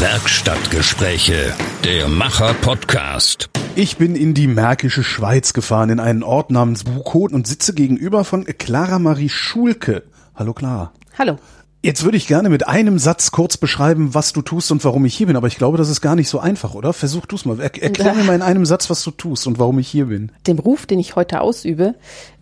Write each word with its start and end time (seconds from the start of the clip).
Werkstattgespräche, 0.00 1.52
der 1.82 2.06
Macher-Podcast. 2.06 3.50
Ich 3.74 3.96
bin 3.96 4.14
in 4.14 4.32
die 4.32 4.46
märkische 4.46 5.02
Schweiz 5.02 5.54
gefahren, 5.54 5.90
in 5.90 5.98
einen 5.98 6.22
Ort 6.22 6.52
namens 6.52 6.84
Buchot 6.84 7.32
und 7.32 7.48
sitze 7.48 7.74
gegenüber 7.74 8.22
von 8.22 8.44
Clara 8.44 9.00
Marie 9.00 9.28
Schulke. 9.28 10.04
Hallo 10.36 10.52
Clara. 10.52 10.92
Hallo. 11.18 11.38
Jetzt 11.82 12.04
würde 12.04 12.16
ich 12.16 12.28
gerne 12.28 12.48
mit 12.48 12.68
einem 12.68 13.00
Satz 13.00 13.32
kurz 13.32 13.56
beschreiben, 13.56 14.14
was 14.14 14.32
du 14.32 14.40
tust 14.40 14.70
und 14.70 14.84
warum 14.84 15.04
ich 15.04 15.16
hier 15.16 15.26
bin, 15.26 15.34
aber 15.34 15.48
ich 15.48 15.56
glaube, 15.56 15.78
das 15.78 15.88
ist 15.88 16.00
gar 16.00 16.14
nicht 16.14 16.28
so 16.28 16.38
einfach, 16.38 16.74
oder? 16.74 16.92
Versuch 16.92 17.26
du 17.26 17.34
es 17.34 17.44
mal. 17.44 17.58
Er 17.58 17.82
erklär 17.82 18.14
mir 18.14 18.22
mal 18.24 18.36
in 18.36 18.42
einem 18.42 18.66
Satz, 18.66 18.90
was 18.90 19.02
du 19.02 19.10
tust 19.10 19.48
und 19.48 19.58
warum 19.58 19.80
ich 19.80 19.88
hier 19.88 20.06
bin. 20.06 20.30
Den 20.46 20.54
Beruf, 20.54 20.86
den 20.86 21.00
ich 21.00 21.16
heute 21.16 21.40
ausübe, 21.40 21.96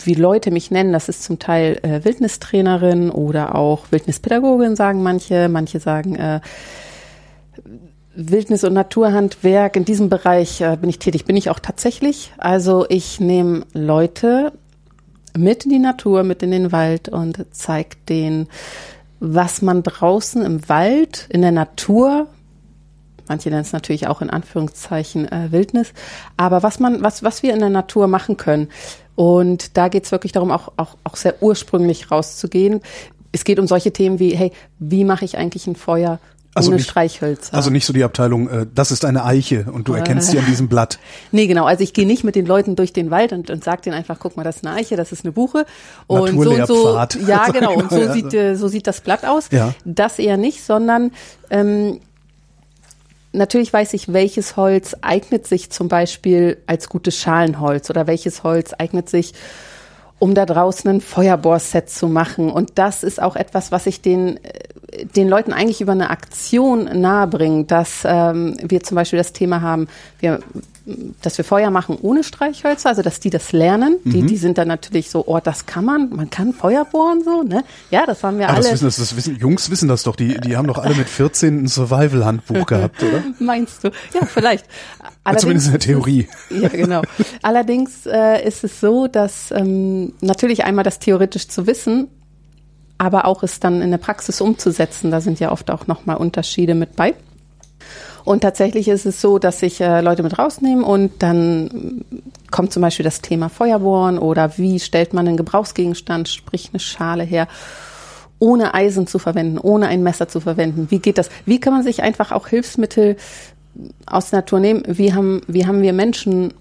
wie 0.05 0.15
Leute 0.15 0.51
mich 0.51 0.70
nennen, 0.70 0.93
das 0.93 1.09
ist 1.09 1.23
zum 1.23 1.38
Teil 1.38 1.79
äh, 1.83 2.05
Wildnistrainerin 2.05 3.09
oder 3.09 3.55
auch 3.55 3.87
Wildnispädagogin, 3.93 4.77
sagen 4.77 5.02
manche. 5.02 5.48
Manche 5.48 5.80
sagen 5.80 6.16
äh, 6.16 6.41
Wildnis- 8.15 8.65
und 8.65 8.73
Naturhandwerk. 8.73 9.77
In 9.77 9.84
diesem 9.84 10.09
Bereich 10.09 10.60
äh, 10.60 10.77
bin 10.80 10.91
ich 10.91 10.98
tätig, 10.98 11.24
bin 11.24 11.37
ich 11.37 11.51
auch 11.51 11.60
tatsächlich. 11.60 12.33
Also 12.38 12.87
ich 12.88 13.20
nehme 13.20 13.66
Leute 13.73 14.52
mit 15.37 15.64
in 15.64 15.70
die 15.70 15.78
Natur, 15.78 16.23
mit 16.23 16.42
in 16.42 16.50
den 16.50 16.73
Wald 16.73 17.09
und 17.09 17.45
zeige 17.50 17.97
denen, 18.09 18.48
was 19.20 19.62
man 19.62 19.83
draußen 19.83 20.42
im 20.42 20.69
Wald, 20.69 21.27
in 21.28 21.42
der 21.42 21.52
Natur, 21.52 22.27
manche 23.28 23.50
nennen 23.50 23.62
es 23.62 23.73
natürlich 23.73 24.06
auch 24.06 24.23
in 24.23 24.30
Anführungszeichen 24.30 25.30
äh, 25.30 25.52
Wildnis, 25.52 25.92
aber 26.36 26.62
was 26.62 26.80
man, 26.80 27.02
was, 27.02 27.23
was 27.23 27.42
wir 27.42 27.52
in 27.52 27.61
der 27.61 27.70
Natur 27.70 28.09
machen 28.09 28.36
können. 28.36 28.69
Und 29.14 29.77
da 29.77 29.88
geht 29.88 30.05
es 30.05 30.12
wirklich 30.12 30.33
darum, 30.33 30.50
auch, 30.50 30.73
auch, 30.77 30.97
auch 31.05 31.16
sehr 31.16 31.42
ursprünglich 31.42 32.11
rauszugehen. 32.11 32.80
Es 33.33 33.45
geht 33.45 33.59
um 33.59 33.66
solche 33.66 33.92
Themen 33.92 34.19
wie, 34.19 34.34
hey, 34.34 34.53
wie 34.78 35.05
mache 35.05 35.25
ich 35.25 35.38
eigentlich 35.38 35.66
ein 35.66 35.77
Feuer 35.77 36.19
Also 36.57 36.69
ohne 36.69 36.77
nicht- 36.77 36.89
Streichhölzer? 36.89 37.55
Also 37.55 37.71
nicht 37.71 37.85
so 37.85 37.93
die 37.93 38.03
Abteilung, 38.03 38.49
äh, 38.49 38.67
das 38.75 38.91
ist 38.91 39.05
eine 39.05 39.25
Eiche 39.25 39.67
und 39.71 39.89
du 39.89 39.93
erkennst 39.95 40.31
sie 40.31 40.39
an 40.39 40.47
diesem 40.47 40.69
Blatt. 40.69 40.99
Nee, 41.33 41.47
genau. 41.47 41.67
Also 41.67 41.83
ich 41.83 41.93
gehe 41.93 42.07
nicht 42.07 42.25
mit 42.25 42.35
den 42.35 42.47
Leuten 42.47 42.77
durch 42.77 42.93
den 42.93 43.11
Wald 43.11 43.33
und, 43.33 43.51
und 43.51 43.62
sage 43.62 43.83
denen 43.83 43.95
einfach, 43.97 44.19
guck 44.19 44.37
mal, 44.37 44.45
das 44.45 44.57
ist 44.57 44.67
eine 44.67 44.77
Eiche, 44.77 44.97
das 44.97 45.12
ist 45.12 45.25
eine 45.25 45.33
Buche. 45.33 45.67
Und 46.07 46.43
so 46.43 46.51
und 46.51 46.67
so. 46.67 46.99
Ja, 47.27 47.49
genau. 47.49 47.75
Und 47.75 47.91
so 47.91 48.12
sieht, 48.12 48.33
äh, 48.33 48.55
so 48.55 48.69
sieht 48.69 48.87
das 48.87 49.01
Blatt 49.01 49.25
aus. 49.25 49.49
Ja. 49.51 49.75
Das 49.84 50.19
eher 50.19 50.37
nicht, 50.37 50.65
sondern 50.65 51.12
ähm, 51.51 52.01
natürlich 53.33 53.73
weiß 53.73 53.93
ich, 53.95 54.12
welches 54.12 54.57
Holz 54.57 54.97
eignet 55.03 55.47
sich 55.47 55.71
zum 55.71 55.89
Beispiel 55.89 56.59
als 56.67 56.89
gutes 56.89 57.17
Schalenholz 57.17 57.91
oder 57.91 58.07
welches 58.07 58.43
Holz 58.43 58.73
eignet 58.79 59.09
sich 59.09 59.34
um 60.19 60.34
da 60.34 60.47
draußen 60.47 60.89
ein 60.89 61.01
Feuerbohrset 61.01 61.91
zu 61.91 62.09
machen. 62.09 62.51
Und 62.51 62.73
das 62.77 63.03
ist 63.03 63.21
auch 63.21 63.37
etwas, 63.37 63.71
was 63.71 63.87
ich 63.87 64.01
den, 64.01 64.43
äh, 64.43 64.61
den 65.17 65.29
Leuten 65.29 65.53
eigentlich 65.53 65.81
über 65.81 65.92
eine 65.92 66.11
Aktion 66.11 66.84
nahebringen, 67.01 67.67
dass 67.67 68.03
ähm, 68.05 68.56
wir 68.62 68.83
zum 68.83 68.95
Beispiel 68.95 69.19
das 69.19 69.33
Thema 69.33 69.61
haben, 69.61 69.89
wir, 70.20 70.39
dass 71.23 71.37
wir 71.39 71.45
Feuer 71.45 71.70
machen 71.70 71.98
ohne 72.01 72.23
Streichhölzer, 72.23 72.91
also 72.91 73.03
dass 73.03 73.19
die 73.19 73.31
das 73.31 73.51
lernen. 73.51 73.97
Die, 74.05 74.23
Mhm. 74.23 74.27
die 74.28 74.37
sind 74.37 74.59
dann 74.59 74.69
natürlich 74.69 75.11
so, 75.11 75.25
oh, 75.27 75.41
das 75.43 75.67
kann 75.67 75.84
man, 75.84 76.11
man 76.11 76.31
kann 76.31 76.53
Feuer 76.53 76.84
bohren 76.84 77.23
so, 77.25 77.43
ne? 77.43 77.65
Ja, 77.91 78.06
das 78.06 78.23
haben 78.23 78.39
wir 78.39 78.47
das 78.47 78.56
alle. 78.59 78.73
wissen, 78.75 78.84
das, 78.84 78.97
das 78.97 79.17
wissen, 79.17 79.37
Jungs 79.37 79.69
wissen 79.70 79.89
das 79.89 80.05
doch, 80.05 80.15
die, 80.15 80.41
die 80.41 80.56
haben 80.56 80.69
doch 80.69 80.78
alle 80.78 80.95
mit 80.95 81.09
14 81.09 81.65
ein 81.65 81.67
Survival-Handbuch 81.69 82.67
gehabt, 82.67 83.03
oder? 83.03 83.25
Meinst 83.41 83.83
du? 83.83 83.89
Ja, 84.15 84.25
vielleicht. 84.27 84.67
zumindest 85.39 85.67
in 85.67 85.73
der 85.73 85.81
Theorie. 85.81 86.28
Ja, 86.50 86.69
genau. 86.69 87.03
Allerdings 87.43 88.06
äh, 88.06 88.47
ist 88.47 88.62
es 88.62 88.78
so, 88.78 89.09
dass 89.09 89.50
ähm, 89.50 90.12
natürlich 90.21 90.62
einmal 90.65 90.84
das 90.84 91.00
theoretisch 91.00 91.48
zu 91.48 91.67
wissen, 91.67 92.06
aber 92.98 93.27
auch 93.27 93.42
es 93.42 93.61
dann 93.61 93.83
in 93.83 93.91
der 93.91 93.98
Praxis 93.98 94.41
umzusetzen, 94.41 95.11
da 95.11 95.20
sind 95.20 95.41
ja 95.41 95.52
oft 95.52 95.70
auch 95.70 95.86
nochmal 95.86 96.16
Unterschiede 96.16 96.75
mit 96.75 96.97
bei. 96.97 97.14
Und 98.25 98.41
tatsächlich 98.41 98.88
ist 98.88 99.06
es 99.06 99.21
so, 99.21 99.38
dass 99.38 99.62
ich 99.62 99.81
äh, 99.81 100.00
Leute 100.00 100.25
mit 100.25 100.37
rausnehme 100.37 100.84
und 100.84 101.22
dann 101.22 101.65
mm, 101.66 102.04
kommt 102.50 102.72
zum 102.72 102.82
Beispiel 102.82 103.04
das 103.04 103.21
Thema 103.21 103.48
Feuerbohren 103.48 104.19
oder 104.19 104.59
wie 104.59 104.81
stellt 104.81 105.15
man 105.15 105.28
einen 105.28 105.37
Gebrauchsgegenstand, 105.37 106.28
sprich 106.28 106.71
eine 106.72 106.81
Schale 106.81 107.22
her, 107.22 107.47
ohne 108.41 108.75
Eisen 108.75 109.06
zu 109.06 109.21
verwenden, 109.21 109.59
ohne 109.59 109.87
ein 109.87 110.03
Messer 110.03 110.26
zu 110.26 110.41
verwenden. 110.41 110.88
Wie 110.91 110.98
geht 110.98 111.19
das? 111.19 111.31
Wie 111.44 111.60
kann 111.60 111.72
man 111.72 111.84
sich 111.84 112.03
einfach 112.03 112.32
auch 112.32 112.48
Hilfsmittel 112.48 113.16
aus 114.06 114.31
der 114.31 114.41
Natur 114.41 114.59
nehmen? 114.59 114.82
Wie 114.88 115.15
haben, 115.15 115.42
wie 115.47 115.66
haben 115.66 115.82
wir 115.82 115.92
Menschen 115.92 116.53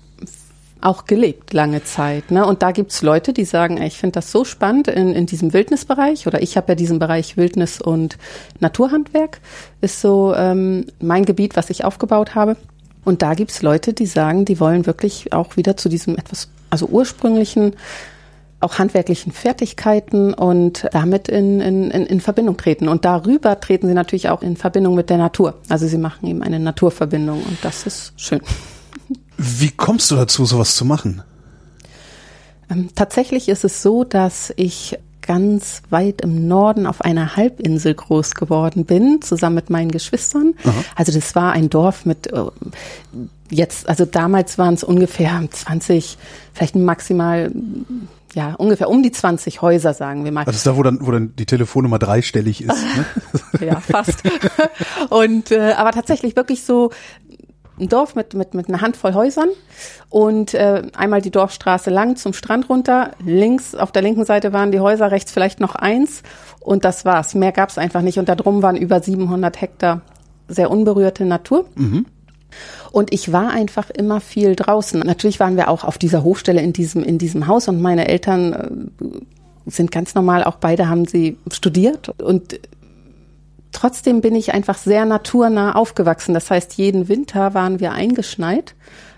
auch 0.81 1.05
gelebt 1.05 1.53
lange 1.53 1.83
Zeit. 1.83 2.31
Ne? 2.31 2.45
Und 2.45 2.61
da 2.61 2.71
gibt's 2.71 3.01
Leute, 3.01 3.33
die 3.33 3.45
sagen, 3.45 3.77
ey, 3.77 3.87
ich 3.87 3.97
finde 3.97 4.13
das 4.13 4.31
so 4.31 4.45
spannend 4.45 4.87
in, 4.87 5.13
in 5.13 5.25
diesem 5.25 5.53
Wildnisbereich 5.53 6.27
oder 6.27 6.41
ich 6.41 6.57
habe 6.57 6.69
ja 6.69 6.75
diesen 6.75 6.99
Bereich 6.99 7.37
Wildnis 7.37 7.81
und 7.81 8.17
Naturhandwerk, 8.59 9.39
ist 9.81 10.01
so 10.01 10.33
ähm, 10.35 10.85
mein 10.99 11.25
Gebiet, 11.25 11.55
was 11.55 11.69
ich 11.69 11.83
aufgebaut 11.83 12.35
habe. 12.35 12.55
Und 13.03 13.21
da 13.21 13.33
gibt's 13.35 13.61
Leute, 13.61 13.93
die 13.93 14.07
sagen, 14.07 14.45
die 14.45 14.59
wollen 14.59 14.85
wirklich 14.85 15.31
auch 15.31 15.57
wieder 15.57 15.77
zu 15.77 15.89
diesem 15.89 16.17
etwas, 16.17 16.49
also 16.69 16.87
ursprünglichen, 16.87 17.75
auch 18.59 18.79
handwerklichen 18.79 19.31
Fertigkeiten 19.31 20.33
und 20.33 20.87
damit 20.91 21.27
in, 21.27 21.61
in, 21.61 21.91
in 21.91 22.19
Verbindung 22.19 22.57
treten. 22.57 22.87
Und 22.87 23.05
darüber 23.05 23.59
treten 23.59 23.87
sie 23.87 23.93
natürlich 23.93 24.29
auch 24.29 24.41
in 24.41 24.57
Verbindung 24.57 24.95
mit 24.95 25.09
der 25.09 25.17
Natur. 25.17 25.55
Also 25.69 25.87
sie 25.87 25.99
machen 25.99 26.27
eben 26.27 26.41
eine 26.41 26.59
Naturverbindung 26.59 27.43
und 27.43 27.57
das 27.63 27.85
ist 27.85 28.13
schön. 28.17 28.41
Wie 29.37 29.71
kommst 29.71 30.11
du 30.11 30.15
dazu, 30.15 30.45
sowas 30.45 30.75
zu 30.75 30.85
machen? 30.85 31.23
Ähm, 32.69 32.89
tatsächlich 32.95 33.49
ist 33.49 33.63
es 33.63 33.81
so, 33.81 34.03
dass 34.03 34.53
ich 34.55 34.97
ganz 35.21 35.81
weit 35.89 36.21
im 36.21 36.47
Norden 36.47 36.85
auf 36.85 37.01
einer 37.01 37.35
Halbinsel 37.35 37.95
groß 37.95 38.35
geworden 38.35 38.85
bin, 38.85 39.21
zusammen 39.21 39.55
mit 39.55 39.69
meinen 39.69 39.89
Geschwistern. 39.89 40.53
Also 40.95 41.11
das 41.11 41.33
war 41.33 41.51
ein 41.51 41.69
Dorf 41.69 42.05
mit 42.05 42.31
äh, 42.31 42.43
jetzt, 43.49 43.89
also 43.89 44.05
damals 44.05 44.57
waren 44.57 44.73
es 44.73 44.83
ungefähr 44.83 45.41
20, 45.49 46.17
vielleicht 46.53 46.75
maximal, 46.75 47.51
ja, 48.33 48.53
ungefähr 48.55 48.89
um 48.89 49.01
die 49.01 49.11
20 49.11 49.61
Häuser, 49.61 49.93
sagen 49.93 50.25
wir 50.25 50.31
mal. 50.31 50.45
Das 50.45 50.57
ist 50.57 50.67
da, 50.67 50.75
wo 50.75 50.83
dann, 50.83 50.99
wo 51.01 51.11
dann 51.11 51.35
die 51.35 51.45
Telefonnummer 51.45 51.99
dreistellig 51.99 52.61
ist. 52.61 52.67
Ne? 52.67 53.05
ja, 53.65 53.79
fast. 53.79 54.23
und 55.09 55.51
äh, 55.51 55.73
aber 55.73 55.91
tatsächlich 55.91 56.35
wirklich 56.35 56.63
so 56.63 56.91
ein 57.79 57.89
Dorf 57.89 58.15
mit 58.15 58.33
mit 58.33 58.53
mit 58.53 58.69
einer 58.69 58.81
Handvoll 58.81 59.13
Häusern 59.13 59.49
und 60.09 60.53
äh, 60.53 60.83
einmal 60.95 61.21
die 61.21 61.31
Dorfstraße 61.31 61.89
lang 61.89 62.15
zum 62.15 62.33
Strand 62.33 62.69
runter. 62.69 63.11
Links 63.23 63.75
auf 63.75 63.91
der 63.91 64.01
linken 64.01 64.25
Seite 64.25 64.53
waren 64.53 64.71
die 64.71 64.79
Häuser, 64.79 65.11
rechts 65.11 65.31
vielleicht 65.31 65.59
noch 65.59 65.75
eins 65.75 66.23
und 66.59 66.85
das 66.85 67.05
war's. 67.05 67.35
Mehr 67.35 67.51
gab's 67.51 67.77
einfach 67.77 68.01
nicht 68.01 68.19
und 68.19 68.29
da 68.29 68.35
drum 68.35 68.61
waren 68.61 68.77
über 68.77 69.01
700 69.01 69.59
Hektar 69.59 70.01
sehr 70.47 70.71
unberührte 70.71 71.25
Natur. 71.25 71.65
Und 72.91 73.13
ich 73.13 73.31
war 73.31 73.49
einfach 73.49 73.89
immer 73.89 74.21
viel 74.21 74.55
draußen. 74.55 74.99
Natürlich 75.01 75.39
waren 75.39 75.57
wir 75.57 75.69
auch 75.69 75.83
auf 75.83 75.97
dieser 75.97 76.23
Hofstelle 76.23 76.61
in 76.61 76.71
diesem, 76.71 77.03
in 77.03 77.17
diesem 77.17 77.47
Haus 77.47 77.67
und 77.67 77.81
meine 77.81 78.07
Eltern 78.07 78.53
äh, 78.53 79.69
sind 79.69 79.91
ganz 79.91 80.13
normal, 80.15 80.43
auch 80.43 80.57
beide 80.57 80.87
haben 80.87 81.05
sie 81.05 81.37
studiert 81.51 82.09
und 82.21 82.59
trotzdem 83.75 84.21
bin 84.21 84.35
ich 84.35 84.53
einfach 84.53 84.77
sehr 84.77 85.05
naturnah 85.05 85.73
aufgewachsen. 85.73 86.33
Das 86.33 86.49
heißt, 86.49 86.73
jeden 86.75 87.07
Winter 87.07 87.53
waren 87.53 87.79
wir 87.79 87.91
eingeschneit 87.91 88.73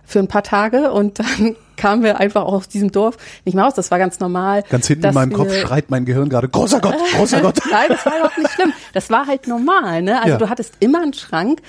für 0.05 0.19
ein 0.19 0.27
paar 0.27 0.43
Tage 0.43 0.91
und 0.91 1.19
dann 1.19 1.55
kamen 1.77 2.01
wir 2.03 2.19
einfach 2.19 2.43
auch 2.43 2.53
aus 2.53 2.67
diesem 2.67 2.91
Dorf 2.91 3.17
nicht 3.45 3.55
mehr 3.55 3.63
raus. 3.65 3.73
Das 3.75 3.91
war 3.91 3.99
ganz 3.99 4.19
normal. 4.19 4.63
Ganz 4.69 4.87
hinten 4.87 5.05
in 5.05 5.13
meinem 5.13 5.33
Kopf 5.33 5.53
schreit 5.53 5.89
mein 5.89 6.05
Gehirn 6.05 6.29
gerade, 6.29 6.49
großer 6.49 6.79
Gott, 6.79 6.95
großer 7.15 7.41
Gott. 7.41 7.59
Nein, 7.69 7.85
das 7.89 8.05
war 8.05 8.15
überhaupt 8.17 8.37
nicht 8.37 8.51
schlimm. 8.51 8.73
Das 8.93 9.09
war 9.09 9.27
halt 9.27 9.47
normal. 9.47 10.01
Ne? 10.01 10.17
Also 10.17 10.29
Ja. 10.31 10.37
du 10.37 10.49
hattest 10.49 10.73
immer 10.79 11.01
einen 11.01 11.13
Schrank 11.13 11.61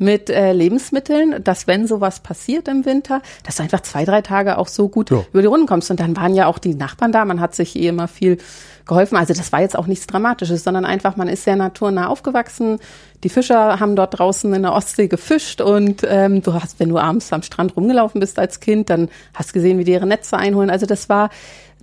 mit 0.00 0.30
äh, 0.30 0.52
Lebensmitteln, 0.52 1.44
dass 1.44 1.66
wenn 1.66 1.86
sowas 1.86 2.20
passiert 2.20 2.68
im 2.68 2.86
Winter, 2.86 3.20
dass 3.44 3.56
du 3.56 3.62
einfach 3.62 3.82
zwei, 3.82 4.04
drei 4.06 4.22
Tage 4.22 4.56
auch 4.56 4.66
so 4.66 4.88
gut 4.88 5.10
Ja. 5.10 5.22
über 5.30 5.42
die 5.42 5.46
Runden 5.46 5.66
kommst. 5.66 5.90
Und 5.90 6.00
dann 6.00 6.16
waren 6.16 6.34
ja 6.34 6.46
auch 6.46 6.58
die 6.58 6.74
Nachbarn 6.74 7.12
da, 7.12 7.24
man 7.26 7.38
hat 7.38 7.54
sich 7.54 7.76
eh 7.76 7.86
immer 7.88 8.08
viel 8.08 8.38
geholfen. 8.86 9.16
Also 9.16 9.34
das 9.34 9.52
war 9.52 9.60
jetzt 9.60 9.76
auch 9.78 9.86
nichts 9.86 10.06
Dramatisches, 10.06 10.64
sondern 10.64 10.86
einfach, 10.86 11.16
man 11.16 11.28
ist 11.28 11.44
sehr 11.44 11.54
naturnah 11.54 12.08
aufgewachsen. 12.08 12.78
Die 13.22 13.28
Fischer 13.28 13.78
haben 13.78 13.94
dort 13.94 14.18
draußen 14.18 14.52
in 14.54 14.62
der 14.62 14.72
Ostsee 14.72 15.06
gefischt 15.06 15.60
und 15.60 16.02
ähm, 16.08 16.42
du 16.42 16.54
hast, 16.54 16.80
wenn 16.80 16.88
du 16.88 16.98
abends 16.98 17.30
am 17.34 17.42
Strand 17.42 17.76
rumgelaufen 17.76 18.20
bist 18.20 18.38
als 18.38 18.58
Kind, 18.60 18.88
dann 18.88 19.10
hast 19.34 19.52
gesehen, 19.52 19.78
wie 19.78 19.84
die 19.84 19.92
ihre 19.92 20.06
Netze 20.06 20.38
einholen. 20.38 20.70
Also 20.70 20.86
das 20.86 21.10
war 21.10 21.28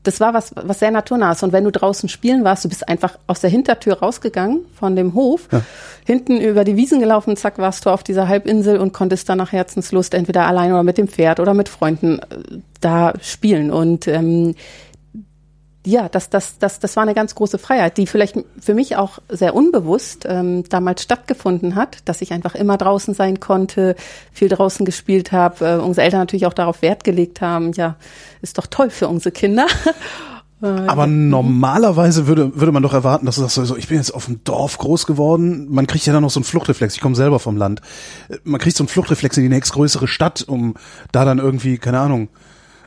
das 0.08 0.22
war 0.22 0.34
was, 0.34 0.52
was 0.56 0.80
sehr 0.80 0.90
naturnah 0.90 1.34
ist. 1.34 1.44
Und 1.44 1.52
wenn 1.52 1.66
du 1.66 1.72
draußen 1.72 2.08
spielen 2.08 2.46
warst, 2.46 2.64
du 2.64 2.70
bist 2.70 2.88
einfach 2.88 3.20
aus 3.28 3.42
der 3.42 3.50
Hintertür 3.50 4.00
rausgegangen 4.00 4.62
von 4.74 4.96
dem 4.96 5.14
Hof, 5.14 5.50
hinten 6.06 6.40
über 6.40 6.64
die 6.64 6.78
Wiesen 6.78 7.02
gelaufen, 7.02 7.36
zack, 7.36 7.58
warst 7.58 7.86
du 7.86 7.90
auf 7.90 8.04
dieser 8.04 8.30
Halbinsel 8.30 8.78
und 8.78 8.94
konntest 8.94 9.28
dann 9.28 9.38
nach 9.38 9.52
Herzenslust 9.52 10.14
entweder 10.14 10.48
allein 10.48 10.72
oder 10.72 10.84
mit 10.84 10.98
dem 10.98 11.10
Pferd 11.10 11.42
oder 11.42 11.54
mit 11.54 11.68
Freunden 11.68 12.20
äh, 12.20 12.24
da 12.80 13.14
spielen. 13.22 13.70
Und 13.70 14.08
ähm, 14.08 14.56
ja, 15.88 16.10
das, 16.10 16.30
das, 16.30 16.58
das, 16.58 16.80
das 16.80 16.96
war 16.98 17.04
eine 17.04 17.14
ganz 17.14 17.34
große 17.34 17.58
Freiheit, 17.58 17.98
die 17.98 18.08
vielleicht 18.08 18.38
für 18.60 18.74
mich 18.74 18.98
auch 18.98 19.20
sehr 19.30 19.56
unbewusst 19.56 20.26
ähm, 20.28 20.64
damals 20.70 21.04
stattgefunden 21.04 21.76
hat, 21.76 22.00
dass 22.06 22.22
ich 22.22 22.34
einfach 22.34 22.56
immer 22.56 22.78
draußen 22.78 23.14
sein 23.14 23.40
konnte, 23.40 23.96
viel 24.34 24.50
draußen 24.50 24.86
gespielt 24.86 25.32
habe, 25.32 25.66
äh, 25.66 25.76
unsere 25.78 26.04
Eltern 26.04 26.20
natürlich 26.20 26.46
auch 26.46 26.54
darauf 26.54 26.82
Wert 26.82 27.06
gelegt 27.06 27.40
haben, 27.40 27.72
ja, 27.72 27.96
ist 28.48 28.58
doch 28.58 28.68
toll 28.68 28.90
für 28.90 29.08
unsere 29.08 29.32
Kinder. 29.32 29.68
Aber 30.60 31.06
normalerweise 31.06 32.26
würde, 32.26 32.60
würde 32.60 32.72
man 32.72 32.82
doch 32.82 32.94
erwarten, 32.94 33.28
dass 33.28 33.36
du 33.36 33.42
sagst, 33.42 33.56
so, 33.56 33.78
ich 33.78 33.88
bin 33.90 33.98
jetzt 33.98 34.12
auf 34.12 34.26
dem 34.26 34.44
Dorf 34.44 34.80
groß 34.80 35.06
geworden. 35.06 35.68
Man 35.70 35.86
kriegt 35.86 36.06
ja 36.08 36.14
dann 36.14 36.24
noch 36.24 36.32
so 36.32 36.40
einen 36.40 36.46
Fluchtreflex. 36.46 36.96
Ich 36.96 37.02
komme 37.02 37.16
selber 37.16 37.40
vom 37.40 37.58
Land. 37.58 37.82
Man 38.44 38.60
kriegt 38.60 38.76
so 38.76 38.84
einen 38.84 38.88
Fluchtreflex 38.88 39.38
in 39.38 39.44
die 39.44 39.50
nächstgrößere 39.50 40.08
Stadt, 40.08 40.44
um 40.48 40.74
da 41.12 41.26
dann 41.26 41.38
irgendwie, 41.38 41.78
keine 41.78 42.00
Ahnung, 42.00 42.30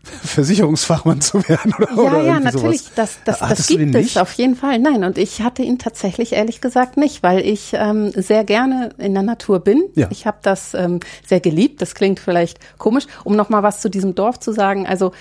Versicherungsfachmann 0.24 1.20
zu 1.20 1.46
werden 1.46 1.74
oder, 1.78 1.90
ja, 1.90 1.96
oder 1.96 2.22
ja, 2.22 2.40
natürlich. 2.40 2.80
Sowas. 2.82 2.92
Das, 2.96 3.18
das, 3.24 3.38
das 3.38 3.48
Hattest 3.48 3.70
du 3.70 3.76
gibt 3.76 3.94
es 3.94 4.16
auf 4.16 4.32
jeden 4.32 4.56
Fall. 4.56 4.78
Nein, 4.78 5.04
und 5.04 5.18
ich 5.18 5.42
hatte 5.42 5.62
ihn 5.62 5.78
tatsächlich 5.78 6.32
ehrlich 6.32 6.60
gesagt 6.60 6.96
nicht, 6.96 7.22
weil 7.22 7.40
ich 7.40 7.72
ähm, 7.74 8.10
sehr 8.16 8.44
gerne 8.44 8.90
in 8.98 9.12
der 9.14 9.22
Natur 9.22 9.60
bin. 9.60 9.84
Ja. 9.94 10.08
Ich 10.10 10.26
habe 10.26 10.38
das 10.42 10.74
ähm, 10.74 11.00
sehr 11.26 11.40
geliebt. 11.40 11.82
Das 11.82 11.94
klingt 11.94 12.18
vielleicht 12.18 12.58
komisch, 12.78 13.04
um 13.24 13.36
noch 13.36 13.50
mal 13.50 13.62
was 13.62 13.80
zu 13.80 13.90
diesem 13.90 14.14
Dorf 14.14 14.40
zu 14.40 14.52
sagen. 14.52 14.86
Also 14.86 15.12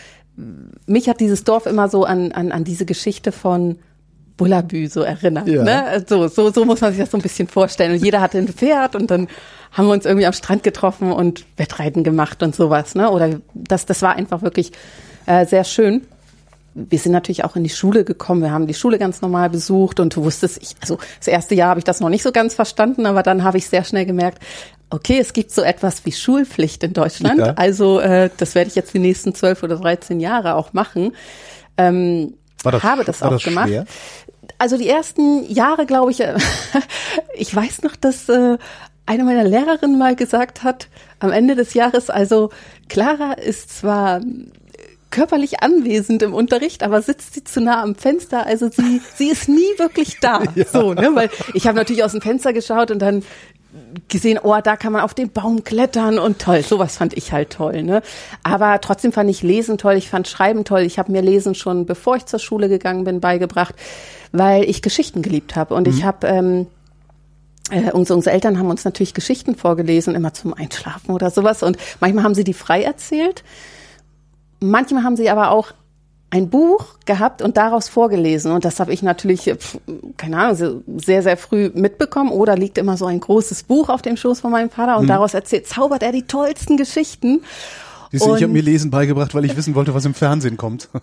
mich 0.86 1.10
hat 1.10 1.20
dieses 1.20 1.44
Dorf 1.44 1.66
immer 1.66 1.90
so 1.90 2.06
an, 2.06 2.32
an, 2.32 2.52
an 2.52 2.64
diese 2.64 2.86
Geschichte 2.86 3.32
von 3.32 3.78
Bullabü 4.38 4.88
so 4.88 5.02
erinnert. 5.02 5.48
Ja. 5.48 5.64
Ne? 5.64 6.06
So, 6.08 6.28
so, 6.28 6.52
so 6.52 6.66
muss 6.66 6.82
man 6.82 6.92
sich 6.92 7.00
das 7.00 7.12
so 7.12 7.18
ein 7.18 7.22
bisschen 7.22 7.48
vorstellen. 7.48 7.92
Und 7.92 8.04
jeder 8.04 8.22
hatte 8.22 8.38
ein 8.38 8.48
Pferd 8.48 8.96
und 8.96 9.12
dann 9.12 9.28
haben 9.72 9.88
wir 9.88 9.94
uns 9.94 10.06
irgendwie 10.06 10.26
am 10.26 10.34
Strand 10.34 10.64
getroffen 10.64 11.12
und 11.12 11.46
Wettreiten 11.58 12.04
gemacht 12.04 12.42
und 12.42 12.56
sowas. 12.56 12.96
Ne? 12.96 13.12
Oder 13.12 13.42
das, 13.54 13.86
das 13.86 14.02
war 14.02 14.16
einfach 14.16 14.42
wirklich 14.42 14.72
äh, 15.26 15.46
sehr 15.46 15.64
schön. 15.66 16.02
Wir 16.74 17.00
sind 17.00 17.12
natürlich 17.12 17.44
auch 17.44 17.56
in 17.56 17.64
die 17.64 17.70
Schule 17.70 18.04
gekommen. 18.04 18.42
Wir 18.42 18.52
haben 18.52 18.68
die 18.68 18.74
Schule 18.74 18.98
ganz 19.00 19.22
normal 19.22 19.50
besucht 19.50 20.00
und 20.00 20.16
du 20.16 20.24
wusstest, 20.24 20.60
ich, 20.62 20.76
also 20.82 20.98
das 21.18 21.28
erste 21.28 21.56
Jahr 21.56 21.70
habe 21.70 21.80
ich 21.80 21.84
das 21.84 22.00
noch 22.00 22.10
nicht 22.10 22.24
so 22.24 22.32
ganz 22.32 22.54
verstanden, 22.54 23.06
aber 23.06 23.24
dann 23.24 23.44
habe 23.44 23.58
ich 23.58 23.68
sehr 23.68 23.84
schnell 23.84 24.06
gemerkt, 24.06 24.40
okay, 24.92 25.20
es 25.20 25.34
gibt 25.34 25.52
so 25.52 25.62
etwas 25.62 26.06
wie 26.06 26.12
Schulpflicht 26.12 26.84
in 26.84 26.94
Deutschland. 26.94 27.40
Ja. 27.40 27.54
Also 27.56 28.00
äh, 28.00 28.30
das 28.38 28.56
werde 28.56 28.70
ich 28.70 28.76
jetzt 28.76 28.94
die 28.94 29.00
nächsten 29.00 29.36
zwölf 29.36 29.62
oder 29.64 29.76
dreizehn 29.78 30.20
Jahre 30.20 30.56
auch 30.56 30.74
machen. 30.74 31.14
Ähm, 31.78 32.34
War 32.64 32.72
das- 32.72 32.84
habe 32.84 33.04
das 33.04 33.22
auch 33.24 33.32
das 33.32 33.44
gemacht. 33.44 33.68
schwer? 33.70 33.86
Also 34.58 34.78
die 34.78 34.90
ersten 34.90 35.46
Jahre, 35.52 35.86
glaube 35.86 36.12
ich, 36.12 36.22
äh, 36.22 36.36
ich 37.36 37.56
weiß 37.56 37.84
noch, 37.84 37.96
dass 37.96 38.28
äh, 38.30 38.58
eine 39.06 39.24
meiner 39.24 39.44
Lehrerinnen 39.44 39.98
mal 39.98 40.16
gesagt 40.16 40.64
hat, 40.64 40.88
am 41.20 41.32
Ende 41.32 41.56
des 41.56 41.74
Jahres, 41.74 42.10
also 42.10 42.50
Clara 42.90 43.34
ist 43.34 43.76
zwar 43.78 44.22
körperlich 45.12 45.62
anwesend 45.64 46.22
im 46.22 46.34
Unterricht, 46.34 46.84
aber 46.84 47.02
sitzt 47.02 47.34
sie 47.34 47.44
zu 47.44 47.62
nah 47.62 47.82
am 47.82 47.96
Fenster, 47.96 48.46
also 48.46 48.70
sie, 48.70 49.02
sie 49.16 49.30
ist 49.30 49.50
nie 49.50 49.78
wirklich 49.78 50.20
da. 50.20 50.44
So, 50.72 50.94
ne? 50.94 51.12
Weil 51.14 51.30
ich 51.54 51.66
habe 51.68 51.78
natürlich 51.78 52.04
aus 52.04 52.12
dem 52.12 52.22
Fenster 52.22 52.54
geschaut 52.54 52.92
und 52.92 53.00
dann 53.00 53.24
gesehen, 54.08 54.40
oh, 54.42 54.56
da 54.64 54.76
kann 54.76 54.94
man 54.94 55.02
auf 55.02 55.14
den 55.14 55.32
Baum 55.32 55.64
klettern 55.64 56.20
und 56.20 56.40
toll, 56.40 56.64
sowas 56.64 56.98
fand 56.98 57.16
ich 57.16 57.32
halt 57.32 57.52
toll, 57.52 57.84
ne? 57.84 58.02
Aber 58.44 58.82
trotzdem 58.82 59.12
fand 59.12 59.30
ich 59.30 59.42
Lesen 59.42 59.78
toll, 59.78 59.94
ich 59.94 60.10
fand 60.10 60.28
Schreiben 60.28 60.66
toll. 60.66 60.82
Ich 60.82 61.00
habe 61.00 61.12
mir 61.12 61.22
Lesen 61.22 61.56
schon, 61.56 61.86
bevor 61.86 62.16
ich 62.16 62.26
zur 62.26 62.40
Schule 62.40 62.68
gegangen 62.68 63.04
bin, 63.04 63.20
beigebracht, 63.20 63.76
weil 64.32 64.64
ich 64.64 64.82
Geschichten 64.82 65.22
geliebt 65.22 65.56
habe 65.56 65.76
und 65.76 65.88
ich 65.88 66.04
habe 66.04 66.28
ähm, 66.28 66.68
äh, 67.72 67.92
unsere, 67.92 68.18
unsere 68.18 68.34
Eltern 68.34 68.58
haben 68.58 68.70
uns 68.70 68.86
natürlich 68.86 69.14
Geschichten 69.14 69.56
vorgelesen, 69.56 70.16
immer 70.16 70.34
zum 70.34 70.54
Einschlafen 70.54 71.14
oder 71.14 71.30
sowas. 71.30 71.64
Und 71.64 71.78
manchmal 72.00 72.24
haben 72.24 72.36
sie 72.36 72.44
die 72.44 72.54
frei 72.54 72.84
erzählt. 72.84 73.44
Manchmal 74.60 75.04
haben 75.04 75.16
sie 75.16 75.30
aber 75.30 75.52
auch 75.52 75.72
ein 76.32 76.50
Buch 76.50 76.86
gehabt 77.06 77.42
und 77.42 77.58
daraus 77.58 77.90
vorgelesen. 77.90 78.52
Und 78.52 78.64
das 78.66 78.80
habe 78.80 78.94
ich 78.94 79.02
natürlich, 79.02 79.48
äh, 79.48 79.58
keine 80.18 80.38
Ahnung, 80.38 80.84
sehr, 80.98 81.24
sehr 81.24 81.38
früh 81.38 81.72
mitbekommen. 81.74 82.32
Oder 82.32 82.56
liegt 82.56 82.78
immer 82.78 82.98
so 82.98 83.06
ein 83.06 83.20
großes 83.20 83.64
Buch 83.64 83.90
auf 83.90 84.02
dem 84.02 84.16
Schoß 84.16 84.42
von 84.42 84.52
meinem 84.52 84.70
Vater 84.70 84.98
und 84.98 85.08
daraus 85.08 85.34
erzählt, 85.34 85.68
zaubert 85.68 86.04
er 86.04 86.12
die 86.12 86.24
tollsten 86.24 86.78
Geschichten. 86.78 87.42
Siehst 88.12 88.26
du, 88.26 88.30
ich 88.36 88.42
habe 88.42 88.46
Und- 88.46 88.54
mir 88.54 88.62
Lesen 88.62 88.92
beigebracht, 88.92 89.34
weil 89.34 89.46
ich 89.46 89.56
wissen 89.56 89.76
wollte, 89.76 89.94
was 89.94 90.06
im 90.06 90.14
Fernsehen 90.14 90.58
kommt. 90.58 90.90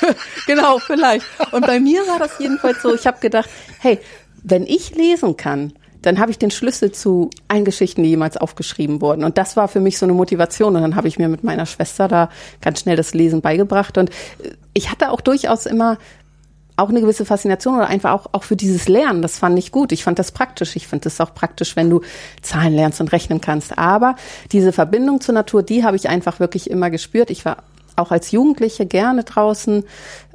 genau, 0.46 0.78
vielleicht. 0.78 1.26
Und 1.52 1.66
bei 1.66 1.80
mir 1.80 2.00
war 2.06 2.18
das 2.18 2.38
jedenfalls 2.38 2.82
so, 2.82 2.94
ich 2.94 3.06
habe 3.06 3.20
gedacht, 3.20 3.48
hey, 3.78 3.98
wenn 4.42 4.64
ich 4.66 4.94
lesen 4.94 5.36
kann, 5.36 5.72
dann 6.04 6.18
habe 6.18 6.30
ich 6.30 6.38
den 6.38 6.50
Schlüssel 6.50 6.92
zu 6.92 7.30
allen 7.48 7.64
Geschichten, 7.64 8.02
die 8.02 8.10
jemals 8.10 8.36
aufgeschrieben 8.36 9.00
wurden. 9.00 9.24
Und 9.24 9.38
das 9.38 9.56
war 9.56 9.68
für 9.68 9.80
mich 9.80 9.98
so 9.98 10.04
eine 10.04 10.12
Motivation. 10.12 10.76
Und 10.76 10.82
dann 10.82 10.96
habe 10.96 11.08
ich 11.08 11.18
mir 11.18 11.28
mit 11.28 11.44
meiner 11.44 11.64
Schwester 11.64 12.08
da 12.08 12.28
ganz 12.60 12.80
schnell 12.80 12.96
das 12.96 13.14
Lesen 13.14 13.40
beigebracht. 13.40 13.96
Und 13.96 14.10
äh, 14.10 14.50
ich 14.74 14.90
hatte 14.90 15.10
auch 15.10 15.20
durchaus 15.20 15.66
immer 15.66 15.98
auch 16.76 16.88
eine 16.88 17.00
gewisse 17.00 17.24
Faszination 17.24 17.76
oder 17.76 17.86
einfach 17.86 18.12
auch, 18.12 18.26
auch 18.32 18.42
für 18.42 18.56
dieses 18.56 18.88
Lernen. 18.88 19.22
Das 19.22 19.38
fand 19.38 19.58
ich 19.58 19.70
gut. 19.70 19.92
Ich 19.92 20.04
fand 20.04 20.18
das 20.18 20.32
praktisch. 20.32 20.76
Ich 20.76 20.88
finde 20.88 21.04
das 21.04 21.20
auch 21.20 21.32
praktisch, 21.32 21.76
wenn 21.76 21.88
du 21.88 22.00
Zahlen 22.42 22.74
lernst 22.74 23.00
und 23.00 23.12
rechnen 23.12 23.40
kannst. 23.40 23.78
Aber 23.78 24.16
diese 24.52 24.72
Verbindung 24.72 25.20
zur 25.20 25.34
Natur, 25.34 25.62
die 25.62 25.84
habe 25.84 25.96
ich 25.96 26.08
einfach 26.08 26.40
wirklich 26.40 26.68
immer 26.68 26.90
gespürt. 26.90 27.30
Ich 27.30 27.44
war 27.44 27.58
auch 27.96 28.10
als 28.10 28.32
Jugendliche 28.32 28.86
gerne 28.86 29.22
draußen. 29.22 29.84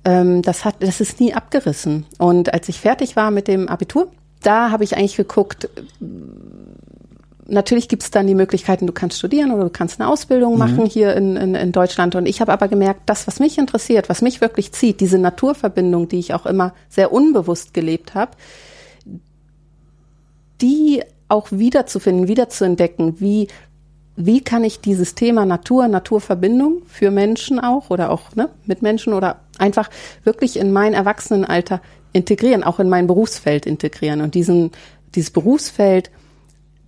Ähm, 0.06 0.42
das 0.42 0.66
hat, 0.66 0.75
das 0.80 1.01
ist 1.01 1.19
nie 1.19 1.33
abgerissen. 1.33 2.06
Und 2.18 2.54
als 2.54 2.69
ich 2.69 2.80
fertig 2.80 3.18
war 3.18 3.31
mit 3.31 3.48
dem 3.48 3.68
Abitur, 3.68 4.10
da 4.41 4.71
habe 4.71 4.83
ich 4.83 4.95
eigentlich 4.95 5.18
geguckt, 5.18 5.69
natürlich 7.47 7.88
gibt 7.88 8.03
es 8.03 8.12
dann 8.12 8.27
die 8.27 8.36
Möglichkeiten, 8.36 8.88
du 8.88 8.94
kannst 8.94 9.18
studieren 9.18 9.51
oder 9.51 9.63
du 9.65 9.69
kannst 9.69 10.00
eine 10.00 10.09
Ausbildung 10.09 10.57
machen 10.57 10.86
hier 10.86 11.15
in, 11.15 11.36
in, 11.36 11.56
in 11.56 11.71
Deutschland. 11.71 12.15
Und 12.15 12.25
ich 12.25 12.41
habe 12.41 12.53
aber 12.53 12.68
gemerkt, 12.68 13.01
das, 13.06 13.27
was 13.27 13.39
mich 13.39 13.57
interessiert, 13.57 14.09
was 14.09 14.21
mich 14.21 14.41
wirklich 14.41 14.71
zieht, 14.71 15.00
diese 15.00 15.18
Naturverbindung, 15.18 16.07
die 16.07 16.19
ich 16.19 16.33
auch 16.33 16.45
immer 16.45 16.74
sehr 16.89 17.12
unbewusst 17.12 17.74
gelebt 17.74 18.15
habe, 18.15 18.31
die 20.62 21.01
auch 21.27 21.47
wiederzufinden, 21.51 22.27
wiederzuentdecken, 22.27 23.19
wie 23.19 23.47
wie 24.21 24.42
kann 24.42 24.65
ich 24.65 24.81
dieses 24.81 25.15
Thema 25.15 25.45
Natur, 25.45 25.88
Naturverbindung 25.88 26.81
für 26.88 27.09
Menschen 27.09 27.57
auch 27.57 27.89
oder 27.89 28.12
auch 28.12 28.35
ne, 28.35 28.50
mit 28.65 28.81
Menschen 28.81 29.13
oder 29.13 29.39
einfach 29.57 29.89
wirklich 30.25 30.57
in 30.57 30.74
mein 30.74 30.94
Erwachsenenalter 30.94 31.81
integrieren, 32.13 32.63
auch 32.63 32.79
in 32.79 32.89
mein 32.89 33.07
Berufsfeld 33.07 33.65
integrieren 33.65 34.21
und 34.21 34.35
diesen 34.35 34.71
dieses 35.15 35.31
Berufsfeld 35.31 36.11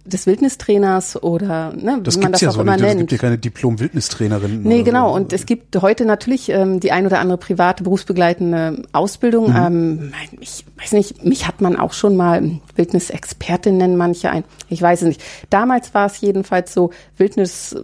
des 0.05 0.25
Wildnistrainers 0.25 1.21
oder 1.21 1.73
ne, 1.73 1.99
Das 2.03 2.17
wie 2.17 2.21
man 2.21 2.31
das 2.31 2.41
ja 2.41 2.49
auch 2.49 2.53
so 2.53 2.61
immer 2.61 2.75
nicht. 2.75 2.81
Es 2.81 2.87
nennt. 2.87 2.99
gibt 3.01 3.11
ja 3.11 3.17
keine 3.19 3.37
Diplom-Wildnistrainerin. 3.37 4.63
Nee, 4.63 4.81
genau. 4.81 5.09
So. 5.09 5.15
Und 5.15 5.33
es 5.33 5.45
gibt 5.45 5.79
heute 5.79 6.05
natürlich 6.05 6.49
ähm, 6.49 6.79
die 6.79 6.91
ein 6.91 7.05
oder 7.05 7.19
andere 7.19 7.37
private 7.37 7.83
berufsbegleitende 7.83 8.83
Ausbildung. 8.93 9.53
Ähm, 9.55 10.11
ich 10.39 10.65
weiß 10.79 10.93
nicht, 10.93 11.23
mich 11.23 11.47
hat 11.47 11.61
man 11.61 11.75
auch 11.77 11.93
schon 11.93 12.15
mal 12.15 12.59
Wildnisexpertin 12.75 13.77
nennen 13.77 13.95
manche 13.95 14.31
ein. 14.31 14.43
Ich 14.69 14.81
weiß 14.81 15.03
es 15.03 15.07
nicht. 15.07 15.23
Damals 15.51 15.93
war 15.93 16.07
es 16.07 16.19
jedenfalls 16.19 16.73
so, 16.73 16.89
Wildnis, 17.17 17.73
äh, 17.73 17.81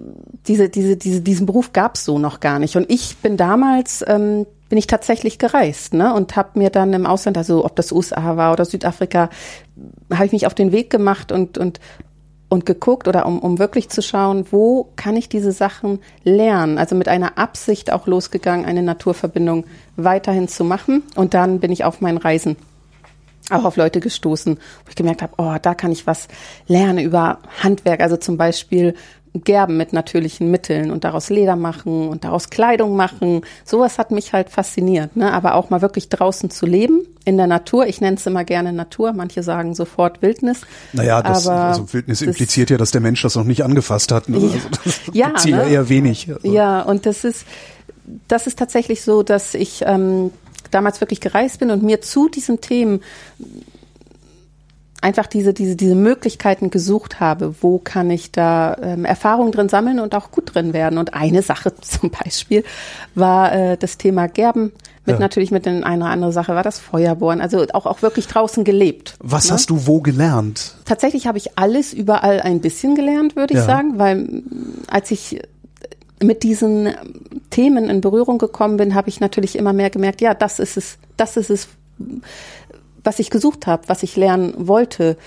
diese, 0.47 0.69
diese, 0.69 0.97
diese, 0.97 1.21
diesen 1.21 1.45
Beruf 1.45 1.71
gab 1.71 1.95
es 1.95 2.05
so 2.05 2.17
noch 2.17 2.39
gar 2.39 2.57
nicht. 2.57 2.75
Und 2.77 2.89
ich 2.89 3.17
bin 3.17 3.37
damals 3.37 4.03
ähm, 4.07 4.47
bin 4.69 4.77
ich 4.77 4.87
tatsächlich 4.87 5.39
gereist 5.39 5.93
ne, 5.93 6.13
und 6.13 6.35
habe 6.35 6.59
mir 6.59 6.69
dann 6.69 6.93
im 6.93 7.05
Ausland, 7.05 7.37
also 7.37 7.65
ob 7.65 7.75
das 7.75 7.91
USA 7.91 8.37
war 8.37 8.53
oder 8.53 8.65
Südafrika, 8.65 9.29
habe 10.13 10.25
ich 10.25 10.31
mich 10.31 10.47
auf 10.47 10.53
den 10.53 10.71
Weg 10.71 10.89
gemacht 10.89 11.31
und, 11.31 11.57
und 11.57 11.79
und 12.49 12.65
geguckt 12.65 13.07
oder 13.07 13.25
um, 13.25 13.39
um 13.39 13.59
wirklich 13.59 13.89
zu 13.89 14.01
schauen, 14.01 14.45
wo 14.51 14.89
kann 14.95 15.17
ich 15.17 15.27
diese 15.27 15.51
Sachen 15.51 15.99
lernen? 16.23 16.77
Also 16.77 16.95
mit 16.95 17.09
einer 17.09 17.37
Absicht 17.37 17.91
auch 17.91 18.07
losgegangen, 18.07 18.65
eine 18.65 18.83
Naturverbindung 18.83 19.65
weiterhin 19.97 20.47
zu 20.47 20.63
machen. 20.63 21.03
Und 21.15 21.33
dann 21.33 21.59
bin 21.59 21.71
ich 21.71 21.83
auf 21.83 21.99
meinen 21.99 22.17
Reisen 22.17 22.55
auch 23.49 23.63
auf 23.63 23.77
Leute 23.77 23.99
gestoßen, 23.99 24.55
wo 24.55 24.89
ich 24.89 24.95
gemerkt 24.95 25.21
habe, 25.21 25.33
oh, 25.37 25.55
da 25.61 25.73
kann 25.73 25.91
ich 25.91 26.05
was 26.05 26.27
lernen 26.67 26.99
über 26.99 27.39
Handwerk, 27.63 28.01
also 28.01 28.17
zum 28.17 28.35
Beispiel 28.35 28.93
Gerben 29.43 29.77
mit 29.77 29.93
natürlichen 29.93 30.49
Mitteln 30.51 30.91
und 30.91 31.03
daraus 31.03 31.29
Leder 31.29 31.55
machen 31.55 32.07
und 32.09 32.23
daraus 32.23 32.49
Kleidung 32.49 32.95
machen. 32.95 33.41
Sowas 33.65 33.97
hat 33.97 34.11
mich 34.11 34.33
halt 34.33 34.49
fasziniert, 34.49 35.15
ne? 35.15 35.33
aber 35.33 35.55
auch 35.55 35.69
mal 35.69 35.81
wirklich 35.81 36.09
draußen 36.09 36.49
zu 36.49 36.65
leben, 36.65 37.01
in 37.25 37.37
der 37.37 37.47
Natur. 37.47 37.87
Ich 37.87 37.99
nenne 38.01 38.17
es 38.17 38.25
immer 38.25 38.43
gerne 38.45 38.71
Natur, 38.73 39.13
manche 39.13 39.43
sagen 39.43 39.75
sofort 39.75 40.21
Wildnis. 40.21 40.61
Naja, 40.93 41.21
das, 41.21 41.47
aber 41.47 41.59
also 41.65 41.93
Wildnis 41.93 42.19
das- 42.19 42.27
impliziert 42.27 42.69
ja, 42.69 42.77
dass 42.77 42.91
der 42.91 43.01
Mensch 43.01 43.21
das 43.21 43.35
noch 43.35 43.43
nicht 43.43 43.63
angefasst 43.63 44.11
hat. 44.11 44.29
Ne? 44.29 44.37
Ja. 44.37 44.43
Also 44.45 44.69
das 44.83 45.01
Ja, 45.47 45.55
ne? 45.57 45.69
eher 45.69 45.89
wenig. 45.89 46.29
Also, 46.31 46.51
Ja, 46.51 46.81
und 46.81 47.05
das 47.05 47.23
ist, 47.23 47.45
das 48.27 48.47
ist 48.47 48.57
tatsächlich 48.57 49.01
so, 49.01 49.23
dass 49.23 49.53
ich 49.53 49.83
ähm, 49.85 50.31
damals 50.71 51.01
wirklich 51.01 51.19
gereist 51.21 51.59
bin 51.59 51.71
und 51.71 51.83
mir 51.83 52.01
zu 52.01 52.29
diesen 52.29 52.61
Themen 52.61 53.01
einfach 55.01 55.27
diese, 55.27 55.53
diese, 55.53 55.75
diese 55.75 55.95
Möglichkeiten 55.95 56.69
gesucht 56.69 57.19
habe, 57.19 57.55
wo 57.61 57.77
kann 57.79 58.09
ich 58.09 58.31
da 58.31 58.75
ähm, 58.81 59.05
Erfahrungen 59.05 59.51
drin 59.51 59.69
sammeln 59.69 59.99
und 59.99 60.15
auch 60.15 60.31
gut 60.31 60.53
drin 60.55 60.73
werden. 60.73 60.97
Und 60.97 61.13
eine 61.13 61.41
Sache 61.41 61.73
zum 61.81 62.09
Beispiel 62.09 62.63
war 63.15 63.53
äh, 63.53 63.77
das 63.77 63.97
Thema 63.97 64.27
Gerben. 64.27 64.71
Mit 65.05 65.15
Ja. 65.15 65.19
natürlich 65.21 65.51
mit 65.51 65.65
den 65.65 65.85
eine 65.85 66.03
oder 66.03 66.11
andere 66.11 66.33
Sache 66.33 66.53
war 66.53 66.63
das 66.63 66.79
Feuerbohren. 66.79 67.39
Also 67.39 67.65
auch, 67.73 67.85
auch 67.85 68.01
wirklich 68.01 68.27
draußen 68.27 68.65
gelebt. 68.65 69.15
Was 69.19 69.45
ne? 69.45 69.53
hast 69.53 69.69
du 69.69 69.87
wo 69.87 70.01
gelernt? 70.01 70.75
Tatsächlich 70.83 71.27
habe 71.27 71.37
ich 71.37 71.57
alles 71.57 71.93
überall 71.93 72.41
ein 72.41 72.59
bisschen 72.59 72.93
gelernt, 72.95 73.37
würde 73.37 73.53
ich 73.53 73.59
Ja. 73.61 73.65
sagen, 73.65 73.97
weil 73.99 74.15
mm, 74.17 74.43
als 74.87 75.11
ich 75.11 75.39
mit 76.21 76.43
diesen 76.43 76.89
Themen 77.51 77.89
in 77.89 78.01
Berührung 78.01 78.37
gekommen 78.37 78.75
bin, 78.77 78.95
habe 78.95 79.07
ich 79.07 79.19
natürlich 79.21 79.55
immer 79.55 79.71
mehr 79.71 79.89
gemerkt, 79.91 80.19
ja, 80.19 80.33
das 80.33 80.59
ist 80.59 80.75
es, 80.75 80.97
das 81.15 81.37
ist 81.37 81.51
es, 81.51 81.67
was 83.07 83.19
ich 83.19 83.29
gesucht 83.29 83.67
habe, 83.67 83.83
was 83.87 84.03
ich 84.03 84.17
lernen 84.17 84.53
wollte, 84.57 85.17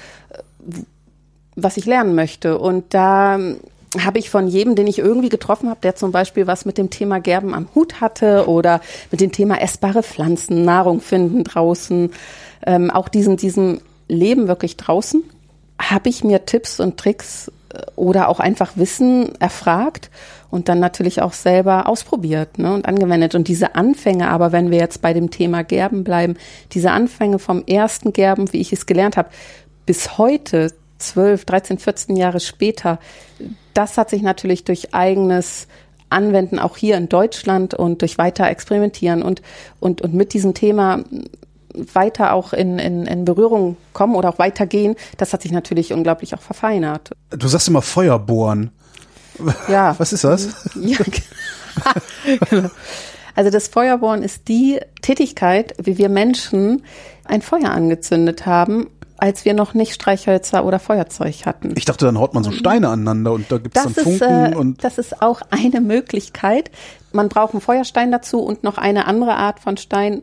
was 1.57 1.79
ich 1.79 1.87
lernen 1.87 2.15
möchte. 2.15 2.59
Und 2.59 2.93
da 2.93 3.39
habe 3.99 4.19
ich 4.19 4.29
von 4.29 4.47
jedem, 4.47 4.75
den 4.75 4.87
ich 4.87 4.99
irgendwie 4.99 5.31
getroffen 5.31 5.71
habe, 5.71 5.81
der 5.83 5.97
zum 5.97 6.13
Beispiel 6.13 6.47
was 6.47 6.67
mit 6.67 6.77
dem 6.77 6.91
Thema 6.91 7.21
Gerben 7.21 7.55
am 7.55 7.69
Hut 7.75 8.03
hatte 8.03 8.47
oder 8.49 8.83
mit 9.11 9.23
dem 9.23 9.33
Thema 9.33 9.61
essbare 9.61 10.03
Pflanzen, 10.03 10.63
Nahrung 10.65 11.01
finden 11.01 11.43
draußen, 11.43 12.13
ähm, 12.67 12.91
auch 12.91 13.09
diesen, 13.09 13.39
diesem 13.39 13.81
Leben 14.09 14.47
wirklich 14.47 14.77
draußen, 14.77 15.25
habe 15.81 16.11
ich 16.11 16.23
mir 16.23 16.45
Tipps 16.45 16.81
und 16.81 16.99
Tricks 16.99 17.51
äh, 17.73 17.81
oder 17.97 18.29
auch 18.29 18.41
einfach 18.41 18.73
Wissen 18.77 19.35
erfragt 19.41 20.11
und 20.51 20.69
dann 20.69 20.81
natürlich 20.81 21.23
auch 21.23 21.33
selber 21.33 21.89
ausprobiert 21.89 22.59
ne, 22.59 22.73
und 22.73 22.87
angewendet. 22.87 23.35
Und 23.35 23.49
diese 23.49 23.75
Anfänge, 23.75 24.29
aber 24.29 24.53
wenn 24.53 24.71
wir 24.71 24.79
jetzt 24.79 25.03
bei 25.03 25.13
dem 25.13 25.31
Thema 25.31 25.63
Gerben 25.63 26.05
bleiben, 26.05 26.35
diese 26.73 26.91
Anfänge 26.91 27.39
vom 27.39 27.65
ersten 27.67 28.13
Gerben, 28.13 28.53
wie 28.53 28.61
ich 28.61 28.73
es 28.73 28.87
gelernt 28.87 29.17
habe, 29.17 29.31
bis 29.87 30.19
heute, 30.19 30.73
12, 30.99 31.45
13, 31.45 31.79
14 31.79 32.17
Jahre 32.17 32.41
später, 32.41 32.99
das 33.75 33.97
hat 33.97 34.11
sich 34.11 34.23
natürlich 34.23 34.65
durch 34.65 34.93
eigenes 34.93 35.67
Anwenden 36.11 36.59
auch 36.59 36.77
hier 36.77 36.97
in 36.97 37.09
Deutschland 37.09 37.73
und 37.75 38.03
durch 38.03 38.19
weiter 38.19 38.49
experimentieren 38.49 39.23
und, 39.23 39.43
und, 39.79 40.03
und 40.03 40.13
mit 40.13 40.35
diesem 40.35 40.55
Thema 40.55 41.05
weiter 41.75 42.33
auch 42.33 42.53
in, 42.53 42.79
in, 42.79 43.07
in 43.07 43.25
Berührung 43.25 43.77
kommen 43.93 44.17
oder 44.17 44.29
auch 44.31 44.39
weitergehen, 44.39 44.97
das 45.17 45.33
hat 45.33 45.43
sich 45.43 45.53
natürlich 45.53 45.93
unglaublich 45.93 46.35
auch 46.35 46.41
verfeinert. 46.41 47.13
Du 47.31 47.49
sagst 47.49 47.69
immer 47.69 47.83
Feuerbohren. 47.83 48.73
Ja. 49.69 49.95
Was 49.99 50.13
ist 50.13 50.25
das? 50.25 50.49
Ja, 50.75 50.99
genau. 52.51 52.71
Also 53.35 53.51
das 53.51 53.69
Feuerbohren 53.69 54.23
ist 54.23 54.49
die 54.49 54.81
Tätigkeit, 55.03 55.75
wie 55.83 55.99
wir 55.99 56.09
Menschen 56.09 56.83
ein 57.25 57.43
Feuer 57.43 57.71
angezündet 57.71 58.45
haben, 58.45 58.89
als 59.17 59.45
wir 59.45 59.55
noch 59.55 59.75
nicht 59.75 59.95
Streichhölzer 59.95 60.65
oder 60.65 60.79
Feuerzeug 60.79 61.47
hatten. 61.47 61.75
Ich 61.77 61.85
dachte, 61.85 62.07
dann 62.07 62.19
haut 62.19 62.35
man 62.35 62.43
so 62.43 62.51
Steine 62.51 62.89
aneinander 62.89 63.33
und 63.33 63.51
da 63.53 63.59
gibt 63.59 63.77
es 63.77 63.83
dann 63.83 63.95
Das 63.95 64.05
ist, 64.05 64.19
Funken 64.19 64.53
äh, 64.53 64.57
und 64.57 64.83
das 64.83 64.99
ist 64.99 65.23
auch 65.23 65.43
eine 65.51 65.81
Möglichkeit. 65.81 66.71
Man 67.13 67.29
braucht 67.29 67.53
einen 67.53 67.61
Feuerstein 67.61 68.11
dazu 68.11 68.41
und 68.41 68.65
noch 68.65 68.79
eine 68.79 69.07
andere 69.07 69.35
Art 69.35 69.61
von 69.61 69.77
Stein 69.77 70.23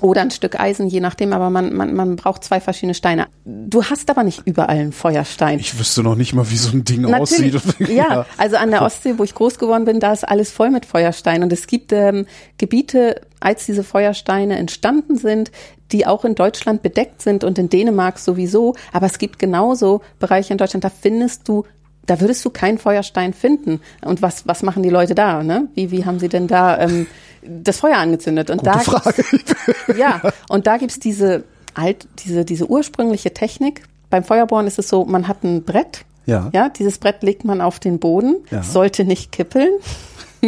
oder 0.00 0.20
ein 0.20 0.30
Stück 0.30 0.60
Eisen, 0.60 0.88
je 0.88 1.00
nachdem, 1.00 1.32
aber 1.32 1.48
man, 1.50 1.74
man, 1.74 1.94
man 1.94 2.16
braucht 2.16 2.44
zwei 2.44 2.60
verschiedene 2.60 2.94
Steine. 2.94 3.28
Du 3.44 3.84
hast 3.84 4.10
aber 4.10 4.24
nicht 4.24 4.42
überall 4.44 4.76
einen 4.76 4.92
Feuerstein. 4.92 5.58
ich 5.58 5.78
wüsste 5.78 6.02
noch 6.02 6.16
nicht 6.16 6.34
mal, 6.34 6.50
wie 6.50 6.56
so 6.56 6.70
ein 6.76 6.84
Ding 6.84 7.02
Natürlich, 7.02 7.56
aussieht. 7.56 7.88
ja, 7.88 8.26
also 8.36 8.56
an 8.56 8.70
der 8.70 8.82
Ostsee, 8.82 9.14
wo 9.16 9.24
ich 9.24 9.34
groß 9.34 9.58
geworden 9.58 9.84
bin, 9.84 10.00
da 10.00 10.12
ist 10.12 10.24
alles 10.24 10.50
voll 10.50 10.70
mit 10.70 10.84
Feuersteinen. 10.84 11.44
Und 11.44 11.52
es 11.52 11.66
gibt 11.66 11.92
ähm, 11.92 12.26
Gebiete, 12.58 13.22
als 13.40 13.64
diese 13.66 13.84
Feuersteine 13.84 14.56
entstanden 14.56 15.16
sind, 15.16 15.50
die 15.92 16.06
auch 16.06 16.24
in 16.24 16.34
Deutschland 16.34 16.82
bedeckt 16.82 17.22
sind 17.22 17.44
und 17.44 17.58
in 17.58 17.68
Dänemark 17.68 18.18
sowieso. 18.18 18.74
Aber 18.92 19.06
es 19.06 19.18
gibt 19.18 19.38
genauso 19.38 20.02
Bereiche 20.18 20.52
in 20.52 20.58
Deutschland, 20.58 20.84
da 20.84 20.90
findest 20.90 21.48
du 21.48 21.64
da 22.06 22.20
würdest 22.20 22.44
du 22.44 22.50
keinen 22.50 22.78
Feuerstein 22.78 23.32
finden. 23.34 23.80
Und 24.04 24.22
was, 24.22 24.46
was 24.46 24.62
machen 24.62 24.82
die 24.82 24.90
Leute 24.90 25.14
da? 25.14 25.42
Ne? 25.42 25.68
Wie, 25.74 25.90
wie 25.90 26.04
haben 26.04 26.18
sie 26.18 26.28
denn 26.28 26.46
da 26.46 26.78
ähm, 26.78 27.06
das 27.42 27.80
Feuer 27.80 27.96
angezündet? 27.98 28.50
Und 28.50 28.58
Gute 28.58 28.70
da 28.70 28.78
Frage. 28.78 29.22
Gibt's, 29.30 29.54
ja, 29.98 30.20
und 30.48 30.66
da 30.66 30.76
gibt's 30.76 30.98
diese 30.98 31.44
alt, 31.74 32.06
diese, 32.20 32.44
diese 32.44 32.68
ursprüngliche 32.70 33.34
Technik. 33.34 33.82
Beim 34.08 34.24
Feuerbohren 34.24 34.66
ist 34.66 34.78
es 34.78 34.88
so, 34.88 35.04
man 35.04 35.28
hat 35.28 35.42
ein 35.44 35.64
Brett. 35.64 36.04
Ja. 36.26 36.50
Ja, 36.52 36.68
dieses 36.68 36.98
Brett 36.98 37.22
legt 37.22 37.44
man 37.44 37.60
auf 37.60 37.78
den 37.78 37.98
Boden, 37.98 38.36
Ja. 38.50 38.62
sollte 38.62 39.04
nicht 39.04 39.32
kippeln. 39.32 39.70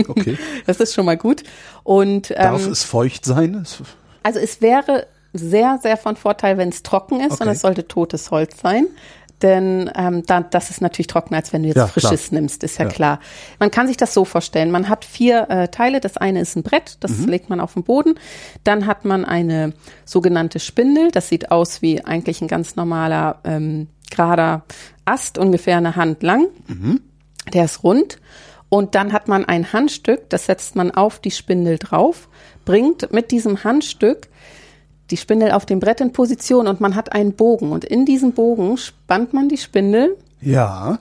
Okay. 0.07 0.39
Das 0.67 0.79
ist 0.79 0.95
schon 0.95 1.07
mal 1.07 1.17
gut. 1.17 1.43
Und 1.83 2.31
Darf 2.31 2.65
ähm, 2.67 2.71
es 2.73 2.85
feucht 2.85 3.25
sein? 3.25 3.67
Also 4.23 4.39
es 4.39 4.61
wäre 4.61 5.07
sehr, 5.33 5.79
sehr 5.83 5.97
von 5.97 6.15
Vorteil, 6.15 6.57
wenn 6.57 6.69
es 6.69 6.83
trocken 6.85 7.21
ist 7.21 7.33
und 7.41 7.43
Okay. 7.49 7.51
es 7.51 7.63
sollte 7.63 7.89
totes 7.89 8.31
Holz 8.31 8.61
sein. 8.61 8.87
Denn 9.43 9.91
ähm, 9.95 10.25
da, 10.27 10.41
das 10.41 10.71
ist 10.71 10.81
natürlich 10.81 11.07
trockener, 11.07 11.37
als 11.39 11.53
wenn 11.53 11.63
du 11.63 11.69
jetzt 11.69 11.77
Ja, 11.77 11.87
frisches 11.87 12.29
klar. 12.29 12.41
nimmst, 12.41 12.65
ist 12.65 12.79
ja, 12.79 12.87
Ja. 12.87 12.91
klar. 12.91 13.21
Man 13.59 13.71
kann 13.71 13.87
sich 13.87 13.97
das 13.97 14.13
so 14.15 14.25
vorstellen. 14.25 14.71
Man 14.71 14.89
hat 14.89 15.05
vier 15.05 15.49
äh, 15.49 15.69
Teile. 15.69 16.01
Das 16.01 16.17
eine 16.17 16.41
ist 16.41 16.57
ein 16.57 16.63
Brett, 16.65 16.97
das 17.01 17.13
Mhm. 17.13 17.29
legt 17.29 17.49
man 17.51 17.61
auf 17.61 17.75
den 17.75 17.85
Boden. 17.85 18.15
Dann 18.65 18.87
hat 18.87 19.05
man 19.05 19.25
eine 19.25 19.75
sogenannte 20.05 20.59
Spindel. 20.59 21.11
Das 21.13 21.29
sieht 21.29 21.51
aus 21.53 21.83
wie 21.83 22.05
eigentlich 22.05 22.41
ein 22.41 22.49
ganz 22.49 22.75
normaler 22.77 23.39
ähm, 23.45 23.89
gerader 24.11 24.65
Ast, 25.05 25.39
ungefähr 25.39 25.77
eine 25.77 25.95
Hand 25.97 26.23
lang. 26.23 26.47
Mhm. 26.67 27.01
Der 27.53 27.65
ist 27.65 27.83
rund. 27.85 28.19
Und 28.71 28.95
dann 28.95 29.13
hat 29.13 29.29
man 29.29 29.45
ein 29.47 29.73
Handstück, 29.73 30.29
das 30.29 30.45
setzt 30.47 30.77
man 30.77 30.91
auf 30.91 31.21
die 31.21 31.31
Spindel 31.31 31.79
drauf, 31.79 32.29
bringt 32.67 33.13
mit 33.13 33.31
diesem 33.31 33.65
Handstück 33.65 34.29
die 35.11 35.17
Spindel 35.17 35.53
auf 35.53 35.67
dem 35.67 35.81
Brett 35.81 36.01
in 36.01 36.13
Position 36.13 36.67
und 36.67 36.81
man 36.81 36.95
hat 36.95 37.13
einen 37.13 37.33
Bogen. 37.33 37.73
Und 37.73 37.85
in 37.85 38.05
diesem 38.05 38.33
Bogen 38.33 38.77
spannt 38.77 39.33
man 39.33 39.49
die 39.49 39.57
Spindel 39.57 40.17
Ja. 40.41 40.99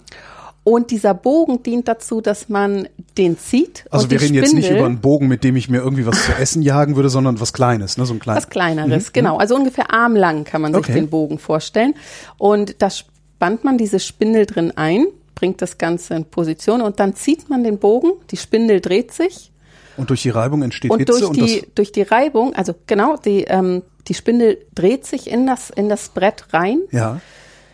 und 0.63 0.91
dieser 0.91 1.13
Bogen 1.13 1.63
dient 1.63 1.87
dazu, 1.87 2.21
dass 2.21 2.49
man 2.49 2.87
den 3.17 3.37
zieht. 3.37 3.85
Also 3.89 4.05
und 4.05 4.11
wir 4.11 4.21
reden 4.21 4.33
jetzt 4.35 4.53
nicht 4.53 4.65
Spindel- 4.65 4.77
über 4.79 4.85
einen 4.87 4.99
Bogen, 5.01 5.27
mit 5.27 5.43
dem 5.43 5.55
ich 5.55 5.69
mir 5.69 5.77
irgendwie 5.79 6.05
was 6.05 6.25
zu 6.25 6.31
essen 6.33 6.61
jagen 6.61 6.95
würde, 6.95 7.09
sondern 7.09 7.39
was 7.39 7.53
Kleines, 7.53 7.97
ne? 7.97 8.05
So 8.05 8.13
ein 8.13 8.19
kleines. 8.19 8.43
Was 8.43 8.49
kleineres, 8.49 9.11
genau. 9.13 9.37
Also 9.37 9.55
ungefähr 9.55 9.93
armlang 9.93 10.43
kann 10.43 10.61
man 10.61 10.73
sich 10.73 10.83
Okay. 10.83 10.93
den 10.93 11.09
Bogen 11.09 11.37
vorstellen. 11.39 11.93
Und 12.37 12.81
da 12.81 12.89
spannt 12.89 13.63
man 13.63 13.77
diese 13.77 13.99
Spindel 13.99 14.45
drin 14.45 14.71
ein, 14.75 15.05
bringt 15.35 15.61
das 15.61 15.77
Ganze 15.77 16.15
in 16.15 16.25
Position 16.25 16.81
und 16.81 16.99
dann 16.99 17.13
zieht 17.15 17.49
man 17.49 17.63
den 17.63 17.77
Bogen, 17.77 18.11
die 18.31 18.37
Spindel 18.37 18.81
dreht 18.81 19.11
sich 19.13 19.51
Und 19.95 20.09
durch 20.09 20.23
die 20.23 20.31
Reibung 20.31 20.63
entsteht 20.63 20.89
und 20.91 20.97
Hitze 20.99 21.11
durch 21.19 21.25
und 21.29 21.35
die, 21.37 21.59
das. 21.61 21.69
durch 21.75 21.91
die 21.91 22.01
Reibung, 22.01 22.53
also 22.55 22.73
genau, 22.87 23.17
die, 23.17 23.43
ähm, 23.43 23.83
die 24.07 24.13
Spindel 24.13 24.57
dreht 24.75 25.05
sich 25.05 25.29
in 25.29 25.45
das, 25.47 25.69
in 25.69 25.89
das 25.89 26.09
Brett 26.09 26.45
rein. 26.53 26.79
Ja. 26.91 27.19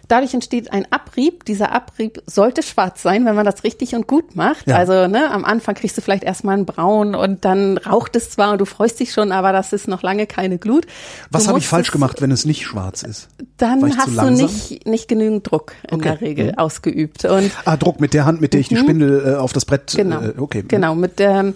Dadurch 0.09 0.33
entsteht 0.33 0.71
ein 0.73 0.85
Abrieb. 0.91 1.45
Dieser 1.45 1.71
Abrieb 1.71 2.21
sollte 2.25 2.61
schwarz 2.61 3.01
sein, 3.01 3.25
wenn 3.25 3.35
man 3.35 3.45
das 3.45 3.63
richtig 3.63 3.95
und 3.95 4.05
gut 4.05 4.35
macht. 4.35 4.67
Ja. 4.67 4.75
Also 4.75 5.07
ne, 5.07 5.31
am 5.31 5.45
Anfang 5.45 5.75
kriegst 5.75 5.97
du 5.97 6.01
vielleicht 6.01 6.23
erstmal 6.25 6.55
einen 6.55 6.65
Braun 6.65 7.15
und 7.15 7.45
dann 7.45 7.77
raucht 7.77 8.15
es 8.17 8.29
zwar 8.29 8.51
und 8.51 8.59
du 8.59 8.65
freust 8.65 8.99
dich 8.99 9.13
schon, 9.13 9.31
aber 9.31 9.53
das 9.53 9.71
ist 9.71 9.87
noch 9.87 10.03
lange 10.03 10.27
keine 10.27 10.57
Glut. 10.57 10.85
Was 11.31 11.47
habe 11.47 11.57
ich 11.57 11.67
falsch 11.67 11.89
gemacht, 11.91 12.21
wenn 12.21 12.31
es 12.31 12.43
nicht 12.45 12.65
schwarz 12.65 13.01
ist? 13.03 13.29
Dann 13.57 13.97
hast 13.97 14.17
du 14.17 14.29
nicht, 14.29 14.85
nicht 14.85 15.07
genügend 15.07 15.49
Druck 15.49 15.71
in 15.89 15.95
Okay. 15.95 16.03
der 16.09 16.21
Regel 16.21 16.45
Mhm. 16.47 16.57
ausgeübt. 16.57 17.23
Und 17.25 17.51
Ah, 17.63 17.77
Druck 17.77 18.01
mit 18.01 18.13
der 18.13 18.25
Hand, 18.25 18.41
mit 18.41 18.53
der 18.53 18.59
ich 18.59 18.67
die 18.67 18.77
Spindel 18.77 19.23
äh, 19.25 19.35
auf 19.37 19.53
das 19.53 19.63
Brett. 19.63 19.93
Mhm. 19.93 19.97
Genau. 19.97 20.21
Äh, 20.21 20.33
okay. 20.37 20.63
Genau, 20.67 20.95
mit 20.95 21.17
der, 21.17 21.53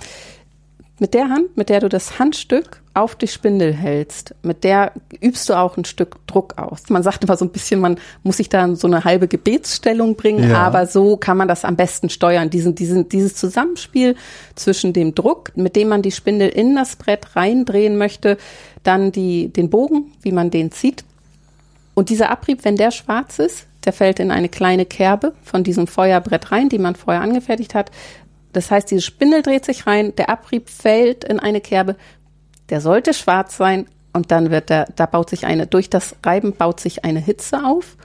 mit 0.99 1.13
der 1.13 1.29
Hand, 1.29 1.57
mit 1.57 1.67
der 1.69 1.81
du 1.81 1.89
das 1.89 2.17
Handstück 2.17 2.81
auf 2.97 3.15
die 3.15 3.27
Spindel 3.27 3.73
hältst, 3.73 4.33
mit 4.41 4.63
der 4.63 4.91
übst 5.21 5.47
du 5.49 5.53
auch 5.53 5.77
ein 5.77 5.85
Stück 5.85 6.17
Druck 6.25 6.57
aus. 6.57 6.89
Man 6.89 7.03
sagt 7.03 7.23
immer 7.23 7.37
so 7.37 7.45
ein 7.45 7.51
bisschen, 7.51 7.79
man 7.79 7.99
muss 8.23 8.37
sich 8.37 8.49
da 8.49 8.65
in 8.65 8.75
so 8.75 8.87
eine 8.87 9.03
halbe 9.03 9.27
Gebetsstellung 9.27 10.15
bringen, 10.15 10.49
Ja. 10.49 10.63
aber 10.63 10.87
so 10.87 11.15
kann 11.15 11.37
man 11.37 11.47
das 11.47 11.63
am 11.63 11.75
besten 11.75 12.09
steuern. 12.09 12.49
Diesen, 12.49 12.73
diesen, 12.75 13.07
dieses 13.07 13.35
Zusammenspiel 13.35 14.15
zwischen 14.55 14.93
dem 14.93 15.13
Druck, 15.13 15.51
mit 15.55 15.75
dem 15.75 15.89
man 15.89 16.01
die 16.01 16.11
Spindel 16.11 16.49
in 16.49 16.75
das 16.75 16.95
Brett 16.95 17.35
reindrehen 17.35 17.97
möchte, 17.97 18.37
dann 18.83 19.11
die, 19.11 19.49
den 19.49 19.69
Bogen, 19.69 20.11
wie 20.21 20.31
man 20.31 20.49
den 20.49 20.71
zieht, 20.71 21.03
und 21.93 22.09
dieser 22.09 22.29
Abrieb, 22.29 22.63
wenn 22.63 22.75
der 22.75 22.91
schwarz 22.91 23.39
ist, 23.39 23.65
der 23.85 23.91
fällt 23.91 24.19
in 24.19 24.29
eine 24.29 24.49
kleine 24.49 24.85
Kerbe 24.85 25.33
von 25.41 25.63
diesem 25.63 25.87
Feuerbrett 25.87 26.51
rein, 26.51 26.69
die 26.69 26.77
man 26.77 26.93
vorher 26.95 27.23
angefertigt 27.23 27.73
hat. 27.73 27.89
Das 28.53 28.69
heißt, 28.69 28.91
diese 28.91 29.01
Spindel 29.01 29.41
dreht 29.41 29.65
sich 29.65 29.87
rein, 29.87 30.15
der 30.15 30.29
Abrieb 30.29 30.69
fällt 30.69 31.23
in 31.23 31.39
eine 31.39 31.59
Kerbe. 31.59 31.95
Der 32.69 32.81
sollte 32.81 33.13
schwarz 33.13 33.57
sein 33.57 33.87
und 34.13 34.31
dann 34.31 34.51
wird 34.51 34.69
der, 34.69 34.87
da 34.95 35.05
baut 35.05 35.29
sich 35.29 35.45
eine, 35.45 35.67
durch 35.67 35.89
das 35.89 36.15
Reiben 36.23 36.53
baut 36.53 36.79
sich 36.79 37.05
eine 37.05 37.19
Hitze 37.19 37.63
auf 37.65 37.95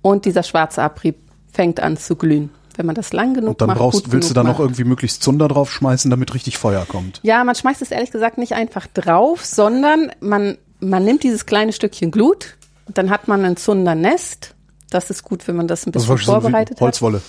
und 0.00 0.24
dieser 0.24 0.42
schwarze 0.42 0.82
Abrieb 0.82 1.16
fängt 1.52 1.80
an 1.80 1.96
zu 1.96 2.16
glühen. 2.16 2.50
Wenn 2.76 2.86
man 2.86 2.94
das 2.94 3.12
lang 3.12 3.34
genug 3.34 3.50
Und 3.50 3.60
dann 3.60 3.68
macht, 3.68 3.78
brauchst, 3.78 4.12
willst 4.12 4.30
du 4.30 4.34
da 4.34 4.42
noch 4.42 4.52
macht. 4.52 4.60
irgendwie 4.60 4.84
möglichst 4.84 5.22
Zunder 5.22 5.46
drauf 5.46 5.70
schmeißen, 5.70 6.10
damit 6.10 6.32
richtig 6.32 6.56
Feuer 6.56 6.86
kommt. 6.86 7.20
Ja, 7.22 7.44
man 7.44 7.54
schmeißt 7.54 7.82
es 7.82 7.90
ehrlich 7.90 8.10
gesagt 8.10 8.38
nicht 8.38 8.54
einfach 8.54 8.86
drauf, 8.86 9.44
sondern 9.44 10.10
man, 10.20 10.56
man 10.80 11.04
nimmt 11.04 11.22
dieses 11.22 11.44
kleine 11.44 11.74
Stückchen 11.74 12.10
Glut, 12.10 12.56
dann 12.88 13.10
hat 13.10 13.28
man 13.28 13.44
ein 13.44 13.56
Zundernest. 13.58 14.54
Das 14.88 15.10
ist 15.10 15.22
gut, 15.22 15.46
wenn 15.48 15.56
man 15.56 15.68
das 15.68 15.86
ein 15.86 15.92
bisschen 15.92 16.08
war 16.08 16.18
schon 16.18 16.26
so 16.26 16.40
vorbereitet 16.40 16.76
hat. 16.76 16.80
Holzwolle. 16.80 17.20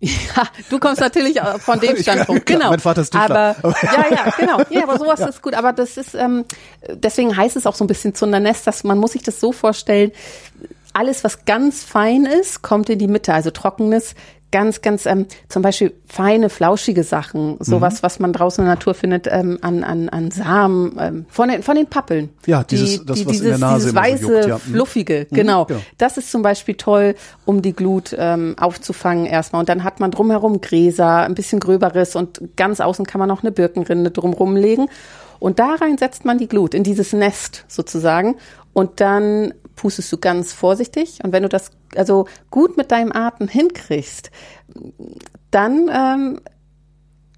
Ja, 0.00 0.44
du 0.70 0.78
kommst 0.78 1.00
natürlich 1.00 1.40
auch 1.42 1.58
von 1.58 1.80
dem 1.80 1.96
Standpunkt, 2.02 2.46
genau. 2.46 2.70
mein 2.70 2.78
Vater 2.78 3.00
ist 3.02 3.10
Tischler. 3.10 3.56
aber 3.62 3.74
ja, 3.82 4.06
ja, 4.10 4.30
genau. 4.36 4.62
Ja, 4.70 4.84
aber 4.84 4.96
sowas 4.98 5.18
ist 5.28 5.42
gut. 5.42 5.54
Aber 5.54 5.72
das 5.72 5.96
ist 5.96 6.14
ähm, 6.14 6.44
deswegen 6.88 7.36
heißt 7.36 7.56
es 7.56 7.66
auch 7.66 7.74
so 7.74 7.82
ein 7.84 7.88
bisschen 7.88 8.14
Zundernest, 8.14 8.66
dass 8.66 8.84
man 8.84 8.98
muss 8.98 9.12
sich 9.12 9.22
das 9.22 9.40
so 9.40 9.50
vorstellen. 9.50 10.12
Alles, 10.92 11.24
was 11.24 11.44
ganz 11.44 11.82
fein 11.82 12.26
ist, 12.26 12.62
kommt 12.62 12.88
in 12.90 12.98
die 12.98 13.08
Mitte. 13.08 13.34
Also 13.34 13.50
trockenes, 13.50 14.14
ganz, 14.50 14.80
ganz 14.80 15.04
ähm, 15.06 15.26
zum 15.48 15.62
Beispiel 15.62 15.92
feine, 16.06 16.48
flauschige 16.48 17.04
Sachen, 17.04 17.56
sowas, 17.60 17.94
Mhm. 17.94 18.02
was 18.02 18.18
man 18.18 18.32
draußen 18.32 18.62
in 18.62 18.66
der 18.66 18.76
Natur 18.76 18.94
findet, 18.94 19.26
ähm, 19.30 19.58
an, 19.60 19.84
an, 19.84 20.08
an 20.08 20.30
Samen, 20.30 20.96
ähm, 20.98 21.26
von 21.28 21.48
den, 21.50 21.62
von 21.62 21.76
den 21.76 21.86
Pappeln. 21.86 22.30
Ja, 22.46 22.64
dieses- 22.64 23.04
das, 23.04 23.26
was 23.26 23.38
in 23.40 23.44
der 23.44 23.58
Nase 23.58 23.74
dieses 23.86 23.92
immer 23.92 24.02
so 24.04 24.10
weiße, 24.26 24.34
juckt, 24.34 24.46
ja. 24.48 24.54
Mhm. 24.56 24.72
fluffige, 24.72 25.26
genau. 25.30 25.66
genau. 25.66 25.80
Das 25.98 26.16
ist 26.16 26.30
zum 26.30 26.42
Beispiel 26.42 26.76
toll, 26.76 27.14
um 27.44 27.60
die 27.62 27.72
Glut 27.74 28.14
ähm, 28.18 28.54
aufzufangen 28.58 29.26
erstmal. 29.26 29.60
Und 29.60 29.68
dann 29.68 29.84
hat 29.84 30.00
man 30.00 30.10
drumherum 30.10 30.60
Gräser, 30.60 31.18
ein 31.18 31.34
bisschen 31.34 31.60
gröberes 31.60 32.16
und 32.16 32.40
ganz 32.56 32.80
außen 32.80 33.04
kann 33.06 33.18
man 33.18 33.28
noch 33.28 33.42
eine 33.42 33.52
Birkenrinde 33.52 34.10
drumherum 34.10 34.56
legen. 34.56 34.88
Und 35.40 35.58
da 35.58 35.74
rein 35.74 35.98
setzt 35.98 36.24
man 36.24 36.38
die 36.38 36.48
Glut, 36.48 36.74
in 36.74 36.82
dieses 36.82 37.12
Nest 37.12 37.64
sozusagen. 37.68 38.36
Und 38.72 39.00
dann 39.00 39.54
pustest 39.78 40.12
du 40.12 40.18
ganz 40.18 40.52
vorsichtig. 40.52 41.20
Und 41.24 41.32
wenn 41.32 41.44
du 41.44 41.48
das 41.48 41.70
also 41.96 42.26
gut 42.50 42.76
mit 42.76 42.90
deinem 42.90 43.12
Atem 43.12 43.48
hinkriegst, 43.48 44.30
dann 45.50 45.88
ähm, 45.92 46.40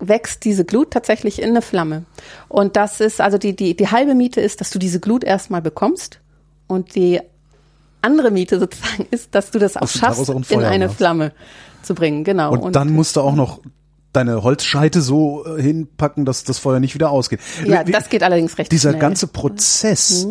wächst 0.01 0.45
diese 0.45 0.65
Glut 0.65 0.91
tatsächlich 0.91 1.41
in 1.41 1.51
eine 1.51 1.63
Flamme. 1.63 2.05
Und 2.49 2.77
das 2.77 3.01
ist, 3.01 3.21
also 3.21 3.39
die, 3.39 3.55
die, 3.55 3.77
die 3.77 3.89
halbe 3.89 4.15
Miete 4.15 4.41
ist, 4.41 4.61
dass 4.61 4.71
du 4.71 4.79
diese 4.79 4.99
Glut 4.99 5.23
erstmal 5.23 5.63
bekommst. 5.63 6.21
Und 6.67 6.95
die 6.95 7.21
andere 8.01 8.31
Miete 8.31 8.59
sozusagen 8.59 9.07
ist, 9.11 9.35
dass 9.35 9.51
du 9.51 9.59
das 9.59 9.77
auch 9.77 9.81
daraus 9.81 9.93
schaffst, 9.93 10.31
ein 10.31 10.45
in 10.49 10.65
eine 10.65 10.87
machst. 10.87 10.97
Flamme 10.97 11.33
zu 11.83 11.95
bringen. 11.95 12.25
Genau. 12.25 12.53
Und, 12.57 12.75
dann 12.75 12.91
musst 12.91 13.17
du 13.17 13.21
auch 13.21 13.35
noch 13.35 13.61
deine 14.13 14.43
Holzscheite 14.43 15.03
so 15.03 15.45
äh, 15.47 15.63
hinpacken, 15.63 16.25
dass 16.25 16.43
das 16.45 16.59
Feuer 16.59 16.81
nicht 16.81 16.95
wieder 16.95 17.11
ausgeht. 17.11 17.41
ja, 17.65 17.87
Wie- 17.87 17.93
das 17.93 18.09
geht 18.09 18.23
allerdings 18.23 18.59
recht 18.59 18.73
dieser 18.73 18.91
schnell. 18.91 18.97
Mhm. 18.97 19.01
ganze 19.01 19.27
Prozess, 19.29 20.27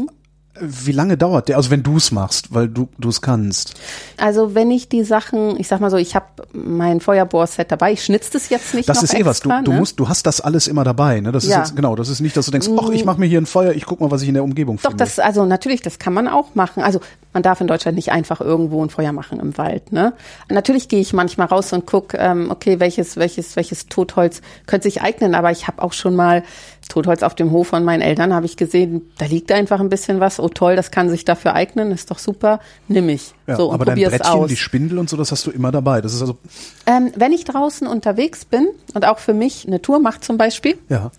wie 0.62 0.92
lange 0.92 1.18
dauert 1.18 1.48
der? 1.50 1.58
Also 1.58 1.72
wenn 1.72 1.84
du 1.84 1.98
es 1.98 2.12
machst, 2.12 2.54
weil 2.54 2.68
du 2.68 2.88
es 3.08 3.22
kannst. 3.22 3.76
Also 4.18 4.56
wenn 4.56 4.72
ich 4.72 4.90
die 4.90 5.04
Sachen, 5.04 5.60
ich 5.60 5.68
sag 5.68 5.80
mal 5.82 5.90
so, 5.90 5.98
ich 5.98 6.16
habe 6.16 6.26
mein 6.54 7.00
Feuerbohrset 7.00 7.72
dabei, 7.72 7.92
ich 7.94 8.04
schnitze 8.04 8.32
das 8.34 8.50
jetzt 8.50 8.74
nicht 8.74 8.88
Das 8.90 9.04
ist 9.04 9.14
eh 9.14 9.26
was. 9.26 9.40
Du, 9.40 9.50
extra, 9.50 9.62
du 9.64 9.72
ne? 9.72 9.80
musst, 9.80 10.00
du 10.00 10.10
hast 10.10 10.26
das 10.26 10.42
alles 10.42 10.68
immer 10.68 10.84
dabei. 10.84 11.20
Ne? 11.22 11.32
Das 11.32 11.44
ist 11.44 11.50
Ja. 11.52 11.60
jetzt, 11.60 11.76
genau. 11.76 11.96
Das 11.96 12.10
ist 12.10 12.20
nicht, 12.22 12.36
dass 12.38 12.46
du 12.46 12.52
denkst, 12.52 12.68
ach, 12.80 12.90
ich 12.90 13.06
mache 13.06 13.20
mir 13.20 13.26
hier 13.28 13.40
ein 13.42 13.46
Feuer, 13.46 13.72
ich 13.74 13.86
guck 13.86 14.00
mal, 14.02 14.12
was 14.12 14.22
ich 14.22 14.28
in 14.28 14.34
der 14.34 14.44
Umgebung 14.44 14.78
Doch, 14.78 14.92
finde. 14.92 14.98
das, 15.04 15.20
also 15.20 15.46
natürlich, 15.46 15.82
das 15.82 16.00
kann 16.00 16.14
man 16.14 16.28
auch 16.28 16.56
machen. 16.56 16.84
Also 16.84 17.00
man 17.34 17.44
darf 17.44 17.62
in 17.62 17.68
Deutschland 17.68 17.96
nicht 17.96 18.12
einfach 18.12 18.42
irgendwo 18.42 18.84
ein 18.84 18.90
Feuer 18.90 19.12
machen 19.12 19.40
im 19.40 19.58
Wald. 19.58 19.92
Ne? 19.92 20.14
Natürlich 20.50 20.88
gehe 20.90 21.00
ich 21.00 21.14
manchmal 21.14 21.48
raus 21.48 21.72
und 21.74 21.86
guck, 21.86 22.14
ähm, 22.16 22.50
okay, 22.50 22.80
welches, 22.80 23.18
welches, 23.18 23.56
welches 23.56 23.88
Totholz 23.88 24.42
könnte 24.66 24.88
sich 24.90 25.02
eignen, 25.02 25.36
aber 25.36 25.52
ich 25.52 25.68
habe 25.68 25.82
auch 25.82 25.94
schon 25.94 26.16
mal 26.16 26.44
Totholz 26.88 27.22
auf 27.22 27.36
dem 27.36 27.52
Hof 27.52 27.68
von 27.68 27.84
meinen 27.84 28.02
Eltern, 28.02 28.34
habe 28.34 28.48
ich 28.48 28.58
gesehen, 28.58 29.12
da 29.20 29.26
liegt 29.26 29.52
einfach 29.52 29.80
ein 29.80 29.90
bisschen 29.90 30.20
was. 30.20 30.40
Oh 30.50 30.54
toll, 30.54 30.76
das 30.76 30.92
kann 30.92 31.10
sich 31.10 31.26
dafür 31.26 31.54
eignen, 31.54 31.92
ist 31.92 32.12
doch 32.12 32.20
super, 32.20 32.60
nimm 32.88 33.10
ich. 33.10 33.34
ja, 33.48 33.56
so, 33.56 33.68
und 33.70 33.76
aber 33.76 33.86
dein 33.86 33.96
Brettchen, 33.96 34.22
aus. 34.26 34.50
die 34.50 34.56
Spindel 34.56 34.98
und 34.98 35.10
so, 35.10 35.18
das 35.18 35.32
hast 35.32 35.46
du 35.46 35.52
immer 35.52 35.72
dabei. 35.72 36.02
Das 36.02 36.14
ist 36.14 36.22
also, 36.22 36.38
Ähm, 36.86 37.12
wenn 37.16 37.32
ich 37.32 37.44
draußen 37.46 37.88
unterwegs 37.88 38.46
bin 38.46 38.68
und 38.94 39.06
auch 39.06 39.20
für 39.20 39.34
mich 39.34 39.68
eine 39.68 39.82
Tour 39.82 40.00
mache 40.00 40.22
zum 40.22 40.38
Beispiel, 40.38 40.78
ja. 40.90 41.12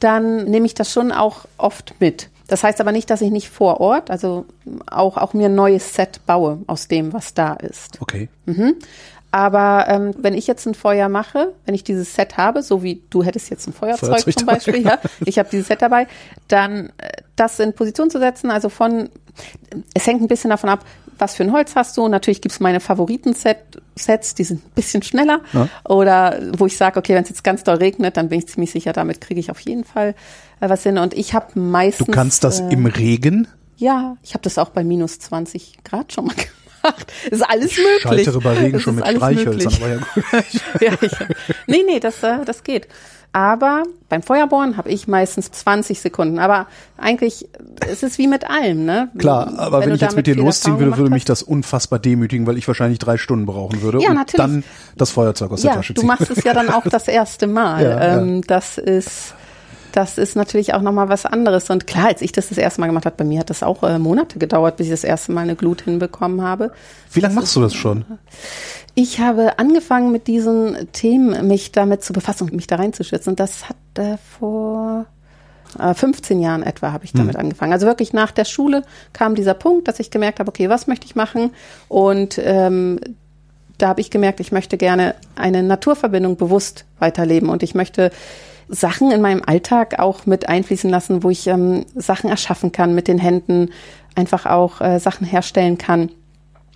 dann 0.00 0.44
nehme 0.44 0.66
ich 0.66 0.74
das 0.74 0.92
schon 0.92 1.12
auch 1.12 1.44
oft 1.58 1.94
mit. 2.00 2.30
Das 2.48 2.64
heißt 2.64 2.80
aber 2.80 2.92
nicht, 2.92 3.10
dass 3.10 3.20
ich 3.20 3.30
nicht 3.30 3.50
vor 3.50 3.80
Ort, 3.80 4.10
also 4.10 4.46
auch, 4.90 5.18
auch 5.18 5.34
mir 5.34 5.46
ein 5.46 5.54
neues 5.54 5.92
Set 5.92 6.24
baue 6.24 6.62
aus 6.66 6.88
dem, 6.88 7.12
was 7.12 7.34
da 7.34 7.52
ist. 7.52 8.00
Okay. 8.00 8.30
Aber 9.30 9.84
ähm, 9.88 10.14
wenn 10.18 10.32
ich 10.32 10.46
jetzt 10.46 10.66
ein 10.66 10.74
Feuer 10.74 11.10
mache, 11.10 11.52
wenn 11.66 11.74
ich 11.74 11.84
dieses 11.84 12.14
Set 12.14 12.38
habe, 12.38 12.62
so 12.62 12.82
wie 12.82 13.02
du 13.10 13.22
hättest 13.22 13.50
jetzt 13.50 13.66
ein 13.66 13.74
Feuerzeug, 13.74 14.08
Feuerzeug 14.08 14.38
zum 14.38 14.46
dabei, 14.46 14.58
Beispiel, 14.58 14.82
ja, 14.82 14.98
ich 15.26 15.38
habe 15.38 15.50
dieses 15.50 15.66
Set 15.66 15.82
dabei, 15.82 16.06
dann 16.48 16.90
äh, 16.96 17.22
das 17.38 17.58
in 17.60 17.72
Position 17.72 18.10
zu 18.10 18.18
setzen, 18.18 18.50
also 18.50 18.68
von, 18.68 19.08
es 19.94 20.06
hängt 20.06 20.20
ein 20.22 20.28
bisschen 20.28 20.50
davon 20.50 20.70
ab, 20.70 20.84
was 21.18 21.34
für 21.34 21.42
ein 21.42 21.52
Holz 21.52 21.74
hast 21.74 21.96
du. 21.96 22.06
Natürlich 22.08 22.40
gibt's 22.40 22.60
meine 22.60 22.78
Favoriten-Sets, 22.80 24.34
die 24.36 24.44
sind 24.44 24.64
ein 24.64 24.70
bisschen 24.74 25.02
schneller. 25.02 25.40
Ja. 25.52 25.68
Oder 25.88 26.38
wo 26.56 26.66
ich 26.66 26.76
sage, 26.76 26.98
okay, 26.98 27.14
wenn 27.14 27.24
es 27.24 27.28
jetzt 27.28 27.42
ganz 27.44 27.64
doll 27.64 27.76
regnet, 27.76 28.16
dann 28.16 28.28
bin 28.28 28.38
ich 28.38 28.48
ziemlich 28.48 28.70
sicher, 28.70 28.92
damit 28.92 29.20
kriege 29.20 29.40
ich 29.40 29.50
auf 29.50 29.60
jeden 29.60 29.84
Fall 29.84 30.14
äh, 30.60 30.68
was 30.68 30.82
hin. 30.84 30.98
Und 30.98 31.14
ich 31.14 31.34
habe 31.34 31.58
meistens. 31.58 32.06
Du 32.06 32.12
kannst 32.12 32.44
das 32.44 32.60
äh, 32.60 32.68
im 32.70 32.86
Regen. 32.86 33.48
ja, 33.76 34.16
ich 34.22 34.34
habe 34.34 34.42
das 34.42 34.58
auch 34.58 34.68
bei 34.70 34.84
minus 34.84 35.18
20 35.18 35.78
Grad 35.84 36.12
schon 36.12 36.26
mal 36.26 36.34
gemacht. 36.82 37.12
Ist 37.30 37.42
alles 37.42 37.72
Ich 37.72 37.78
möglich. 37.78 38.24
scheitere 38.24 38.40
bei 38.40 38.52
Regen 38.52 38.78
schon 38.78 38.94
mit 38.94 39.06
Streichhölzern, 39.08 39.74
aber 39.74 39.88
ja 39.88 39.96
gut. 39.96 40.80
ja, 40.80 40.92
ich, 41.00 41.12
nee, 41.66 41.82
nee, 41.84 41.98
das, 41.98 42.22
äh, 42.22 42.44
das 42.44 42.62
geht. 42.62 42.86
Aber 43.32 43.82
beim 44.08 44.22
Feuerbohren 44.22 44.76
habe 44.78 44.88
ich 44.88 45.06
meistens 45.06 45.50
20 45.50 46.00
Sekunden. 46.00 46.38
Aber 46.38 46.66
eigentlich, 46.96 47.46
es 47.86 48.02
ist 48.02 48.16
wie 48.18 48.26
mit 48.26 48.48
allem, 48.48 48.84
ne? 48.86 49.10
Klar, 49.18 49.52
aber 49.58 49.80
wenn, 49.80 49.90
du 49.90 49.94
ich 49.96 50.00
jetzt 50.00 50.16
mit 50.16 50.26
dir 50.26 50.34
losziehen 50.34 50.78
würde, 50.78 50.96
würde 50.96 51.10
mich 51.10 51.24
das 51.26 51.42
unfassbar 51.42 51.98
demütigen, 51.98 52.46
weil 52.46 52.56
ich 52.56 52.66
wahrscheinlich 52.66 52.98
drei 52.98 53.16
Stunden 53.18 53.44
brauchen 53.46 53.82
würde 53.82 54.00
Ja, 54.02 54.10
und 54.10 54.16
natürlich. 54.16 54.36
dann 54.36 54.64
das 54.96 55.10
Feuerzeug 55.10 55.52
aus 55.52 55.60
der 55.60 55.70
Ja, 55.70 55.76
Tasche 55.76 55.92
du 55.94 56.00
ziehen. 56.00 56.08
machst 56.08 56.30
es 56.30 56.42
ja 56.42 56.54
dann 56.54 56.70
auch 56.70 56.84
das 56.90 57.06
erste 57.06 57.46
Mal. 57.46 57.82
Ja. 57.84 58.18
ähm, 58.18 58.40
Das 58.46 58.78
ist, 58.78 59.34
das 59.92 60.18
ist 60.18 60.36
natürlich 60.36 60.74
auch 60.74 60.82
nochmal 60.82 61.08
was 61.08 61.26
anderes. 61.26 61.70
Und 61.70 61.86
klar, 61.86 62.08
als 62.08 62.22
ich 62.22 62.32
das 62.32 62.48
das 62.48 62.58
erste 62.58 62.80
Mal 62.80 62.88
gemacht 62.88 63.06
habe, 63.06 63.16
bei 63.16 63.24
mir 63.24 63.40
hat 63.40 63.50
das 63.50 63.62
auch 63.62 63.82
äh, 63.82 63.98
Monate 63.98 64.38
gedauert, 64.38 64.76
bis 64.76 64.86
ich 64.86 64.92
das 64.92 65.04
erste 65.04 65.32
Mal 65.32 65.42
eine 65.42 65.56
Glut 65.56 65.82
hinbekommen 65.82 66.42
habe. 66.42 66.72
Wie 67.12 67.20
lange 67.20 67.34
machst 67.34 67.54
du 67.56 67.60
das 67.60 67.74
schon? 67.74 68.04
Ich 68.94 69.20
habe 69.20 69.58
angefangen 69.58 70.12
mit 70.12 70.26
diesen 70.26 70.88
Themen, 70.92 71.46
mich 71.46 71.72
damit 71.72 72.02
zu 72.02 72.12
befassen 72.12 72.44
und 72.44 72.52
mich 72.54 72.66
da 72.66 72.76
reinzuschützen. 72.76 73.32
Und 73.32 73.40
das 73.40 73.68
hat 73.68 73.76
äh, 73.96 74.16
vor 74.38 75.06
äh, 75.78 75.94
15 75.94 76.40
Jahren 76.40 76.62
etwa 76.62 76.92
habe 76.92 77.04
ich 77.04 77.12
damit 77.12 77.36
angefangen. 77.36 77.72
Also 77.72 77.86
wirklich 77.86 78.12
nach 78.12 78.30
der 78.30 78.44
Schule 78.44 78.82
kam 79.12 79.34
dieser 79.34 79.54
Punkt, 79.54 79.88
dass 79.88 80.00
ich 80.00 80.10
gemerkt 80.10 80.40
habe, 80.40 80.48
okay, 80.48 80.68
was 80.68 80.86
möchte 80.86 81.06
ich 81.06 81.16
machen? 81.16 81.50
Und 81.88 82.40
ähm, 82.42 83.00
da 83.78 83.88
habe 83.88 84.00
ich 84.00 84.10
gemerkt, 84.10 84.40
ich 84.40 84.52
möchte 84.52 84.76
gerne 84.76 85.14
eine 85.36 85.62
Naturverbindung 85.62 86.36
bewusst 86.36 86.84
weiterleben 86.98 87.48
und 87.48 87.62
ich 87.62 87.74
möchte 87.74 88.10
Sachen 88.68 89.10
in 89.10 89.20
meinem 89.20 89.42
Alltag 89.44 89.98
auch 89.98 90.26
mit 90.26 90.48
einfließen 90.48 90.90
lassen, 90.90 91.22
wo 91.22 91.30
ich 91.30 91.46
ähm, 91.46 91.86
Sachen 91.94 92.30
erschaffen 92.30 92.72
kann 92.72 92.94
mit 92.94 93.08
den 93.08 93.18
Händen, 93.18 93.70
einfach 94.14 94.46
auch 94.46 94.80
äh, 94.80 94.98
Sachen 94.98 95.26
herstellen 95.26 95.78
kann, 95.78 96.10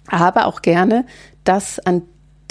aber 0.06 0.46
auch 0.46 0.62
gerne 0.62 1.04
das 1.44 1.78
an 1.80 2.02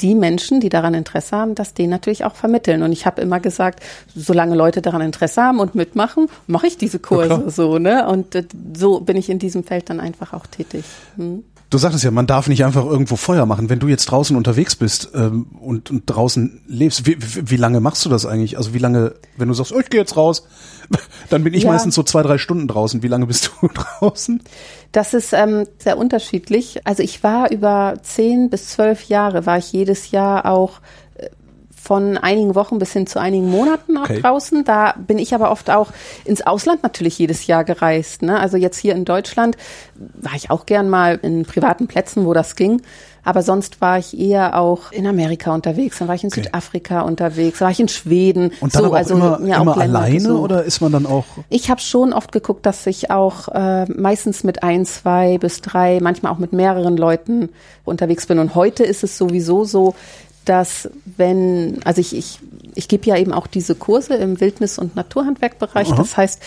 die 0.02 0.16
Menschen, 0.16 0.60
die 0.60 0.70
daran 0.70 0.94
Interesse 0.94 1.36
haben, 1.36 1.56
dass 1.56 1.74
denen 1.74 1.92
natürlich 1.92 2.26
auch 2.26 2.36
vermitteln. 2.36 2.82
Und 2.82 2.92
ich 2.92 3.06
habe 3.06 3.22
immer 3.22 3.40
gesagt, 3.40 3.82
solange 4.16 4.56
Leute 4.56 4.82
daran 4.82 5.02
Interesse 5.02 5.42
haben 5.42 5.60
und 5.60 5.76
mitmachen, 5.76 6.28
mache 6.48 6.68
ich 6.68 6.78
diese 6.78 7.00
Kurse 7.00 7.50
so, 7.50 7.78
ne? 7.78 8.08
Und 8.08 8.36
äh, 8.36 8.46
so 8.76 9.00
bin 9.00 9.18
ich 9.18 9.30
in 9.30 9.40
diesem 9.40 9.64
Feld 9.64 9.90
dann 9.90 10.00
einfach 10.00 10.34
auch 10.34 10.48
tätig. 10.48 10.86
Hm. 11.18 11.44
Du 11.72 11.78
sagtest 11.78 12.04
ja, 12.04 12.12
man 12.12 12.28
darf 12.28 12.50
nicht 12.50 12.66
einfach 12.66 12.86
irgendwo 12.86 13.16
Feuer 13.16 13.46
machen. 13.46 13.70
Wenn 13.70 13.80
du 13.80 13.88
jetzt 13.88 14.06
draußen 14.06 14.36
unterwegs 14.36 14.76
bist 14.76 15.10
ähm, 15.16 15.48
und, 15.62 15.90
und 15.90 16.04
draußen 16.06 16.62
lebst, 16.68 17.08
wie, 17.08 17.16
wie, 17.18 17.50
wie 17.50 17.56
lange 17.56 17.80
machst 17.80 18.04
du 18.04 18.10
das 18.10 18.26
eigentlich? 18.26 18.58
Also 18.58 18.74
wie 18.74 18.78
lange, 18.78 19.16
wenn 19.38 19.48
du 19.48 19.54
sagst, 19.54 19.72
oh, 19.72 19.80
ich 19.80 19.90
gehe 19.90 20.02
jetzt 20.02 20.18
raus, 20.18 20.46
dann 21.30 21.46
bin 21.46 21.54
ich 21.54 21.64
Ja. 21.64 21.72
meistens 21.72 21.96
so 21.96 22.04
zwei, 22.04 22.24
drei 22.24 22.38
Stunden 22.38 22.68
draußen. 22.68 23.04
Wie 23.04 23.08
lange 23.08 23.26
bist 23.26 23.52
du 23.62 23.70
draußen? 23.70 24.44
Das 24.92 25.14
ist 25.14 25.32
ähm, 25.32 25.66
sehr 25.78 25.98
unterschiedlich. 25.98 26.82
Also 26.86 27.04
ich 27.04 27.24
war 27.24 27.50
über 27.52 27.94
zehn 28.04 28.50
bis 28.50 28.68
zwölf 28.68 29.04
Jahre, 29.06 29.46
war 29.46 29.58
ich 29.58 29.72
jedes 29.72 30.12
Jahr 30.12 30.46
auch 30.48 30.82
von 31.82 32.18
einigen 32.18 32.54
Wochen 32.56 32.78
bis 32.80 32.94
hin 32.94 33.08
zu 33.08 33.20
einigen 33.20 33.50
Monaten 33.50 33.98
auch 33.98 34.04
Okay. 34.04 34.22
draußen. 34.22 34.64
Da 34.64 34.94
bin 35.08 35.18
ich 35.18 35.34
aber 35.34 35.52
oft 35.52 35.70
auch 35.70 35.88
ins 36.26 36.42
Ausland 36.46 36.84
natürlich 36.84 37.18
jedes 37.18 37.48
Jahr 37.48 37.64
gereist. 37.64 38.22
Ne? 38.22 38.40
Also 38.40 38.58
jetzt 38.58 38.78
hier 38.78 38.96
in 38.96 39.06
Deutschland 39.06 39.58
war 39.96 40.34
ich 40.36 40.50
auch 40.52 40.66
gern 40.66 40.90
mal 40.90 41.20
in 41.22 41.44
privaten 41.46 41.88
Plätzen, 41.88 42.26
wo 42.26 42.34
das 42.34 42.56
ging. 42.56 42.82
Aber 43.24 43.44
sonst 43.44 43.82
war 43.82 44.00
ich 44.00 44.20
eher 44.20 44.60
auch 44.60 44.92
in 44.92 45.06
Amerika 45.06 45.54
unterwegs, 45.54 46.00
dann 46.00 46.08
war 46.08 46.16
ich 46.16 46.24
in 46.24 46.32
Okay. 46.32 46.42
Südafrika 46.44 47.02
unterwegs, 47.02 47.60
dann 47.60 47.68
war 47.68 47.72
ich 47.72 47.80
in 47.80 47.88
Schweden. 47.88 48.52
Und 48.62 48.74
dann 48.74 48.84
so, 48.86 48.94
also 48.94 49.14
immer, 49.14 49.34
auch 49.36 49.62
immer 49.62 49.78
alleine 49.78 50.16
gesucht. 50.16 50.42
oder 50.42 50.64
ist 50.64 50.82
man 50.82 50.92
dann 50.92 51.06
auch? 51.06 51.26
Ich 51.50 51.70
habe 51.70 51.80
schon 51.82 52.14
oft 52.14 52.32
geguckt, 52.32 52.66
dass 52.66 52.88
ich 52.88 53.12
auch 53.12 53.48
äh, 53.50 53.86
meistens 53.92 54.44
mit 54.44 54.64
ein, 54.64 54.88
zwei 54.88 55.38
bis 55.38 55.62
drei, 55.62 56.00
manchmal 56.02 56.32
auch 56.32 56.40
mit 56.40 56.52
mehreren 56.52 56.98
Leuten 56.98 57.50
unterwegs 57.86 58.26
bin. 58.26 58.40
Und 58.40 58.56
heute 58.56 58.84
ist 58.84 59.04
es 59.04 59.20
sowieso 59.20 59.66
so, 59.66 59.94
dass 60.46 60.90
wenn, 61.18 61.80
also 61.86 62.02
ich, 62.02 62.16
ich, 62.16 62.40
ich 62.76 62.88
gebe 62.88 63.06
ja 63.08 63.18
eben 63.18 63.34
auch 63.34 63.48
diese 63.48 63.76
Kurse 63.76 64.16
im 64.16 64.40
Wildnis- 64.40 64.80
und 64.80 64.96
Naturhandwerkbereich. 64.96 65.90
Aha. 65.90 65.96
Das 65.96 66.18
heißt, 66.18 66.42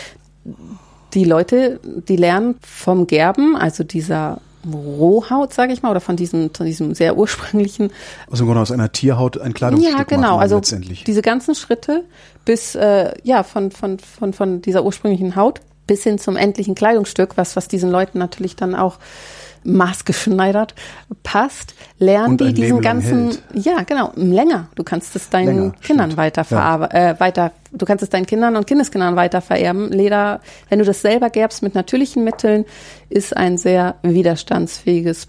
die 1.14 1.24
Leute, 1.24 1.80
die 2.08 2.16
lernen 2.16 2.56
vom 2.60 3.06
Gerben, 3.06 3.56
also 3.56 3.84
dieser 3.84 4.40
Rohhaut, 4.72 5.52
sage 5.52 5.72
ich 5.72 5.82
mal, 5.82 5.90
oder 5.90 6.00
von 6.00 6.16
diesem, 6.16 6.52
von 6.52 6.66
diesem 6.66 6.94
sehr 6.94 7.16
ursprünglichen 7.16 7.90
Also 8.30 8.46
Grunde 8.46 8.60
aus 8.62 8.70
einer 8.70 8.90
Tierhaut 8.92 9.38
ein 9.38 9.54
Kleidungsstück 9.54 9.96
ja, 9.96 10.04
genau. 10.04 10.38
Also 10.38 10.60
diese 10.60 11.22
ganzen 11.22 11.54
Schritte 11.54 12.04
bis 12.44 12.74
äh, 12.74 13.12
ja 13.22 13.42
von 13.42 13.70
von 13.70 13.98
von 13.98 14.32
von 14.32 14.62
dieser 14.62 14.84
ursprünglichen 14.84 15.36
Haut 15.36 15.60
bis 15.86 16.02
hin 16.02 16.18
zum 16.18 16.36
endlichen 16.36 16.74
Kleidungsstück, 16.74 17.36
was 17.36 17.56
was 17.56 17.68
diesen 17.68 17.90
Leuten 17.90 18.18
natürlich 18.18 18.56
dann 18.56 18.74
auch 18.74 18.98
maßgeschneidert 19.64 20.74
passt, 21.22 21.74
lernen 21.98 22.36
die 22.36 22.52
diesen 22.52 22.76
Leben 22.76 22.80
ganzen 22.82 23.38
ja 23.54 23.82
genau 23.82 24.12
länger. 24.14 24.68
Du 24.74 24.84
kannst 24.84 25.16
es 25.16 25.30
deinen 25.30 25.56
Länger, 25.56 25.74
Kindern 25.82 26.16
weiter 26.16 26.46
Ja. 26.50 26.84
äh, 26.86 27.18
weiter. 27.18 27.52
Du 27.72 27.86
kannst 27.86 28.02
es 28.02 28.10
deinen 28.10 28.26
Kindern 28.26 28.56
und 28.56 28.66
Kindeskindern 28.66 29.16
weiter 29.16 29.40
vererben. 29.40 29.90
Leder, 29.90 30.40
wenn 30.68 30.78
du 30.78 30.84
das 30.84 31.02
selber 31.02 31.30
gerbst 31.30 31.62
mit 31.62 31.74
natürlichen 31.74 32.22
Mitteln, 32.24 32.64
ist 33.08 33.36
ein 33.36 33.58
sehr 33.58 33.96
widerstandsfähiges 34.02 35.28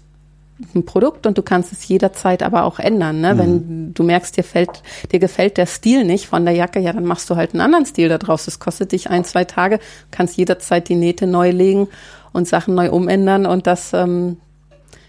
Produkt 0.86 1.26
und 1.26 1.36
du 1.36 1.42
kannst 1.42 1.72
es 1.72 1.86
jederzeit 1.86 2.42
aber 2.42 2.64
auch 2.64 2.78
ändern. 2.78 3.20
Ne? 3.20 3.34
Mhm. 3.34 3.38
Wenn 3.38 3.94
du 3.94 4.02
merkst, 4.04 4.36
dir 4.36 4.44
fällt, 4.44 4.82
dir 5.12 5.18
gefällt 5.18 5.58
der 5.58 5.66
Stil 5.66 6.04
nicht 6.04 6.26
von 6.26 6.44
der 6.46 6.54
Jacke, 6.54 6.80
ja, 6.80 6.92
dann 6.92 7.04
machst 7.04 7.28
du 7.28 7.36
halt 7.36 7.52
einen 7.52 7.60
anderen 7.60 7.84
Stil 7.84 8.08
da 8.08 8.16
draus. 8.16 8.46
Das 8.46 8.58
kostet 8.58 8.92
dich 8.92 9.10
ein, 9.10 9.24
zwei 9.24 9.44
Tage, 9.44 9.80
kannst 10.10 10.36
jederzeit 10.38 10.88
die 10.88 10.94
Nähte 10.94 11.26
neu 11.26 11.50
legen 11.50 11.88
und 12.36 12.46
Sachen 12.46 12.74
neu 12.74 12.90
umändern 12.90 13.46
und 13.46 13.66
das 13.66 13.92
ähm, 13.92 14.36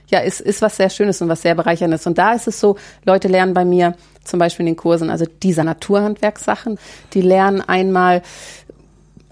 ja, 0.09 0.19
ist, 0.19 0.39
ist 0.39 0.61
was 0.61 0.77
sehr 0.77 0.89
Schönes 0.89 1.21
und 1.21 1.29
was 1.29 1.41
sehr 1.41 1.55
Bereicherndes. 1.55 2.07
Und 2.07 2.17
da 2.17 2.33
ist 2.33 2.47
es 2.47 2.59
so, 2.59 2.77
Leute 3.05 3.27
lernen 3.27 3.53
bei 3.53 3.65
mir 3.65 3.95
zum 4.23 4.39
Beispiel 4.39 4.65
in 4.65 4.73
den 4.73 4.77
Kursen, 4.77 5.09
also 5.09 5.25
dieser 5.43 5.63
Naturhandwerkssachen, 5.63 6.79
die 7.13 7.21
lernen 7.21 7.61
einmal 7.61 8.21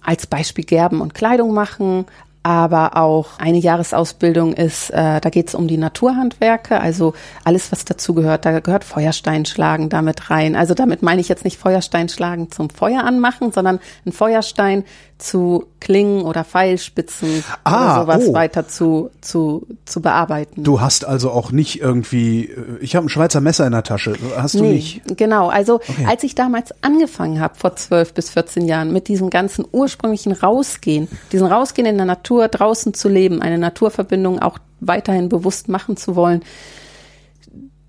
als 0.01 0.27
Beispiel 0.27 0.65
Gerben 0.65 1.01
und 1.01 1.13
Kleidung 1.13 1.53
machen, 1.53 2.05
aber 2.43 2.95
auch 2.95 3.39
eine 3.39 3.57
Jahresausbildung 3.57 4.53
ist, 4.53 4.91
äh, 4.91 5.19
da 5.19 5.29
geht 5.31 5.47
es 5.47 5.55
um 5.55 5.67
die 5.67 5.77
Naturhandwerke, 5.77 6.79
also 6.79 7.15
alles, 7.43 7.71
was 7.71 7.85
dazu 7.85 8.13
gehört. 8.13 8.45
Da 8.45 8.59
gehört 8.59 8.83
Feuersteinschlagen 8.83 9.89
damit 9.89 10.29
rein. 10.29 10.55
Also 10.55 10.75
damit 10.75 11.01
meine 11.01 11.21
ich 11.21 11.27
jetzt 11.27 11.43
nicht 11.43 11.57
Feuersteinschlagen 11.57 12.51
zum 12.51 12.69
Feuer 12.69 13.03
anmachen, 13.03 13.51
sondern 13.51 13.79
ein 14.05 14.11
Feuerstein 14.11 14.83
zu 15.17 15.65
Klingen 15.85 16.23
oder 16.23 16.43
Pfeilspitzen 16.43 17.43
Ah, 17.63 18.01
oder 18.01 18.01
sowas 18.01 18.29
oh. 18.29 18.33
weiter 18.33 18.67
zu, 18.67 19.11
zu, 19.21 19.67
zu 19.85 20.01
bearbeiten. 20.01 20.63
Du 20.63 20.81
hast 20.81 21.05
also 21.05 21.29
auch 21.29 21.51
nicht 21.51 21.79
irgendwie, 21.79 22.45
äh, 22.45 22.77
ich 22.81 22.95
habe 22.95 23.05
ein 23.05 23.09
Schweizer 23.09 23.39
Messer 23.39 23.67
in 23.67 23.71
der 23.71 23.83
Tasche. 23.83 24.15
Hast 24.35 24.55
du 24.55 24.61
Nee, 24.63 24.71
nicht? 24.73 25.01
Genau, 25.15 25.47
also 25.49 25.81
als 26.07 26.23
ich 26.23 26.33
damals 26.33 26.73
angefangen 26.81 27.39
habe, 27.39 27.53
vor 27.53 27.75
12 27.75 28.15
bis 28.15 28.31
14 28.31 28.65
Jahren, 28.65 28.91
mit 28.93 29.07
diesem 29.07 29.29
ganzen 29.29 29.63
ursprünglichen 29.71 30.31
Rausgehen, 30.31 31.07
diesen 31.31 31.45
Rausgehen 31.45 31.85
in 31.87 31.97
der 31.97 32.07
Natur, 32.07 32.47
draußen 32.47 32.95
zu 32.95 33.07
leben, 33.07 33.43
eine 33.43 33.59
Naturverbindung 33.59 34.39
auch 34.41 34.57
weiterhin 34.79 35.29
bewusst 35.29 35.69
machen 35.69 35.97
zu 35.97 36.15
wollen, 36.15 36.41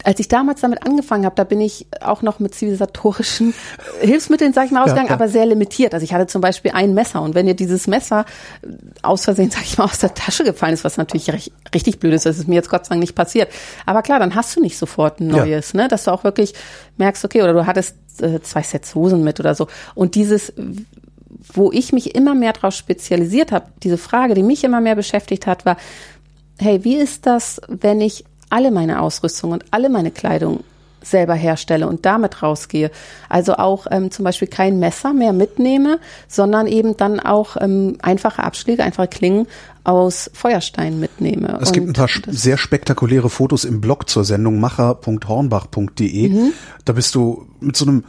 als 0.07 0.21
ich 0.21 0.29
damals 0.29 0.61
damit 0.61 0.87
angefangen 0.87 1.25
habe, 1.25 1.35
da 1.35 1.43
bin 1.43 1.61
ich 1.61 1.89
auch 2.01 2.23
noch 2.23 2.39
mit 2.39 2.55
zivilisatorischen 2.55 3.55
Hilfsmitteln, 4.01 4.53
sag 4.53 4.67
ich 4.67 4.71
mal, 4.71 4.85
ausgegangen, 4.85 5.09
ja. 5.09 5.15
aber 5.15 5.29
sehr 5.29 5.45
limitiert. 5.47 5.95
Also 5.95 6.05
ich 6.05 6.15
hatte 6.15 6.29
zum 6.29 6.41
Beispiel 6.41 6.71
ein 6.71 6.95
Messer 6.95 7.23
und 7.23 7.35
wenn 7.35 7.49
ihr 7.49 7.55
dieses 7.55 7.89
Messer 7.89 8.25
aus 9.03 9.25
Versehen, 9.25 9.51
sag 9.53 9.65
ich 9.65 9.79
mal, 9.79 9.85
aus 9.85 9.99
der 9.99 10.15
Tasche 10.15 10.45
gefallen 10.45 10.75
ist, 10.75 10.85
was 10.85 10.97
natürlich 10.97 11.33
recht, 11.33 11.51
richtig 11.75 11.99
blöd 11.99 12.15
ist, 12.15 12.25
das 12.25 12.39
ist 12.39 12.47
mir 12.47 12.55
jetzt 12.55 12.71
Gott 12.71 12.85
sei 12.85 12.91
Dank 12.91 13.01
nicht 13.01 13.17
passiert. 13.17 13.51
Aber 13.85 14.03
klar, 14.03 14.21
dann 14.21 14.37
hast 14.37 14.55
du 14.55 14.61
nicht 14.61 14.79
sofort 14.79 15.19
ein 15.19 15.29
Ja. 15.31 15.45
neues, 15.45 15.75
ne? 15.75 15.89
Dass 15.89 16.05
du 16.05 16.13
auch 16.13 16.23
wirklich 16.23 16.55
merkst, 16.99 17.25
okay, 17.25 17.43
oder 17.43 17.53
du 17.53 17.67
hattest 17.67 17.97
äh, 18.23 18.41
zwei 18.43 18.63
Sets 18.63 18.95
Hosen 18.95 19.25
mit 19.25 19.41
oder 19.41 19.57
so. 19.57 19.67
Und 19.97 20.15
dieses, 20.15 20.53
wo 21.53 21.73
ich 21.73 21.93
mich 21.93 22.15
immer 22.15 22.37
mehr 22.37 22.53
darauf 22.53 22.75
spezialisiert 22.75 23.51
habe, 23.51 23.67
diese 23.83 23.99
Frage, 23.99 24.35
die 24.35 24.45
mich 24.45 24.63
immer 24.63 24.81
mehr 24.81 24.95
beschäftigt 24.95 25.49
hat, 25.49 25.67
war, 25.67 25.77
hey, 26.61 26.85
wie 26.85 26.95
ist 26.97 27.27
das, 27.27 27.61
wenn 27.67 28.01
ich 28.01 28.25
alle 28.51 28.71
meine 28.71 29.01
Ausrüstung 29.01 29.53
und 29.53 29.65
alle 29.71 29.89
meine 29.89 30.11
Kleidung 30.11 30.65
selber 31.03 31.35
herstelle 31.35 31.87
und 31.87 32.05
damit 32.05 32.43
rausgehe. 32.43 32.91
Also 33.29 33.55
auch 33.55 33.87
ähm, 33.91 34.11
zum 34.11 34.25
Beispiel 34.25 34.49
kein 34.49 34.79
Messer 34.79 35.13
mehr 35.15 35.33
mitnehme, 35.33 35.99
sondern 36.29 36.67
eben 36.67 36.97
dann 36.97 37.21
auch 37.21 37.57
ähm, 37.61 37.99
einfache 38.03 38.43
Abschläge, 38.43 38.83
einfache 38.83 39.09
Klingen 39.09 39.47
aus 39.85 40.31
Feuerstein 40.35 40.99
mitnehme. 40.99 41.59
Es 41.63 41.73
gibt 41.73 41.87
ein 41.87 41.93
paar 41.93 42.09
sehr 42.27 42.57
spektakuläre 42.57 43.31
Fotos 43.31 43.65
im 43.65 43.81
Blog 43.81 44.09
zur 44.09 44.25
Sendung 44.25 44.59
macher.hornbach.de. 44.59 46.29
Mhm. 46.29 46.53
Da 46.85 46.93
bist 46.93 47.15
du 47.15 47.47
mit 47.61 47.77
so 47.77 47.87
einem 47.87 48.05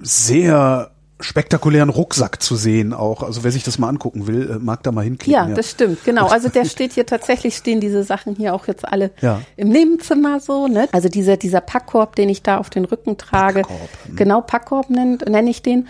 sehr 0.00 0.90
spektakulären 1.20 1.88
Rucksack 1.88 2.42
zu 2.42 2.54
sehen 2.56 2.92
auch. 2.92 3.22
Also 3.22 3.42
wer 3.44 3.50
sich 3.50 3.64
das 3.64 3.78
mal 3.78 3.88
angucken 3.88 4.26
will, 4.26 4.50
äh, 4.50 4.58
mag 4.58 4.82
da 4.84 4.92
mal 4.92 5.02
hinklicken. 5.04 5.32
Ja, 5.48 5.54
das 5.54 5.70
stimmt, 5.70 6.04
genau. 6.04 6.28
Also 6.28 6.48
der 6.48 6.64
steht 6.66 6.92
hier 6.92 7.06
tatsächlich, 7.06 7.56
stehen 7.56 7.80
diese 7.80 8.04
Sachen 8.04 8.36
hier 8.36 8.54
auch 8.54 8.66
jetzt 8.68 8.86
alle 8.86 9.10
Ja. 9.20 9.40
im 9.56 9.68
Nebenzimmer 9.68 10.40
so, 10.40 10.68
ne? 10.68 10.88
Also 10.92 11.08
dieser, 11.08 11.36
dieser 11.36 11.60
Packkorb, 11.60 12.14
den 12.16 12.28
ich 12.28 12.42
da 12.42 12.58
auf 12.58 12.70
den 12.70 12.84
Rücken 12.84 13.16
trage. 13.16 13.62
Packkorb, 13.62 13.88
hm. 14.06 14.16
Genau, 14.16 14.40
Packkorb 14.42 14.90
nenne 14.90 15.18
nenn 15.28 15.46
ich 15.46 15.62
den. 15.62 15.88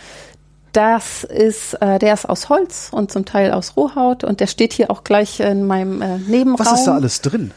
Das 0.72 1.24
ist, 1.24 1.74
äh, 1.74 1.98
der 1.98 2.14
ist 2.14 2.28
aus 2.28 2.48
Holz 2.48 2.88
und 2.92 3.10
zum 3.10 3.24
Teil 3.24 3.52
aus 3.52 3.76
Rohhaut 3.76 4.22
und 4.24 4.40
der 4.40 4.46
steht 4.46 4.72
hier 4.72 4.90
auch 4.90 5.02
gleich 5.02 5.40
in 5.40 5.66
meinem 5.66 6.02
äh, 6.02 6.18
Nebenraum. 6.18 6.58
Was 6.58 6.80
ist 6.80 6.84
da 6.86 6.94
alles 6.94 7.20
drin? 7.20 7.52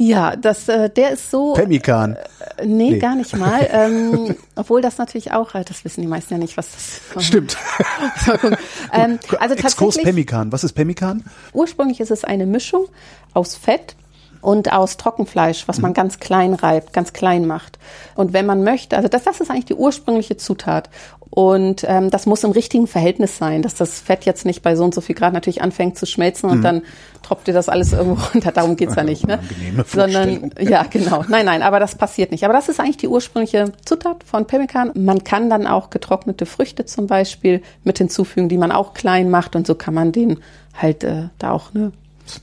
Ja, 0.00 0.36
das, 0.36 0.68
äh, 0.68 0.88
der 0.88 1.10
ist 1.10 1.30
so. 1.30 1.54
Pemmikan. 1.54 2.14
Äh, 2.56 2.64
nee, 2.66 2.92
Nee. 2.92 2.98
gar 2.98 3.16
nicht 3.16 3.36
mal. 3.36 3.68
ähm, 3.72 4.36
obwohl 4.54 4.80
das 4.80 4.96
natürlich 4.96 5.32
auch, 5.32 5.54
äh, 5.56 5.64
das 5.64 5.84
wissen 5.84 6.00
die 6.02 6.06
meisten 6.06 6.32
ja 6.34 6.38
nicht, 6.38 6.56
was 6.56 6.68
das 7.14 7.24
Stimmt. 7.24 7.56
Mal 8.26 8.38
gucken. 8.38 8.56
ähm, 8.92 9.18
also 9.40 9.54
Exkurs 9.56 9.74
tatsächlich, 9.74 10.04
Pemmikan. 10.04 10.52
Was 10.52 10.62
ist 10.62 10.72
Pemmikan? 10.72 11.24
ursprünglich 11.52 11.98
ist 12.00 12.12
es 12.12 12.22
eine 12.24 12.46
Mischung 12.46 12.86
aus 13.34 13.56
Fett 13.56 13.96
und 14.40 14.72
aus 14.72 14.96
Trockenfleisch, 14.96 15.66
was 15.68 15.78
Mhm. 15.78 15.82
man 15.82 15.94
ganz 15.94 16.18
klein 16.20 16.54
reibt, 16.54 16.92
ganz 16.92 17.12
klein 17.12 17.46
macht. 17.46 17.78
Und 18.14 18.32
wenn 18.32 18.46
man 18.46 18.62
möchte, 18.64 18.96
also 18.96 19.08
das, 19.08 19.24
das 19.24 19.40
ist 19.40 19.50
eigentlich 19.50 19.66
die 19.66 19.74
ursprüngliche 19.74 20.36
Zutat. 20.36 20.90
Und 21.30 21.84
ähm, 21.86 22.10
das 22.10 22.24
muss 22.24 22.42
im 22.42 22.52
richtigen 22.52 22.86
Verhältnis 22.86 23.36
sein, 23.36 23.60
dass 23.62 23.74
das 23.74 24.00
Fett 24.00 24.24
jetzt 24.24 24.46
nicht 24.46 24.62
bei 24.62 24.74
so 24.76 24.84
und 24.84 24.94
so 24.94 25.02
viel 25.02 25.14
Grad 25.14 25.34
natürlich 25.34 25.60
anfängt 25.60 25.98
zu 25.98 26.06
schmelzen 26.06 26.48
und 26.48 26.62
dann 26.62 26.82
tropft 27.22 27.46
dir 27.46 27.52
das 27.52 27.68
alles 27.68 27.92
irgendwo 27.92 28.20
runter. 28.34 28.50
Darum 28.50 28.76
geht's 28.76 28.94
ja 28.94 29.04
nicht. 29.04 29.26
Ne? 29.26 29.38
Mhm. 29.38 29.84
Sondern, 29.86 30.50
ja, 30.58 30.84
genau. 30.84 31.24
Nein, 31.28 31.44
nein, 31.44 31.62
aber 31.62 31.80
das 31.80 31.96
passiert 31.96 32.30
nicht. 32.32 32.44
Aber 32.44 32.54
das 32.54 32.70
ist 32.70 32.80
eigentlich 32.80 32.96
die 32.96 33.08
ursprüngliche 33.08 33.72
Zutat 33.84 34.24
von 34.24 34.46
Pemmikan. 34.46 34.90
Man 34.94 35.22
kann 35.22 35.50
dann 35.50 35.66
auch 35.66 35.90
getrocknete 35.90 36.46
Früchte 36.46 36.86
zum 36.86 37.06
Beispiel 37.06 37.62
mit 37.84 37.98
hinzufügen, 37.98 38.48
die 38.48 38.56
man 38.58 38.72
auch 38.72 38.94
klein 38.94 39.28
macht 39.28 39.54
und 39.54 39.66
so 39.66 39.74
kann 39.74 39.92
man 39.92 40.12
denen 40.12 40.42
halt 40.74 41.04
äh, 41.04 41.24
da 41.38 41.52
auch 41.52 41.74
ne 41.74 41.92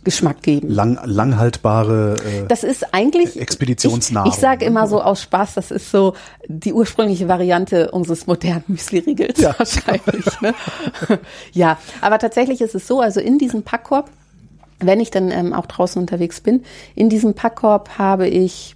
Geschmack 0.03 0.41
geben. 0.41 0.69
Lang, 0.69 0.99
langhaltbare. 1.03 2.15
Äh, 2.15 2.47
Das 2.47 2.63
ist 2.63 2.93
eigentlich 2.93 3.39
Expeditionsnahrung, 3.39 4.29
Ich, 4.29 4.35
ich 4.35 4.41
sage 4.41 4.65
ne? 4.65 4.71
immer 4.71 4.87
so 4.87 5.01
aus 5.01 5.21
Spaß, 5.21 5.53
das 5.55 5.71
ist 5.71 5.91
so 5.91 6.13
die 6.47 6.73
ursprüngliche 6.73 7.27
Variante 7.27 7.91
unseres 7.91 8.27
modernen 8.27 8.63
Müsli-Riegels 8.67 9.39
Ja. 9.39 9.55
wahrscheinlich. 9.57 10.25
Ne? 10.41 10.53
ja, 11.53 11.77
aber 12.01 12.19
tatsächlich 12.19 12.61
ist 12.61 12.75
es 12.75 12.87
so, 12.87 12.99
also 13.01 13.19
in 13.19 13.37
diesem 13.37 13.63
Packkorb, 13.63 14.09
wenn 14.79 14.99
ich 14.99 15.11
dann 15.11 15.31
ähm, 15.31 15.53
auch 15.53 15.65
draußen 15.65 16.01
unterwegs 16.01 16.41
bin, 16.41 16.63
in 16.95 17.09
diesem 17.09 17.33
Packkorb 17.33 17.97
habe 17.97 18.27
ich 18.27 18.75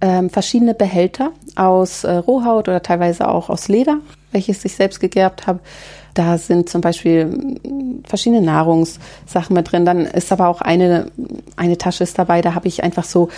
ähm, 0.00 0.28
verschiedene 0.30 0.74
Behälter 0.74 1.30
aus 1.56 2.04
äh, 2.04 2.12
Rohhaut 2.12 2.68
oder 2.68 2.82
teilweise 2.82 3.28
auch 3.28 3.48
aus 3.48 3.68
Leder, 3.68 3.98
welches 4.32 4.64
ich 4.64 4.74
selbst 4.74 5.00
gegerbt 5.00 5.46
habe. 5.46 5.60
Da 6.14 6.38
sind 6.38 6.68
zum 6.68 6.80
Beispiel 6.80 7.58
verschiedene 8.06 8.40
Nahrungssachen 8.40 9.54
mit 9.54 9.70
drin. 9.70 9.84
Dann 9.84 10.00
ist 10.06 10.32
aber 10.32 10.48
auch 10.48 10.60
eine, 10.60 11.10
eine 11.56 11.76
Tasche 11.76 12.04
ist 12.04 12.18
dabei, 12.18 12.40
da 12.40 12.54
habe 12.54 12.68
ich 12.68 12.82
einfach 12.82 13.04
so 13.04 13.28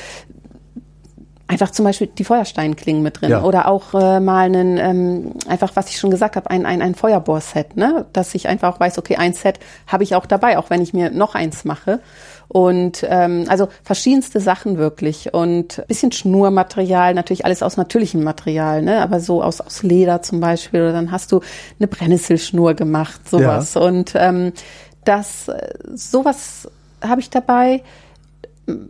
einfach 1.48 1.70
zum 1.70 1.84
Beispiel 1.84 2.08
die 2.08 2.24
Feuersteinklingen 2.24 3.02
mit 3.02 3.20
drin 3.20 3.30
Ja. 3.30 3.42
oder 3.42 3.68
auch 3.68 3.94
äh, 3.94 4.20
mal 4.20 4.46
einen, 4.46 4.78
ähm, 4.78 5.32
einfach 5.48 5.70
was 5.74 5.88
ich 5.88 5.98
schon 5.98 6.10
gesagt 6.10 6.36
habe, 6.36 6.50
ein, 6.50 6.66
ein, 6.66 6.82
ein 6.82 6.94
Feuerbohrset, 6.94 7.76
ne? 7.76 8.06
dass 8.12 8.34
ich 8.34 8.48
einfach 8.48 8.74
auch 8.74 8.80
weiß, 8.80 8.98
okay, 8.98 9.16
ein 9.16 9.32
Set 9.32 9.60
habe 9.86 10.02
ich 10.02 10.14
auch 10.16 10.26
dabei, 10.26 10.58
auch 10.58 10.70
wenn 10.70 10.82
ich 10.82 10.92
mir 10.92 11.10
noch 11.10 11.34
eins 11.34 11.64
mache. 11.64 12.00
Und 12.48 13.04
ähm, 13.08 13.44
also 13.48 13.68
verschiedenste 13.82 14.40
Sachen 14.40 14.78
wirklich 14.78 15.34
und 15.34 15.82
bisschen 15.88 16.12
Schnurmaterial, 16.12 17.14
natürlich 17.14 17.44
alles 17.44 17.62
aus 17.62 17.76
natürlichem 17.76 18.22
Material, 18.22 18.82
ne? 18.82 19.02
aber 19.02 19.20
so 19.20 19.42
aus, 19.42 19.60
aus 19.60 19.82
Leder 19.82 20.22
zum 20.22 20.40
Beispiel 20.40 20.82
oder 20.82 20.92
dann 20.92 21.10
hast 21.10 21.32
du 21.32 21.40
eine 21.78 21.88
Brennnesselschnur 21.88 22.74
gemacht, 22.74 23.28
sowas. 23.28 23.76
Und 23.76 24.12
ähm, 24.16 24.52
das, 25.04 25.50
sowas 25.94 26.68
habe 27.02 27.20
ich 27.20 27.30
dabei 27.30 27.82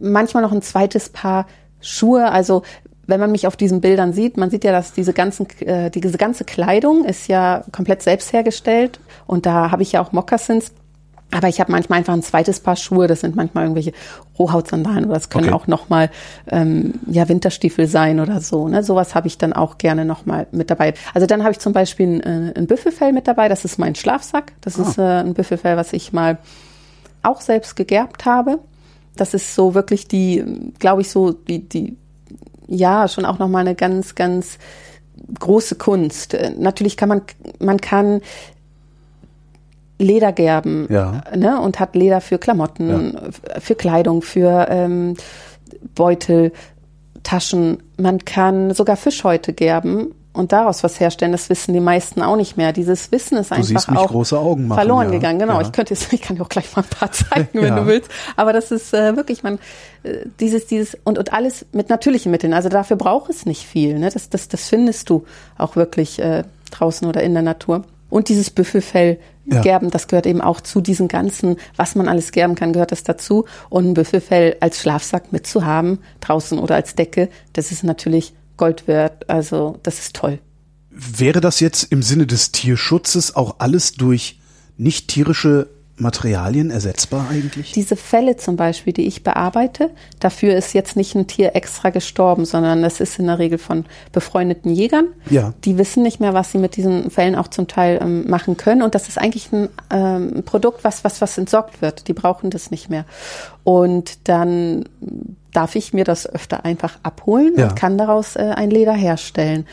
manchmal 0.00 0.42
noch 0.42 0.52
ein 0.52 0.62
zweites 0.62 1.08
Paar 1.08 1.46
Schuhe. 1.80 2.30
Also 2.30 2.62
wenn 3.06 3.20
man 3.20 3.30
mich 3.30 3.46
auf 3.46 3.56
diesen 3.56 3.80
Bildern 3.80 4.12
sieht, 4.12 4.36
man 4.36 4.50
sieht 4.50 4.64
ja, 4.64 4.72
dass 4.72 4.92
diese 4.92 5.12
ganzen, 5.12 5.48
äh, 5.60 5.90
diese 5.90 6.18
ganze 6.18 6.44
Kleidung 6.44 7.04
ist 7.04 7.28
ja 7.28 7.64
komplett 7.72 8.02
selbst 8.02 8.32
hergestellt 8.32 8.98
und 9.26 9.46
da 9.46 9.70
habe 9.70 9.82
ich 9.82 9.92
ja 9.92 10.02
auch 10.02 10.12
Moccasins. 10.12 10.72
Aber 11.32 11.48
ich 11.48 11.58
habe 11.60 11.72
manchmal 11.72 11.98
einfach 11.98 12.12
ein 12.12 12.22
zweites 12.22 12.60
Paar 12.60 12.76
Schuhe. 12.76 13.08
Das 13.08 13.20
sind 13.20 13.34
manchmal 13.34 13.64
irgendwelche 13.64 13.92
Rohhautsandalen 14.38 15.06
oder 15.06 15.14
das 15.14 15.28
können 15.28 15.46
Okay. 15.48 15.54
auch 15.54 15.66
nochmal 15.66 16.10
ähm, 16.48 16.94
ja 17.08 17.28
Winterstiefel 17.28 17.88
sein 17.88 18.20
oder 18.20 18.40
so. 18.40 18.68
Ne? 18.68 18.82
Sowas 18.84 19.14
habe 19.14 19.26
ich 19.26 19.36
dann 19.36 19.52
auch 19.52 19.76
gerne 19.76 20.04
nochmal 20.04 20.46
mit 20.52 20.70
dabei. 20.70 20.94
Also 21.14 21.26
dann 21.26 21.42
habe 21.42 21.50
ich 21.52 21.58
zum 21.58 21.72
Beispiel 21.72 22.20
ein, 22.24 22.52
äh, 22.52 22.58
ein 22.58 22.66
Büffelfell 22.66 23.12
mit 23.12 23.26
dabei. 23.26 23.48
Das 23.48 23.64
ist 23.64 23.76
mein 23.78 23.96
Schlafsack. 23.96 24.52
Das 24.60 24.78
ist 24.78 24.98
äh, 24.98 25.02
ein 25.02 25.34
Büffelfell, 25.34 25.76
was 25.76 25.92
ich 25.92 26.12
mal 26.12 26.38
auch 27.22 27.40
selbst 27.40 27.74
gegerbt 27.74 28.24
habe. 28.24 28.60
Das 29.16 29.34
ist 29.34 29.54
so 29.54 29.74
wirklich 29.74 30.06
die, 30.06 30.44
glaube 30.78 31.02
ich, 31.02 31.10
so 31.10 31.32
die, 31.32 31.68
die, 31.68 31.96
ja, 32.68 33.08
schon 33.08 33.24
auch 33.24 33.38
nochmal 33.38 33.62
eine 33.62 33.74
ganz, 33.74 34.14
ganz 34.14 34.58
große 35.40 35.74
Kunst. 35.74 36.34
Äh, 36.34 36.52
Natürlich 36.56 36.96
kann 36.96 37.08
man, 37.08 37.22
man 37.58 37.80
kann 37.80 38.20
Leder 39.98 40.32
gerben 40.32 40.86
Ja. 40.90 41.22
ne, 41.34 41.60
und 41.60 41.80
hat 41.80 41.94
Leder 41.96 42.20
für 42.20 42.38
Klamotten, 42.38 43.14
f- 43.16 43.40
für 43.62 43.74
Kleidung, 43.74 44.22
für 44.22 44.66
ähm, 44.70 45.14
Beutel, 45.94 46.52
Taschen. 47.22 47.82
Man 47.96 48.24
kann 48.24 48.72
sogar 48.74 48.96
Fischhäute 48.96 49.52
gerben 49.52 50.14
und 50.32 50.52
daraus 50.52 50.84
was 50.84 51.00
herstellen. 51.00 51.32
Das 51.32 51.48
wissen 51.48 51.72
die 51.72 51.80
meisten 51.80 52.20
auch 52.22 52.36
nicht 52.36 52.56
mehr. 52.58 52.72
Dieses 52.72 53.10
Wissen 53.10 53.38
ist 53.38 53.50
Du 53.50 53.54
einfach 53.54 53.96
auch 53.96 54.08
große 54.08 54.38
Augen 54.38 54.68
machen, 54.68 54.78
verloren 54.78 55.06
ja. 55.06 55.12
gegangen. 55.14 55.38
Genau. 55.38 55.54
Ja. 55.54 55.62
Ich 55.62 55.72
könnte 55.72 55.94
jetzt, 55.94 56.12
ich 56.12 56.20
kann 56.20 56.36
dir 56.36 56.42
auch 56.42 56.48
gleich 56.48 56.76
mal 56.76 56.82
ein 56.82 56.88
paar 56.88 57.10
zeigen, 57.10 57.48
wenn 57.54 57.64
Ja. 57.64 57.80
du 57.80 57.86
willst. 57.86 58.10
Aber 58.36 58.52
das 58.52 58.70
ist 58.70 58.92
äh, 58.94 59.16
wirklich, 59.16 59.42
man 59.42 59.58
äh, 60.02 60.18
dieses, 60.38 60.66
dieses 60.66 60.96
und 61.04 61.18
und 61.18 61.32
alles 61.32 61.64
mit 61.72 61.88
natürlichen 61.88 62.30
Mitteln. 62.30 62.52
Also 62.52 62.68
dafür 62.68 62.96
braucht 62.96 63.30
es 63.30 63.46
nicht 63.46 63.64
viel. 63.66 63.98
Ne? 63.98 64.10
Das, 64.12 64.28
das, 64.28 64.48
das 64.48 64.68
findest 64.68 65.08
du 65.10 65.24
auch 65.58 65.74
wirklich 65.74 66.18
äh, 66.20 66.44
draußen 66.70 67.08
oder 67.08 67.22
in 67.22 67.32
der 67.32 67.42
Natur. 67.42 67.82
Und 68.16 68.30
dieses 68.30 68.48
Büffelfell 68.48 69.18
Ja. 69.44 69.60
gerben, 69.60 69.90
das 69.90 70.08
gehört 70.08 70.24
eben 70.24 70.40
auch 70.40 70.62
zu 70.62 70.80
diesen 70.80 71.06
ganzen, 71.06 71.56
was 71.76 71.96
man 71.96 72.08
alles 72.08 72.32
gerben 72.32 72.54
kann, 72.54 72.72
gehört 72.72 72.90
das 72.90 73.02
dazu. 73.02 73.44
Und 73.68 73.90
ein 73.90 73.92
Büffelfell 73.92 74.56
als 74.60 74.80
Schlafsack 74.80 75.34
mitzuhaben, 75.34 75.98
draußen 76.20 76.58
oder 76.58 76.76
als 76.76 76.94
Decke, 76.94 77.28
das 77.52 77.72
ist 77.72 77.84
natürlich 77.84 78.32
Gold 78.56 78.88
wert. 78.88 79.28
Also 79.28 79.78
das 79.82 79.98
ist 79.98 80.16
toll. 80.16 80.38
Wäre 80.88 81.42
das 81.42 81.60
jetzt 81.60 81.92
im 81.92 82.02
Sinne 82.02 82.26
des 82.26 82.52
Tierschutzes 82.52 83.36
auch 83.36 83.56
alles 83.58 83.92
durch 83.92 84.40
nicht 84.78 85.08
tierische 85.08 85.68
Materialien 85.98 86.70
ersetzbar 86.70 87.26
eigentlich? 87.30 87.72
Diese 87.72 87.96
Fälle 87.96 88.36
zum 88.36 88.56
Beispiel, 88.56 88.92
die 88.92 89.06
ich 89.06 89.22
bearbeite, 89.22 89.90
dafür 90.20 90.54
ist 90.54 90.74
jetzt 90.74 90.94
nicht 90.96 91.14
ein 91.14 91.26
Tier 91.26 91.56
extra 91.56 91.90
gestorben, 91.90 92.44
sondern 92.44 92.82
das 92.82 93.00
ist 93.00 93.18
in 93.18 93.26
der 93.26 93.38
Regel 93.38 93.56
von 93.58 93.86
befreundeten 94.12 94.72
Jägern. 94.72 95.06
Ja. 95.30 95.54
Die 95.64 95.78
wissen 95.78 96.02
nicht 96.02 96.20
mehr, 96.20 96.34
was 96.34 96.52
sie 96.52 96.58
mit 96.58 96.76
diesen 96.76 97.10
Fällen 97.10 97.34
auch 97.34 97.48
zum 97.48 97.66
Teil 97.66 97.98
ähm, 98.02 98.28
machen 98.28 98.56
können. 98.58 98.82
Und 98.82 98.94
das 98.94 99.08
ist 99.08 99.16
eigentlich 99.18 99.50
ein 99.52 99.68
ähm, 99.90 100.42
Produkt, 100.44 100.84
was, 100.84 101.02
was, 101.02 101.20
was 101.22 101.38
entsorgt 101.38 101.80
wird. 101.80 102.08
Die 102.08 102.12
brauchen 102.12 102.50
das 102.50 102.70
nicht 102.70 102.90
mehr. 102.90 103.06
Und 103.64 104.28
dann 104.28 104.84
darf 105.52 105.76
ich 105.76 105.94
mir 105.94 106.04
das 106.04 106.28
öfter 106.28 106.66
einfach 106.66 106.98
abholen 107.02 107.54
Ja. 107.56 107.68
und 107.68 107.76
kann 107.76 107.96
daraus 107.96 108.36
äh, 108.36 108.52
ein 108.54 108.70
Leder 108.70 108.92
herstellen. 108.92 109.66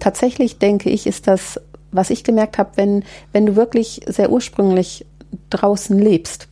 Tatsächlich 0.00 0.58
denke 0.58 0.88
ich, 0.88 1.06
ist 1.06 1.26
das, 1.26 1.60
was 1.92 2.08
ich 2.08 2.24
gemerkt 2.24 2.56
habe, 2.56 2.70
wenn, 2.76 3.04
wenn 3.32 3.44
du 3.44 3.56
wirklich 3.56 4.00
sehr 4.06 4.30
ursprünglich 4.30 5.04
draußen 5.50 5.98
lebst, 5.98 6.48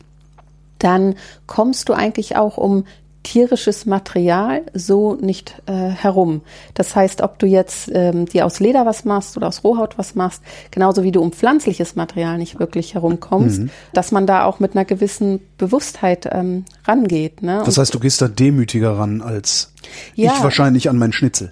dann 0.79 1.15
kommst 1.47 1.89
du 1.89 1.93
eigentlich 1.93 2.35
auch 2.35 2.57
um 2.57 2.85
tierisches 3.25 3.87
Material 3.87 4.61
so 4.73 5.15
nicht 5.15 5.55
äh, 5.65 5.73
herum. 5.73 6.41
Das 6.75 6.95
heißt, 6.95 7.21
ob 7.21 7.39
du 7.39 7.47
jetzt 7.47 7.89
ähm, 7.91 8.27
dir 8.27 8.45
aus 8.45 8.59
Leder 8.59 8.85
was 8.85 9.03
machst 9.03 9.35
oder 9.35 9.47
aus 9.47 9.63
Rohhaut 9.63 9.97
was 9.97 10.13
machst, 10.13 10.43
genauso 10.69 11.01
wie 11.01 11.11
du 11.11 11.21
um 11.21 11.31
pflanzliches 11.31 11.95
Material 11.95 12.37
nicht 12.37 12.59
wirklich 12.59 12.93
herumkommst, 12.93 13.63
dass 13.93 14.11
man 14.11 14.27
da 14.27 14.45
auch 14.45 14.59
mit 14.59 14.75
einer 14.75 14.85
gewissen 14.85 15.39
Bewusstheit 15.57 16.29
ähm, 16.31 16.65
rangeht. 16.85 17.41
Ne? 17.41 17.63
Das 17.65 17.79
heißt, 17.79 17.93
du 17.95 17.99
gehst 17.99 18.21
da 18.21 18.27
demütiger 18.27 18.97
ran 18.99 19.21
als 19.23 19.71
Ja. 20.13 20.33
ich 20.35 20.43
wahrscheinlich 20.43 20.87
an 20.89 20.97
mein 20.97 21.11
Schnitzel. 21.11 21.51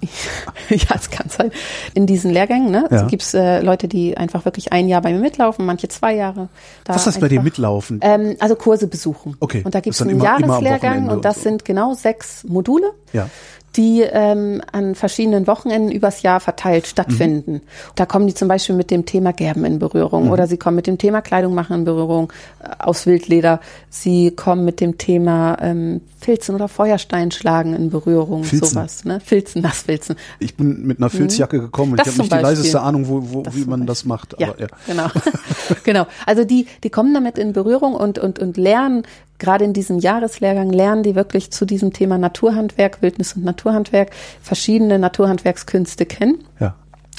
ja, 0.70 0.94
es 0.94 1.10
kann 1.10 1.28
sein. 1.28 1.50
In 1.94 2.06
diesen 2.06 2.30
Lehrgängen 2.30 2.70
ne, 2.70 2.86
Ja. 2.90 3.02
gibt 3.06 3.22
es 3.22 3.34
äh, 3.34 3.60
Leute, 3.60 3.88
die 3.88 4.16
einfach 4.16 4.44
wirklich 4.44 4.72
ein 4.72 4.88
Jahr 4.88 5.02
bei 5.02 5.12
mir 5.12 5.18
mitlaufen, 5.18 5.66
manche 5.66 5.88
zwei 5.88 6.14
Jahre. 6.14 6.48
Da 6.84 6.94
Was 6.94 7.06
heißt 7.06 7.20
bei 7.20 7.28
dir 7.28 7.40
mitlaufen? 7.42 7.98
Ähm, 8.02 8.36
also 8.38 8.54
Kurse 8.54 8.86
besuchen. 8.86 9.36
Okay, 9.40 9.62
Und 9.64 9.74
da 9.74 9.80
gibt 9.80 9.94
es 9.96 10.02
einen 10.02 10.10
immer- 10.12 10.36
immer 10.38 10.46
Jahreslehrgang 10.48 10.90
Wochenende 10.92 11.14
und 11.16 11.24
das 11.24 11.36
und 11.38 11.42
so. 11.42 11.48
sind 11.48 11.64
genau 11.64 11.94
sechs 11.94 12.44
Module. 12.44 12.92
Ja. 13.12 13.28
Die 13.76 14.00
ähm, 14.00 14.60
an 14.72 14.94
verschiedenen 14.94 15.46
Wochenenden 15.46 15.92
übers 15.92 16.22
Jahr 16.22 16.40
verteilt 16.40 16.86
stattfinden. 16.86 17.52
Mhm. 17.54 17.60
Da 17.94 18.06
kommen 18.06 18.26
die 18.26 18.34
zum 18.34 18.48
Beispiel 18.48 18.74
mit 18.74 18.90
dem 18.90 19.04
Thema 19.06 19.32
Gerben 19.32 19.64
in 19.64 19.78
Berührung 19.78 20.30
oder 20.30 20.46
sie 20.46 20.56
kommen 20.56 20.76
mit 20.76 20.86
dem 20.86 20.98
Thema 20.98 21.20
Kleidung 21.20 21.54
machen 21.54 21.76
in 21.76 21.84
Berührung 21.84 22.32
äh, 22.62 22.68
aus 22.78 23.06
Wildleder. 23.06 23.60
Sie 23.90 24.30
kommen 24.32 24.64
mit 24.64 24.80
dem 24.80 24.98
Thema 24.98 25.56
ähm, 25.60 26.00
Filzen 26.20 26.54
oder 26.54 26.66
Feuerstein 26.68 27.30
schlagen 27.30 27.74
in 27.74 27.90
Berührung, 27.90 28.42
Filzen. 28.44 28.68
sowas. 28.68 29.04
Ne? 29.04 29.20
Filzen, 29.20 29.62
Nassfilzen. 29.62 30.16
Ich 30.40 30.56
bin 30.56 30.84
mit 30.86 30.98
einer 30.98 31.10
Filzjacke 31.10 31.60
gekommen 31.60 31.92
und 31.92 31.98
Mhm. 31.98 32.04
Das 32.04 32.08
ich 32.08 32.12
habe 32.14 32.22
nicht 32.22 32.32
die 32.32 32.34
Beispiel. 32.36 32.56
leiseste 32.58 32.80
Ahnung, 32.80 33.08
wo, 33.08 33.22
wo, 33.32 33.42
Das 33.42 33.54
wie 33.54 33.64
man 33.64 33.86
das 33.86 34.04
macht. 34.04 34.34
Ja, 34.38 34.48
Aber, 34.48 34.60
ja. 34.60 34.66
genau. 34.86 35.06
genau. 35.84 36.06
Also 36.26 36.44
die, 36.44 36.66
die 36.82 36.90
kommen 36.90 37.14
damit 37.14 37.38
in 37.38 37.52
Berührung 37.52 37.94
und, 37.94 38.18
und, 38.18 38.38
und 38.38 38.56
lernen, 38.56 39.02
gerade 39.38 39.64
in 39.64 39.72
diesem 39.72 39.98
Jahreslehrgang 39.98 40.70
lernen 40.70 41.02
die 41.02 41.14
wirklich 41.14 41.50
zu 41.50 41.64
diesem 41.64 41.92
Thema 41.92 42.18
Naturhandwerk, 42.18 43.02
Wildnis 43.02 43.34
und 43.34 43.44
Naturhandwerk, 43.44 44.10
verschiedene 44.42 44.98
Naturhandwerkskünste 44.98 46.06
kennen 46.06 46.44
ja. 46.60 46.74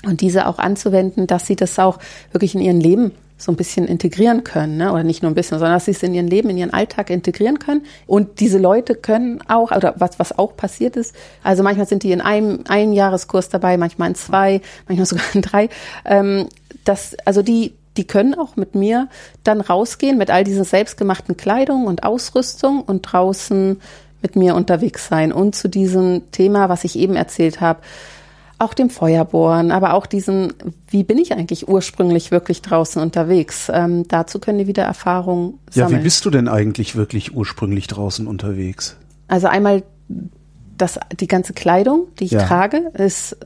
und 0.06 0.22
diese 0.22 0.48
auch 0.48 0.60
anzuwenden, 0.60 1.28
dass 1.28 1.48
sie 1.48 1.56
das 1.56 1.80
auch 1.80 2.00
wirklich 2.32 2.56
in 2.56 2.62
ihren 2.62 2.82
Leben 2.82 3.12
so 3.40 3.54
ein 3.54 3.56
bisschen 3.56 3.88
integrieren 3.88 4.44
können, 4.44 4.78
ne? 4.78 4.92
oder 4.92 5.04
nicht 5.04 5.24
nur 5.24 5.32
ein 5.32 5.36
bisschen, 5.36 5.60
sondern 5.60 5.78
dass 5.78 5.86
sie 5.86 5.92
es 5.92 6.04
in 6.04 6.14
ihren 6.14 6.28
Leben, 6.28 6.50
in 6.50 6.58
ihren 6.58 6.74
Alltag 6.74 7.10
integrieren 7.10 7.58
können. 7.58 7.86
Und 8.06 8.42
diese 8.42 8.58
Leute 8.58 8.96
können 8.96 9.40
auch, 9.48 9.72
oder 9.72 9.96
was, 9.98 10.20
was 10.20 10.38
auch 10.38 10.58
passiert 10.58 10.98
ist, 10.98 11.16
also 11.42 11.64
manchmal 11.64 11.88
sind 11.88 12.04
die 12.04 12.12
in 12.12 12.20
einem, 12.20 12.66
einem 12.68 12.92
Jahreskurs 12.92 13.48
dabei, 13.48 13.78
manchmal 13.78 14.10
in 14.10 14.16
zwei, 14.16 14.62
manchmal 14.88 15.06
sogar 15.06 15.26
in 15.34 15.42
drei, 15.42 15.70
ähm, 16.04 16.50
das, 16.84 17.16
also 17.26 17.42
die, 17.42 17.74
die 18.00 18.08
können 18.08 18.34
auch 18.34 18.56
mit 18.56 18.76
mir 18.76 19.10
dann 19.44 19.60
rausgehen 19.60 20.18
mit 20.18 20.32
all 20.32 20.46
diesen 20.46 20.64
selbstgemachten 20.64 21.36
Kleidung 21.36 21.86
und 21.86 22.04
Ausrüstung 22.04 22.82
und 22.82 23.02
draußen 23.02 23.80
mit 24.22 24.36
mir 24.38 24.56
unterwegs 24.56 25.08
sein 25.10 25.34
und 25.34 25.54
zu 25.54 25.68
diesem 25.68 26.32
Thema, 26.32 26.70
was 26.70 26.86
ich 26.86 26.98
eben 26.98 27.16
erzählt 27.18 27.60
habe, 27.60 27.82
auch 28.58 28.74
dem 28.74 28.90
Feuerbohren, 28.90 29.72
aber 29.72 29.94
auch 29.94 30.06
diesen, 30.06 30.54
wie 30.90 31.04
bin 31.04 31.18
ich 31.18 31.34
eigentlich 31.34 31.68
ursprünglich 31.68 32.32
wirklich 32.32 32.62
draußen 32.62 33.02
unterwegs? 33.02 33.70
Ähm, 33.74 34.06
dazu 34.08 34.40
können 34.40 34.60
die 34.60 34.68
wieder 34.68 34.84
Erfahrung 34.84 35.60
ja, 35.74 35.84
sammeln. 35.84 36.00
wie 36.00 36.04
bist 36.06 36.26
du 36.26 36.30
denn 36.30 36.48
eigentlich 36.48 36.96
wirklich 36.96 37.36
ursprünglich 37.36 37.88
draußen 37.88 38.28
unterwegs? 38.28 38.96
also 39.28 39.48
einmal 39.48 39.84
das, 40.78 41.00
die 41.20 41.28
ganze 41.28 41.54
Kleidung, 41.54 42.08
die 42.20 42.26
ich 42.26 42.32
Ja. 42.32 42.46
trage, 42.48 42.92
ist 42.96 43.38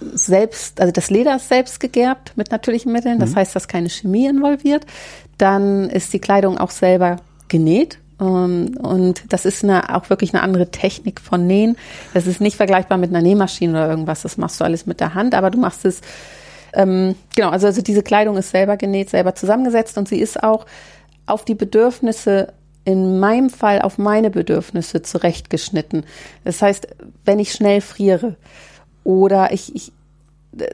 selbst, 0.00 0.80
also 0.80 0.92
das 0.92 1.10
Leder 1.10 1.36
ist 1.36 1.48
selbst 1.48 1.80
gegerbt 1.80 2.32
mit 2.36 2.50
natürlichen 2.50 2.92
Mitteln, 2.92 3.18
das 3.18 3.34
heißt, 3.34 3.56
dass 3.56 3.68
keine 3.68 3.88
Chemie 3.88 4.26
involviert. 4.26 4.86
Dann 5.38 5.88
ist 5.90 6.12
die 6.12 6.18
Kleidung 6.18 6.58
auch 6.58 6.70
selber 6.70 7.16
genäht. 7.48 7.98
Ähm, 8.20 8.76
Und 8.82 9.24
das 9.32 9.44
ist 9.44 9.64
eine, 9.64 9.94
auch 9.94 10.10
wirklich 10.10 10.34
eine 10.34 10.42
andere 10.42 10.70
Technik 10.70 11.20
von 11.20 11.46
Nähen. 11.46 11.76
Das 12.14 12.26
ist 12.26 12.40
nicht 12.40 12.56
vergleichbar 12.56 12.98
mit 12.98 13.10
einer 13.10 13.22
Nähmaschine 13.22 13.72
oder 13.72 13.88
irgendwas. 13.88 14.22
Das 14.22 14.36
machst 14.36 14.60
du 14.60 14.64
alles 14.64 14.86
mit 14.86 15.00
der 15.00 15.14
Hand, 15.14 15.34
aber 15.34 15.50
du 15.50 15.58
machst 15.58 15.84
es 15.84 16.00
ähm, 16.76 17.14
genau, 17.34 17.50
also, 17.50 17.66
also 17.66 17.80
diese 17.80 18.02
Kleidung 18.02 18.36
ist 18.36 18.50
selber 18.50 18.76
genäht, 18.76 19.08
selber 19.10 19.34
zusammengesetzt 19.34 19.96
und 19.96 20.08
sie 20.08 20.20
ist 20.20 20.42
auch 20.42 20.66
auf 21.24 21.44
die 21.44 21.54
Bedürfnisse, 21.54 22.52
in 22.84 23.18
meinem 23.18 23.50
Fall 23.50 23.82
auf 23.82 23.98
meine 23.98 24.30
Bedürfnisse 24.30 25.02
zurechtgeschnitten. 25.02 26.04
Das 26.44 26.62
heißt, 26.62 26.86
wenn 27.24 27.40
ich 27.40 27.52
schnell 27.52 27.80
friere 27.80 28.36
oder 29.06 29.52
ich, 29.52 29.74
ich 29.74 29.92
äh, 30.58 30.66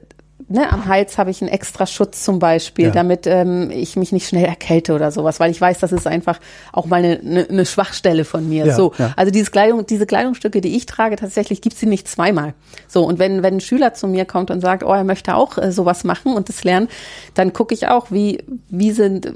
ne, 0.48 0.72
am 0.72 0.86
Hals 0.86 1.18
habe 1.18 1.30
ich 1.30 1.42
einen 1.42 1.50
extra 1.50 1.86
Schutz 1.86 2.24
zum 2.24 2.38
Beispiel, 2.38 2.86
Ja. 2.86 2.90
damit 2.90 3.26
ähm, 3.26 3.70
ich 3.70 3.96
mich 3.96 4.10
nicht 4.10 4.26
schnell 4.26 4.44
erkälte 4.44 4.94
oder 4.94 5.10
sowas, 5.10 5.38
weil 5.38 5.50
ich 5.50 5.60
weiß, 5.60 5.78
das 5.78 5.92
ist 5.92 6.06
einfach 6.06 6.40
auch 6.72 6.86
mal 6.86 6.96
eine, 6.96 7.20
eine, 7.20 7.48
eine 7.48 7.66
Schwachstelle 7.66 8.24
von 8.24 8.48
mir. 8.48 8.66
Ja, 8.66 8.74
so, 8.74 8.92
ja. 8.98 9.12
also 9.16 9.30
dieses 9.30 9.50
Kleidung, 9.50 9.86
diese 9.86 10.06
Kleidungsstücke, 10.06 10.60
die 10.60 10.76
ich 10.76 10.86
trage, 10.86 11.16
tatsächlich 11.16 11.60
gibt's 11.60 11.80
sie 11.80 11.86
nicht 11.86 12.08
zweimal. 12.08 12.54
So 12.88 13.04
und 13.04 13.18
wenn 13.18 13.42
wenn 13.42 13.56
ein 13.56 13.60
Schüler 13.60 13.92
zu 13.94 14.08
mir 14.08 14.24
kommt 14.24 14.50
und 14.50 14.60
sagt, 14.60 14.82
oh, 14.82 14.92
er 14.92 15.04
möchte 15.04 15.34
auch 15.34 15.58
äh, 15.58 15.72
sowas 15.72 16.04
machen 16.04 16.34
und 16.34 16.48
das 16.48 16.64
lernen, 16.64 16.88
dann 17.34 17.52
gucke 17.52 17.74
ich 17.74 17.88
auch, 17.88 18.10
wie 18.10 18.42
wie 18.70 18.92
sind 18.92 19.34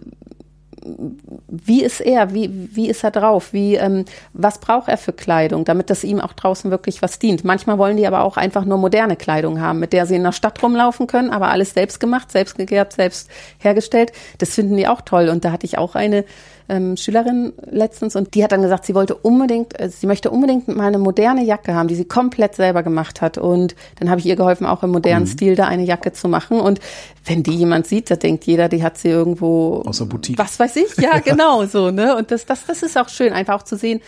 wie 1.49 1.83
ist 1.83 2.01
er, 2.01 2.35
wie, 2.35 2.51
wie 2.75 2.89
ist 2.89 3.03
er 3.03 3.11
drauf, 3.11 3.53
wie, 3.53 3.77
ähm, 3.77 4.05
was 4.33 4.59
braucht 4.59 4.89
er 4.89 4.99
für 4.99 5.13
Kleidung, 5.13 5.65
damit 5.65 5.91
das 5.91 6.05
ihm 6.05 6.21
auch 6.21 6.33
draußen 6.33 6.71
wirklich 6.71 7.03
was 7.03 7.19
dient. 7.19 7.45
Manchmal 7.45 7.79
wollen 7.79 7.97
die 7.97 8.07
aber 8.07 8.23
auch 8.23 8.37
einfach 8.37 8.65
nur 8.65 8.79
moderne 8.79 9.17
Kleidung 9.17 9.61
haben, 9.61 9.79
mit 9.79 9.93
der 9.93 10.07
sie 10.07 10.17
in 10.17 10.25
der 10.25 10.33
Stadt 10.33 10.63
rumlaufen 10.63 11.07
können, 11.07 11.31
aber 11.31 11.49
alles 11.49 11.73
selbst 11.73 11.99
gemacht, 11.99 12.31
selbst 12.31 12.57
gegerbt, 12.57 12.93
selbst 12.93 13.31
hergestellt. 13.59 14.13
Das 14.39 14.55
finden 14.55 14.77
die 14.77 14.89
auch 14.89 15.01
toll. 15.01 15.29
Und 15.29 15.45
da 15.45 15.53
hatte 15.53 15.67
ich 15.67 15.79
auch 15.79 15.95
eine 15.95 16.25
ähm, 16.69 16.97
Schülerin 16.97 17.53
letztens 17.71 18.17
und 18.17 18.35
die 18.35 18.43
hat 18.43 18.53
dann 18.53 18.63
gesagt, 18.63 18.87
sie 18.87 18.95
wollte 18.95 19.15
unbedingt, 19.15 19.79
äh, 19.79 19.89
sie 19.89 20.07
möchte 20.07 20.31
unbedingt 20.31 20.69
mal 20.69 20.87
eine 20.87 20.99
moderne 20.99 21.45
Jacke 21.45 21.75
haben, 21.75 21.89
die 21.89 21.95
sie 21.95 22.05
komplett 22.05 22.57
selber 22.57 22.83
gemacht 22.83 23.21
hat. 23.21 23.39
Und 23.39 23.77
dann 23.99 24.11
habe 24.11 24.21
ich 24.21 24.27
ihr 24.27 24.37
geholfen, 24.37 24.67
auch 24.67 24.83
im 24.83 24.91
modernen 24.91 25.27
Stil 25.27 25.55
da 25.55 25.67
eine 25.67 25.85
Jacke 25.85 26.13
zu 26.13 26.29
machen. 26.29 26.61
Und 26.61 26.81
wenn 27.25 27.43
die 27.43 27.55
jemand 27.55 27.87
sieht, 27.87 28.11
da 28.11 28.17
denkt 28.17 28.45
jeder, 28.45 28.69
die 28.69 28.83
hat 28.83 28.99
sie 28.99 29.09
irgendwo 29.09 29.83
Aus 29.87 29.99
der 29.99 30.07
Boutique. 30.07 30.39
was 30.39 30.59
weiß 30.59 30.77
ich, 30.77 30.97
ja, 30.99 31.19
genau 31.25 31.65
so, 31.67 31.91
ne? 31.91 32.17
Und 32.17 32.31
das, 32.31 32.47
das, 32.47 32.67
das 32.67 32.83
ist 32.83 32.99
auch 32.99 33.09
schön, 33.09 33.33
einfach 33.33 33.55
auch 33.55 33.65
zu 33.65 33.77
sehen. 33.77 34.01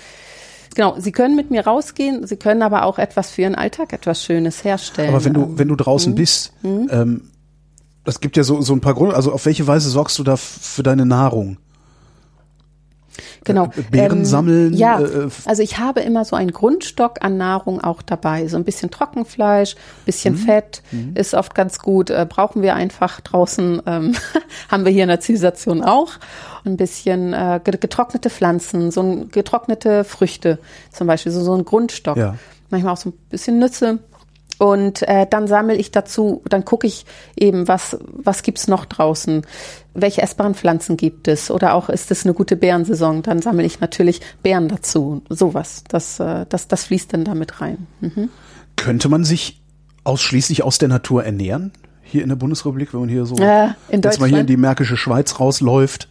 Genau, 0.75 0.97
sie 0.99 1.12
können 1.12 1.35
mit 1.35 1.51
mir 1.51 1.66
rausgehen, 1.66 2.27
sie 2.27 2.37
können 2.37 2.62
aber 2.62 2.85
auch 2.85 2.99
etwas 2.99 3.31
für 3.31 3.42
ihren 3.42 3.55
Alltag, 3.55 3.92
etwas 3.92 4.23
Schönes 4.23 4.64
herstellen. 4.64 5.09
Aber 5.09 5.25
wenn 5.25 5.35
du, 5.35 5.59
wenn 5.59 5.68
du 5.68 5.77
draußen 5.77 6.14
bist, 6.14 6.53
ähm, 6.62 7.23
es 8.05 8.21
gibt 8.21 8.37
ja 8.37 8.42
so, 8.42 8.61
so 8.61 8.73
ein 8.75 8.81
paar 8.81 8.94
Gründe, 8.94 9.14
also 9.14 9.33
auf 9.33 9.44
welche 9.47 9.66
Weise 9.66 9.90
sorgst 9.90 10.18
du 10.18 10.25
da 10.25 10.37
für 10.37 10.83
deine 10.83 11.05
Nahrung? 11.05 11.59
Genau. 13.44 13.64
äh, 13.76 13.83
Beeren 13.90 14.24
sammeln, 14.24 14.74
Ja, 14.74 15.00
äh, 15.00 15.04
äh, 15.04 15.28
also 15.44 15.62
ich 15.62 15.78
habe 15.78 16.00
immer 16.00 16.24
so 16.24 16.37
einen 16.37 16.52
Grundstock 16.52 17.16
an 17.24 17.37
Nahrung 17.37 17.81
auch 17.83 18.02
dabei. 18.02 18.46
So 18.48 18.57
ein 18.57 18.64
bisschen 18.64 18.90
Trockenfleisch, 18.90 19.76
bisschen 20.04 20.35
Mhm. 20.35 20.38
Fett 20.38 20.83
ist 21.14 21.35
oft 21.35 21.54
ganz 21.54 21.78
gut. 21.78 22.11
Äh, 22.11 22.26
brauchen 22.28 22.62
wir 22.62 22.74
einfach 22.74 23.20
draußen, 23.20 23.83
ähm, 23.87 24.14
haben 24.70 24.85
wir 24.85 24.92
hier 24.92 25.02
in 25.04 25.09
der 25.09 25.20
Zivilisation 25.20 25.83
auch. 25.83 26.12
Ein 26.64 26.76
bisschen 26.76 27.33
äh, 27.33 27.61
get- 27.62 27.81
getrocknete 27.81 28.31
Pflanzen, 28.31 28.90
so 28.90 29.00
ein, 29.02 29.31
getrocknete 29.31 30.04
Früchte 30.04 30.59
zum 30.92 31.07
Beispiel, 31.07 31.33
so, 31.33 31.40
so 31.42 31.54
ein 31.54 31.64
Grundstock. 31.64 32.16
Ja. 32.16 32.37
Manchmal 32.70 32.92
auch 32.92 32.98
so 32.98 33.11
ein 33.11 33.14
bisschen 33.31 33.59
Nüsse. 33.59 33.98
Und 34.59 35.07
äh, 35.07 35.24
dann 35.31 35.46
sammle 35.46 35.76
ich 35.76 35.92
dazu, 35.92 36.42
dann 36.48 36.64
gucke 36.64 36.87
ich 36.88 37.07
eben, 37.37 37.68
was, 37.68 37.96
was 38.09 38.42
gibt's 38.42 38.66
noch 38.66 38.87
draußen? 38.87 39.46
Welche 40.00 40.22
essbaren 40.22 40.54
Pflanzen 40.54 40.96
gibt 40.96 41.28
es? 41.28 41.50
Oder 41.50 41.74
auch 41.74 41.88
ist 41.88 42.11
es 42.11 42.24
eine 42.24 42.34
gute 42.34 42.56
Beerensaison? 42.56 43.22
Dann 43.22 43.40
sammle 43.42 43.64
ich 43.64 43.80
natürlich 43.80 44.20
Beeren 44.42 44.68
dazu. 44.68 45.22
Sowas. 45.28 45.84
Das, 45.88 46.20
äh, 46.20 46.46
das, 46.48 46.68
das 46.68 46.84
fließt 46.84 47.12
dann 47.12 47.24
damit 47.24 47.61
rein. 47.61 47.87
Mhm. 48.00 48.28
Könnte 48.76 49.08
man 49.08 49.24
sich 49.24 49.61
ausschließlich 50.04 50.62
aus 50.62 50.78
der 50.78 50.88
Natur 50.88 51.24
ernähren? 51.24 51.72
Hier 52.02 52.22
in 52.22 52.30
der 52.30 52.37
Bundesrepublik, 52.37 52.94
wenn 52.94 53.00
man 53.00 53.08
hier 53.08 53.26
so 53.26 53.37
Äh, 53.37 53.68
in 53.90 54.00
jetzt 54.00 54.18
mal 54.20 54.28
hier 54.28 54.40
in 54.40 54.46
die 54.46 54.56
Märkische 54.56 54.96
Schweiz 54.96 55.38
rausläuft. 55.40 56.08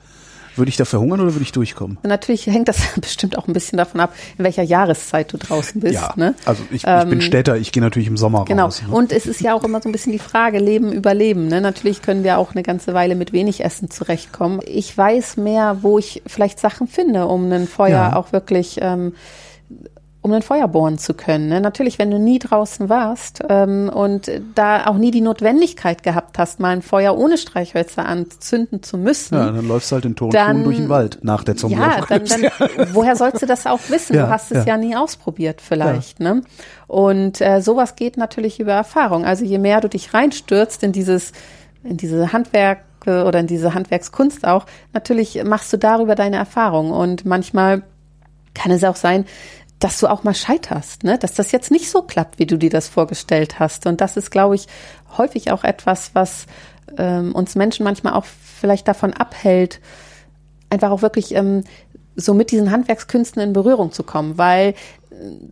Würde 0.57 0.69
ich 0.69 0.77
da 0.77 0.85
verhungern 0.85 1.19
oder 1.21 1.33
würde 1.33 1.43
ich 1.43 1.51
durchkommen? 1.51 1.97
Natürlich 2.03 2.45
hängt 2.47 2.67
das 2.67 2.77
bestimmt 2.99 3.37
auch 3.37 3.47
ein 3.47 3.53
bisschen 3.53 3.77
davon 3.77 3.99
ab, 4.01 4.13
in 4.37 4.43
welcher 4.43 4.63
Jahreszeit 4.63 5.31
du 5.31 5.37
draußen 5.37 5.79
bist. 5.81 5.93
Ja, 5.93 6.13
ne? 6.15 6.33
also 6.45 6.63
ich, 6.71 6.77
ich 6.77 6.83
Ähm, 6.87 7.09
bin 7.09 7.21
Städter, 7.21 7.57
ich 7.57 7.71
gehe 7.71 7.81
natürlich 7.83 8.07
im 8.07 8.17
Sommer 8.17 8.45
Genau. 8.45 8.65
raus. 8.65 8.81
Ne? 8.87 8.93
Und 8.93 9.11
es 9.11 9.25
ist 9.25 9.41
ja 9.41 9.53
auch 9.53 9.63
immer 9.63 9.81
so 9.81 9.89
ein 9.89 9.91
bisschen 9.91 10.11
die 10.13 10.19
Frage, 10.19 10.59
Leben, 10.59 10.91
Überleben. 10.91 11.47
Ne? 11.47 11.61
Natürlich 11.61 12.01
können 12.01 12.23
wir 12.23 12.37
auch 12.37 12.51
eine 12.53 12.63
ganze 12.63 12.93
Weile 12.93 13.15
mit 13.15 13.33
wenig 13.33 13.63
Essen 13.63 13.89
zurechtkommen. 13.89 14.59
Ich 14.65 14.97
weiß 14.97 15.37
mehr, 15.37 15.77
wo 15.81 15.99
ich 15.99 16.21
vielleicht 16.25 16.59
Sachen 16.59 16.87
finde, 16.87 17.27
um 17.27 17.51
ein 17.51 17.67
Feuer 17.67 17.89
Ja. 17.89 18.15
auch 18.15 18.31
wirklich, 18.31 18.79
ähm, 18.81 19.13
um 20.27 20.33
ein 20.33 20.41
Feuer 20.41 20.67
bohren 20.67 20.97
zu 20.97 21.13
können. 21.13 21.47
Ne? 21.47 21.61
Natürlich, 21.61 21.99
wenn 21.99 22.11
du 22.11 22.19
nie 22.19 22.37
draußen 22.37 22.89
warst 22.89 23.43
ähm, 23.47 23.89
und 23.89 24.29
da 24.55 24.87
auch 24.87 24.97
nie 24.97 25.09
die 25.11 25.21
Notwendigkeit 25.21 26.03
gehabt 26.03 26.37
hast, 26.37 26.59
mal 26.59 26.69
ein 26.69 26.81
Feuer 26.81 27.17
ohne 27.17 27.37
Streichhölzer 27.37 28.05
anzünden 28.05 28.83
zu 28.83 28.97
müssen. 28.97 29.35
ja, 29.35 29.49
dann 29.49 29.67
läufst 29.67 29.91
du 29.91 29.95
halt 29.95 30.05
in 30.05 30.15
Turnschuhen 30.15 30.45
Dann- 30.45 30.63
durch 30.65 30.77
den 30.77 30.89
Wald 30.89 31.19
nach 31.21 31.43
der 31.45 31.55
Ja, 31.55 32.05
dann, 32.07 32.25
dann, 32.25 32.51
woher 32.93 33.15
sollst 33.15 33.41
du 33.41 33.45
das 33.45 33.65
auch 33.65 33.79
wissen? 33.89 34.15
Ja, 34.15 34.25
du 34.25 34.29
hast 34.29 34.51
es 34.51 34.65
ja. 34.65 34.73
ja, 34.73 34.77
nie 34.77 34.95
ausprobiert 34.95 35.61
vielleicht. 35.61 36.19
Ne? 36.19 36.41
Und 36.87 37.39
äh, 37.39 37.61
sowas 37.61 37.95
geht 37.95 38.17
natürlich 38.17 38.59
über 38.59 38.73
Erfahrung. 38.73 39.23
Also 39.25 39.45
je 39.45 39.57
mehr 39.57 39.79
du 39.79 39.87
dich 39.87 40.13
reinstürzt 40.13 40.83
in 40.83 40.91
dieses, 40.91 41.31
in 41.83 41.95
diese 41.95 42.33
Handwerke 42.33 43.23
oder 43.25 43.39
in 43.39 43.47
diese 43.47 43.73
Handwerkskunst 43.73 44.45
auch, 44.45 44.65
natürlich 44.93 45.41
machst 45.45 45.71
du 45.71 45.77
darüber 45.77 46.15
deine 46.15 46.35
Erfahrung. 46.35 46.91
Und 46.91 47.25
manchmal 47.25 47.83
kann 48.57 48.71
es 48.71 48.83
auch 48.83 48.95
sein, 48.95 49.25
dass 49.79 49.99
du 49.99 50.07
auch 50.07 50.23
mal 50.23 50.33
scheiterst, 50.33 51.03
ne? 51.03 51.17
dass 51.17 51.33
das 51.33 51.51
jetzt 51.51 51.71
nicht 51.71 51.89
so 51.89 52.01
klappt, 52.01 52.39
wie 52.39 52.45
du 52.45 52.57
dir 52.57 52.69
das 52.69 52.87
vorgestellt 52.87 53.59
hast. 53.59 53.85
Und 53.85 54.01
das 54.01 54.17
ist, 54.17 54.31
glaube 54.31 54.55
ich, 54.55 54.67
häufig 55.17 55.51
auch 55.51 55.63
etwas, 55.63 56.11
was 56.13 56.47
ähm, 56.97 57.33
uns 57.35 57.55
Menschen 57.55 57.83
manchmal 57.83 58.13
auch 58.13 58.25
vielleicht 58.25 58.87
davon 58.87 59.13
abhält, 59.13 59.79
einfach 60.69 60.89
auch 60.89 61.01
wirklich 61.01 61.35
ähm, 61.35 61.63
so 62.15 62.33
mit 62.33 62.51
diesen 62.51 62.71
Handwerkskünsten 62.71 63.41
in 63.41 63.53
Berührung 63.53 63.91
zu 63.91 64.01
kommen, 64.01 64.37
weil 64.39 64.73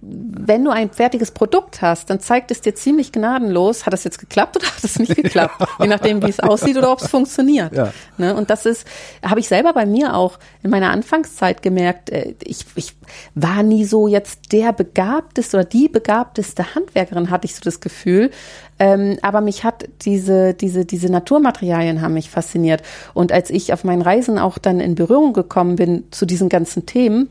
wenn 0.02 0.64
du 0.64 0.72
ein 0.72 0.92
fertiges 0.92 1.32
Produkt 1.32 1.82
hast, 1.82 2.10
dann 2.10 2.20
zeigt 2.20 2.52
es 2.52 2.62
dir 2.62 2.76
ziemlich 2.76 3.12
gnadenlos, 3.12 3.86
hat 3.86 3.94
das 3.94 4.04
jetzt 4.04 4.20
geklappt 4.20 4.58
oder 4.58 4.68
hat 4.68 4.84
es 4.84 5.00
nicht 5.00 5.16
geklappt, 5.24 5.56
je 5.80 5.88
nachdem, 5.88 6.22
wie 6.22 6.30
es 6.30 6.40
aussieht 6.40 6.78
oder 6.78 6.92
ob 6.92 7.02
es 7.02 7.08
funktioniert. 7.08 7.74
Ja. 7.74 7.92
Ne? 8.18 8.36
Und 8.36 8.50
das 8.50 8.66
ist, 8.66 8.86
habe 9.24 9.40
ich 9.40 9.48
selber 9.48 9.74
bei 9.74 9.86
mir 9.86 10.16
auch 10.16 10.38
in 10.62 10.70
meiner 10.70 10.92
Anfangszeit 10.92 11.62
gemerkt, 11.62 12.10
äh, 12.10 12.36
ich, 12.44 12.66
ich 12.76 12.94
war 13.34 13.64
nie 13.64 13.86
so 13.86 14.08
jetzt 14.08 14.52
der 14.52 14.72
begabteste 14.74 15.58
oder 15.58 15.66
die 15.66 15.88
begabteste 15.88 16.76
Handwerkerin, 16.76 17.32
hatte 17.32 17.46
ich 17.46 17.56
so 17.56 17.62
das 17.64 17.80
Gefühl. 17.80 18.32
Ähm, 18.78 19.18
aber 19.22 19.42
mich 19.42 19.64
hat 19.64 19.88
diese, 20.02 20.54
diese, 20.54 20.86
diese 20.86 21.10
Naturmaterialien 21.10 22.02
haben 22.02 22.14
mich 22.14 22.30
fasziniert. 22.30 22.84
Und 23.14 23.32
als 23.32 23.50
ich 23.50 23.74
auf 23.74 23.84
meinen 23.84 24.02
Reisen 24.02 24.38
auch 24.38 24.58
dann 24.58 24.80
in 24.80 24.96
Berührung 24.96 25.34
gekommen 25.34 25.78
bin 25.78 26.04
zu 26.12 26.26
diesen 26.26 26.50
ganzen 26.50 26.86
Themen, 26.86 27.30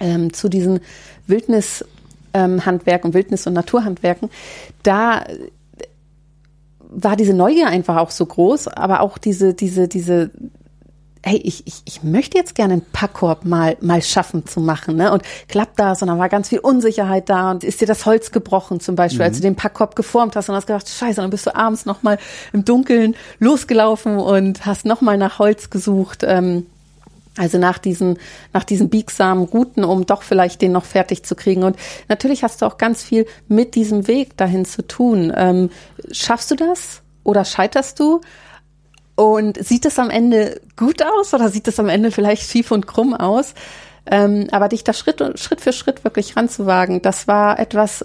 ähm, 0.00 0.32
zu 0.32 0.48
diesen 0.48 0.80
Wildnishandwerken, 1.26 1.88
ähm, 2.34 2.66
Handwerken, 2.66 3.14
Wildnis- 3.14 3.46
und 3.46 3.52
Naturhandwerken, 3.52 4.30
da 4.82 5.24
war 6.94 7.16
diese 7.16 7.34
Neugier 7.34 7.68
einfach 7.68 7.96
auch 7.96 8.10
so 8.10 8.24
groß, 8.24 8.68
aber 8.68 9.00
auch 9.00 9.18
diese, 9.18 9.54
diese, 9.54 9.88
diese, 9.88 10.30
hey, 11.24 11.38
ich, 11.38 11.66
ich, 11.66 11.82
ich 11.84 12.02
möchte 12.02 12.38
jetzt 12.38 12.54
gerne 12.54 12.74
einen 12.74 12.86
Packkorb 12.92 13.44
mal, 13.44 13.76
mal 13.80 14.02
schaffen 14.02 14.46
zu 14.46 14.60
machen, 14.60 14.96
ne? 14.96 15.10
Und 15.10 15.22
klappt 15.48 15.78
das? 15.78 16.02
Und 16.02 16.08
dann 16.08 16.18
war 16.18 16.28
ganz 16.28 16.50
viel 16.50 16.58
Unsicherheit 16.58 17.28
da 17.28 17.50
und 17.50 17.64
ist 17.64 17.80
dir 17.80 17.86
das 17.86 18.06
Holz 18.06 18.30
gebrochen 18.30 18.80
zum 18.80 18.94
Beispiel, 18.94 19.22
als 19.22 19.36
du 19.36 19.42
den 19.42 19.56
Packkorb 19.56 19.96
geformt 19.96 20.36
hast 20.36 20.48
und 20.48 20.54
hast 20.54 20.66
gedacht, 20.66 20.88
scheiße, 20.88 21.20
und 21.20 21.24
dann 21.24 21.30
bist 21.30 21.46
du 21.46 21.54
abends 21.54 21.86
nochmal 21.86 22.18
im 22.52 22.64
Dunkeln 22.64 23.16
losgelaufen 23.38 24.18
und 24.18 24.64
hast 24.66 24.84
nochmal 24.84 25.18
nach 25.18 25.38
Holz 25.38 25.70
gesucht. 25.70 26.22
Ähm, 26.24 26.66
also 27.36 27.58
nach 27.58 27.78
diesen, 27.78 28.18
nach 28.52 28.64
diesen 28.64 28.90
biegsamen 28.90 29.44
Routen, 29.44 29.84
um 29.84 30.06
doch 30.06 30.22
vielleicht 30.22 30.62
den 30.62 30.72
noch 30.72 30.84
fertig 30.84 31.24
zu 31.24 31.34
kriegen. 31.34 31.64
Und 31.64 31.76
natürlich 32.08 32.44
hast 32.44 32.62
du 32.62 32.66
auch 32.66 32.78
ganz 32.78 33.02
viel 33.02 33.26
mit 33.48 33.74
diesem 33.74 34.06
Weg 34.06 34.36
dahin 34.36 34.64
zu 34.64 34.86
tun. 34.86 35.32
Ähm, 35.36 35.70
schaffst 36.12 36.50
du 36.50 36.54
das 36.54 37.02
oder 37.24 37.44
scheiterst 37.44 37.98
du? 37.98 38.20
Und 39.16 39.64
sieht 39.64 39.84
es 39.84 39.98
am 39.98 40.10
Ende 40.10 40.60
gut 40.76 41.02
aus 41.02 41.34
oder 41.34 41.48
sieht 41.48 41.68
es 41.68 41.78
am 41.78 41.88
Ende 41.88 42.10
vielleicht 42.10 42.50
schief 42.50 42.70
und 42.70 42.86
krumm 42.86 43.14
aus? 43.14 43.54
Ähm, 44.06 44.48
aber 44.50 44.68
dich 44.68 44.84
da 44.84 44.92
Schritt, 44.92 45.22
Schritt 45.38 45.60
für 45.60 45.72
Schritt 45.72 46.04
wirklich 46.04 46.36
ranzuwagen, 46.36 47.00
das 47.00 47.26
war 47.26 47.58
etwas, 47.58 48.04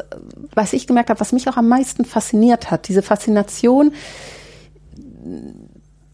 was 0.53 0.71
ich 0.71 0.87
gemerkt 0.87 1.09
habe, 1.09 1.19
was 1.19 1.33
mich 1.33 1.49
auch 1.49 1.57
am 1.57 1.67
meisten 1.67 2.05
fasziniert 2.05 2.71
hat. 2.71 2.87
Diese 2.87 3.01
Faszination, 3.01 3.91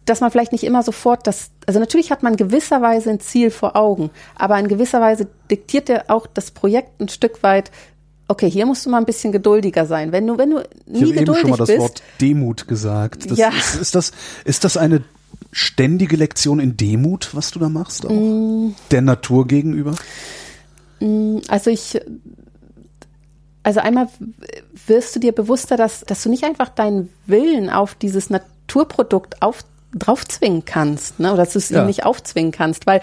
dass 0.06 0.22
man 0.22 0.32
vielleicht 0.32 0.52
nicht 0.52 0.64
immer 0.64 0.84
sofort 0.84 1.26
das, 1.28 1.50
also 1.66 1.80
natürlich 1.80 2.12
hat 2.12 2.24
man 2.24 2.36
gewisserweise 2.38 3.10
ein 3.10 3.20
Ziel 3.20 3.50
vor 3.50 3.76
Augen, 3.76 4.12
aber 4.36 4.60
in 4.60 4.68
gewisser 4.68 5.02
Weise 5.02 5.28
diktiert 5.50 5.90
dir 5.90 6.06
auch 6.10 6.28
das 6.28 6.52
Projekt 6.52 7.02
ein 7.02 7.10
Stück 7.10 7.42
weit, 7.44 7.72
okay, 8.28 8.50
hier 8.50 8.66
musst 8.66 8.86
du 8.86 8.90
mal 8.90 8.98
ein 8.98 9.06
bisschen 9.06 9.32
geduldiger 9.32 9.86
sein. 9.86 10.12
Wenn 10.12 10.28
du, 10.28 10.38
wenn 10.38 10.52
du 10.52 10.60
Ich 10.60 10.66
nie 10.88 11.00
habe 11.02 11.08
eben 11.10 11.20
geduldig 11.20 11.42
schon 11.42 11.50
mal 11.52 11.58
das 11.58 11.68
bist, 11.68 11.80
Wort 11.80 12.04
Demut 12.22 12.68
gesagt. 12.68 13.30
Das 13.30 13.38
Ja. 13.38 13.50
ist, 13.50 13.76
ist, 13.76 13.96
das, 13.96 14.12
ist 14.46 14.64
das 14.64 14.78
eine 14.78 15.04
ständige 15.52 16.16
Lektion 16.18 16.60
in 16.60 16.76
Demut, 16.78 17.30
was 17.34 17.52
du 17.52 17.60
da 17.60 17.70
machst? 17.70 18.06
Auch? 18.06 18.10
Mm. 18.10 18.76
Der 18.92 19.02
Natur 19.02 19.48
gegenüber? 19.48 19.96
Also 21.48 21.70
ich, 21.70 22.00
also 23.64 23.80
einmal 23.80 24.08
wirst 24.88 25.16
du 25.16 25.20
dir 25.20 25.32
bewusster, 25.32 25.78
dass, 25.78 26.02
dass 26.02 26.24
du 26.24 26.30
nicht 26.30 26.44
einfach 26.44 26.70
deinen 26.70 27.10
Willen 27.26 27.70
auf 27.70 27.96
dieses 27.96 28.30
Naturprodukt 28.30 29.42
auf, 29.42 29.64
draufzwingen 29.96 30.66
kannst, 30.66 31.20
ne? 31.20 31.30
oder 31.34 31.44
dass 31.44 31.54
du 31.54 31.60
es 31.60 31.70
Ja. 31.70 31.82
ihm 31.82 31.88
nicht 31.88 32.06
aufzwingen 32.06 32.52
kannst, 32.52 32.86
weil 32.86 33.02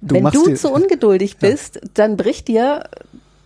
Du 0.00 0.14
wenn 0.14 0.24
du 0.24 0.54
zu 0.54 0.70
ungeduldig 0.70 1.36
bist, 1.36 1.80
dann 1.94 2.16
bricht 2.16 2.48
dir 2.48 2.84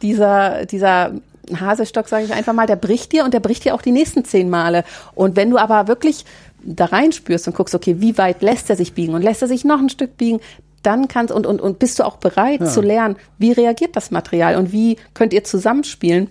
dieser, 0.02 0.64
dieser 0.66 1.12
Haselstock, 1.58 2.08
sage 2.08 2.24
ich 2.24 2.32
einfach 2.32 2.52
mal, 2.52 2.66
der 2.66 2.76
bricht 2.76 3.12
dir 3.12 3.24
und 3.24 3.34
der 3.34 3.40
bricht 3.40 3.64
dir 3.64 3.74
auch 3.74 3.82
die 3.82 3.90
nächsten 3.90 4.24
zehn 4.24 4.48
Male. 4.48 4.84
Und 5.14 5.34
wenn 5.36 5.50
du 5.50 5.58
aber 5.58 5.88
wirklich 5.88 6.24
da 6.62 6.86
reinspürst 6.86 7.48
und 7.48 7.56
guckst, 7.56 7.74
okay, 7.74 7.96
wie 7.98 8.16
weit 8.16 8.40
lässt 8.40 8.70
er 8.70 8.76
sich 8.76 8.94
biegen 8.94 9.14
und 9.14 9.22
lässt 9.22 9.42
er 9.42 9.48
sich 9.48 9.64
noch 9.64 9.80
ein 9.80 9.88
Stück 9.90 10.16
biegen, 10.16 10.40
dann 10.82 11.08
kannst 11.08 11.32
und, 11.32 11.46
und, 11.46 11.60
und 11.60 11.78
bist 11.78 11.98
du 11.98 12.04
auch 12.04 12.16
bereit 12.16 12.66
zu 12.68 12.80
lernen, 12.80 13.16
wie 13.38 13.52
reagiert 13.52 13.96
das 13.96 14.10
Material 14.10 14.56
und 14.56 14.70
wie 14.70 14.96
könnt 15.14 15.32
ihr 15.32 15.42
zusammenspielen, 15.42 16.30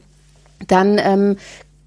dann 0.67 0.99
ähm, 0.99 1.37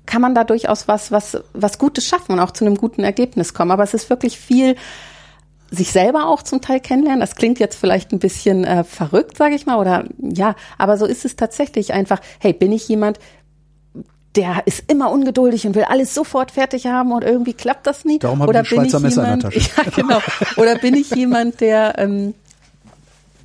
kann 0.07 0.23
man 0.23 0.35
da 0.35 0.45
durchaus 0.45 0.89
was, 0.89 1.11
was, 1.11 1.39
was 1.53 1.79
Gutes 1.79 2.07
schaffen 2.07 2.33
und 2.33 2.41
auch 2.41 2.53
zu 2.53 2.65
einem 2.65 2.77
guten 2.77 3.03
Ergebnis 3.03 3.55
kommen. 3.55 3.71
Aber 3.71 3.83
es 3.83 3.95
ist 3.95 4.09
wirklich 4.09 4.39
viel 4.39 4.77
sich 5.71 5.91
selber 5.91 6.29
auch 6.29 6.43
zum 6.43 6.61
Teil 6.61 6.81
kennenlernen. 6.81 7.21
Das 7.21 7.35
klingt 7.35 7.59
jetzt 7.59 7.77
vielleicht 7.77 8.13
ein 8.13 8.19
bisschen 8.19 8.65
äh, 8.65 8.85
verrückt, 8.85 9.37
sage 9.37 9.55
ich 9.55 9.67
mal, 9.67 9.79
oder 9.79 10.05
ja, 10.19 10.55
aber 10.79 10.97
so 10.97 11.07
ist 11.07 11.25
es 11.25 11.37
tatsächlich 11.37 11.93
einfach. 11.93 12.21
Hey, 12.39 12.53
bin 12.53 12.73
ich 12.73 12.89
jemand, 12.89 13.19
der 14.37 14.63
ist 14.67 14.85
immer 14.91 15.11
ungeduldig 15.11 15.67
und 15.67 15.75
will 15.75 15.85
alles 15.85 16.15
sofort 16.15 16.51
fertig 16.51 16.87
haben 16.87 17.11
und 17.13 17.25
irgendwie 17.25 17.55
klappt 17.55 17.87
das 17.87 18.05
nie? 18.05 18.19
Darum 18.19 18.41
habe 18.41 18.47
ich 18.47 18.51
oder 18.51 18.59
ein 18.61 18.65
Schweizer 18.67 19.01
bin 19.01 19.09
ich 19.09 19.17
Messer 19.17 19.23
in 19.23 19.39
jemand, 19.39 19.43
der 19.43 19.51
Tasche. 19.61 19.71
Ja, 19.77 20.03
genau. 20.03 20.19
Oder 20.57 20.79
bin 20.79 20.95
ich 20.95 21.11
jemand, 21.11 21.61
der 21.61 21.99
ähm, 21.99 22.35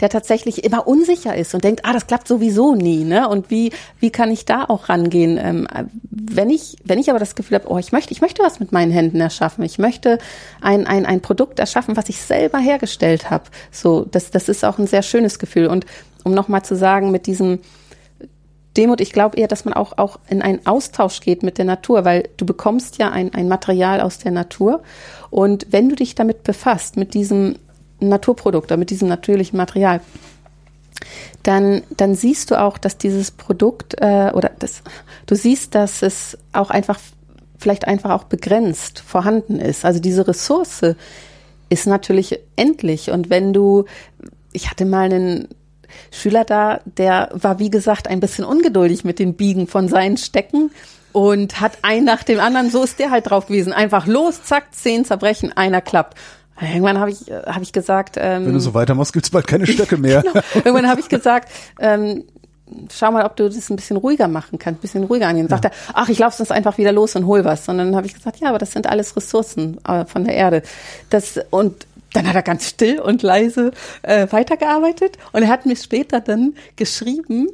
der 0.02 0.10
tatsächlich 0.10 0.64
immer 0.64 0.88
unsicher 0.88 1.36
ist 1.36 1.54
und 1.54 1.64
denkt, 1.64 1.86
ah, 1.86 1.94
das 1.94 2.08
klappt 2.08 2.28
sowieso 2.28 2.76
nie, 2.76 3.04
ne? 3.04 3.30
Und 3.30 3.50
wie 3.50 3.72
wie 4.00 4.10
kann 4.10 4.32
ich 4.32 4.46
da 4.46 4.66
auch 4.66 4.90
rangehen? 4.90 5.38
Ähm, 5.38 5.68
wenn 6.10 6.50
ich 6.50 6.76
wenn 6.84 7.00
ich 7.00 7.10
aber 7.10 7.20
das 7.20 7.36
Gefühl 7.36 7.60
habe, 7.60 7.70
oh, 7.70 7.78
ich 7.78 7.92
möchte 7.92 8.12
ich 8.12 8.22
möchte 8.22 8.44
was 8.44 8.60
mit 8.60 8.72
meinen 8.72 8.92
Händen 8.92 9.22
erschaffen, 9.22 9.64
ich 9.64 9.78
möchte 9.78 10.18
ein 10.60 10.88
ein 10.88 11.06
ein 11.06 11.22
Produkt 11.22 11.60
erschaffen, 11.60 11.96
was 11.96 12.10
ich 12.10 12.22
selber 12.22 12.58
hergestellt 12.58 13.30
habe. 13.30 13.46
So, 13.72 14.06
das 14.10 14.32
das 14.32 14.50
ist 14.50 14.66
auch 14.66 14.80
ein 14.80 14.88
sehr 14.88 15.04
schönes 15.04 15.40
Gefühl. 15.40 15.68
Und 15.68 15.86
um 16.24 16.34
noch 16.34 16.48
mal 16.48 16.64
zu 16.64 16.76
sagen, 16.76 17.12
mit 17.12 17.28
diesem 17.28 17.60
Demut, 18.78 19.02
ich 19.02 19.12
glaube 19.12 19.38
eher, 19.38 19.48
dass 19.48 19.66
man 19.66 19.74
auch, 19.74 19.98
auch 19.98 20.18
in 20.30 20.42
einen 20.42 20.66
Austausch 20.66 21.20
geht 21.20 21.44
mit 21.44 21.58
der 21.58 21.66
Natur, 21.66 22.06
weil 22.06 22.30
du 22.38 22.46
bekommst 22.46 22.98
ja 23.00 23.12
ein, 23.12 23.34
ein 23.34 23.50
Material 23.50 24.00
aus 24.00 24.18
der 24.18 24.32
Natur. 24.32 24.82
Und 25.30 25.68
wenn 25.72 25.90
du 25.90 25.96
dich 25.96 26.16
damit 26.16 26.44
befasst, 26.44 26.96
mit 26.96 27.14
diesem 27.14 27.58
Naturprodukt 28.02 28.68
oder 28.68 28.78
mit 28.78 28.90
diesem 28.90 29.08
natürlichen 29.08 29.58
Material, 29.58 30.02
dann, 31.44 31.82
dann 31.98 32.16
siehst 32.16 32.52
du 32.52 32.60
auch, 32.60 32.78
dass 32.78 32.98
dieses 32.98 33.32
Produkt 33.32 33.96
äh, 34.00 34.32
oder 34.34 34.52
das, 34.60 34.84
du 35.26 35.36
siehst, 35.36 35.76
dass 35.76 36.02
es 36.02 36.38
auch 36.54 36.70
einfach, 36.70 37.00
vielleicht 37.58 37.88
einfach 37.88 38.12
auch 38.12 38.26
begrenzt 38.26 39.00
vorhanden 39.00 39.60
ist. 39.60 39.86
Also 39.86 40.00
diese 40.00 40.28
Ressource 40.28 40.82
ist 41.70 41.88
natürlich 41.88 42.40
endlich. 42.56 43.10
Und 43.12 43.30
wenn 43.30 43.54
du, 43.54 43.86
ich 44.52 44.70
hatte 44.70 44.86
mal 44.86 45.06
einen 45.06 45.48
Schüler 46.12 46.46
da, 46.46 46.82
der 46.98 47.30
war, 47.34 47.60
wie 47.60 47.70
gesagt, 47.70 48.08
ein 48.08 48.20
bisschen 48.20 48.46
ungeduldig 48.46 49.04
mit 49.04 49.20
den 49.20 49.36
Biegen 49.36 49.68
von 49.68 49.88
seinen 49.88 50.18
Stecken 50.18 50.72
und 51.12 51.60
hat 51.60 51.80
ein 51.82 52.04
nach 52.04 52.24
dem 52.24 52.40
anderen, 52.40 52.70
so 52.70 52.84
ist 52.84 53.00
der 53.00 53.12
halt 53.12 53.30
drauf 53.30 53.48
gewesen. 53.48 53.74
Einfach 53.74 54.08
los, 54.08 54.44
zack, 54.44 54.74
zehn 54.74 55.06
zerbrechen, 55.06 55.52
einer 55.56 55.82
klappt. 55.82 56.18
Irgendwann 56.62 57.00
habe 57.00 57.12
ich, 57.12 57.32
hab 57.32 57.62
ich 57.62 57.74
gesagt, 57.74 58.16
ähm, 58.20 58.46
Wenn 58.46 58.54
du 58.54 58.60
so 58.60 58.74
weitermachst, 58.74 59.14
gibt's 59.14 59.30
bald 59.30 59.48
keine 59.48 59.68
Stöcke 59.68 59.98
mehr. 59.98 60.24
Genau. 60.32 60.44
Irgendwann 60.54 60.88
habe 60.88 61.00
ich 61.00 61.10
gesagt, 61.10 61.52
ähm, 61.80 62.24
schau 62.94 63.12
mal, 63.12 63.26
ob 63.26 63.36
du 63.36 63.50
das 63.50 63.70
ein 63.70 63.76
bisschen 63.76 63.98
ruhiger 63.98 64.28
machen 64.28 64.60
kannst, 64.60 64.80
ein 64.80 64.82
bisschen 64.82 65.04
ruhiger 65.04 65.28
angehen. 65.28 65.48
Sagt 65.48 65.66
er, 65.66 65.72
ach, 65.94 66.10
ich 66.10 66.20
laufe 66.20 66.38
sonst 66.38 66.52
einfach 66.52 66.78
wieder 66.78 66.92
los 66.92 67.16
und 67.16 67.26
hol 67.26 67.44
was. 67.44 67.68
Und 67.68 67.78
dann 67.78 67.96
habe 67.96 68.08
ich 68.08 68.14
gesagt, 68.14 68.40
ja, 68.40 68.50
aber 68.50 68.60
das 68.60 68.72
sind 68.72 68.88
alles 68.88 69.16
Ressourcen 69.16 69.84
äh, 69.86 70.06
von 70.06 70.24
der 70.24 70.36
Erde. 70.36 70.62
Das, 71.10 71.40
und 71.50 71.86
dann 72.14 72.28
hat 72.28 72.36
er 72.36 72.44
ganz 72.44 72.68
still 72.68 73.00
und 73.00 73.24
leise 73.24 73.72
äh, 74.04 74.28
weitergearbeitet 74.32 75.18
und 75.32 75.44
er 75.44 75.50
hat 75.50 75.66
mir 75.66 75.76
später 75.76 76.20
dann 76.20 76.56
geschrieben, 76.76 77.48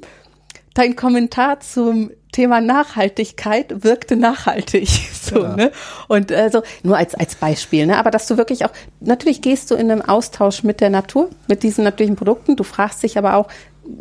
dein 0.74 0.96
Kommentar 0.96 1.60
zum 1.60 2.12
Thema 2.38 2.62
Nachhaltigkeit 2.62 3.84
wirkte 3.84 4.16
nachhaltig. 4.16 4.88
So, 5.28 5.44
ja. 5.44 5.58
ne? 5.58 5.72
Und 6.08 6.32
also 6.32 6.62
nur 6.84 6.96
als, 6.96 7.14
als 7.14 7.36
Beispiel, 7.36 7.86
ne? 7.86 7.98
Aber 7.98 8.12
dass 8.12 8.28
du 8.28 8.38
wirklich 8.38 8.64
auch, 8.64 8.70
natürlich 9.02 9.42
gehst 9.42 9.70
du 9.70 9.76
in 9.76 9.92
einem 9.92 10.02
Austausch 10.02 10.64
mit 10.64 10.80
der 10.80 10.90
Natur, 10.90 11.30
mit 11.50 11.64
diesen 11.64 11.84
natürlichen 11.84 12.16
Produkten. 12.16 12.56
Du 12.56 12.64
fragst 12.64 13.04
dich 13.04 13.18
aber 13.18 13.36
auch, 13.36 13.50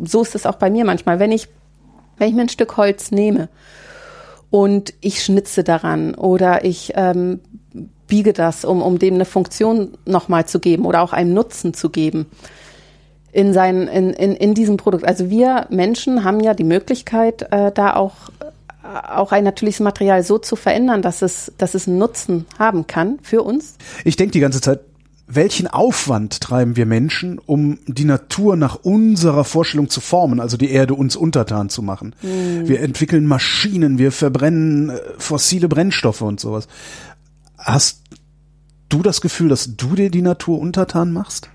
so 0.05 0.21
ist 0.21 0.35
es 0.35 0.45
auch 0.45 0.55
bei 0.55 0.69
mir 0.69 0.85
manchmal, 0.85 1.19
wenn 1.19 1.33
ich, 1.33 1.49
wenn 2.17 2.29
ich 2.29 2.35
mir 2.35 2.43
ein 2.43 2.49
Stück 2.49 2.77
Holz 2.77 3.11
nehme 3.11 3.49
und 4.51 4.93
ich 5.01 5.21
schnitze 5.21 5.65
daran 5.65 6.15
oder 6.15 6.63
ich 6.63 6.93
ähm, 6.95 7.41
biege 8.07 8.31
das, 8.31 8.63
um, 8.63 8.81
um 8.81 8.97
dem 8.97 9.15
eine 9.15 9.25
Funktion 9.25 9.97
nochmal 10.05 10.45
zu 10.45 10.61
geben 10.61 10.85
oder 10.85 11.01
auch 11.01 11.11
einen 11.11 11.33
Nutzen 11.33 11.73
zu 11.73 11.89
geben 11.89 12.27
in, 13.31 13.53
sein, 13.53 13.87
in, 13.87 14.11
in, 14.11 14.35
in 14.35 14.53
diesem 14.53 14.77
Produkt. 14.77 15.05
Also 15.05 15.29
wir 15.29 15.67
Menschen 15.69 16.23
haben 16.23 16.39
ja 16.39 16.53
die 16.53 16.63
Möglichkeit, 16.63 17.43
äh, 17.51 17.71
da 17.71 17.95
auch, 17.95 18.15
äh, 18.39 19.07
auch 19.09 19.31
ein 19.31 19.43
natürliches 19.43 19.81
Material 19.81 20.23
so 20.23 20.37
zu 20.37 20.55
verändern, 20.55 21.01
dass 21.01 21.21
es, 21.21 21.51
dass 21.57 21.75
es 21.75 21.87
einen 21.87 21.97
Nutzen 21.97 22.45
haben 22.57 22.87
kann 22.87 23.19
für 23.21 23.43
uns. 23.43 23.75
Ich 24.05 24.15
denke 24.15 24.31
die 24.31 24.39
ganze 24.39 24.61
Zeit, 24.61 24.79
welchen 25.27 25.67
Aufwand 25.67 26.39
treiben 26.39 26.77
wir 26.77 26.85
Menschen, 26.85 27.37
um 27.37 27.79
die 27.85 28.05
Natur 28.05 28.55
nach 28.55 28.75
unserer 28.75 29.43
Vorstellung 29.43 29.89
zu 29.89 29.99
formen, 29.99 30.39
also 30.39 30.55
die 30.55 30.71
Erde 30.71 30.93
uns 30.93 31.17
untertan 31.17 31.69
zu 31.69 31.81
machen? 31.81 32.15
Mhm. 32.21 32.67
Wir 32.67 32.79
entwickeln 32.79 33.25
Maschinen, 33.25 33.97
wir 33.97 34.13
verbrennen 34.13 34.89
äh, 34.89 34.99
fossile 35.17 35.67
Brennstoffe 35.67 36.21
und 36.21 36.39
sowas. 36.39 36.69
Hast 37.57 38.03
du 38.87 39.01
das 39.03 39.19
Gefühl, 39.19 39.49
dass 39.49 39.75
du 39.75 39.95
dir 39.95 40.09
die 40.09 40.21
Natur 40.21 40.59
untertan 40.59 41.11
machst? 41.11 41.49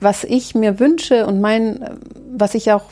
Was 0.00 0.24
ich 0.24 0.54
mir 0.54 0.78
wünsche 0.78 1.26
und 1.26 1.40
mein, 1.40 1.98
was 2.32 2.54
ich 2.54 2.72
auch 2.72 2.84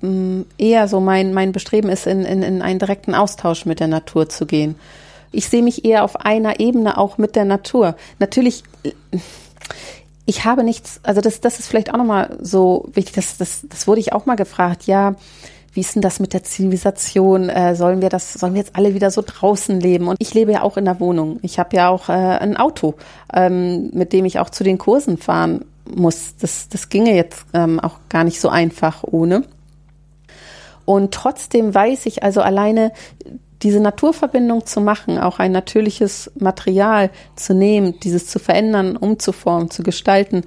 mh, 0.00 0.10
mm, 0.10 0.46
eher 0.58 0.88
so 0.88 1.00
mein, 1.00 1.32
mein 1.32 1.52
Bestreben 1.52 1.88
ist, 1.88 2.06
in, 2.06 2.24
in, 2.24 2.42
in 2.42 2.62
einen 2.62 2.78
direkten 2.78 3.14
Austausch 3.14 3.66
mit 3.66 3.80
der 3.80 3.88
Natur 3.88 4.28
zu 4.28 4.46
gehen. 4.46 4.76
Ich 5.30 5.48
sehe 5.48 5.62
mich 5.62 5.84
eher 5.84 6.04
auf 6.04 6.16
einer 6.16 6.60
Ebene 6.60 6.98
auch 6.98 7.16
mit 7.16 7.36
der 7.36 7.46
Natur. 7.46 7.96
Natürlich, 8.18 8.64
ich 10.26 10.44
habe 10.44 10.62
nichts, 10.62 11.00
also 11.02 11.22
das, 11.22 11.40
das 11.40 11.58
ist 11.58 11.68
vielleicht 11.68 11.92
auch 11.92 11.96
nochmal 11.96 12.36
so 12.40 12.90
wichtig, 12.92 13.14
das, 13.14 13.38
das, 13.38 13.64
das 13.68 13.86
wurde 13.86 14.00
ich 14.00 14.12
auch 14.12 14.26
mal 14.26 14.36
gefragt, 14.36 14.84
ja, 14.84 15.14
wie 15.74 15.80
ist 15.80 15.94
denn 15.94 16.02
das 16.02 16.20
mit 16.20 16.34
der 16.34 16.44
Zivilisation? 16.44 17.48
Äh, 17.48 17.74
sollen 17.76 18.02
wir 18.02 18.10
das, 18.10 18.34
sollen 18.34 18.52
wir 18.52 18.60
jetzt 18.60 18.76
alle 18.76 18.92
wieder 18.92 19.10
so 19.10 19.22
draußen 19.24 19.80
leben? 19.80 20.08
Und 20.08 20.16
ich 20.18 20.34
lebe 20.34 20.52
ja 20.52 20.62
auch 20.62 20.76
in 20.76 20.84
der 20.84 21.00
Wohnung. 21.00 21.38
Ich 21.40 21.58
habe 21.58 21.74
ja 21.74 21.88
auch 21.88 22.10
äh, 22.10 22.12
ein 22.12 22.58
Auto, 22.58 22.94
ähm, 23.32 23.88
mit 23.94 24.12
dem 24.12 24.26
ich 24.26 24.38
auch 24.38 24.50
zu 24.50 24.64
den 24.64 24.76
Kursen 24.76 25.16
fahren 25.16 25.64
muss. 25.84 26.36
Das, 26.36 26.68
das 26.68 26.88
ginge 26.88 27.14
jetzt 27.14 27.44
ähm, 27.52 27.80
auch 27.80 27.98
gar 28.08 28.24
nicht 28.24 28.40
so 28.40 28.48
einfach 28.48 29.02
ohne. 29.04 29.44
Und 30.84 31.14
trotzdem 31.14 31.74
weiß 31.74 32.06
ich 32.06 32.22
also 32.22 32.40
alleine 32.40 32.92
diese 33.62 33.80
Naturverbindung 33.80 34.66
zu 34.66 34.80
machen, 34.80 35.18
auch 35.18 35.38
ein 35.38 35.52
natürliches 35.52 36.32
Material 36.34 37.10
zu 37.36 37.54
nehmen, 37.54 38.00
dieses 38.00 38.26
zu 38.26 38.38
verändern, 38.38 38.96
umzuformen, 38.96 39.70
zu 39.70 39.84
gestalten. 39.84 40.42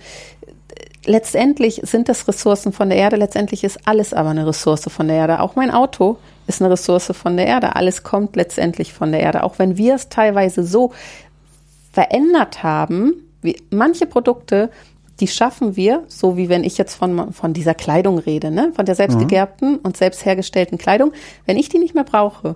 Letztendlich 1.06 1.82
sind 1.84 2.10
das 2.10 2.28
Ressourcen 2.28 2.74
von 2.74 2.90
der 2.90 2.98
Erde, 2.98 3.16
letztendlich 3.16 3.64
ist 3.64 3.88
alles 3.88 4.14
aber 4.14 4.30
eine 4.30 4.46
Ressource 4.46 4.90
von 4.90 5.08
der 5.08 5.18
Erde. 5.18 5.40
Auch 5.40 5.56
mein 5.56 5.72
Auto 5.72 6.18
ist 6.48 6.62
eine 6.62 6.72
Ressource 6.72 7.12
von 7.14 7.38
der 7.38 7.48
Erde. 7.48 7.76
Alles 7.76 8.04
kommt 8.04 8.36
letztendlich 8.36 8.94
von 8.94 9.12
der 9.12 9.22
Erde. 9.22 9.44
Auch 9.44 9.60
wenn 9.60 9.78
wir 9.78 9.96
es 9.96 10.10
teilweise 10.10 10.64
so 10.64 10.92
verändert 11.94 12.64
haben, 12.64 13.14
wie 13.42 13.62
manche 13.70 14.08
Produkte 14.08 14.70
die 15.20 15.28
schaffen 15.28 15.76
wir, 15.76 16.04
so 16.08 16.38
wie 16.38 16.50
wenn 16.50 16.64
ich 16.64 16.78
jetzt 16.78 16.96
von, 16.96 17.32
von 17.32 17.54
dieser 17.54 17.74
Kleidung 17.74 18.20
rede, 18.20 18.52
ne? 18.52 18.74
von 18.76 18.86
der 18.86 18.96
selbstgegerbten 18.96 19.74
mhm. 19.74 19.80
und 19.84 19.98
selbst 19.98 20.26
hergestellten 20.26 20.78
Kleidung. 20.78 21.14
Wenn 21.46 21.58
ich 21.58 21.70
die 21.70 21.80
nicht 21.80 21.96
mehr 21.96 22.04
brauche, 22.04 22.56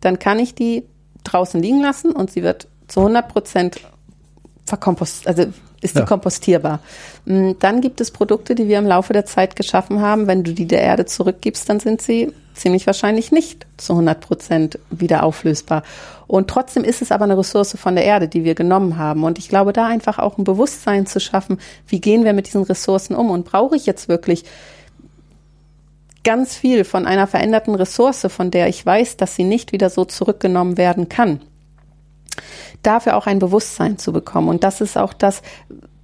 dann 0.00 0.18
kann 0.18 0.38
ich 0.38 0.54
die 0.54 0.84
draußen 1.24 1.60
liegen 1.62 1.80
lassen 1.80 2.12
und 2.12 2.30
sie 2.30 2.42
wird 2.42 2.68
zu 2.88 3.00
100 3.00 3.28
Prozent 3.28 3.80
verkompost, 4.66 5.26
also 5.26 5.46
ist 5.80 5.94
die 5.94 6.00
ja. 6.00 6.04
kompostierbar. 6.04 6.80
Mm, 7.26 7.52
dann 7.58 7.80
gibt 7.80 8.00
es 8.00 8.10
Produkte, 8.10 8.54
die 8.54 8.68
wir 8.68 8.78
im 8.78 8.86
Laufe 8.86 9.12
der 9.12 9.24
Zeit 9.24 9.56
geschaffen 9.56 10.00
haben. 10.00 10.26
Wenn 10.26 10.44
du 10.44 10.52
die 10.52 10.66
der 10.66 10.82
Erde 10.82 11.06
zurückgibst, 11.06 11.68
dann 11.68 11.80
sind 11.80 12.02
sie 12.02 12.32
ziemlich 12.54 12.86
wahrscheinlich 12.86 13.32
nicht 13.32 13.66
zu 13.76 13.94
100 13.94 14.20
Prozent 14.20 14.78
wieder 14.90 15.24
auflösbar. 15.24 15.82
Und 16.26 16.48
trotzdem 16.48 16.84
ist 16.84 17.02
es 17.02 17.12
aber 17.12 17.24
eine 17.24 17.36
Ressource 17.36 17.76
von 17.76 17.96
der 17.96 18.04
Erde, 18.04 18.28
die 18.28 18.44
wir 18.44 18.54
genommen 18.54 18.96
haben. 18.96 19.24
Und 19.24 19.38
ich 19.38 19.48
glaube, 19.48 19.72
da 19.72 19.86
einfach 19.86 20.18
auch 20.18 20.38
ein 20.38 20.44
Bewusstsein 20.44 21.06
zu 21.06 21.20
schaffen, 21.20 21.58
wie 21.88 22.00
gehen 22.00 22.24
wir 22.24 22.32
mit 22.32 22.46
diesen 22.46 22.62
Ressourcen 22.62 23.14
um 23.14 23.30
und 23.30 23.44
brauche 23.44 23.76
ich 23.76 23.86
jetzt 23.86 24.08
wirklich 24.08 24.44
ganz 26.22 26.56
viel 26.56 26.84
von 26.84 27.06
einer 27.06 27.26
veränderten 27.26 27.74
Ressource, 27.74 28.26
von 28.28 28.50
der 28.50 28.68
ich 28.68 28.84
weiß, 28.84 29.18
dass 29.18 29.36
sie 29.36 29.44
nicht 29.44 29.72
wieder 29.72 29.90
so 29.90 30.04
zurückgenommen 30.04 30.78
werden 30.78 31.08
kann. 31.08 31.40
Dafür 32.82 33.16
auch 33.16 33.26
ein 33.26 33.38
Bewusstsein 33.38 33.98
zu 33.98 34.12
bekommen. 34.12 34.48
Und 34.48 34.64
das 34.64 34.80
ist 34.80 34.96
auch 34.96 35.12
das, 35.12 35.42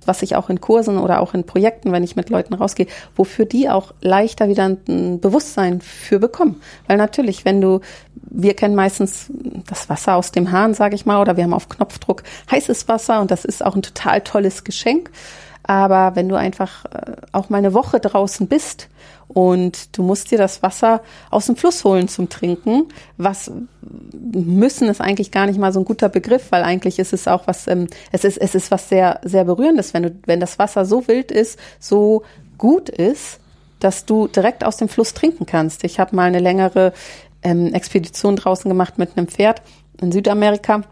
was 0.06 0.22
ich 0.22 0.36
auch 0.36 0.50
in 0.50 0.60
Kursen 0.60 0.98
oder 0.98 1.20
auch 1.20 1.34
in 1.34 1.44
Projekten, 1.44 1.92
wenn 1.92 2.04
ich 2.04 2.16
mit 2.16 2.30
Leuten 2.30 2.54
rausgehe, 2.54 2.86
wofür 3.16 3.44
die 3.44 3.68
auch 3.68 3.92
leichter 4.00 4.48
wieder 4.48 4.64
ein 4.64 5.20
Bewusstsein 5.20 5.80
für 5.80 6.18
bekommen. 6.18 6.60
Weil 6.86 6.96
natürlich, 6.96 7.44
wenn 7.44 7.60
du, 7.60 7.80
wir 8.14 8.54
kennen 8.54 8.74
meistens 8.74 9.30
das 9.68 9.88
Wasser 9.88 10.16
aus 10.16 10.32
dem 10.32 10.52
Hahn, 10.52 10.74
sage 10.74 10.94
ich 10.94 11.06
mal, 11.06 11.20
oder 11.20 11.36
wir 11.36 11.44
haben 11.44 11.54
auf 11.54 11.68
Knopfdruck 11.68 12.22
heißes 12.50 12.88
Wasser 12.88 13.20
und 13.20 13.30
das 13.30 13.44
ist 13.44 13.64
auch 13.64 13.76
ein 13.76 13.82
total 13.82 14.20
tolles 14.20 14.64
Geschenk. 14.64 15.10
Aber 15.62 16.16
wenn 16.16 16.28
du 16.28 16.36
einfach 16.36 16.84
äh, 16.86 17.12
auch 17.32 17.48
mal 17.50 17.58
eine 17.58 17.74
Woche 17.74 18.00
draußen 18.00 18.48
bist 18.48 18.88
und 19.32 19.96
du 19.96 20.02
musst 20.02 20.32
dir 20.32 20.38
das 20.38 20.60
Wasser 20.62 21.02
aus 21.30 21.46
dem 21.46 21.54
Fluss 21.54 21.84
holen 21.84 22.08
zum 22.08 22.28
Trinken. 22.28 22.88
Was 23.16 23.50
müssen 24.12 24.88
ist 24.88 25.00
eigentlich 25.00 25.30
gar 25.30 25.46
nicht 25.46 25.58
mal 25.58 25.72
so 25.72 25.78
ein 25.80 25.84
guter 25.84 26.08
Begriff, 26.08 26.50
weil 26.50 26.64
eigentlich 26.64 26.98
ist 26.98 27.12
es 27.12 27.28
auch 27.28 27.46
was, 27.46 27.68
ähm, 27.68 27.86
es 28.10 28.24
ist, 28.24 28.38
es 28.38 28.56
ist 28.56 28.72
was 28.72 28.88
sehr, 28.88 29.20
sehr 29.22 29.44
berührendes, 29.44 29.94
wenn 29.94 30.02
du, 30.02 30.14
wenn 30.26 30.40
das 30.40 30.58
Wasser 30.58 30.84
so 30.84 31.06
wild 31.06 31.30
ist, 31.30 31.60
so 31.78 32.24
gut 32.58 32.88
ist, 32.88 33.38
dass 33.78 34.04
du 34.04 34.26
direkt 34.26 34.64
aus 34.64 34.78
dem 34.78 34.88
Fluss 34.88 35.14
trinken 35.14 35.46
kannst. 35.46 35.84
Ich 35.84 36.00
habe 36.00 36.16
mal 36.16 36.24
eine 36.24 36.40
längere 36.40 36.92
ähm, 37.42 37.72
Expedition 37.72 38.34
draußen 38.34 38.68
gemacht 38.68 38.98
mit 38.98 39.16
einem 39.16 39.28
Pferd 39.28 39.62
in 40.00 40.10
Südamerika. 40.10 40.82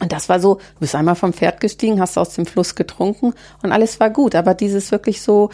Und 0.00 0.12
das 0.12 0.28
war 0.28 0.40
so, 0.40 0.54
du 0.54 0.80
bist 0.80 0.94
einmal 0.94 1.16
vom 1.16 1.32
Pferd 1.32 1.60
gestiegen, 1.60 2.00
hast 2.00 2.16
aus 2.16 2.34
dem 2.34 2.46
Fluss 2.46 2.74
getrunken 2.76 3.34
und 3.62 3.72
alles 3.72 3.98
war 4.00 4.10
gut. 4.10 4.34
Aber 4.34 4.54
dieses 4.54 4.92
wirklich 4.92 5.20
so 5.22 5.50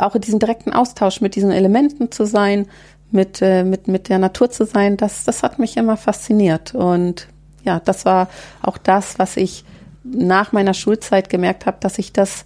auch 0.00 0.14
in 0.14 0.20
diesem 0.20 0.38
direkten 0.38 0.72
Austausch 0.72 1.20
mit 1.20 1.34
diesen 1.34 1.50
Elementen 1.50 2.10
zu 2.10 2.26
sein, 2.26 2.66
mit, 3.10 3.40
äh, 3.42 3.64
mit, 3.64 3.88
mit 3.88 4.08
der 4.08 4.18
Natur 4.18 4.50
zu 4.50 4.64
sein, 4.64 4.96
das, 4.96 5.24
das 5.24 5.42
hat 5.42 5.58
mich 5.58 5.76
immer 5.76 5.96
fasziniert. 5.96 6.74
Und 6.74 7.28
ja, 7.64 7.80
das 7.80 8.04
war 8.04 8.28
auch 8.62 8.78
das, 8.78 9.18
was 9.18 9.36
ich 9.36 9.64
nach 10.04 10.52
meiner 10.52 10.74
Schulzeit 10.74 11.28
gemerkt 11.30 11.66
habe, 11.66 11.78
dass 11.80 11.98
ich 11.98 12.12
das 12.12 12.44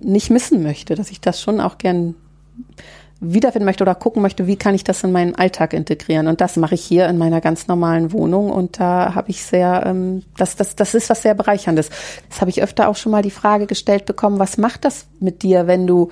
nicht 0.00 0.30
missen 0.30 0.62
möchte, 0.62 0.94
dass 0.94 1.10
ich 1.10 1.20
das 1.20 1.40
schon 1.40 1.60
auch 1.60 1.78
gern 1.78 2.14
wiederfinden 3.20 3.66
möchte 3.66 3.84
oder 3.84 3.94
gucken 3.94 4.20
möchte, 4.20 4.48
wie 4.48 4.56
kann 4.56 4.74
ich 4.74 4.82
das 4.82 5.04
in 5.04 5.12
meinen 5.12 5.36
Alltag 5.36 5.74
integrieren. 5.74 6.26
Und 6.26 6.40
das 6.40 6.56
mache 6.56 6.74
ich 6.74 6.82
hier 6.82 7.08
in 7.08 7.18
meiner 7.18 7.40
ganz 7.40 7.68
normalen 7.68 8.10
Wohnung. 8.10 8.50
Und 8.50 8.80
da 8.80 9.14
habe 9.14 9.30
ich 9.30 9.44
sehr, 9.44 9.84
ähm, 9.86 10.24
das, 10.36 10.56
das, 10.56 10.74
das 10.74 10.94
ist 10.94 11.08
was 11.08 11.22
sehr 11.22 11.34
Bereicherndes. 11.34 11.88
Das 12.28 12.40
habe 12.40 12.50
ich 12.50 12.62
öfter 12.62 12.88
auch 12.88 12.96
schon 12.96 13.12
mal 13.12 13.22
die 13.22 13.30
Frage 13.30 13.66
gestellt 13.66 14.06
bekommen, 14.06 14.40
was 14.40 14.58
macht 14.58 14.84
das 14.84 15.06
mit 15.20 15.44
dir, 15.44 15.68
wenn 15.68 15.86
du 15.86 16.10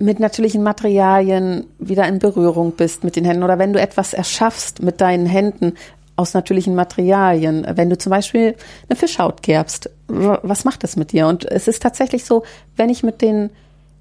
mit 0.00 0.18
natürlichen 0.18 0.62
Materialien 0.62 1.66
wieder 1.78 2.08
in 2.08 2.18
Berührung 2.18 2.72
bist 2.72 3.04
mit 3.04 3.16
den 3.16 3.24
Händen 3.24 3.42
oder 3.42 3.58
wenn 3.58 3.72
du 3.72 3.80
etwas 3.80 4.14
erschaffst 4.14 4.82
mit 4.82 5.00
deinen 5.00 5.26
Händen 5.26 5.74
aus 6.16 6.34
natürlichen 6.34 6.74
Materialien, 6.74 7.66
wenn 7.74 7.90
du 7.90 7.96
zum 7.96 8.10
Beispiel 8.10 8.56
eine 8.88 8.96
Fischhaut 8.96 9.42
gerbst, 9.42 9.90
was 10.08 10.64
macht 10.64 10.82
das 10.84 10.96
mit 10.96 11.12
dir? 11.12 11.26
Und 11.28 11.44
es 11.44 11.68
ist 11.68 11.82
tatsächlich 11.82 12.24
so, 12.24 12.44
wenn 12.76 12.88
ich 12.88 13.02
mit 13.02 13.22
den 13.22 13.50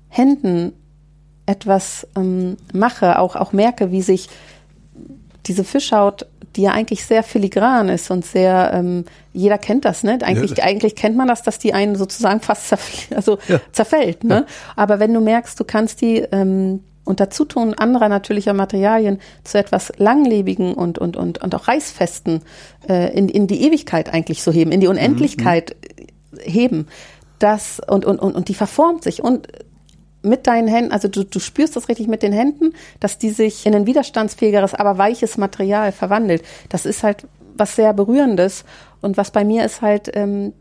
Händen 0.07 0.73
etwas 1.45 2.07
ähm, 2.15 2.57
mache, 2.73 3.19
auch, 3.19 3.35
auch 3.35 3.53
merke, 3.53 3.91
wie 3.91 4.01
sich 4.01 4.29
diese 5.49 5.65
Fischhaut 5.65 6.25
die 6.55 6.63
ja 6.63 6.71
eigentlich 6.71 7.05
sehr 7.05 7.23
filigran 7.23 7.89
ist 7.89 8.09
und 8.11 8.25
sehr, 8.25 8.71
ähm, 8.73 9.05
jeder 9.33 9.57
kennt 9.57 9.85
das, 9.85 10.03
ne? 10.03 10.17
Eigentlich, 10.23 10.57
ja. 10.57 10.63
eigentlich 10.63 10.95
kennt 10.95 11.15
man 11.15 11.27
das, 11.27 11.43
dass 11.43 11.59
die 11.59 11.73
einen 11.73 11.95
sozusagen 11.95 12.39
fast 12.41 12.67
zerf 12.67 13.07
also 13.15 13.37
ja. 13.47 13.59
zerfällt, 13.71 14.23
ne? 14.23 14.45
Aber 14.75 14.99
wenn 14.99 15.13
du 15.13 15.21
merkst, 15.21 15.59
du 15.59 15.63
kannst 15.63 16.01
die 16.01 16.17
ähm, 16.17 16.83
unter 17.05 17.29
Zutun 17.29 17.73
anderer 17.73 18.09
natürlicher 18.09 18.53
Materialien 18.53 19.19
zu 19.43 19.57
etwas 19.57 19.91
langlebigen 19.97 20.73
und, 20.73 20.99
und, 20.99 21.17
und, 21.17 21.41
und 21.41 21.55
auch 21.55 21.67
reißfesten 21.67 22.41
äh, 22.87 23.15
in, 23.17 23.29
in 23.29 23.47
die 23.47 23.63
Ewigkeit 23.63 24.13
eigentlich 24.13 24.43
so 24.43 24.51
heben, 24.51 24.71
in 24.71 24.79
die 24.79 24.87
Unendlichkeit 24.87 25.75
mhm. 26.31 26.39
heben, 26.41 26.87
das 27.39 27.81
und, 27.87 28.05
und, 28.05 28.19
und, 28.19 28.35
und 28.35 28.47
die 28.47 28.53
verformt 28.53 29.03
sich 29.03 29.23
und 29.23 29.47
mit 30.21 30.47
deinen 30.47 30.67
Händen, 30.67 30.91
also 30.91 31.07
du, 31.07 31.23
du 31.23 31.39
spürst 31.39 31.75
das 31.75 31.87
richtig 31.89 32.07
mit 32.07 32.23
den 32.23 32.33
Händen, 32.33 32.73
dass 32.99 33.17
die 33.17 33.29
sich 33.29 33.65
in 33.65 33.75
ein 33.75 33.85
widerstandsfähigeres, 33.85 34.73
aber 34.73 34.97
weiches 34.97 35.37
Material 35.37 35.91
verwandelt. 35.91 36.43
Das 36.69 36.85
ist 36.85 37.03
halt 37.03 37.25
was 37.55 37.75
sehr 37.75 37.93
Berührendes. 37.93 38.65
Und 39.01 39.17
was 39.17 39.31
bei 39.31 39.45
mir 39.45 39.63
ist 39.65 39.81
halt 39.81 40.11
ähm, 40.13 40.53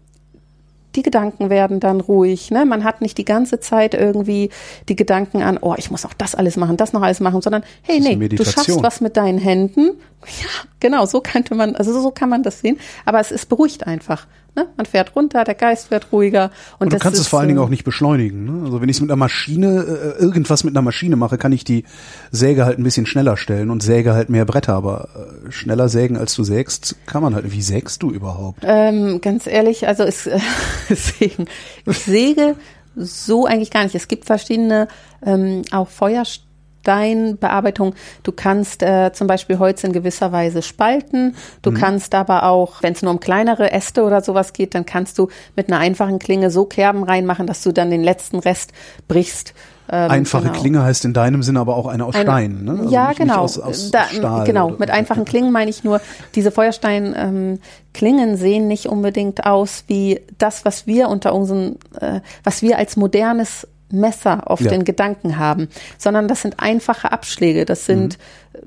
die 0.97 1.03
Gedanken 1.03 1.51
werden 1.51 1.81
dann 1.81 2.01
ruhig. 2.01 2.51
Ne? 2.51 2.65
Man 2.65 2.83
hat 2.83 3.01
nicht 3.01 3.19
die 3.19 3.25
ganze 3.25 3.61
Zeit 3.61 3.95
irgendwie 3.95 4.51
die 4.89 4.97
Gedanken 4.97 5.43
an, 5.43 5.59
oh, 5.61 5.75
ich 5.77 5.91
muss 5.91 6.05
auch 6.05 6.15
das 6.15 6.35
alles 6.35 6.57
machen, 6.57 6.77
das 6.77 6.93
noch 6.93 7.03
alles 7.03 7.21
machen, 7.21 7.43
sondern 7.43 7.63
hey, 7.83 8.01
nee, 8.01 8.29
du 8.29 8.45
schaffst 8.45 8.83
was 8.83 9.01
mit 9.01 9.17
deinen 9.17 9.39
Händen. 9.39 9.93
Ja, 10.43 10.49
genau, 10.81 11.07
so 11.07 11.21
könnte 11.21 11.55
man, 11.55 11.77
also 11.77 11.99
so 12.03 12.11
kann 12.11 12.29
man 12.29 12.43
das 12.43 12.61
sehen. 12.61 12.77
Aber 13.05 13.21
es 13.21 13.31
ist 13.31 13.49
beruhigt 13.49 13.87
einfach. 13.87 14.27
Ne? 14.59 14.67
Man 14.77 14.87
fährt 14.87 15.15
runter, 15.15 15.45
der 15.45 15.55
Geist 15.55 15.93
wird 15.93 16.11
ruhiger. 16.11 16.51
Und, 16.81 16.87
und 16.87 16.93
du 16.93 16.99
kannst 16.99 17.21
es 17.21 17.29
vor 17.29 17.39
allen 17.39 17.47
Dingen 17.47 17.61
auch 17.61 17.69
nicht 17.69 17.85
beschleunigen. 17.85 18.45
Ne? 18.45 18.65
Also 18.65 18.81
wenn 18.81 18.89
ich 18.89 18.97
es 18.97 19.01
mit 19.01 19.09
einer 19.09 19.17
Maschine, 19.17 20.17
äh, 20.19 20.21
irgendwas 20.21 20.65
mit 20.65 20.75
einer 20.75 20.83
Maschine 20.83 21.15
mache, 21.15 21.39
kann 21.39 21.53
ich 21.53 21.63
die 21.63 21.85
Säge 22.33 22.65
halt 22.65 22.77
ein 22.77 22.83
bisschen 22.83 23.07
schneller 23.07 23.37
stellen 23.37 23.71
und 23.71 23.85
säge 23.85 24.15
halt 24.15 24.31
mehr 24.31 24.45
Bretter. 24.45 24.75
Aber 24.75 25.11
äh, 25.47 25.53
schneller 25.53 25.89
sägen, 25.89 26.17
als 26.17 26.35
du 26.35 26.43
sägst, 26.43 26.97
kann 27.07 27.23
man 27.23 27.37
halt. 27.37 27.53
Wie 27.53 27.63
sägst 27.63 28.03
du 28.03 28.11
überhaupt? 28.11 28.65
Ähm, 28.65 29.21
ganz 29.21 29.47
ehrlich, 29.47 29.87
also 29.87 30.03
es, 30.03 30.27
äh, 30.27 30.41
sägen. 30.89 31.47
ich 31.87 31.99
säge 31.99 32.57
so 32.97 33.47
eigentlich 33.47 33.71
gar 33.71 33.85
nicht. 33.85 33.95
Es 33.95 34.09
gibt 34.09 34.25
verschiedene 34.25 34.89
ähm, 35.25 35.63
auch 35.71 35.87
Feuerstellen 35.89 36.48
Steinbearbeitung. 36.89 37.95
Du 38.23 38.33
kannst 38.33 38.83
äh, 38.83 39.13
zum 39.13 39.27
Beispiel 39.27 39.59
Holz 39.59 39.85
in 39.85 39.93
gewisser 39.93 40.33
Weise 40.33 40.63
spalten. 40.63 41.35
Du 41.61 41.71
mhm. 41.71 41.75
kannst 41.75 42.15
aber 42.15 42.45
auch, 42.45 42.83
wenn 42.83 42.95
es 42.95 43.03
nur 43.03 43.13
um 43.13 43.21
kleinere 43.21 43.73
Äste 43.73 44.05
oder 44.05 44.23
sowas 44.23 44.55
geht, 44.55 44.75
dann 44.75 44.87
kannst 44.87 45.19
du 45.19 45.29
mit 45.55 45.69
einer 45.69 45.81
einfachen 45.81 46.19
Klinge 46.19 46.51
so 46.51 46.65
Kerben 46.65 47.03
reinmachen, 47.03 47.47
dass 47.47 47.63
du 47.63 47.73
dann 47.73 47.91
den 47.91 48.03
letzten 48.03 48.39
Rest 48.39 48.73
brichst. 49.07 49.53
Ähm, 49.91 50.11
Einfache 50.11 50.49
genau. 50.49 50.61
Klinge 50.61 50.83
heißt 50.83 51.05
in 51.05 51.13
deinem 51.13 51.43
Sinne 51.43 51.61
aber 51.61 51.77
auch 51.77 51.87
eine 51.87 52.05
aus 52.05 52.15
eine, 52.15 52.25
Stein, 52.25 52.65
ne? 52.65 52.73
Also 52.73 52.91
ja, 52.91 53.13
genau. 53.13 53.41
Aus, 53.41 53.59
aus 53.59 53.91
da, 53.91 54.05
Stahl 54.05 54.45
genau, 54.45 54.71
mit 54.79 54.91
einfachen 54.91 55.25
Klingen 55.25 55.51
meine 55.51 55.71
ich 55.71 55.83
nur, 55.83 56.01
diese 56.35 56.51
Feuerstein-Klingen 56.51 58.29
ähm, 58.29 58.37
sehen 58.37 58.69
nicht 58.69 58.87
unbedingt 58.87 59.47
aus 59.47 59.85
wie 59.87 60.21
das, 60.37 60.67
was 60.67 60.87
wir 60.87 61.09
unter 61.09 61.35
unseren, 61.35 61.77
äh, 62.01 62.21
was 62.45 62.61
wir 62.61 62.77
als 62.77 62.97
modernes 62.97 63.67
Messer 63.91 64.51
auf 64.51 64.61
ja. 64.61 64.71
den 64.71 64.85
Gedanken 64.85 65.39
haben, 65.39 65.69
sondern 65.97 66.29
das 66.29 66.43
sind 66.43 66.61
einfache 66.61 67.13
Abschläge. 67.13 67.65
Das 67.65 67.87
sind, 67.87 68.19
mhm. 68.19 68.61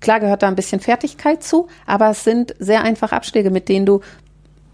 klar 0.00 0.20
gehört 0.20 0.42
da 0.42 0.48
ein 0.48 0.56
bisschen 0.56 0.80
Fertigkeit 0.80 1.42
zu, 1.42 1.68
aber 1.86 2.10
es 2.10 2.24
sind 2.24 2.54
sehr 2.58 2.82
einfache 2.82 3.16
Abschläge, 3.16 3.50
mit 3.50 3.68
denen 3.68 3.86
du, 3.86 4.00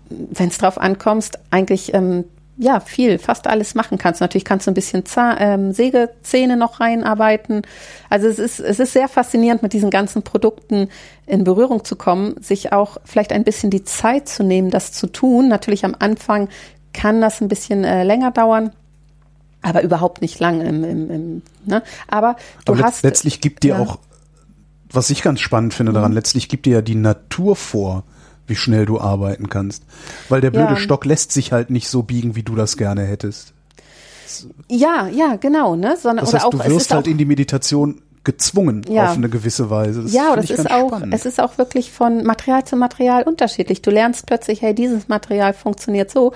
wenn 0.09 0.49
es 0.49 0.59
drauf 0.59 0.79
ankommst, 0.79 1.39
eigentlich 1.51 1.95
ähm, 1.95 2.25
ja 2.57 2.81
viel, 2.81 3.19
fast 3.19 3.47
alles 3.47 3.75
machen 3.75 3.99
kannst. 3.99 4.21
Natürlich 4.21 4.45
kannst 4.45 4.67
du 4.67 4.71
ein 4.71 4.75
bisschen 4.75 5.05
Zah 5.07 5.39
ähm, 5.39 5.73
Sägezähne 5.73 6.57
noch 6.57 6.81
reinarbeiten. 6.81 7.63
Also 8.11 8.29
es 8.29 8.39
ist 8.39 8.61
es 8.61 8.79
ist 8.79 8.93
sehr 8.93 9.09
faszinierend, 9.09 9.63
mit 9.63 9.73
diesen 9.73 9.91
ganzen 9.91 10.23
Produkten 10.23 10.89
in 11.27 11.45
Berührung 11.45 11.85
zu 11.85 11.97
kommen, 11.97 12.37
sich 12.41 12.73
auch 12.73 12.99
vielleicht 13.05 13.33
ein 13.33 13.45
bisschen 13.45 13.71
die 13.71 13.85
Zeit 13.85 14.29
zu 14.29 14.45
nehmen, 14.45 14.71
das 14.71 14.93
zu 14.93 15.07
tun. 15.09 15.49
Natürlich 15.49 15.85
am 15.85 15.97
Anfang 15.99 16.49
kann 16.93 17.21
das 17.21 17.41
ein 17.41 17.49
bisschen 17.49 17.85
äh, 17.85 18.05
länger 18.05 18.31
dauern 18.31 18.71
aber 19.65 19.83
überhaupt 19.83 20.21
nicht 20.21 20.39
lang 20.39 20.61
im, 20.61 20.85
im, 20.85 21.11
im 21.11 21.43
ne? 21.65 21.83
Aber 22.09 22.37
du 22.65 22.75
aber 22.75 22.83
hast 22.83 23.03
letztlich 23.03 23.41
gibt 23.41 23.63
dir 23.63 23.75
ja. 23.75 23.79
auch, 23.79 23.99
was 24.91 25.11
ich 25.11 25.23
ganz 25.23 25.41
spannend 25.41 25.75
finde 25.75 25.93
daran, 25.93 26.13
mhm. 26.13 26.17
letztlich 26.17 26.49
gibt 26.49 26.67
dir 26.67 26.75
ja 26.75 26.83
die 26.83 26.95
Natur 26.95 27.57
vor, 27.57 28.05
wie 28.47 28.57
schnell 28.57 28.87
du 28.87 29.01
arbeiten 29.01 29.49
kannst, 29.49 29.83
weil 30.29 30.41
der 30.41 30.51
blöde 30.51 30.75
ja. 30.75 30.77
Stock 30.77 31.05
lässt 31.05 31.33
sich 31.33 31.53
halt 31.53 31.71
nicht 31.71 31.89
so 31.89 32.03
biegen, 32.03 32.37
wie 32.37 32.43
du 32.43 32.55
das 32.55 32.77
gerne 32.77 33.05
hättest. 33.05 33.55
Ja, 34.69 35.09
ja, 35.09 35.37
genau, 35.37 35.77
ne? 35.77 35.97
Sondern 35.97 36.25
das 36.25 36.35
heißt, 36.35 36.47
oder 36.47 36.59
auch, 36.59 36.65
du 36.65 36.75
wirst 36.75 36.93
halt 36.93 37.07
in 37.07 37.19
die 37.19 37.25
Meditation 37.25 38.03
gezwungen 38.25 38.83
ja. 38.89 39.11
auf 39.11 39.17
eine 39.17 39.29
gewisse 39.29 39.71
Weise. 39.71 40.03
Das 40.03 40.13
ja, 40.13 40.35
das 40.35 40.51
ist 40.51 40.71
auch, 40.71 40.89
spannend. 40.89 41.15
es 41.15 41.27
ist 41.27 41.41
auch 41.41 41.59
wirklich 41.59 41.93
von 41.93 42.25
Material 42.25 42.65
zu 42.65 42.75
Material 42.75 43.23
unterschiedlich. 43.23 43.83
Du 43.83 43.91
lernst 43.91 44.27
plötzlich, 44.27 44.63
hey, 44.63 44.75
dieses 44.75 45.09
Material 45.09 45.53
funktioniert 45.53 46.11
so 46.11 46.33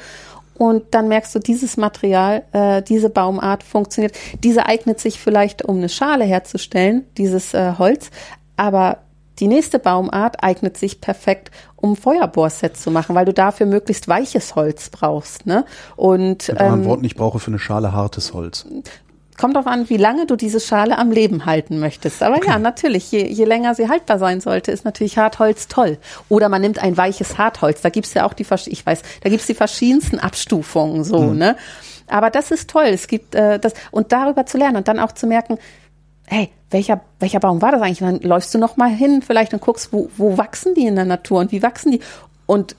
und 0.58 0.82
dann 0.90 1.08
merkst 1.08 1.34
du, 1.34 1.38
dieses 1.38 1.76
Material, 1.76 2.42
äh, 2.52 2.82
diese 2.82 3.10
Baumart 3.10 3.62
funktioniert. 3.62 4.14
Diese 4.42 4.66
eignet 4.66 5.00
sich 5.00 5.20
vielleicht, 5.20 5.64
um 5.64 5.78
eine 5.78 5.88
Schale 5.88 6.24
herzustellen, 6.24 7.04
dieses 7.16 7.54
äh, 7.54 7.74
Holz, 7.78 8.10
aber 8.56 8.98
die 9.38 9.46
nächste 9.46 9.78
Baumart 9.78 10.42
eignet 10.42 10.76
sich 10.76 11.00
perfekt, 11.00 11.52
um 11.76 11.94
Feuerbohrsets 11.94 12.82
zu 12.82 12.90
machen, 12.90 13.14
weil 13.14 13.24
du 13.24 13.32
dafür 13.32 13.66
möglichst 13.66 14.08
weiches 14.08 14.56
Holz 14.56 14.90
brauchst. 14.90 15.46
Ne? 15.46 15.64
Und 15.94 16.48
Mit 16.48 16.60
ähm, 16.60 16.84
Worten, 16.84 17.04
ich 17.04 17.14
brauche 17.14 17.38
für 17.38 17.52
eine 17.52 17.60
Schale 17.60 17.92
hartes 17.92 18.34
Holz 18.34 18.66
kommt 19.38 19.54
darauf 19.54 19.66
an, 19.66 19.88
wie 19.88 19.96
lange 19.96 20.26
du 20.26 20.36
diese 20.36 20.60
Schale 20.60 20.98
am 20.98 21.10
Leben 21.10 21.46
halten 21.46 21.78
möchtest. 21.78 22.22
Aber 22.22 22.36
okay. 22.36 22.48
ja, 22.48 22.58
natürlich, 22.58 23.10
je, 23.10 23.26
je 23.26 23.44
länger 23.44 23.74
sie 23.74 23.88
haltbar 23.88 24.18
sein 24.18 24.40
sollte, 24.40 24.72
ist 24.72 24.84
natürlich 24.84 25.16
Hartholz 25.16 25.68
toll. 25.68 25.98
Oder 26.28 26.48
man 26.48 26.60
nimmt 26.60 26.80
ein 26.80 26.96
weiches 26.96 27.38
Hartholz. 27.38 27.80
Da 27.80 27.88
gibt's 27.88 28.12
ja 28.14 28.26
auch 28.26 28.34
die, 28.34 28.46
ich 28.66 28.84
weiß, 28.84 29.02
da 29.22 29.30
gibt's 29.30 29.46
die 29.46 29.54
verschiedensten 29.54 30.18
Abstufungen 30.18 31.04
so, 31.04 31.22
mhm. 31.22 31.38
ne? 31.38 31.56
Aber 32.08 32.30
das 32.30 32.50
ist 32.50 32.70
toll. 32.70 32.86
Es 32.86 33.06
gibt 33.06 33.34
äh, 33.34 33.58
das 33.58 33.74
und 33.90 34.12
darüber 34.12 34.46
zu 34.46 34.58
lernen 34.58 34.76
und 34.76 34.88
dann 34.88 34.98
auch 34.98 35.12
zu 35.12 35.26
merken, 35.26 35.58
hey, 36.26 36.50
welcher, 36.70 37.00
welcher 37.20 37.40
Baum 37.40 37.62
war 37.62 37.72
das 37.72 37.82
eigentlich? 37.82 38.02
Und 38.02 38.22
dann 38.22 38.28
läufst 38.28 38.54
du 38.54 38.58
noch 38.58 38.76
mal 38.76 38.90
hin 38.90 39.22
vielleicht 39.22 39.52
und 39.52 39.60
guckst, 39.60 39.92
wo, 39.92 40.10
wo 40.16 40.36
wachsen 40.38 40.74
die 40.74 40.86
in 40.86 40.96
der 40.96 41.04
Natur 41.04 41.40
und 41.40 41.52
wie 41.52 41.62
wachsen 41.62 41.92
die? 41.92 42.00
Und 42.46 42.76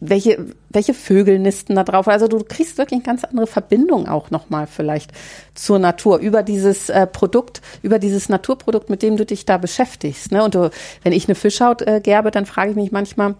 welche, 0.00 0.44
welche 0.74 0.94
Vögel 0.94 1.38
nisten 1.38 1.76
da 1.76 1.84
drauf. 1.84 2.08
Also 2.08 2.28
du 2.28 2.38
kriegst 2.44 2.78
wirklich 2.78 2.98
eine 2.98 3.04
ganz 3.04 3.24
andere 3.24 3.46
Verbindung 3.46 4.08
auch 4.08 4.30
nochmal 4.30 4.66
vielleicht 4.66 5.12
zur 5.54 5.78
Natur 5.78 6.18
über 6.18 6.42
dieses 6.42 6.88
äh, 6.88 7.06
Produkt, 7.06 7.62
über 7.82 7.98
dieses 7.98 8.28
Naturprodukt, 8.28 8.90
mit 8.90 9.02
dem 9.02 9.16
du 9.16 9.24
dich 9.24 9.46
da 9.46 9.58
beschäftigst. 9.58 10.32
Ne? 10.32 10.44
Und 10.44 10.54
du, 10.54 10.70
wenn 11.02 11.12
ich 11.12 11.28
eine 11.28 11.34
Fischhaut 11.34 11.82
äh, 11.82 12.00
gerbe, 12.02 12.30
dann 12.30 12.46
frage 12.46 12.70
ich 12.70 12.76
mich 12.76 12.92
manchmal, 12.92 13.34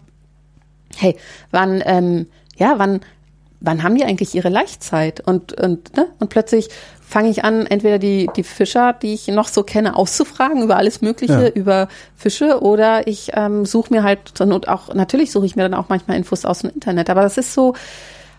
hey, 0.97 1.17
wann, 1.51 1.83
ähm, 1.85 2.27
ja, 2.57 2.75
wann, 2.79 3.01
wann 3.61 3.83
haben 3.83 3.97
die 3.97 4.05
eigentlich 4.05 4.35
ihre 4.35 4.49
Laichzeit? 4.49 5.21
Und, 5.21 5.53
und, 5.61 5.97
ne? 5.97 6.09
und 6.21 6.31
plötzlich 6.31 6.69
fange 7.15 7.31
ich 7.31 7.45
an, 7.45 7.65
entweder 7.65 8.01
die, 8.01 8.29
die 8.35 8.43
Fischer, 8.43 8.93
die 8.93 9.15
ich 9.15 9.29
noch 9.29 9.47
so 9.47 9.63
kenne, 9.63 9.95
auszufragen 9.95 10.65
über 10.65 10.77
alles 10.77 11.01
Mögliche, 11.01 11.45
ja. 11.45 11.49
über 11.49 11.87
Fische, 12.17 12.61
oder 12.61 13.07
ich 13.07 13.31
ähm, 13.35 13.65
suche 13.65 13.95
mir 13.95 14.03
halt, 14.03 14.41
und 14.41 14.67
auch, 14.67 14.93
natürlich 14.93 15.31
suche 15.31 15.47
ich 15.47 15.55
mir 15.55 15.63
dann 15.63 15.75
auch 15.75 15.89
manchmal 15.89 16.17
Infos 16.17 16.45
aus 16.45 16.63
dem 16.63 16.71
Internet, 16.71 17.09
aber 17.11 17.23
das 17.23 17.39
ist 17.39 17.55
so, 17.55 17.75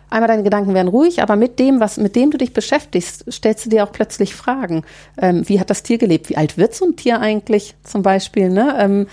einmal 0.09 0.27
deine 0.27 0.43
Gedanken 0.43 0.73
werden 0.73 0.89
ruhig, 0.89 1.21
aber 1.21 1.37
mit 1.37 1.57
dem, 1.57 1.79
was, 1.79 1.95
mit 1.95 2.17
dem 2.17 2.31
du 2.31 2.37
dich 2.37 2.51
beschäftigst, 2.51 3.23
stellst 3.31 3.65
du 3.65 3.69
dir 3.69 3.85
auch 3.85 3.93
plötzlich 3.93 4.35
Fragen. 4.35 4.83
Ähm, 5.21 5.47
wie 5.47 5.61
hat 5.61 5.69
das 5.69 5.81
Tier 5.81 5.97
gelebt? 5.97 6.27
Wie 6.29 6.35
alt 6.35 6.57
wird 6.57 6.75
so 6.75 6.83
ein 6.83 6.97
Tier 6.97 7.21
eigentlich 7.21 7.75
zum 7.83 8.01
Beispiel? 8.01 8.49
Ne? 8.49 8.75
Ähm, 8.77 9.07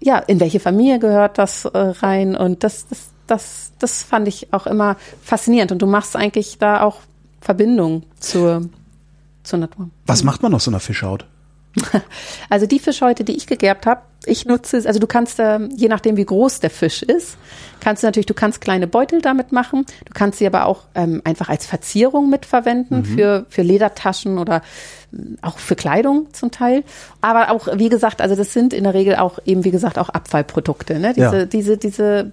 ja, 0.00 0.18
in 0.18 0.38
welche 0.38 0.60
Familie 0.60 0.98
gehört 0.98 1.38
das 1.38 1.64
äh, 1.64 1.78
rein? 1.78 2.36
Und 2.36 2.62
das, 2.62 2.86
das, 2.88 3.08
das, 3.26 3.72
das 3.78 4.02
fand 4.02 4.28
ich 4.28 4.52
auch 4.52 4.66
immer 4.66 4.96
faszinierend. 5.22 5.72
Und 5.72 5.80
du 5.80 5.86
machst 5.86 6.14
eigentlich 6.14 6.58
da 6.58 6.82
auch 6.82 6.98
Verbindung 7.40 8.02
zur, 8.20 8.68
zur 9.48 9.58
Natur. 9.58 9.90
Was 10.06 10.22
macht 10.22 10.42
man 10.42 10.54
aus 10.54 10.64
so 10.64 10.70
einer 10.70 10.80
Fischhaut? 10.80 11.26
Also 12.50 12.66
die 12.66 12.78
Fischhäute, 12.78 13.24
die 13.24 13.36
ich 13.36 13.46
gegerbt 13.46 13.86
habe, 13.86 14.02
ich 14.26 14.46
nutze 14.46 14.76
es, 14.76 14.86
also 14.86 14.98
du 14.98 15.06
kannst, 15.06 15.38
äh, 15.38 15.58
je 15.76 15.88
nachdem 15.88 16.16
wie 16.16 16.24
groß 16.24 16.60
der 16.60 16.70
Fisch 16.70 17.02
ist, 17.02 17.36
kannst 17.80 18.02
du 18.02 18.06
natürlich, 18.06 18.26
du 18.26 18.34
kannst 18.34 18.60
kleine 18.60 18.86
Beutel 18.86 19.20
damit 19.20 19.52
machen, 19.52 19.86
du 20.04 20.12
kannst 20.12 20.38
sie 20.38 20.46
aber 20.46 20.66
auch 20.66 20.84
ähm, 20.94 21.22
einfach 21.24 21.48
als 21.48 21.66
Verzierung 21.66 22.30
mitverwenden 22.30 23.00
mhm. 23.00 23.04
für, 23.04 23.46
für 23.48 23.62
Ledertaschen 23.62 24.38
oder 24.38 24.62
äh, 25.12 25.18
auch 25.42 25.58
für 25.58 25.76
Kleidung 25.76 26.32
zum 26.32 26.50
Teil. 26.50 26.84
Aber 27.20 27.50
auch, 27.50 27.68
wie 27.74 27.88
gesagt, 27.88 28.20
also 28.20 28.34
das 28.34 28.52
sind 28.52 28.72
in 28.72 28.84
der 28.84 28.94
Regel 28.94 29.16
auch 29.16 29.38
eben, 29.44 29.64
wie 29.64 29.70
gesagt, 29.70 29.98
auch 29.98 30.08
Abfallprodukte. 30.08 30.98
Ne? 30.98 31.12
Diese, 31.14 31.38
ja. 31.38 31.44
diese, 31.44 31.76
diese, 31.76 32.32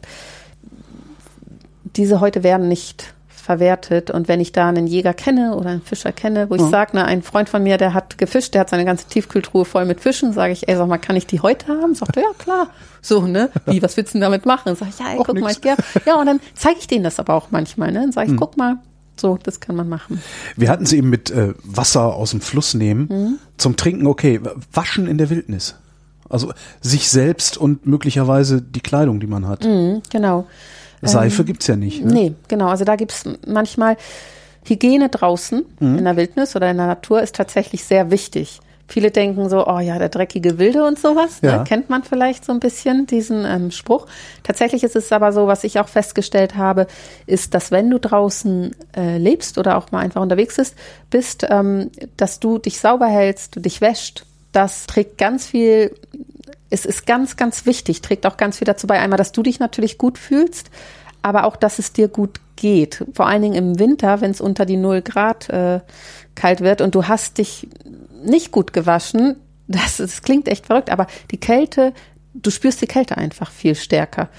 diese 1.96 2.20
Häute 2.20 2.44
werden 2.44 2.68
nicht 2.68 3.15
verwertet. 3.46 4.10
Und 4.10 4.28
wenn 4.28 4.42
ich 4.42 4.52
da 4.52 4.68
einen 4.68 4.88
Jäger 4.88 5.14
kenne 5.14 5.56
oder 5.56 5.70
einen 5.70 5.82
Fischer 5.84 6.12
kenne, 6.12 6.50
wo 6.50 6.56
ich 6.56 6.62
mhm. 6.62 6.70
sage, 6.70 6.98
ne, 6.98 7.06
ein 7.06 7.22
Freund 7.22 7.48
von 7.48 7.62
mir, 7.62 7.78
der 7.78 7.94
hat 7.94 8.18
gefischt, 8.18 8.56
der 8.56 8.62
hat 8.62 8.72
seine 8.72 8.86
ganze 8.86 9.08
Tiefkühltruhe 9.08 9.66
voll 9.66 9.86
mit 9.86 10.02
Fischen, 10.02 10.34
sage 10.34 10.52
ich, 10.52 10.68
ey, 10.68 10.76
sag 10.76 10.88
mal, 10.88 10.98
kann 10.98 11.16
ich 11.16 11.28
die 11.28 11.40
heute 11.40 11.68
haben? 11.68 11.94
Sagt 11.94 12.18
er, 12.18 12.24
ja 12.24 12.30
klar. 12.38 12.70
So, 13.02 13.28
ne? 13.28 13.52
Wie, 13.68 13.84
was 13.84 13.96
willst 13.98 14.14
du 14.14 14.18
denn 14.18 14.22
damit 14.24 14.48
machen? 14.48 14.76
Sag 14.76 14.90
ich, 14.90 15.00
ja, 15.00 15.12
ey, 15.12 15.18
guck 15.18 15.36
nix. 15.36 15.44
mal, 15.44 15.52
ich 15.52 15.62
gern. 15.62 15.78
Ja, 16.06 16.20
und 16.20 16.26
dann 16.26 16.40
zeige 16.56 16.80
ich 16.80 16.88
denen 16.88 17.04
das 17.04 17.20
aber 17.20 17.36
auch 17.36 17.52
manchmal, 17.52 17.92
ne? 17.92 18.02
Dann 18.02 18.12
sage 18.12 18.28
ich, 18.28 18.34
mhm. 18.34 18.40
guck 18.40 18.58
mal, 18.58 18.78
so, 19.16 19.38
das 19.42 19.60
kann 19.60 19.76
man 19.76 19.88
machen. 19.88 20.22
Wir 20.56 20.70
hatten 20.70 20.84
es 20.84 20.92
eben 20.92 21.10
mit 21.12 21.30
äh, 21.30 21.54
Wasser 21.64 22.16
aus 22.16 22.32
dem 22.32 22.42
Fluss 22.42 22.74
nehmen. 22.74 23.08
Mhm. 23.10 23.40
Zum 23.58 23.78
Trinken, 23.78 24.08
okay. 24.08 24.42
Waschen 24.74 25.08
in 25.08 25.20
der 25.20 25.30
Wildnis. 25.30 25.76
Also 26.28 26.52
sich 26.82 27.10
selbst 27.10 27.58
und 27.58 27.86
möglicherweise 27.86 28.62
die 28.62 28.82
Kleidung, 28.82 29.20
die 29.20 29.28
man 29.28 29.48
hat. 29.48 29.64
Mhm, 29.64 30.02
genau. 30.10 30.48
Seife 31.02 31.42
ähm, 31.42 31.46
gibt's 31.46 31.68
ja 31.68 31.76
nicht. 31.76 32.04
Ne? 32.04 32.14
Nee, 32.14 32.34
genau. 32.48 32.68
Also 32.68 32.86
da 32.86 32.96
gibt's 32.96 33.24
manchmal 33.48 33.98
Hygiene 34.64 35.10
draußen 35.10 35.64
mhm. 35.80 35.98
in 35.98 36.04
der 36.04 36.18
Wildnis 36.18 36.56
oder 36.56 36.70
in 36.72 36.78
der 36.78 36.88
Natur 36.88 37.22
ist 37.22 37.36
tatsächlich 37.36 37.84
sehr 37.84 38.12
wichtig. 38.12 38.60
Viele 38.88 39.10
denken 39.10 39.50
so, 39.50 39.66
oh 39.66 39.80
ja, 39.80 39.98
der 39.98 40.10
dreckige 40.10 40.60
Wilde 40.60 40.86
und 40.86 41.00
sowas. 41.00 41.42
Ne? 41.42 41.50
Ja. 41.50 41.58
Ne? 41.58 41.64
Kennt 41.64 41.90
man 41.90 42.04
vielleicht 42.04 42.46
so 42.46 42.52
ein 42.52 42.60
bisschen 42.60 43.08
diesen 43.08 43.44
ähm, 43.44 43.72
Spruch. 43.72 44.06
Tatsächlich 44.44 44.84
ist 44.84 44.96
es 44.96 45.12
aber 45.12 45.32
so, 45.32 45.48
was 45.48 45.64
ich 45.64 45.80
auch 45.80 45.88
festgestellt 45.88 46.56
habe, 46.56 46.86
ist, 47.26 47.56
dass 47.56 47.72
wenn 47.72 47.90
du 47.90 48.00
draußen 48.00 48.76
äh, 48.96 49.18
lebst 49.18 49.58
oder 49.58 49.78
auch 49.78 49.92
mal 49.92 50.00
einfach 50.00 50.22
unterwegs 50.22 50.58
bist, 50.58 50.76
bist 51.10 51.48
ähm, 51.50 51.90
dass 52.18 52.40
du 52.40 52.60
dich 52.60 52.80
sauber 52.80 53.08
hältst, 53.08 53.56
du 53.56 53.60
dich 53.60 53.82
wäscht. 53.82 54.26
Das 54.52 54.86
trägt 54.86 55.18
ganz 55.18 55.48
viel 55.48 55.96
es 56.70 56.86
ist 56.86 57.06
ganz, 57.06 57.38
ganz 57.38 57.66
wichtig, 57.66 58.02
trägt 58.02 58.26
auch 58.26 58.38
ganz 58.38 58.58
viel 58.58 58.66
dazu 58.66 58.88
bei. 58.88 59.00
Einmal, 59.00 59.18
dass 59.18 59.32
du 59.32 59.44
dich 59.44 59.60
natürlich 59.60 59.98
gut 59.98 60.18
fühlst, 60.18 60.70
aber 61.22 61.46
auch, 61.46 61.56
dass 61.56 61.80
es 61.80 61.94
dir 61.94 62.08
gut 62.08 62.40
geht. 62.56 63.04
Vor 63.14 63.28
allen 63.28 63.42
Dingen 63.42 63.56
im 63.56 63.80
Winter, 63.80 64.22
wenn 64.22 64.32
es 64.32 64.42
unter 64.42 64.66
die 64.66 64.78
null 64.78 65.02
Grad 65.02 65.50
äh, 65.50 65.80
kalt 66.36 66.62
wird 66.62 66.82
und 66.82 66.96
du 66.96 67.08
hast 67.08 67.38
dich 67.38 67.68
nicht 68.24 68.52
gut 68.52 68.74
gewaschen, 68.74 69.38
das, 69.68 69.98
das 69.98 70.22
klingt 70.22 70.48
echt 70.48 70.68
verrückt, 70.68 70.90
aber 70.90 71.08
die 71.32 71.40
Kälte, 71.40 71.94
du 72.34 72.52
spürst 72.52 72.82
die 72.82 72.88
Kälte 72.88 73.18
einfach 73.18 73.52
viel 73.52 73.76
stärker. 73.76 74.30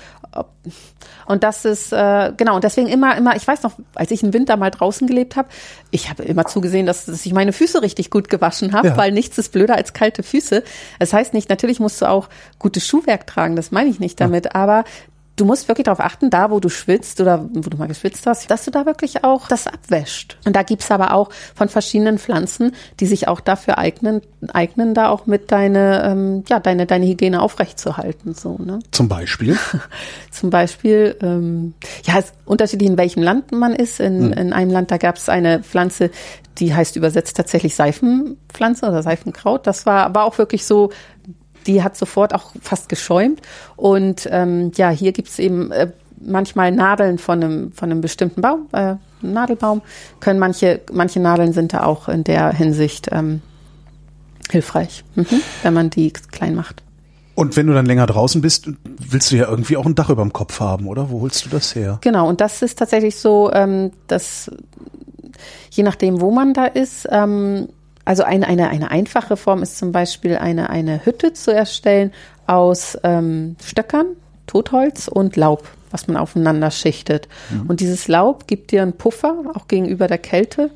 Und 1.26 1.42
das 1.42 1.64
ist 1.64 1.92
äh, 1.92 2.32
genau 2.36 2.56
und 2.56 2.64
deswegen 2.64 2.88
immer 2.88 3.16
immer 3.16 3.36
ich 3.36 3.46
weiß 3.46 3.62
noch 3.62 3.72
als 3.94 4.10
ich 4.10 4.22
im 4.22 4.32
Winter 4.32 4.56
mal 4.56 4.70
draußen 4.70 5.06
gelebt 5.06 5.36
habe 5.36 5.48
ich 5.90 6.08
habe 6.10 6.22
immer 6.22 6.46
zugesehen 6.46 6.86
dass, 6.86 7.06
dass 7.06 7.24
ich 7.26 7.32
meine 7.32 7.52
Füße 7.52 7.82
richtig 7.82 8.10
gut 8.10 8.28
gewaschen 8.28 8.72
habe 8.72 8.88
ja. 8.88 8.96
weil 8.96 9.12
nichts 9.12 9.38
ist 9.38 9.52
blöder 9.52 9.76
als 9.76 9.92
kalte 9.92 10.22
Füße 10.22 10.62
das 10.98 11.12
heißt 11.12 11.34
nicht 11.34 11.48
natürlich 11.48 11.80
musst 11.80 12.00
du 12.00 12.06
auch 12.06 12.28
gutes 12.58 12.86
Schuhwerk 12.86 13.26
tragen 13.26 13.56
das 13.56 13.70
meine 13.70 13.90
ich 13.90 13.98
nicht 13.98 14.20
damit 14.20 14.46
ja. 14.46 14.54
aber 14.54 14.84
du 15.36 15.44
musst 15.44 15.68
wirklich 15.68 15.84
darauf 15.84 16.00
achten, 16.00 16.30
da 16.30 16.50
wo 16.50 16.60
du 16.60 16.68
schwitzt 16.68 17.20
oder 17.20 17.48
wo 17.52 17.68
du 17.68 17.76
mal 17.76 17.88
geschwitzt 17.88 18.26
hast, 18.26 18.50
dass 18.50 18.64
du 18.64 18.70
da 18.70 18.86
wirklich 18.86 19.22
auch 19.22 19.48
das 19.48 19.66
abwäscht. 19.66 20.38
Und 20.44 20.56
da 20.56 20.62
gibt's 20.62 20.90
aber 20.90 21.12
auch 21.12 21.30
von 21.54 21.68
verschiedenen 21.68 22.18
Pflanzen, 22.18 22.72
die 22.98 23.06
sich 23.06 23.28
auch 23.28 23.40
dafür 23.40 23.78
eignen, 23.78 24.22
eignen 24.52 24.94
da 24.94 25.10
auch 25.10 25.26
mit 25.26 25.52
deine, 25.52 26.04
ähm, 26.04 26.44
ja, 26.48 26.58
deine, 26.58 26.86
deine 26.86 27.06
Hygiene 27.06 27.40
aufrechtzuerhalten. 27.40 28.34
So, 28.34 28.56
ne? 28.58 28.78
Zum 28.90 29.08
Beispiel? 29.08 29.58
Zum 30.30 30.50
Beispiel, 30.50 31.16
ähm, 31.20 31.74
ja, 32.04 32.18
es 32.18 32.26
ist 32.26 32.34
unterschiedlich, 32.46 32.88
in 32.88 32.98
welchem 32.98 33.22
Land 33.22 33.52
man 33.52 33.74
ist. 33.74 34.00
In, 34.00 34.32
hm. 34.32 34.32
in 34.32 34.52
einem 34.52 34.70
Land, 34.70 34.90
da 34.90 34.96
gab's 34.96 35.28
eine 35.28 35.62
Pflanze, 35.62 36.10
die 36.58 36.74
heißt 36.74 36.96
übersetzt 36.96 37.36
tatsächlich 37.36 37.74
Seifenpflanze 37.74 38.86
oder 38.86 39.02
Seifenkraut. 39.02 39.66
Das 39.66 39.84
war 39.84 40.04
aber 40.04 40.24
auch 40.24 40.38
wirklich 40.38 40.64
so 40.64 40.90
die 41.66 41.82
hat 41.82 41.96
sofort 41.96 42.34
auch 42.34 42.52
fast 42.62 42.88
geschäumt. 42.88 43.42
Und 43.76 44.28
ähm, 44.30 44.72
ja, 44.76 44.90
hier 44.90 45.12
gibt's 45.12 45.38
eben 45.38 45.70
äh, 45.72 45.90
manchmal 46.20 46.72
Nadeln 46.72 47.18
von 47.18 47.42
einem, 47.42 47.72
von 47.72 47.90
einem 47.90 48.00
bestimmten 48.00 48.40
Baum, 48.40 48.68
äh, 48.72 48.94
Nadelbaum, 49.22 49.82
können 50.20 50.38
manche, 50.38 50.80
manche 50.92 51.20
Nadeln 51.20 51.52
sind 51.52 51.72
da 51.72 51.84
auch 51.84 52.08
in 52.08 52.24
der 52.24 52.52
Hinsicht 52.52 53.08
ähm, 53.12 53.42
hilfreich, 54.50 55.04
mhm, 55.14 55.26
wenn 55.62 55.74
man 55.74 55.90
die 55.90 56.12
klein 56.12 56.54
macht. 56.54 56.82
Und 57.34 57.54
wenn 57.56 57.66
du 57.66 57.74
dann 57.74 57.84
länger 57.84 58.06
draußen 58.06 58.40
bist, 58.40 58.70
willst 58.98 59.30
du 59.30 59.36
ja 59.36 59.48
irgendwie 59.48 59.76
auch 59.76 59.84
ein 59.84 59.94
Dach 59.94 60.08
über 60.08 60.22
dem 60.22 60.32
Kopf 60.32 60.58
haben, 60.58 60.86
oder? 60.86 61.10
Wo 61.10 61.20
holst 61.20 61.44
du 61.44 61.50
das 61.50 61.74
her? 61.74 61.98
Genau, 62.00 62.26
und 62.28 62.40
das 62.40 62.62
ist 62.62 62.78
tatsächlich 62.78 63.16
so, 63.16 63.52
ähm, 63.52 63.90
dass 64.06 64.50
je 65.70 65.82
nachdem, 65.82 66.22
wo 66.22 66.30
man 66.30 66.54
da 66.54 66.64
ist, 66.64 67.06
ähm, 67.10 67.68
also 68.06 68.22
eine, 68.22 68.46
eine, 68.46 68.70
eine 68.70 68.90
einfache 68.90 69.36
Form 69.36 69.62
ist 69.62 69.76
zum 69.78 69.92
Beispiel 69.92 70.36
eine, 70.36 70.70
eine 70.70 71.04
Hütte 71.04 71.32
zu 71.32 71.52
erstellen 71.52 72.12
aus 72.46 72.96
ähm, 73.02 73.56
Stöckern, 73.62 74.06
Totholz 74.46 75.08
und 75.08 75.34
Laub, 75.34 75.68
was 75.90 76.06
man 76.06 76.16
aufeinander 76.16 76.70
schichtet. 76.70 77.28
Mhm. 77.50 77.66
Und 77.66 77.80
dieses 77.80 78.06
Laub 78.06 78.46
gibt 78.46 78.70
dir 78.70 78.82
einen 78.82 78.92
Puffer, 78.92 79.34
auch 79.54 79.66
gegenüber 79.66 80.06
der 80.06 80.18
Kälte 80.18 80.70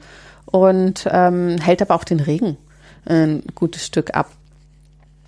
und 0.45 1.09
ähm, 1.11 1.57
hält 1.59 1.81
aber 1.81 1.95
auch 1.95 2.05
den 2.05 2.19
Regen 2.19 2.57
ein 3.07 3.45
gutes 3.55 3.87
Stück 3.87 4.15
ab. 4.15 4.33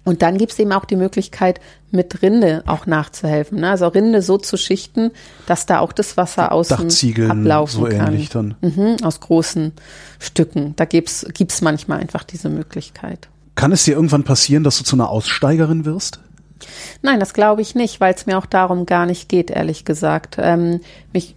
Und 0.05 0.23
dann 0.23 0.37
gibt 0.37 0.53
es 0.53 0.59
eben 0.59 0.73
auch 0.73 0.85
die 0.85 0.97
Möglichkeit, 0.97 1.61
mit 1.91 2.23
Rinde 2.23 2.65
auch 2.67 2.87
nachzuhelfen. 2.87 3.61
Ne? 3.61 3.71
Also 3.71 3.87
Rinde 3.87 4.23
so 4.23 4.37
zu 4.37 4.57
schichten, 4.57 5.13
dass 5.47 5.67
da 5.67 5.79
auch 5.79 5.93
das 5.93 6.17
Wasser 6.17 6.51
außen 6.51 6.77
Dachziegeln, 6.77 7.31
ablaufen 7.31 7.81
so 7.83 7.89
kann. 7.89 8.09
Ähnlich 8.09 8.31
dann. 8.31 8.57
Mhm, 8.63 8.97
aus 9.03 9.21
großen 9.21 9.73
Stücken. 10.19 10.75
Da 10.77 10.87
gibt's 10.87 11.27
gibt's 11.35 11.61
manchmal 11.61 12.01
einfach 12.01 12.25
diese 12.25 12.49
Möglichkeit. 12.49 13.29
Kann 13.55 13.71
es 13.71 13.85
dir 13.85 13.95
irgendwann 13.95 14.25
passieren, 14.25 14.65
dass 14.65 14.79
du 14.79 14.85
zu 14.85 14.97
einer 14.97 15.11
Aussteigerin 15.11 15.85
wirst? 15.85 16.19
Nein, 17.03 17.21
das 17.21 17.35
glaube 17.35 17.63
ich 17.63 17.75
nicht, 17.75 18.01
weil 18.01 18.15
es 18.15 18.27
mir 18.27 18.39
auch 18.39 18.47
darum 18.47 18.87
gar 18.87 19.07
nicht 19.07 19.29
geht, 19.29 19.51
ehrlich 19.51 19.85
gesagt. 19.85 20.37
Ähm, 20.39 20.81
mich, 21.13 21.37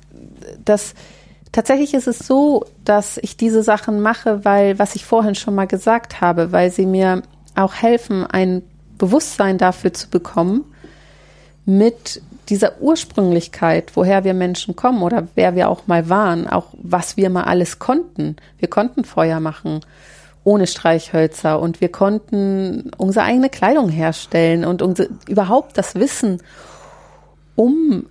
das, 0.64 0.94
tatsächlich 1.52 1.94
ist 1.94 2.08
es 2.08 2.20
so, 2.20 2.66
dass 2.84 3.18
ich 3.18 3.38
diese 3.38 3.64
Sachen 3.64 4.02
mache, 4.02 4.46
weil, 4.46 4.80
was 4.80 4.96
ich 4.96 5.06
vorhin 5.06 5.36
schon 5.36 5.56
mal 5.56 5.68
gesagt 5.68 6.22
habe, 6.22 6.52
weil 6.52 6.72
sie 6.72 6.86
mir 6.86 7.24
auch 7.56 7.74
helfen, 7.74 8.26
ein 8.26 8.62
Bewusstsein 8.98 9.58
dafür 9.58 9.94
zu 9.94 10.10
bekommen, 10.10 10.66
mit 11.66 12.22
dieser 12.50 12.80
Ursprünglichkeit, 12.80 13.92
woher 13.96 14.24
wir 14.24 14.34
Menschen 14.34 14.76
kommen 14.76 15.02
oder 15.02 15.28
wer 15.34 15.56
wir 15.56 15.70
auch 15.70 15.88
mal 15.88 16.10
waren, 16.10 16.48
auch 16.48 16.68
was 16.74 17.18
wir 17.18 17.30
mal 17.30 17.46
alles 17.46 17.80
konnten. 17.80 18.36
Wir 18.60 18.70
konnten 18.70 19.04
Feuer 19.04 19.40
machen 19.40 19.82
ohne 20.44 20.68
Streichhölzer 20.68 21.60
und 21.60 21.82
wir 21.82 21.90
konnten 21.90 22.92
unsere 22.98 23.26
eigene 23.26 23.50
Kleidung 23.50 23.90
herstellen 23.90 24.64
und 24.64 24.84
unsere, 24.84 25.10
überhaupt 25.28 25.76
das 25.76 25.96
Wissen 25.96 26.42
um 27.56 28.06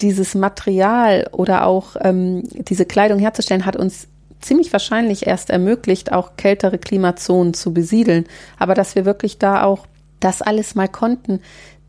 dieses 0.00 0.36
Material 0.36 1.28
oder 1.32 1.66
auch 1.66 1.96
ähm, 2.00 2.42
diese 2.52 2.86
Kleidung 2.86 3.18
herzustellen, 3.18 3.66
hat 3.66 3.76
uns 3.76 4.06
ziemlich 4.42 4.72
wahrscheinlich 4.72 5.26
erst 5.26 5.50
ermöglicht, 5.50 6.12
auch 6.12 6.36
kältere 6.36 6.78
Klimazonen 6.78 7.54
zu 7.54 7.72
besiedeln. 7.72 8.26
Aber 8.58 8.74
dass 8.74 8.94
wir 8.94 9.04
wirklich 9.04 9.38
da 9.38 9.64
auch 9.64 9.86
das 10.20 10.42
alles 10.42 10.74
mal 10.74 10.88
konnten, 10.88 11.40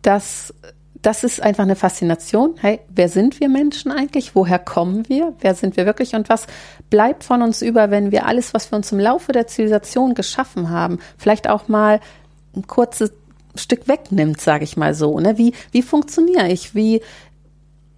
das, 0.01 0.53
das 1.01 1.23
ist 1.23 1.41
einfach 1.41 1.63
eine 1.63 1.75
Faszination. 1.75 2.55
Hey, 2.59 2.79
wer 2.89 3.09
sind 3.09 3.39
wir 3.39 3.49
Menschen 3.49 3.91
eigentlich? 3.91 4.35
Woher 4.35 4.59
kommen 4.59 5.07
wir? 5.09 5.33
Wer 5.39 5.55
sind 5.55 5.77
wir 5.77 5.85
wirklich? 5.85 6.15
Und 6.15 6.29
was 6.29 6.47
bleibt 6.89 7.23
von 7.23 7.41
uns 7.41 7.61
über, 7.61 7.91
wenn 7.91 8.11
wir 8.11 8.25
alles, 8.25 8.53
was 8.53 8.71
wir 8.71 8.77
uns 8.77 8.91
im 8.91 8.99
Laufe 8.99 9.31
der 9.31 9.47
Zivilisation 9.47 10.13
geschaffen 10.13 10.69
haben, 10.69 10.99
vielleicht 11.17 11.49
auch 11.49 11.67
mal 11.67 11.99
ein 12.55 12.67
kurzes 12.67 13.13
Stück 13.55 13.87
wegnimmt, 13.87 14.41
sage 14.41 14.63
ich 14.63 14.77
mal 14.77 14.93
so. 14.93 15.19
Ne? 15.19 15.37
Wie, 15.37 15.53
wie 15.71 15.81
funktioniere 15.81 16.47
ich? 16.49 16.73
Wie 16.73 17.01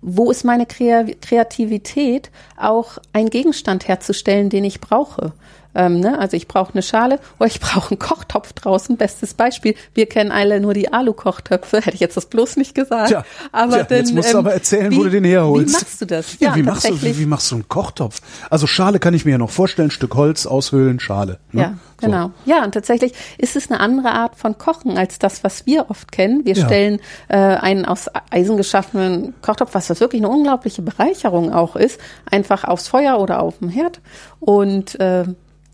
wo 0.07 0.29
ist 0.29 0.43
meine 0.43 0.67
Kreativität, 0.67 2.29
auch 2.57 2.99
einen 3.11 3.31
Gegenstand 3.31 3.87
herzustellen, 3.87 4.51
den 4.51 4.63
ich 4.63 4.79
brauche. 4.79 5.33
Ähm, 5.75 5.99
ne? 5.99 6.17
Also 6.17 6.37
ich 6.37 6.47
brauche 6.47 6.73
eine 6.73 6.81
Schale 6.81 7.19
oder 7.37 7.47
ich 7.47 7.59
brauche 7.59 7.91
einen 7.91 7.99
Kochtopf 7.99 8.53
draußen. 8.53 8.97
Bestes 8.97 9.33
Beispiel. 9.33 9.75
Wir 9.93 10.07
kennen 10.07 10.31
alle 10.31 10.59
nur 10.59 10.73
die 10.73 10.91
Alu-Kochtöpfe. 10.91 11.77
Hätte 11.77 11.93
ich 11.93 11.99
jetzt 11.99 12.17
das 12.17 12.27
bloß 12.27 12.55
nicht 12.57 12.73
gesagt. 12.73 13.09
Tja, 13.09 13.25
aber 13.51 13.73
tja, 13.73 13.83
denn, 13.83 13.97
jetzt 13.99 14.13
musst 14.13 14.33
du 14.33 14.37
aber 14.37 14.51
ähm, 14.51 14.57
erzählen, 14.57 14.91
wie, 14.91 14.97
wo 14.97 15.03
du 15.03 15.09
den 15.09 15.25
herholst. 15.25 15.69
Wie 15.69 15.73
machst 15.73 16.01
du 16.01 16.05
das? 16.05 16.39
Ja, 16.39 16.49
ja 16.49 16.55
wie, 16.55 16.63
machst 16.63 16.89
du, 16.89 17.01
wie, 17.01 17.19
wie, 17.19 17.25
machst 17.25 17.51
du 17.51 17.55
einen 17.55 17.67
Kochtopf? 17.67 18.21
Also 18.49 18.67
Schale 18.67 18.99
kann 18.99 19.13
ich 19.13 19.25
mir 19.25 19.31
ja 19.31 19.37
noch 19.37 19.49
vorstellen. 19.49 19.91
Stück 19.91 20.15
Holz, 20.15 20.45
aushöhlen, 20.45 20.99
Schale. 20.99 21.39
Ne? 21.51 21.61
Ja, 21.61 21.73
so. 21.99 22.07
genau. 22.07 22.31
Ja, 22.45 22.63
und 22.63 22.71
tatsächlich 22.73 23.13
ist 23.37 23.55
es 23.55 23.69
eine 23.69 23.79
andere 23.79 24.11
Art 24.11 24.35
von 24.35 24.57
Kochen 24.57 24.97
als 24.97 25.19
das, 25.19 25.43
was 25.43 25.65
wir 25.65 25.89
oft 25.89 26.11
kennen. 26.11 26.45
Wir 26.45 26.55
ja. 26.55 26.65
stellen 26.65 26.99
äh, 27.27 27.37
einen 27.37 27.85
aus 27.85 28.09
Eisen 28.31 28.57
geschaffenen 28.57 29.33
Kochtopf, 29.41 29.73
was 29.73 29.87
das 29.87 29.99
wirklich 29.99 30.21
eine 30.21 30.29
unglaubliche 30.29 30.81
Bereicherung 30.81 31.53
auch 31.53 31.75
ist, 31.75 31.99
einfach 32.29 32.63
aufs 32.63 32.87
Feuer 32.87 33.19
oder 33.19 33.41
auf 33.41 33.59
dem 33.59 33.69
Herd 33.69 33.99
und 34.39 34.99
äh, 34.99 35.25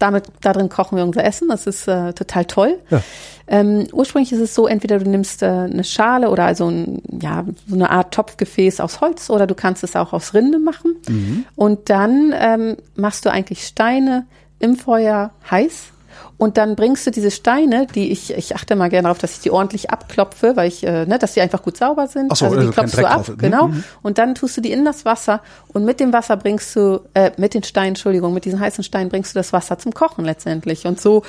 damit 0.02 0.26
darin 0.42 0.70
kochen 0.70 0.98
wir 0.98 1.04
unser 1.04 1.24
Essen. 1.24 1.50
Das 1.50 1.68
ist 1.68 1.88
äh, 1.88 2.14
total 2.14 2.46
toll. 2.46 2.80
Ja. 2.90 3.02
Ähm, 3.48 3.88
ursprünglich 3.92 4.32
ist 4.32 4.40
es 4.40 4.56
so, 4.56 4.68
entweder 4.68 5.00
du 5.00 5.10
nimmst 5.10 5.44
äh, 5.44 5.48
eine 5.48 5.84
Schale 5.84 6.30
oder 6.30 6.46
also 6.46 6.70
ein, 6.70 7.02
ja, 7.22 7.46
so 7.68 7.76
eine 7.76 7.90
Art 7.90 8.14
Topfgefäß 8.14 8.80
aus 8.80 9.02
Holz 9.02 9.30
oder 9.30 9.46
du 9.46 9.56
kannst 9.56 9.84
es 9.84 9.96
auch 9.96 10.14
aus 10.14 10.34
Rinde 10.34 10.58
machen. 10.58 10.96
Mhm. 11.08 11.46
Und 11.56 11.90
dann 11.90 12.34
ähm, 12.38 12.78
machst 12.96 13.26
du 13.26 13.32
eigentlich 13.32 13.66
Steine 13.66 14.26
im 14.60 14.76
Feuer 14.76 15.32
heiß 15.50 15.92
und 16.42 16.58
dann 16.58 16.76
bringst 16.76 17.06
du 17.06 17.12
diese 17.12 17.30
Steine, 17.30 17.86
die 17.94 18.12
ich, 18.12 18.34
ich 18.34 18.56
achte 18.56 18.76
mal 18.76 18.90
gerne 18.90 19.04
darauf, 19.04 19.20
dass 19.20 19.34
ich 19.34 19.42
die 19.42 19.52
ordentlich 19.52 19.92
abklopfe, 19.92 20.56
weil 20.56 20.70
ich, 20.70 20.84
äh, 20.84 21.06
ne, 21.06 21.20
dass 21.20 21.36
die 21.36 21.42
einfach 21.42 21.62
gut 21.62 21.78
sauber 21.78 22.08
sind. 22.08 22.32
Ach 22.32 22.36
so, 22.36 22.46
also 22.46 22.58
die 22.58 22.62
also 22.62 22.72
klopfst 22.72 22.98
du 22.98 23.08
ab, 23.08 23.26
drauf. 23.28 23.36
genau. 23.38 23.68
Mhm. 23.68 23.84
Und 24.02 24.18
dann 24.18 24.34
tust 24.34 24.58
du 24.58 24.62
die 24.62 24.72
in 24.72 24.84
das 24.84 25.06
Wasser 25.06 25.42
und 25.68 25.86
mit 25.86 26.00
dem 26.00 26.12
Wasser 26.14 26.38
bringst 26.38 26.76
du, 26.76 27.02
äh, 27.14 27.30
mit 27.38 27.54
den 27.54 27.62
Steinen, 27.62 27.90
Entschuldigung, 27.90 28.34
mit 28.34 28.46
diesen 28.46 28.60
heißen 28.60 28.84
Steinen 28.84 29.10
bringst 29.10 29.36
du 29.36 29.40
das 29.40 29.54
Wasser 29.54 29.78
zum 29.78 29.94
Kochen 29.94 30.26
letztendlich. 30.26 30.88
Und 30.88 31.00
so. 31.00 31.22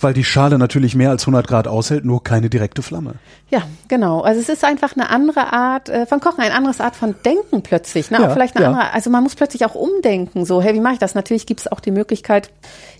Weil 0.00 0.14
die 0.14 0.24
Schale 0.24 0.58
natürlich 0.58 0.96
mehr 0.96 1.10
als 1.10 1.22
100 1.22 1.46
Grad 1.46 1.68
aushält, 1.68 2.04
nur 2.04 2.24
keine 2.24 2.50
direkte 2.50 2.82
Flamme. 2.82 3.14
Ja, 3.48 3.62
genau. 3.86 4.22
Also 4.22 4.40
es 4.40 4.48
ist 4.48 4.64
einfach 4.64 4.96
eine 4.96 5.08
andere 5.08 5.52
Art 5.52 5.88
äh, 5.88 6.04
von 6.06 6.18
Kochen, 6.18 6.40
eine 6.40 6.52
andere 6.52 6.82
Art 6.82 6.96
von 6.96 7.14
Denken 7.24 7.62
plötzlich. 7.62 8.10
Ne? 8.10 8.18
Ja, 8.18 8.26
auch 8.26 8.32
vielleicht 8.32 8.56
eine 8.56 8.64
ja. 8.64 8.72
andere, 8.72 8.92
also 8.92 9.08
man 9.08 9.22
muss 9.22 9.36
plötzlich 9.36 9.64
auch 9.64 9.76
umdenken. 9.76 10.44
So, 10.44 10.60
hey, 10.60 10.74
wie 10.74 10.80
mache 10.80 10.94
ich 10.94 10.98
das? 10.98 11.14
Natürlich 11.14 11.46
gibt 11.46 11.60
es 11.60 11.70
auch 11.70 11.78
die 11.78 11.92
Möglichkeit, 11.92 12.50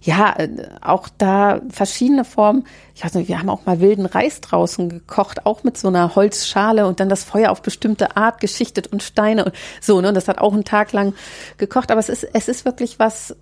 ja, 0.03 0.37
äh, 0.39 0.49
auch 0.83 1.09
da 1.19 1.61
verschiedene 1.69 2.25
Formen. 2.25 2.65
Ich 2.95 3.05
weiß 3.05 3.15
nicht, 3.15 3.27
wir 3.27 3.41
haben 3.41 3.51
auch 3.51 3.67
mal 3.67 3.81
wilden 3.81 4.07
Reis 4.07 4.41
draußen 4.41 4.89
gekocht, 4.89 5.47
auch 5.47 5.65
mit 5.65 5.77
so 5.79 5.89
einer 5.89 6.15
Holzschale 6.15 6.87
und 6.87 7.01
dann 7.01 7.09
das 7.09 7.25
Feuer 7.25 7.51
auf 7.51 7.61
bestimmte 7.61 8.17
Art 8.17 8.41
geschichtet 8.41 8.87
und 8.87 9.03
Steine 9.03 9.47
und 9.47 9.55
so, 9.81 10.01
ne? 10.01 10.09
Und 10.09 10.15
das 10.15 10.29
hat 10.29 10.39
auch 10.39 10.53
einen 10.53 10.65
Tag 10.65 10.93
lang 10.93 11.15
gekocht. 11.59 11.91
Aber 11.91 11.99
es 11.99 12.09
ist, 12.09 12.23
es 12.23 12.47
ist 12.47 12.65
wirklich 12.65 13.01
was, 13.01 13.35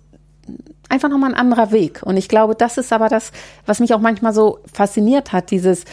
einfach 0.89 1.09
nochmal 1.09 1.31
ein 1.31 1.39
anderer 1.39 1.71
Weg. 1.71 2.01
Und 2.03 2.17
ich 2.17 2.29
glaube, 2.29 2.55
das 2.55 2.77
ist 2.77 2.91
aber 2.93 3.09
das, 3.09 3.31
was 3.65 3.79
mich 3.79 3.93
auch 3.93 3.99
manchmal 3.99 4.33
so 4.33 4.59
fasziniert 4.71 5.33
hat, 5.33 5.51
dieses, 5.51 5.85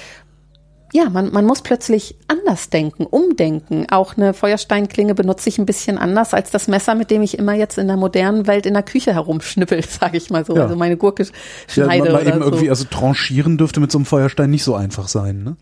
ja, 0.94 1.08
man, 1.08 1.32
man 1.32 1.46
muss 1.46 1.62
plötzlich 1.62 2.16
anders 2.28 2.68
denken, 2.68 3.06
umdenken. 3.06 3.86
Auch 3.90 4.18
eine 4.18 4.34
Feuersteinklinge 4.34 5.14
benutze 5.14 5.48
ich 5.48 5.58
ein 5.58 5.64
bisschen 5.64 5.96
anders 5.96 6.34
als 6.34 6.50
das 6.50 6.68
Messer, 6.68 6.94
mit 6.94 7.10
dem 7.10 7.22
ich 7.22 7.38
immer 7.38 7.54
jetzt 7.54 7.78
in 7.78 7.86
der 7.86 7.96
modernen 7.96 8.46
Welt 8.46 8.66
in 8.66 8.74
der 8.74 8.82
Küche 8.82 9.14
herumschnippel, 9.14 9.82
sage 9.88 10.18
ich 10.18 10.28
mal 10.28 10.44
so. 10.44 10.54
Ja. 10.54 10.64
Also 10.64 10.76
meine 10.76 10.98
Gurke 10.98 11.26
schneide 11.66 12.08
ja, 12.08 12.12
mal, 12.12 12.24
mal 12.24 12.28
eben 12.28 12.38
so. 12.40 12.44
irgendwie, 12.44 12.68
also 12.68 12.84
tranchieren 12.84 13.56
dürfte 13.56 13.80
mit 13.80 13.90
so 13.90 13.96
einem 13.96 14.04
Feuerstein 14.04 14.50
nicht 14.50 14.64
so 14.64 14.74
einfach 14.74 15.08
sein, 15.08 15.42
ne? 15.42 15.56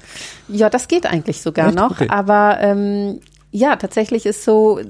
Ja, 0.49 0.69
das 0.69 0.89
geht 0.89 1.07
eigentlich 1.07 1.41
sogar 1.43 1.69
Echt? 1.69 1.77
noch. 1.77 1.93
Okay. 1.93 2.09
Aber 2.09 2.59
ähm, 2.61 3.21
ja, 3.53 3.77
tatsächlich 3.77 4.27
ist 4.27 4.45
so, 4.45 4.81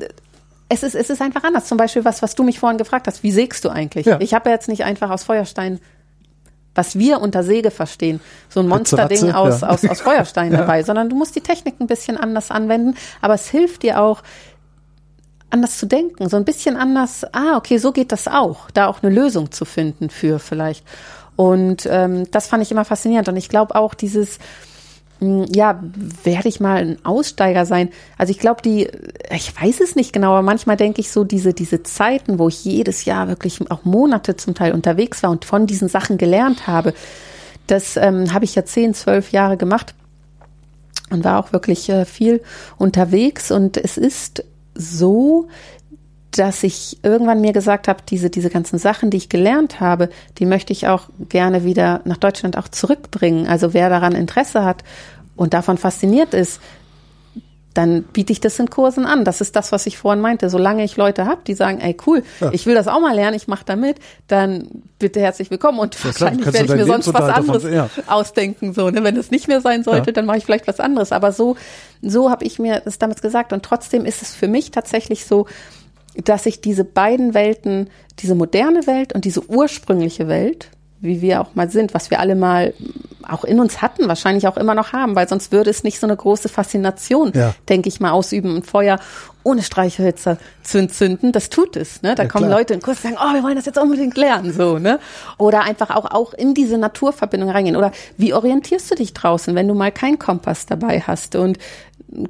es 0.70 0.82
ist, 0.82 0.95
es 0.95 1.11
ist 1.11 1.20
einfach 1.20 1.45
anders. 1.45 1.66
Zum 1.66 1.76
Beispiel 1.76 2.07
was, 2.07 2.22
was 2.22 2.34
du 2.34 2.45
mich 2.45 2.59
vorhin 2.59 2.78
gefragt 2.78 3.07
hast. 3.09 3.22
Wie 3.22 3.32
sägst 3.32 3.62
du 3.66 3.68
eigentlich? 3.68 4.07
Ja. 4.07 4.18
Ich 4.20 4.32
habe 4.32 4.49
jetzt 4.49 4.68
nicht 4.68 4.84
einfach 4.84 5.11
aus 5.11 5.24
Feuerstein, 5.24 5.80
was 6.74 6.98
wir 6.98 7.20
unter 7.20 7.42
Säge 7.42 7.70
verstehen, 7.70 8.20
so 8.48 8.60
ein 8.60 8.68
Monsterding 8.68 9.32
aus, 9.32 9.62
ja. 9.62 9.68
aus, 9.68 9.84
aus 9.84 10.00
Feuerstein 10.00 10.52
dabei, 10.56 10.82
sondern 10.82 11.08
du 11.08 11.16
musst 11.16 11.34
die 11.34 11.40
Technik 11.40 11.80
ein 11.80 11.86
bisschen 11.86 12.16
anders 12.16 12.50
anwenden. 12.50 12.96
Aber 13.20 13.34
es 13.34 13.48
hilft 13.48 13.82
dir 13.82 14.00
auch, 14.00 14.22
anders 15.50 15.78
zu 15.78 15.86
denken, 15.86 16.28
so 16.28 16.36
ein 16.36 16.44
bisschen 16.44 16.76
anders, 16.76 17.26
ah, 17.32 17.56
okay, 17.56 17.78
so 17.78 17.92
geht 17.92 18.12
das 18.12 18.28
auch, 18.28 18.70
da 18.70 18.86
auch 18.86 19.02
eine 19.02 19.12
Lösung 19.12 19.50
zu 19.50 19.64
finden 19.64 20.08
für 20.08 20.38
vielleicht. 20.38 20.84
Und 21.36 21.88
ähm, 21.90 22.30
das 22.30 22.46
fand 22.46 22.62
ich 22.62 22.70
immer 22.70 22.84
faszinierend. 22.84 23.28
Und 23.28 23.36
ich 23.36 23.48
glaube 23.48 23.74
auch 23.74 23.94
dieses, 23.94 24.38
ja, 25.20 25.82
werde 26.24 26.48
ich 26.48 26.60
mal 26.60 26.76
ein 26.76 27.04
Aussteiger 27.04 27.66
sein? 27.66 27.90
Also 28.16 28.30
ich 28.30 28.38
glaube, 28.38 28.62
die, 28.62 28.88
ich 29.34 29.60
weiß 29.60 29.80
es 29.80 29.94
nicht 29.94 30.12
genau, 30.12 30.30
aber 30.30 30.42
manchmal 30.42 30.76
denke 30.76 31.00
ich 31.00 31.10
so, 31.10 31.24
diese, 31.24 31.52
diese 31.52 31.82
Zeiten, 31.82 32.38
wo 32.38 32.48
ich 32.48 32.64
jedes 32.64 33.04
Jahr 33.04 33.28
wirklich 33.28 33.70
auch 33.70 33.84
Monate 33.84 34.36
zum 34.36 34.54
Teil 34.54 34.72
unterwegs 34.72 35.22
war 35.22 35.30
und 35.30 35.44
von 35.44 35.66
diesen 35.66 35.88
Sachen 35.88 36.16
gelernt 36.16 36.66
habe, 36.66 36.94
das 37.66 37.96
ähm, 37.96 38.32
habe 38.32 38.44
ich 38.44 38.54
ja 38.54 38.64
zehn, 38.64 38.94
zwölf 38.94 39.30
Jahre 39.30 39.56
gemacht 39.56 39.94
und 41.10 41.24
war 41.24 41.38
auch 41.38 41.52
wirklich 41.52 41.88
äh, 41.88 42.04
viel 42.04 42.40
unterwegs. 42.78 43.50
Und 43.50 43.76
es 43.76 43.98
ist 43.98 44.44
so, 44.74 45.48
dass 46.33 46.62
ich 46.62 46.99
irgendwann 47.03 47.41
mir 47.41 47.53
gesagt 47.53 47.89
habe, 47.89 48.01
diese, 48.09 48.31
diese 48.31 48.51
ganzen 48.51 48.78
Sachen, 48.78 49.11
die 49.11 49.16
ich 49.16 49.28
gelernt 49.28 49.81
habe, 49.81 50.11
die 50.39 50.47
möchte 50.47 50.72
ich 50.72 50.87
auch 50.87 51.09
gerne 51.28 51.64
wieder 51.64 52.01
nach 52.05 52.18
Deutschland 52.18 52.57
auch 52.57 52.68
zurückbringen. 52.68 53.47
Also 53.49 53.74
wer 53.74 53.89
daran 53.89 54.14
Interesse 54.14 54.64
hat 54.64 54.85
und 55.37 55.55
davon 55.55 55.76
fasziniert 55.76 56.33
ist, 56.35 56.61
dann 57.74 58.03
biete 58.03 58.33
ich 58.33 58.41
das 58.41 58.59
in 58.59 58.68
Kursen 58.68 59.07
an. 59.07 59.24
Das 59.24 59.41
ist 59.41 59.55
das, 59.55 59.70
was 59.70 59.87
ich 59.87 59.97
vorhin 59.97 60.20
meinte. 60.20 60.51
Solange 60.51 60.83
ich 60.83 60.97
Leute 60.97 61.24
habe, 61.26 61.41
die 61.47 61.55
sagen, 61.55 61.81
ey 61.81 61.97
cool, 62.05 62.24
Ja. 62.41 62.51
ich 62.53 62.66
will 62.66 62.74
das 62.74 62.89
auch 62.89 63.01
mal 63.01 63.14
lernen, 63.14 63.37
ich 63.37 63.47
mache 63.47 63.64
da 63.64 63.76
mit, 63.76 63.99
dann 64.26 64.66
bitte 64.99 65.20
herzlich 65.20 65.53
willkommen. 65.53 65.78
Und 65.78 65.95
Ja, 65.95 66.05
wahrscheinlich 66.07 66.47
werde 66.47 66.64
ich 66.64 66.68
mir 66.70 66.85
sonst 66.87 67.14
was 67.14 67.22
anderes 67.33 67.62
davon- 67.62 67.72
ja. 67.76 67.89
ausdenken. 68.09 68.72
So, 68.74 68.91
ne? 68.91 69.05
Wenn 69.05 69.14
das 69.14 69.31
nicht 69.31 69.47
mehr 69.47 69.61
sein 69.61 69.85
sollte, 69.85 70.12
dann 70.12 70.26
mache 70.26 70.39
ich 70.39 70.45
vielleicht 70.45 70.66
was 70.66 70.81
anderes. 70.81 71.12
Aber 71.12 71.31
so, 71.31 71.57
so 72.03 72.28
habe 72.28 72.45
ich 72.45 72.59
mir 72.59 72.81
das 72.85 72.99
damals 72.99 73.22
gesagt. 73.22 73.53
Und 73.53 73.62
trotzdem 73.64 74.05
ist 74.05 74.20
es 74.20 74.35
für 74.35 74.49
mich 74.49 74.72
tatsächlich 74.72 75.24
so, 75.24 75.47
dass 76.16 76.46
ich 76.46 76.61
diese 76.61 76.84
beiden 76.84 77.34
Welten, 77.34 77.88
diese 78.18 78.34
moderne 78.34 78.86
Welt 78.86 79.12
und 79.14 79.24
diese 79.24 79.48
ursprüngliche 79.48 80.28
Welt, 80.28 80.68
wie 81.00 81.22
wir 81.22 81.40
auch 81.40 81.54
mal 81.54 81.70
sind, 81.70 81.94
was 81.94 82.11
wir 82.11 82.20
alle 82.20 82.34
mal 82.34 82.74
auch 83.26 83.44
in 83.44 83.61
uns 83.61 83.80
hatten, 83.80 84.08
wahrscheinlich 84.08 84.46
auch 84.48 84.56
immer 84.56 84.74
noch 84.74 84.92
haben, 84.92 85.14
weil 85.14 85.28
sonst 85.28 85.52
würde 85.52 85.70
es 85.70 85.84
nicht 85.84 86.00
so 86.00 86.06
eine 86.06 86.16
große 86.16 86.48
Faszination, 86.48 87.32
Ja. 87.34 87.54
denke 87.68 87.88
ich 87.88 88.00
mal, 88.00 88.11
ausüben, 88.11 88.56
ein 88.56 88.62
Feuer 88.62 88.98
ohne 89.44 89.62
Streichhölzer 89.62 90.36
zu 90.62 90.78
entzünden. 90.78 91.32
Das 91.32 91.48
tut 91.48 91.76
es. 91.76 92.02
Ne? 92.02 92.14
Da 92.14 92.24
Ja, 92.24 92.28
kommen 92.28 92.46
klar. 92.46 92.58
Leute 92.58 92.74
in 92.74 92.82
Kurs 92.82 92.98
und 92.98 93.14
sagen, 93.14 93.16
oh, 93.18 93.34
wir 93.34 93.42
wollen 93.42 93.56
das 93.56 93.64
jetzt 93.66 93.78
unbedingt 93.78 94.16
lernen, 94.16 94.52
so, 94.52 94.78
ne? 94.78 94.98
Oder 95.38 95.62
einfach 95.62 95.90
auch, 95.94 96.11
auch 96.11 96.34
in 96.34 96.52
diese 96.54 96.76
Naturverbindung 96.76 97.48
reingehen. 97.50 97.76
Oder 97.76 97.92
wie 98.18 98.34
orientierst 98.34 98.90
du 98.90 98.96
dich 98.96 99.14
draußen, 99.14 99.54
wenn 99.54 99.68
du 99.68 99.74
mal 99.74 99.92
keinen 99.92 100.18
Kompass 100.18 100.66
dabei 100.66 101.00
hast 101.00 101.36
und 101.36 101.58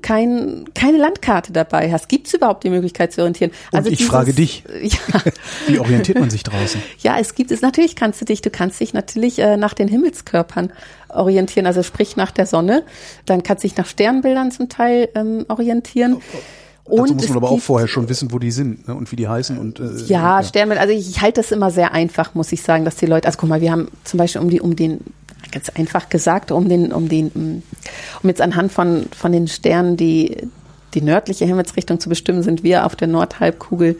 kein, 0.03 0.64
keine 0.74 0.99
Landkarte 0.99 1.53
dabei 1.53 1.93
hast? 1.93 2.09
Gibt 2.09 2.26
es 2.26 2.35
überhaupt 2.35 2.64
die 2.64 2.70
Möglichkeit 2.70 3.12
zu 3.12 3.20
orientieren? 3.20 3.51
Und 3.72 3.87
ich 3.87 4.05
frage 4.05 4.33
dich. 4.33 4.64
Ja, 4.83 5.22
Wie 5.66 5.78
orientiert 5.78 6.18
man 6.18 6.31
sich 6.31 6.43
draußen? 6.43 6.81
ja, 7.01 7.18
es 7.18 7.35
gibt 7.35 7.51
es 7.51 7.61
natürlich, 7.61 7.97
kannst 7.97 8.20
du 8.20 8.24
dich, 8.24 8.41
du 8.41 8.51
kannst 8.51 8.81
dich 8.81 8.95
natürlich 8.95 9.39
äh, 9.39 9.57
nach 9.57 9.74
den 9.74 9.89
Himmelskörpern 9.89 10.72
orientieren, 11.09 11.66
also 11.66 11.83
sprich 11.83 12.16
nach 12.16 12.31
der 12.31 12.47
Sonne. 12.47 12.85
Dann 13.26 13.43
kannst 13.43 13.62
du 13.64 13.68
dich 13.68 13.76
nach 13.76 13.87
Sternbildern 13.87 14.51
zum 14.53 14.68
Teil 14.68 15.09
ähm, 15.14 15.45
orientieren. 15.49 16.20
Dazu 16.91 17.14
muss 17.14 17.24
es 17.24 17.28
man 17.28 17.39
aber 17.39 17.51
auch 17.51 17.61
vorher 17.61 17.89
schon 17.89 18.09
wissen, 18.09 18.33
wo 18.33 18.39
die 18.39 18.51
sind 18.51 18.89
ne? 18.89 18.95
und 18.95 19.11
wie 19.12 19.16
die 19.16 19.28
heißen. 19.28 19.59
Und, 19.59 19.81
äh, 19.81 20.03
ja, 20.07 20.43
Sternbild, 20.43 20.81
also 20.81 20.93
ich, 20.93 21.09
ich 21.09 21.20
halte 21.20 21.41
das 21.41 21.53
immer 21.53 21.70
sehr 21.70 21.93
einfach, 21.93 22.35
muss 22.35 22.51
ich 22.53 22.62
sagen, 22.62 22.85
dass 22.85 22.97
die 22.97 23.07
Leute, 23.07 23.26
also 23.26 23.39
guck 23.39 23.49
mal, 23.49 23.61
wir 23.61 23.70
haben 23.70 23.89
zum 24.05 24.18
Beispiel 24.18 24.41
um 24.41 24.51
die, 24.51 24.61
um 24.61 24.76
den, 24.76 25.01
ganz 25.53 25.68
einfach 25.70 26.09
gesagt, 26.09 26.53
um 26.53 26.68
den, 26.68 26.93
um 26.93 27.09
den, 27.09 27.30
um 27.34 27.62
um 28.22 28.28
jetzt 28.28 28.41
anhand 28.41 28.72
von, 28.72 29.07
von 29.16 29.32
den 29.32 29.49
Sternen 29.49 29.97
die, 29.97 30.49
die 30.95 31.03
nördliche 31.03 31.45
Himmelsrichtung 31.45 32.01
zu 32.01 32.09
bestimmen, 32.09 32.43
sind 32.43 32.62
wir 32.62 32.86
auf 32.86 32.97
der 32.97 33.09
Nordhalbkugel 33.09 33.97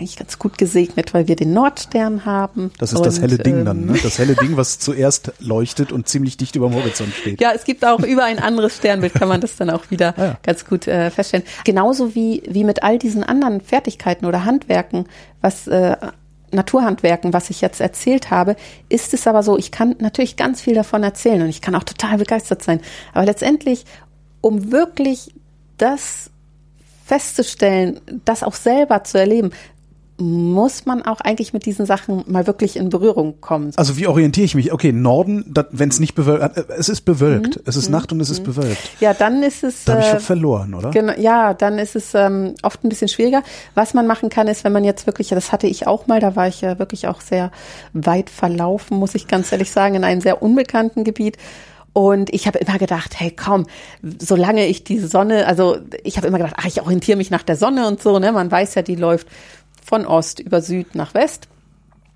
eigentlich 0.00 0.16
ganz 0.16 0.38
gut 0.38 0.56
gesegnet, 0.56 1.12
weil 1.14 1.28
wir 1.28 1.36
den 1.36 1.52
Nordstern 1.52 2.24
haben. 2.24 2.70
Das 2.78 2.92
ist 2.92 3.04
das 3.04 3.16
Und, 3.16 3.22
helle 3.22 3.38
Ding 3.38 3.64
dann, 3.64 3.80
ähm, 3.80 3.86
ne? 3.86 3.98
Das 4.02 4.18
helle 4.18 4.34
Ding, 4.34 4.56
was 4.56 4.78
zuerst 4.78 5.32
leuchtet 5.40 5.92
und 5.92 6.08
ziemlich 6.08 6.36
dicht 6.36 6.56
über 6.56 6.68
dem 6.68 6.76
Horizont 6.76 7.12
steht. 7.12 7.40
Ja, 7.40 7.52
es 7.54 7.64
gibt 7.64 7.84
auch 7.84 8.00
über 8.00 8.24
ein 8.24 8.38
anderes 8.38 8.76
Sternbild, 8.76 9.14
kann 9.14 9.28
man 9.28 9.40
das 9.40 9.56
dann 9.56 9.68
auch 9.70 9.90
wieder 9.90 10.14
Ah 10.20 10.24
ja. 10.24 10.38
ganz 10.42 10.64
gut 10.64 10.86
äh, 10.86 11.10
feststellen. 11.10 11.46
Genauso 11.64 12.14
wie, 12.14 12.42
wie 12.48 12.64
mit 12.64 12.82
all 12.82 12.98
diesen 12.98 13.22
anderen 13.24 13.60
Fertigkeiten 13.60 14.26
oder 14.26 14.44
Handwerken, 14.44 15.06
was 15.40 15.66
äh, 15.66 15.96
Naturhandwerken, 16.52 17.32
was 17.32 17.50
ich 17.50 17.60
jetzt 17.60 17.80
erzählt 17.80 18.30
habe, 18.30 18.56
ist 18.88 19.14
es 19.14 19.26
aber 19.26 19.42
so, 19.42 19.56
ich 19.56 19.70
kann 19.70 19.96
natürlich 19.98 20.36
ganz 20.36 20.60
viel 20.60 20.74
davon 20.74 21.02
erzählen 21.02 21.42
und 21.42 21.48
ich 21.48 21.60
kann 21.60 21.74
auch 21.74 21.84
total 21.84 22.18
begeistert 22.18 22.62
sein. 22.62 22.80
Aber 23.12 23.24
letztendlich, 23.24 23.84
um 24.40 24.72
wirklich 24.72 25.32
das 25.78 26.30
festzustellen, 27.04 28.00
das 28.24 28.42
auch 28.42 28.54
selber 28.54 29.04
zu 29.04 29.18
erleben, 29.18 29.52
muss 30.20 30.86
man 30.86 31.02
auch 31.02 31.20
eigentlich 31.20 31.52
mit 31.52 31.66
diesen 31.66 31.86
Sachen 31.86 32.24
mal 32.26 32.46
wirklich 32.46 32.76
in 32.76 32.90
Berührung 32.90 33.40
kommen. 33.40 33.72
Also 33.76 33.96
wie 33.96 34.06
orientiere 34.06 34.44
ich 34.44 34.54
mich? 34.54 34.72
Okay, 34.72 34.92
Norden, 34.92 35.52
wenn 35.70 35.88
es 35.88 35.98
nicht 35.98 36.14
bewölkt, 36.14 36.56
äh, 36.56 36.64
es 36.78 36.88
ist 36.88 37.02
bewölkt, 37.02 37.56
Mhm. 37.56 37.62
es 37.64 37.76
ist 37.76 37.88
Nacht 37.88 38.12
und 38.12 38.20
es 38.20 38.30
ist 38.30 38.44
bewölkt. 38.44 38.78
Ja, 39.00 39.14
dann 39.14 39.42
ist 39.42 39.64
es. 39.64 39.84
Da 39.84 39.92
habe 39.94 40.02
ich 40.02 40.08
äh, 40.08 40.10
schon 40.12 40.20
verloren, 40.20 40.74
oder? 40.74 40.90
Genau, 40.90 41.14
ja, 41.18 41.54
dann 41.54 41.78
ist 41.78 41.96
es 41.96 42.14
ähm, 42.14 42.54
oft 42.62 42.84
ein 42.84 42.88
bisschen 42.88 43.08
schwieriger. 43.08 43.42
Was 43.74 43.94
man 43.94 44.06
machen 44.06 44.28
kann, 44.28 44.46
ist, 44.48 44.62
wenn 44.64 44.72
man 44.72 44.84
jetzt 44.84 45.06
wirklich, 45.06 45.28
das 45.28 45.52
hatte 45.52 45.66
ich 45.66 45.86
auch 45.86 46.06
mal, 46.06 46.20
da 46.20 46.36
war 46.36 46.46
ich 46.48 46.60
ja 46.60 46.78
wirklich 46.78 47.08
auch 47.08 47.20
sehr 47.20 47.50
weit 47.92 48.30
verlaufen, 48.30 48.98
muss 48.98 49.14
ich 49.14 49.26
ganz 49.26 49.50
ehrlich 49.52 49.70
sagen, 49.70 49.94
in 49.94 50.04
einem 50.04 50.20
sehr 50.20 50.42
unbekannten 50.42 51.04
Gebiet. 51.04 51.36
Und 51.92 52.32
ich 52.32 52.46
habe 52.46 52.58
immer 52.58 52.78
gedacht, 52.78 53.18
hey, 53.18 53.32
komm, 53.32 53.66
solange 54.20 54.66
ich 54.66 54.84
die 54.84 55.00
Sonne, 55.00 55.46
also 55.48 55.76
ich 56.04 56.16
habe 56.16 56.28
immer 56.28 56.38
gedacht, 56.38 56.54
ach, 56.56 56.66
ich 56.66 56.80
orientiere 56.80 57.16
mich 57.18 57.30
nach 57.32 57.42
der 57.42 57.56
Sonne 57.56 57.88
und 57.88 58.00
so, 58.00 58.20
ne? 58.20 58.30
Man 58.30 58.48
weiß 58.48 58.76
ja, 58.76 58.82
die 58.82 58.94
läuft 58.94 59.26
von 59.84 60.06
Ost 60.06 60.40
über 60.40 60.62
Süd 60.62 60.94
nach 60.94 61.14
West. 61.14 61.48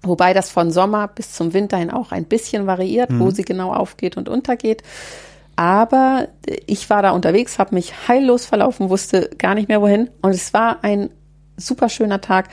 Wobei 0.03 0.35
das 0.35 0.51
von 0.51 0.71
Sommer 0.71 1.09
bis 1.09 1.33
zum 1.33 1.55
Winter 1.55 1.79
hin 1.79 1.91
auch 1.91 2.13
ein 2.13 2.25
bisschen 2.25 2.67
variiert, 2.67 3.09
wo 3.13 3.31
sie 3.31 3.43
genau 3.43 3.73
aufgeht 3.73 4.17
und 4.17 4.29
untergeht. 4.29 4.83
Aber 5.57 6.29
ich 6.67 6.91
war 6.91 7.03
da 7.03 7.13
unterwegs, 7.13 7.59
habe 7.59 7.75
mich 7.75 8.09
heillos 8.09 8.45
verlaufen, 8.45 8.91
wusste 8.91 9.31
gar 9.39 9.55
nicht 9.55 9.69
mehr 9.69 9.81
wohin. 9.81 10.11
Und 10.21 10.33
es 10.33 10.53
war 10.53 10.83
ein 10.83 11.11
super 11.57 11.89
schöner 11.89 12.21
Tag 12.21 12.49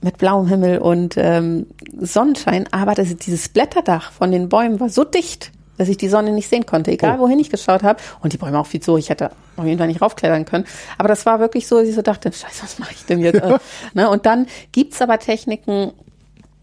mit 0.00 0.18
blauem 0.18 0.46
Himmel 0.48 0.78
und 0.78 1.16
ähm, 1.16 1.66
Sonnenschein. 1.98 2.66
Aber 2.72 2.94
das, 2.94 3.16
dieses 3.16 3.48
Blätterdach 3.48 4.12
von 4.12 4.30
den 4.30 4.48
Bäumen 4.48 4.80
war 4.80 4.90
so 4.90 5.04
dicht, 5.04 5.52
dass 5.76 5.88
ich 5.88 5.96
die 5.96 6.08
Sonne 6.08 6.32
nicht 6.32 6.48
sehen 6.48 6.66
konnte, 6.66 6.90
egal 6.92 7.16
Oh. 7.18 7.22
wohin 7.22 7.38
ich 7.38 7.50
geschaut 7.50 7.82
habe. 7.82 8.00
Und 8.20 8.32
die 8.32 8.36
Bäume 8.38 8.58
auch 8.58 8.66
viel 8.66 8.80
zu 8.80 8.92
hoch. 8.92 8.98
Ich 8.98 9.10
hätte 9.10 9.30
auf 9.56 9.64
jeden 9.64 9.78
Fall 9.78 9.88
nicht 9.88 10.02
raufklettern 10.02 10.44
können. 10.44 10.64
Aber 10.98 11.08
das 11.08 11.26
war 11.26 11.40
wirklich 11.40 11.66
so, 11.66 11.78
dass 11.78 11.88
ich 11.88 11.94
so 11.94 12.02
dachte, 12.02 12.32
scheiße, 12.32 12.62
was 12.62 12.78
mache 12.78 12.92
ich 12.94 13.04
denn 13.06 13.20
jetzt? 13.20 13.42
ne? 13.94 14.08
Und 14.10 14.26
dann 14.26 14.46
gibt's 14.72 15.00
aber 15.02 15.18
Techniken, 15.18 15.92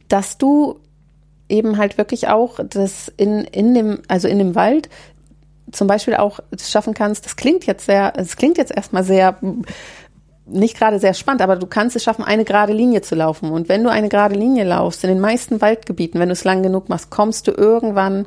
dass 0.07 0.37
du 0.37 0.79
eben 1.49 1.77
halt 1.77 1.97
wirklich 1.97 2.29
auch 2.29 2.59
das 2.63 3.11
in, 3.17 3.39
in 3.45 3.73
dem, 3.73 3.99
also 4.07 4.27
in 4.27 4.37
dem 4.39 4.55
Wald 4.55 4.89
zum 5.71 5.87
Beispiel 5.87 6.15
auch 6.15 6.39
schaffen 6.59 6.93
kannst, 6.93 7.25
das 7.25 7.35
klingt 7.35 7.65
jetzt 7.65 7.85
sehr, 7.85 8.13
es 8.17 8.35
klingt 8.35 8.57
jetzt 8.57 8.71
erstmal 8.75 9.03
sehr 9.03 9.37
nicht 10.45 10.77
gerade 10.77 10.99
sehr 10.99 11.13
spannend, 11.13 11.41
aber 11.41 11.55
du 11.55 11.65
kannst 11.67 11.95
es 11.95 12.03
schaffen, 12.03 12.25
eine 12.25 12.43
gerade 12.43 12.73
Linie 12.73 13.01
zu 13.01 13.15
laufen. 13.15 13.51
Und 13.51 13.69
wenn 13.69 13.83
du 13.83 13.89
eine 13.89 14.09
gerade 14.09 14.35
Linie 14.35 14.63
laufst, 14.65 15.03
in 15.03 15.09
den 15.09 15.19
meisten 15.19 15.61
Waldgebieten, 15.61 16.19
wenn 16.19 16.29
du 16.29 16.33
es 16.33 16.43
lang 16.43 16.61
genug 16.63 16.89
machst, 16.89 17.09
kommst 17.09 17.47
du 17.47 17.51
irgendwann 17.51 18.25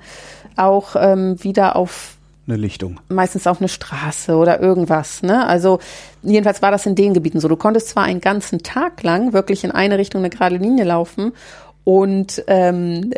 auch 0.57 0.97
ähm, 0.99 1.43
wieder 1.43 1.77
auf 1.77 2.17
Eine 2.47 2.57
Lichtung. 2.57 3.01
meistens 3.09 3.47
auf 3.47 3.61
eine 3.61 3.69
Straße 3.69 4.37
oder 4.37 4.61
irgendwas. 4.61 5.23
Ne? 5.23 5.47
Also 5.47 5.79
jedenfalls 6.23 6.63
war 6.63 6.71
das 6.71 6.87
in 6.87 6.95
den 6.95 7.15
Gebieten 7.15 7.41
so. 7.41 7.49
Du 7.49 7.57
konntest 7.57 7.89
zwar 7.89 8.05
einen 8.05 8.21
ganzen 8.21 8.63
Tag 8.63 9.03
lang 9.03 9.33
wirklich 9.33 9.65
in 9.65 9.71
eine 9.71 9.99
Richtung 9.99 10.21
eine 10.21 10.31
gerade 10.31 10.57
Linie 10.57 10.85
laufen 10.85 11.33
und 11.85 12.43
ähm, 12.47 13.13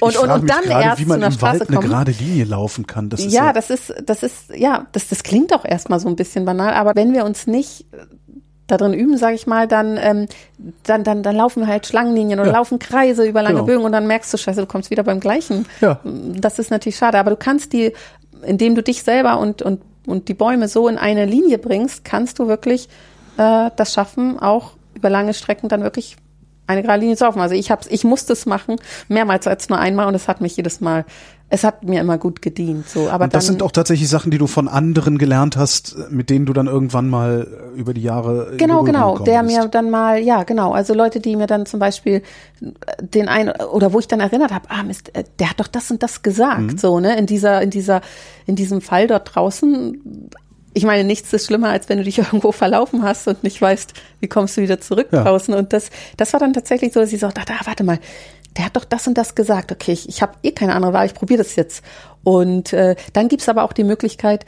und, 0.00 0.16
und, 0.18 0.30
und 0.30 0.50
dann 0.50 0.62
gerade, 0.62 0.84
erst 0.84 0.98
wie 1.00 1.04
zu 1.04 1.08
man 1.08 1.22
einer 1.22 1.34
im 1.34 1.40
Wald 1.42 1.56
Straße 1.56 1.68
eine 1.68 1.76
kommen. 1.76 1.88
gerade 1.88 2.12
Linie 2.12 2.44
laufen 2.44 2.86
kann. 2.86 3.08
Das 3.08 3.20
ist 3.20 3.32
ja, 3.32 3.46
ja, 3.46 3.52
das 3.52 3.70
ist, 3.70 3.94
das 4.04 4.22
ist, 4.22 4.50
ja, 4.54 4.86
das, 4.92 5.08
das 5.08 5.22
klingt 5.22 5.54
auch 5.54 5.64
erstmal 5.64 6.00
so 6.00 6.08
ein 6.08 6.16
bisschen 6.16 6.44
banal, 6.44 6.74
aber 6.74 6.94
wenn 6.94 7.12
wir 7.12 7.24
uns 7.24 7.46
nicht 7.46 7.86
da 8.66 8.76
drin 8.78 8.94
üben, 8.94 9.18
sage 9.18 9.34
ich 9.34 9.46
mal, 9.46 9.68
dann, 9.68 9.98
ähm, 10.00 10.26
dann, 10.84 11.04
dann, 11.04 11.22
dann 11.22 11.36
laufen 11.36 11.66
halt 11.66 11.86
Schlangenlinien 11.86 12.40
oder 12.40 12.50
Ja. 12.50 12.56
laufen 12.58 12.78
Kreise 12.78 13.24
über 13.26 13.42
lange 13.42 13.56
Genau. 13.56 13.66
Bögen 13.66 13.84
und 13.84 13.92
dann 13.92 14.06
merkst 14.06 14.32
du, 14.32 14.38
scheiße, 14.38 14.60
du 14.62 14.66
kommst 14.66 14.90
wieder 14.90 15.02
beim 15.02 15.20
gleichen. 15.20 15.66
Ja. 15.80 16.00
Das 16.04 16.58
ist 16.58 16.70
natürlich 16.70 16.96
schade, 16.96 17.18
aber 17.18 17.30
du 17.30 17.36
kannst 17.36 17.72
die, 17.74 17.92
indem 18.42 18.74
du 18.74 18.82
dich 18.82 19.02
selber 19.02 19.38
und, 19.38 19.60
und, 19.62 19.82
und 20.06 20.28
die 20.28 20.34
Bäume 20.34 20.68
so 20.68 20.88
in 20.88 20.96
eine 20.98 21.26
Linie 21.26 21.58
bringst, 21.58 22.04
kannst 22.04 22.38
du 22.38 22.48
wirklich 22.48 22.88
äh, 23.36 23.70
das 23.76 23.92
schaffen, 23.92 24.38
auch 24.38 24.72
über 24.94 25.10
lange 25.10 25.34
Strecken 25.34 25.68
dann 25.68 25.82
wirklich 25.82 26.16
eine 26.66 26.82
gerade 26.82 27.00
Linie 27.00 27.16
zu 27.16 27.24
laufen. 27.24 27.40
Also 27.40 27.54
ich 27.54 27.70
hab's, 27.70 27.86
ich 27.90 28.04
musste 28.04 28.32
es 28.32 28.46
machen, 28.46 28.76
mehrmals 29.08 29.46
als 29.46 29.68
nur 29.68 29.78
einmal 29.78 30.06
und 30.06 30.14
es 30.14 30.28
hat 30.28 30.40
mich 30.40 30.56
jedes 30.56 30.80
Mal, 30.80 31.04
es 31.50 31.62
hat 31.62 31.84
mir 31.84 32.00
immer 32.00 32.16
gut 32.18 32.40
gedient. 32.42 32.88
So, 32.88 33.10
aber 33.10 33.24
Und 33.24 33.34
das 33.34 33.44
dann, 33.46 33.54
sind 33.54 33.62
auch 33.62 33.70
tatsächlich 33.70 34.08
Sachen, 34.08 34.30
die 34.30 34.38
du 34.38 34.46
von 34.46 34.66
anderen 34.66 35.18
gelernt 35.18 35.56
hast, 35.56 35.94
mit 36.10 36.30
denen 36.30 36.46
du 36.46 36.52
dann 36.52 36.66
irgendwann 36.66 37.08
mal 37.08 37.46
über 37.76 37.92
die 37.94 38.02
Jahre 38.02 38.54
Genau, 38.56 38.82
genau. 38.82 39.18
Der 39.18 39.42
bist. 39.42 39.56
mir 39.56 39.68
dann 39.68 39.90
mal, 39.90 40.18
ja, 40.18 40.42
genau. 40.42 40.72
Also 40.72 40.94
Leute, 40.94 41.20
die 41.20 41.36
mir 41.36 41.46
dann 41.46 41.66
zum 41.66 41.78
Beispiel 41.80 42.22
den 43.00 43.28
ein 43.28 43.50
oder 43.50 43.92
wo 43.92 43.98
ich 43.98 44.08
dann 44.08 44.20
erinnert 44.20 44.52
habe, 44.52 44.70
ah 44.70 44.82
Mist, 44.82 45.14
äh, 45.14 45.24
der 45.38 45.50
hat 45.50 45.60
doch 45.60 45.68
das 45.68 45.90
und 45.90 46.02
das 46.02 46.22
gesagt, 46.22 46.60
Mhm. 46.60 46.78
so 46.78 46.98
ne, 46.98 47.16
in 47.18 47.26
dieser, 47.26 47.60
in 47.62 47.70
dieser, 47.70 48.00
in 48.46 48.56
diesem 48.56 48.80
Fall 48.80 49.06
dort 49.06 49.34
draußen. 49.34 50.30
Ich 50.74 50.84
meine, 50.84 51.04
nichts 51.04 51.32
ist 51.32 51.46
schlimmer, 51.46 51.70
als 51.70 51.88
wenn 51.88 51.98
du 51.98 52.04
dich 52.04 52.18
irgendwo 52.18 52.52
verlaufen 52.52 53.02
hast 53.02 53.26
und 53.28 53.42
nicht 53.42 53.60
weißt, 53.60 53.94
wie 54.20 54.28
kommst 54.28 54.56
du 54.56 54.60
wieder 54.62 54.80
zurück 54.80 55.08
Ja. 55.12 55.22
draußen. 55.24 55.54
Und 55.54 55.72
das, 55.72 55.90
das 56.16 56.32
war 56.32 56.40
dann 56.40 56.52
tatsächlich 56.52 56.92
so, 56.92 57.00
dass 57.00 57.12
ich 57.12 57.20
so 57.20 57.28
dachte, 57.28 57.52
ah, 57.58 57.64
warte 57.64 57.84
mal, 57.84 57.98
der 58.56 58.66
hat 58.66 58.76
doch 58.76 58.84
das 58.84 59.06
und 59.06 59.16
das 59.16 59.34
gesagt. 59.34 59.72
Okay, 59.72 59.92
ich, 59.92 60.08
ich 60.08 60.20
habe 60.22 60.34
eh 60.42 60.52
keine 60.52 60.74
andere 60.74 60.92
Wahl, 60.92 61.06
ich 61.06 61.14
probiere 61.14 61.38
das 61.38 61.56
jetzt. 61.56 61.82
Und 62.22 62.72
äh, 62.72 62.94
dann 63.12 63.28
gibt's 63.28 63.48
aber 63.48 63.62
auch 63.64 63.72
die 63.72 63.84
Möglichkeit, 63.84 64.44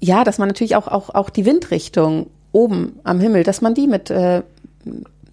ja, 0.00 0.24
dass 0.24 0.38
man 0.38 0.48
natürlich 0.48 0.76
auch, 0.76 0.86
auch, 0.88 1.10
auch 1.10 1.30
die 1.30 1.46
Windrichtung 1.46 2.28
oben 2.52 3.00
am 3.04 3.20
Himmel, 3.20 3.42
dass 3.42 3.60
man 3.62 3.74
die 3.74 3.86
mit, 3.86 4.10
äh, 4.10 4.42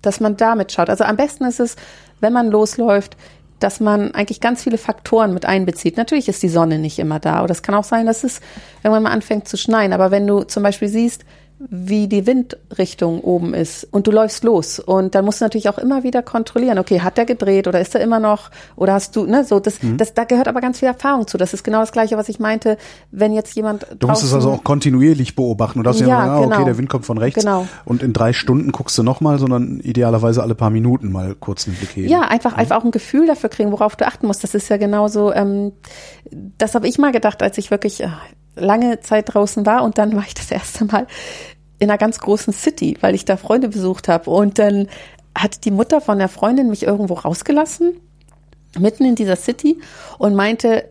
dass 0.02 0.20
man 0.20 0.38
damit 0.38 0.72
schaut. 0.72 0.90
Also 0.90 1.04
am 1.04 1.18
besten 1.18 1.44
ist 1.46 1.60
es, 1.60 1.76
wenn 2.22 2.34
man 2.34 2.48
losläuft, 2.50 3.18
dass 3.64 3.80
man 3.80 4.14
eigentlich 4.14 4.42
ganz 4.42 4.64
viele 4.64 4.78
Faktoren 4.78 5.34
mit 5.34 5.46
einbezieht. 5.46 5.98
Natürlich 5.98 6.28
ist 6.28 6.44
die 6.44 6.50
Sonne 6.50 6.80
nicht 6.80 7.00
immer 7.00 7.20
da. 7.20 7.44
Oder 7.44 7.52
es 7.52 7.62
kann 7.62 7.76
auch 7.76 7.84
sein, 7.84 8.06
dass 8.06 8.24
es 8.24 8.42
irgendwann 8.84 9.04
mal 9.04 9.12
anfängt 9.12 9.48
zu 9.48 9.58
schneien. 9.58 9.94
Aber 9.94 10.12
wenn 10.12 10.28
du 10.28 10.44
zum 10.44 10.64
Beispiel 10.64 10.88
siehst, 10.88 11.24
wie 11.70 12.08
die 12.08 12.26
Windrichtung 12.26 13.22
oben 13.22 13.54
ist 13.54 13.88
und 13.92 14.08
du 14.08 14.12
läufst 14.12 14.44
los 14.44 14.80
und 14.80 15.16
dann 15.16 15.26
musst 15.26 15.42
du 15.42 15.46
natürlich 15.46 15.70
auch 15.70 15.78
immer 15.78 16.04
wieder 16.04 16.24
kontrollieren, 16.24 16.80
okay, 16.80 17.02
hat 17.02 17.18
der 17.18 17.26
gedreht 17.26 17.68
oder 17.68 17.80
ist 17.80 17.94
er 17.94 18.02
immer 18.02 18.20
noch 18.20 18.50
oder 18.76 18.94
hast 18.94 19.16
du, 19.16 19.26
ne, 19.26 19.44
so, 19.44 19.60
das, 19.60 19.80
das, 19.98 20.14
da 20.14 20.24
gehört 20.24 20.48
aber 20.48 20.62
ganz 20.62 20.80
viel 20.80 20.88
Erfahrung 20.88 21.28
zu. 21.28 21.38
Das 21.38 21.54
ist 21.54 21.64
genau 21.64 21.80
das 21.80 21.92
Gleiche, 21.92 22.18
was 22.18 22.30
ich 22.30 22.40
meinte, 22.40 22.78
wenn 23.12 23.34
jetzt 23.34 23.56
jemand 23.56 23.86
Du 24.00 24.08
musst 24.08 24.24
es 24.24 24.34
also 24.34 24.52
auch 24.52 24.64
kontinuierlich 24.64 25.36
beobachten. 25.36 25.80
Du 25.80 25.84
darfst 25.84 26.02
ja, 26.02 26.08
Ja, 26.08 26.20
ah, 26.20 26.40
okay, 26.40 26.50
genau. 26.50 26.66
der 26.66 26.78
Wind 26.78 26.90
kommt 26.90 27.06
von 27.06 27.18
rechts 27.18 27.44
Genau. 27.44 27.68
und 27.86 28.04
in 28.04 28.14
drei 28.14 28.34
Stunden 28.34 28.72
guckst 28.72 28.98
du 28.98 29.04
nochmal, 29.04 29.38
sondern 29.40 29.80
idealerweise 29.82 30.42
alle 30.42 30.56
paar 30.56 30.70
Minuten 30.70 31.12
mal 31.12 31.36
kurz 31.40 31.68
einen 31.68 31.76
Blick 31.78 31.96
heben. 31.96 32.10
Ja, 32.10 32.22
einfach, 32.22 32.54
einfach 32.54 32.78
auch 32.78 32.84
ein 32.84 32.92
Gefühl 32.92 33.28
dafür 33.28 33.50
kriegen, 33.50 33.72
worauf 33.72 33.96
du 33.96 34.08
achten 34.08 34.28
musst. 34.28 34.44
Das 34.44 34.56
ist 34.56 34.70
ja 34.70 34.78
genauso, 34.78 35.32
ähm, 35.34 35.74
das 36.58 36.76
habe 36.76 36.88
ich 36.88 36.98
mal 36.98 37.12
gedacht, 37.12 37.44
als 37.44 37.58
ich 37.58 37.72
wirklich 37.72 38.02
äh, 38.04 38.08
lange 38.56 39.00
Zeit 39.00 39.34
draußen 39.34 39.66
war 39.66 39.84
und 39.84 39.98
dann 39.98 40.16
war 40.16 40.24
ich 40.28 40.34
das 40.34 40.52
erste 40.52 40.86
Mal 40.86 41.08
in 41.82 41.90
einer 41.90 41.98
ganz 41.98 42.20
großen 42.20 42.54
City, 42.54 42.96
weil 43.02 43.16
ich 43.16 43.26
da 43.26 43.38
Freunde 43.38 43.68
besucht 43.68 44.08
habe. 44.08 44.30
Und 44.30 44.60
dann 44.60 44.88
hat 45.36 45.66
die 45.66 45.72
Mutter 45.72 46.00
von 46.00 46.20
der 46.20 46.30
Freundin 46.30 46.70
mich 46.70 46.84
irgendwo 46.84 47.16
rausgelassen, 47.16 48.00
mitten 48.78 49.04
in 49.04 49.16
dieser 49.16 49.36
City, 49.36 49.80
und 50.20 50.36
meinte, 50.36 50.88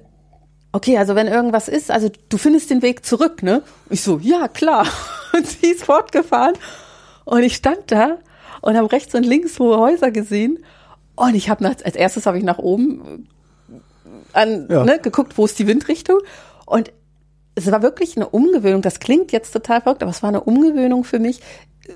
okay, 0.73 0.99
also 0.99 1.15
wenn 1.15 1.29
irgendwas 1.29 1.69
ist, 1.69 1.93
also 1.93 2.11
du 2.29 2.39
findest 2.39 2.71
den 2.71 2.83
Weg 2.83 3.07
zurück, 3.07 3.45
ne? 3.45 3.63
Ich 3.89 4.03
so, 4.03 4.19
ja, 4.19 4.49
klar. 4.49 4.85
Und 5.33 5.47
sie 5.47 5.69
ist 5.69 5.85
fortgefahren. 5.85 6.55
Und 7.25 7.45
ich 7.45 7.55
stand 7.55 7.93
da 7.93 8.19
und 8.63 8.77
habe 8.77 8.91
rechts 8.91 9.15
und 9.15 9.25
links 9.25 9.61
hohe 9.61 9.79
Häuser 9.79 10.11
gesehen. 10.11 10.59
Und 11.15 11.37
ich 11.37 11.49
habe 11.49 11.65
als 11.69 11.83
erstes 11.83 12.27
habe 12.27 12.37
ich 12.37 12.43
nach 12.43 12.59
oben 12.59 13.29
an, 14.33 14.67
Ja. 14.69 14.85
ne, 14.85 14.99
geguckt, 14.99 15.39
wo 15.39 15.45
ist 15.45 15.57
die 15.61 15.69
Windrichtung. 15.69 16.19
Und 16.67 16.91
es 17.67 17.73
war 17.73 17.83
wirklich 17.83 18.17
eine 18.17 18.29
Umgewöhnung. 18.29 18.83
Das 18.83 19.01
klingt 19.01 19.33
jetzt 19.33 19.53
total 19.53 19.81
verrückt, 19.81 20.03
aber 20.03 20.11
es 20.11 20.23
war 20.23 20.29
eine 20.29 20.43
Umgewöhnung 20.43 21.05
für 21.05 21.19
mich, 21.19 21.41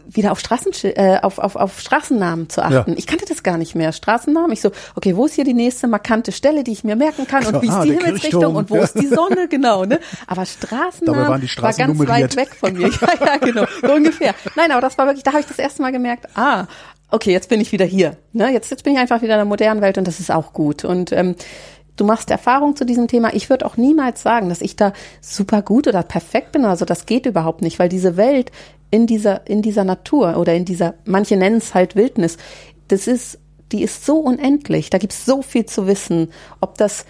wieder 0.09 0.33
auf, 0.33 0.41
Straßen, 0.41 0.73
äh, 0.97 1.19
auf, 1.23 1.39
auf, 1.39 1.57
auf 1.57 1.81
Straßennamen 1.81 2.49
zu 2.49 2.63
achten. 2.65 2.93
Ja. 2.93 2.99
Ich 2.99 3.07
kannte 3.07 3.27
das 3.29 3.43
gar 3.43 3.59
nicht 3.59 3.75
mehr. 3.75 3.93
Straßennamen. 3.93 4.51
Ich 4.53 4.61
so, 4.61 4.73
okay, 4.97 5.17
wo 5.17 5.27
ist 5.27 5.35
hier 5.35 5.45
die 5.45 5.55
nächste 5.55 5.87
markante 5.87 6.33
Stelle, 6.33 6.65
die 6.65 6.73
ich 6.73 6.85
mir 6.85 6.97
merken 6.97 7.27
kann? 7.27 7.47
Und 7.47 7.63
wie 7.63 7.67
ist 7.69 7.73
Ah, 7.75 7.85
die 7.85 7.91
Himmelsrichtung? 7.93 8.41
Kirchturm. 8.41 8.57
Und 8.57 8.71
wo 8.71 8.77
ist 8.77 8.95
die 8.95 9.07
Sonne? 9.07 9.49
Genau, 9.55 9.85
ne? 9.85 10.01
Aber 10.27 10.47
Straßennamen 10.47 11.29
waren 11.29 11.41
die 11.41 11.49
Straßen 11.49 11.79
war 11.81 11.87
ganz 11.87 11.99
nummeriert. 11.99 12.37
weit 12.37 12.47
weg 12.49 12.55
von 12.57 12.73
mir. 12.73 12.89
Ja, 13.01 13.27
ja, 13.27 13.37
genau. 13.37 13.67
So 13.83 13.93
ungefähr. 13.93 14.35
Nein, 14.57 14.73
aber 14.73 14.81
das 14.81 14.99
war 14.99 15.07
wirklich, 15.07 15.23
da 15.23 15.33
habe 15.33 15.41
ich 15.41 15.47
das 15.47 15.59
erste 15.59 15.83
Mal 15.83 15.93
gemerkt, 15.93 16.27
ah, 16.35 16.67
okay, 17.11 17.31
jetzt 17.31 17.49
bin 17.49 17.61
ich 17.61 17.71
wieder 17.71 17.85
hier. 17.85 18.17
Ne? 18.33 18.51
Jetzt, 18.53 18.71
jetzt 18.71 18.83
bin 18.83 18.95
ich 18.95 18.99
einfach 18.99 19.23
wieder 19.23 19.35
in 19.35 19.39
der 19.39 19.45
modernen 19.45 19.81
Welt 19.81 19.99
und 19.99 20.09
das 20.09 20.19
ist 20.19 20.31
auch 20.33 20.53
gut. 20.53 20.85
Und 20.85 21.13
ähm, 21.13 21.37
du 21.97 22.05
machst 22.05 22.31
Erfahrung 22.31 22.77
zu 22.77 22.85
diesem 22.85 23.09
Thema. 23.09 23.35
Ich 23.35 23.51
würde 23.51 23.67
auch 23.67 23.77
niemals 23.77 24.23
sagen, 24.23 24.49
dass 24.49 24.61
ich 24.61 24.77
da 24.77 24.93
super 25.21 25.63
gut 25.63 25.87
oder 25.87 26.03
perfekt 26.03 26.53
bin. 26.53 26.65
Also 26.65 26.85
das 26.85 27.07
geht 27.07 27.27
überhaupt 27.27 27.63
nicht, 27.63 27.79
weil 27.79 27.89
diese 27.89 28.17
Welt 28.17 28.51
in 28.91 29.07
dieser, 29.07 29.47
in 29.47 29.63
dieser 29.63 29.85
Natur 29.85 30.37
oder 30.37 30.55
in 30.55 30.65
dieser, 30.65 30.95
manche 31.05 31.37
nennen 31.37 31.57
es 31.57 31.75
halt 31.75 31.97
Wildnis, 31.97 32.37
das 32.89 33.07
ist, 33.07 33.39
die 33.73 33.83
ist 33.83 34.05
so 34.05 34.19
unendlich. 34.19 34.91
Da 34.91 34.99
gibt 34.99 35.13
es 35.13 35.25
so 35.25 35.43
viel 35.43 35.67
zu 35.67 35.87
wissen. 35.87 36.31
Ob 36.61 36.79
das 36.79 37.07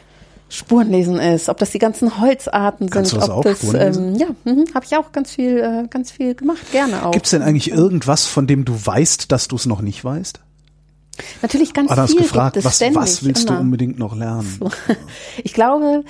Spurenlesen 0.49 1.18
ist, 1.18 1.49
ob 1.49 1.59
das 1.59 1.70
die 1.70 1.78
ganzen 1.78 2.20
Holzarten 2.20 2.89
Kannst 2.89 3.11
sind, 3.11 3.22
du 3.22 3.26
das 3.26 3.37
ob 3.37 3.39
auch, 3.39 3.43
das 3.43 3.97
ähm, 3.97 4.14
ja, 4.16 4.28
mhm, 4.45 4.66
habe 4.74 4.85
ich 4.85 4.97
auch 4.97 5.11
ganz 5.11 5.32
viel, 5.32 5.59
äh, 5.59 5.89
ganz 5.89 6.12
viel 6.12 6.35
gemacht, 6.35 6.70
gerne 6.70 7.05
auch. 7.05 7.11
Gibt's 7.11 7.30
denn 7.30 7.43
eigentlich 7.43 7.70
irgendwas, 7.70 8.26
von 8.26 8.47
dem 8.47 8.64
du 8.64 8.74
weißt, 8.74 9.32
dass 9.32 9.49
du 9.49 9.57
es 9.57 9.66
noch 9.66 9.80
nicht 9.80 10.05
weißt? 10.05 10.41
Natürlich 11.42 11.72
ganz 11.74 11.90
Anders 11.90 12.10
viel 12.12 12.22
gefragt, 12.22 12.54
gibt 12.54 12.64
es 12.64 12.70
was, 12.70 12.76
ständig, 12.76 12.96
was 13.00 13.24
willst 13.24 13.48
immer. 13.48 13.56
du 13.58 13.62
unbedingt 13.62 13.98
noch 13.98 14.16
lernen? 14.16 14.58
Ich 15.44 15.52
glaube, 15.54 16.04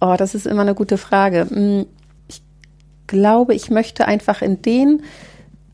oh, 0.00 0.14
das 0.18 0.34
ist 0.34 0.46
immer 0.46 0.62
eine 0.62 0.74
gute 0.74 0.98
Frage. 0.98 1.46
Hm, 1.48 1.86
Ich 2.28 2.42
glaube, 3.06 3.54
ich 3.54 3.70
möchte 3.70 4.06
einfach 4.06 4.42
in 4.42 4.62
den 4.62 5.02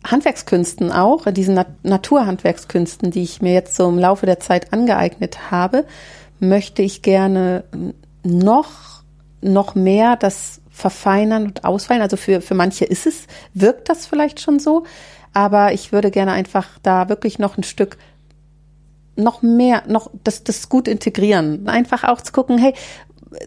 Handwerkskünsten 0.06 0.92
auch, 0.92 1.26
in 1.26 1.34
diesen 1.34 1.54
Nat 1.54 1.68
Naturhandwerkskünsten, 1.82 3.10
die 3.10 3.22
ich 3.22 3.40
mir 3.40 3.54
jetzt 3.54 3.74
so 3.74 3.88
im 3.88 3.98
Laufe 3.98 4.26
der 4.26 4.38
Zeit 4.38 4.72
angeeignet 4.72 5.50
habe, 5.50 5.86
möchte 6.40 6.82
ich 6.82 7.00
gerne 7.02 7.64
noch, 8.22 9.02
noch 9.40 9.74
mehr 9.74 10.16
das 10.16 10.60
verfeinern 10.70 11.44
und 11.44 11.64
ausfallen. 11.64 12.02
Also 12.02 12.16
für, 12.16 12.40
für 12.42 12.54
manche 12.54 12.84
ist 12.84 13.06
es, 13.06 13.26
wirkt 13.54 13.88
das 13.88 14.04
vielleicht 14.06 14.40
schon 14.40 14.58
so, 14.58 14.84
aber 15.32 15.72
ich 15.72 15.92
würde 15.92 16.10
gerne 16.10 16.32
einfach 16.32 16.66
da 16.82 17.08
wirklich 17.08 17.38
noch 17.38 17.56
ein 17.56 17.62
Stück 17.62 17.96
noch 19.16 19.42
mehr, 19.42 19.82
noch 19.86 20.10
das, 20.24 20.44
das 20.44 20.68
gut 20.68 20.88
integrieren. 20.88 21.68
Einfach 21.68 22.04
auch 22.04 22.20
zu 22.20 22.32
gucken, 22.32 22.58
hey, 22.58 22.74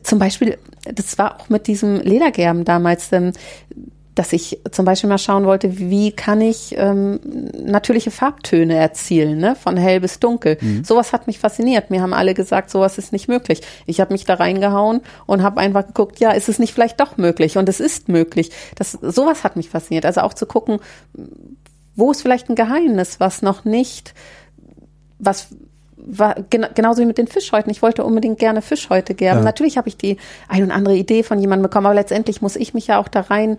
zum 0.04 0.20
Beispiel, 0.20 0.58
das 0.94 1.18
war 1.18 1.40
auch 1.40 1.50
mit 1.50 1.68
diesem 1.68 2.00
Ledergerben 2.02 2.66
damals, 2.66 3.12
ähm, 3.12 3.34
dass 4.18 4.34
ich 4.34 4.60
zum 4.72 4.84
Beispiel 4.84 5.10
mal 5.10 5.20
schauen 5.20 5.46
wollte, 5.46 5.78
wie 5.78 6.12
kann 6.12 6.42
ich 6.42 6.76
ähm, 6.76 7.20
natürliche 7.54 8.10
Farbtöne 8.10 8.76
erzielen, 8.76 9.38
ne? 9.38 9.56
von 9.56 9.78
hell 9.78 10.00
bis 10.00 10.20
dunkel. 10.20 10.58
Sowas 10.84 11.14
hat 11.14 11.28
mich 11.28 11.38
fasziniert. 11.38 11.92
Mir 11.92 12.02
haben 12.02 12.14
alle 12.14 12.34
gesagt, 12.34 12.72
sowas 12.72 12.98
ist 12.98 13.14
nicht 13.14 13.28
möglich. 13.28 13.62
Ich 13.86 14.00
habe 14.00 14.14
mich 14.14 14.26
da 14.26 14.34
reingehauen 14.34 15.02
und 15.28 15.44
habe 15.44 15.60
einfach 15.60 15.86
geguckt, 15.86 16.20
ja, 16.20 16.32
ist 16.32 16.50
es 16.50 16.58
nicht 16.58 16.74
vielleicht 16.74 17.00
doch 17.00 17.18
möglich? 17.18 17.58
Und 17.58 17.70
es 17.70 17.80
ist 17.80 18.10
möglich. 18.10 18.50
Das, 18.76 18.94
sowas 18.94 19.44
hat 19.44 19.56
mich 19.56 19.70
fasziniert. 19.70 20.06
Also 20.06 20.22
auch 20.22 20.34
zu 20.34 20.48
gucken, 20.48 20.80
wo 21.96 22.12
ist 22.12 22.22
vielleicht 22.22 22.50
ein 22.50 22.56
Geheimnis, 22.56 23.20
was 23.20 23.44
noch 23.44 23.66
nicht 23.66 24.16
was 25.20 25.50
war 25.98 26.36
gen 26.50 26.68
genauso 26.76 27.02
wie 27.02 27.06
mit 27.06 27.18
den 27.18 27.28
Fischhäuten. 27.28 27.72
Ich 27.72 27.82
wollte 27.82 28.04
unbedingt 28.04 28.40
gerne 28.40 28.62
Fischhäute 28.62 29.16
gerben. 29.16 29.40
Ja. 29.40 29.46
Natürlich 29.46 29.78
habe 29.78 29.90
ich 29.90 29.98
die 29.98 30.18
ein 30.48 30.64
und 30.64 30.72
andere 30.72 30.96
Idee 30.96 31.24
von 31.24 31.40
jemandem 31.40 31.64
bekommen, 31.64 31.88
aber 31.88 31.96
letztendlich 31.96 32.42
muss 32.42 32.56
ich 32.56 32.74
mich 32.74 32.88
ja 32.88 33.00
auch 33.00 33.08
da 33.08 33.22
rein 33.22 33.58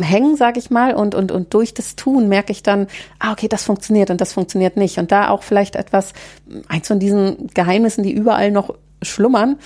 hängen, 0.00 0.36
sage 0.36 0.58
ich 0.58 0.70
mal, 0.70 0.94
und, 0.94 1.14
und, 1.14 1.30
und 1.30 1.54
durch 1.54 1.74
das 1.74 1.96
Tun 1.96 2.28
merke 2.28 2.52
ich 2.52 2.62
dann, 2.62 2.88
ah, 3.18 3.32
okay, 3.32 3.48
das 3.48 3.64
funktioniert 3.64 4.10
und 4.10 4.20
das 4.20 4.32
funktioniert 4.32 4.76
nicht. 4.76 4.98
Und 4.98 5.12
da 5.12 5.28
auch 5.28 5.42
vielleicht 5.42 5.76
etwas, 5.76 6.12
eins 6.68 6.88
von 6.88 6.98
diesen 6.98 7.48
Geheimnissen, 7.54 8.02
die 8.02 8.12
überall 8.12 8.50
noch 8.50 8.74
schlummern, 9.02 9.58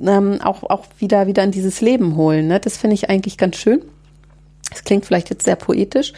ähm, 0.00 0.40
auch, 0.42 0.62
auch 0.62 0.84
wieder, 0.98 1.26
wieder 1.26 1.42
in 1.42 1.50
dieses 1.50 1.80
Leben 1.80 2.16
holen. 2.16 2.48
Ne? 2.48 2.60
Das 2.60 2.76
finde 2.76 2.94
ich 2.94 3.10
eigentlich 3.10 3.38
ganz 3.38 3.56
schön. 3.56 3.82
Das 4.70 4.84
klingt 4.84 5.06
vielleicht 5.06 5.30
jetzt 5.30 5.44
sehr 5.44 5.56
poetisch, 5.56 6.12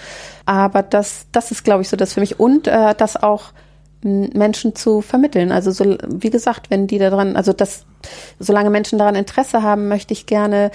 aber 0.46 0.82
das, 0.82 1.26
das 1.32 1.50
ist, 1.50 1.64
glaube 1.64 1.82
ich, 1.82 1.88
so 1.88 1.96
das 1.96 2.14
für 2.14 2.20
mich. 2.20 2.40
Und 2.40 2.66
äh, 2.66 2.94
das 2.94 3.16
auch 3.16 3.52
Menschen 4.02 4.74
zu 4.74 5.00
vermitteln. 5.00 5.50
Also 5.52 5.70
so, 5.70 5.96
wie 6.06 6.30
gesagt, 6.30 6.70
wenn 6.70 6.86
die 6.86 6.98
daran, 6.98 7.36
also 7.36 7.52
das, 7.52 7.84
solange 8.38 8.70
Menschen 8.70 8.98
daran 8.98 9.14
Interesse 9.14 9.62
haben, 9.62 9.88
möchte 9.88 10.12
ich 10.12 10.26
gerne. 10.26 10.70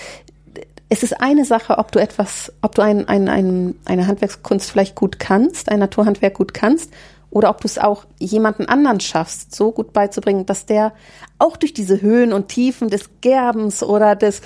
Es 0.90 1.04
ist 1.04 1.22
eine 1.22 1.46
Sache, 1.46 1.78
ob 1.78 1.92
du 1.92 2.00
etwas, 2.00 2.52
ob 2.62 2.76
du 2.76 2.82
ein, 2.82 3.08
ein, 3.08 3.30
ein, 3.30 3.76
eine 3.86 4.08
Handwerkskunst 4.08 4.70
vielleicht 4.70 4.96
gut 4.96 5.20
kannst, 5.20 5.70
ein 5.70 5.80
Naturhandwerk 5.80 6.34
gut 6.36 6.54
kannst, 6.54 6.92
oder 7.34 7.50
ob 7.50 7.62
du 7.62 7.68
es 7.68 7.80
auch 7.80 8.06
jemanden 8.20 8.68
anderen 8.68 9.00
schaffst, 9.00 9.56
so 9.56 9.72
gut 9.72 9.92
beizubringen, 9.92 10.46
dass 10.46 10.68
der 10.68 10.94
auch 11.40 11.58
durch 11.58 11.74
diese 11.74 12.00
Höhen 12.00 12.32
und 12.32 12.48
Tiefen 12.48 12.90
des 12.90 13.10
Gerbens 13.22 13.82
oder 13.82 14.16
des 14.16 14.42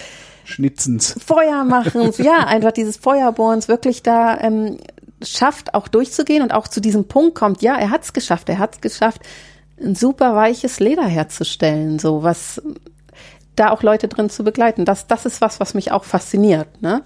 Schnitzens. 0.45 1.13
Feuermachens, 1.25 2.17
ja, 2.19 2.38
einfach 2.47 2.71
dieses 2.71 2.95
Feuerbohrens 2.95 3.67
wirklich 3.67 4.03
da 4.03 4.39
ähm, 4.39 4.78
schafft, 5.22 5.74
auch 5.74 5.88
durchzugehen 5.88 6.43
und 6.43 6.53
auch 6.53 6.68
zu 6.68 6.82
diesem 6.82 7.07
Punkt 7.07 7.36
kommt, 7.36 7.61
ja, 7.61 7.76
er 7.76 7.89
hat 7.89 8.03
es 8.03 8.13
geschafft, 8.13 8.49
er 8.49 8.59
hat 8.59 8.76
es 8.76 8.82
geschafft, 8.82 9.22
ein 9.82 9.95
super 9.95 10.36
weiches 10.36 10.80
Leder 10.80 11.05
herzustellen, 11.05 11.99
so 11.99 12.24
was 12.24 12.61
da 13.55 13.72
auch 13.72 13.84
Leute 13.84 14.07
drin 14.07 14.30
zu 14.30 14.43
begleiten. 14.43 14.86
Das, 14.86 15.07
das 15.07 15.26
ist 15.26 15.41
was, 15.41 15.59
was 15.59 15.74
mich 15.74 15.91
auch 15.91 16.03
fasziniert. 16.03 16.82
Ne? 16.82 17.03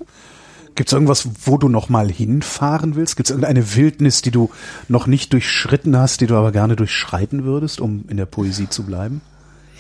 Gibt 0.76 0.90
es 0.90 0.94
irgendwas, 0.94 1.28
wo 1.46 1.58
du 1.58 1.70
noch 1.70 1.90
mal 1.90 2.10
hinfahren 2.10 2.96
willst? 2.96 3.16
Gibt 3.16 3.28
es 3.28 3.32
irgendeine 3.32 3.76
Wildnis, 3.76 4.22
die 4.22 4.32
du 4.32 4.50
noch 4.88 5.08
nicht 5.08 5.34
durchschritten 5.34 5.98
hast, 5.98 6.22
die 6.22 6.28
du 6.28 6.36
aber 6.36 6.52
gerne 6.52 6.76
durchschreiten 6.76 7.44
würdest, 7.44 7.82
um 7.82 8.06
in 8.08 8.18
der 8.18 8.26
Poesie 8.26 8.70
zu 8.70 8.84
bleiben? 8.84 9.22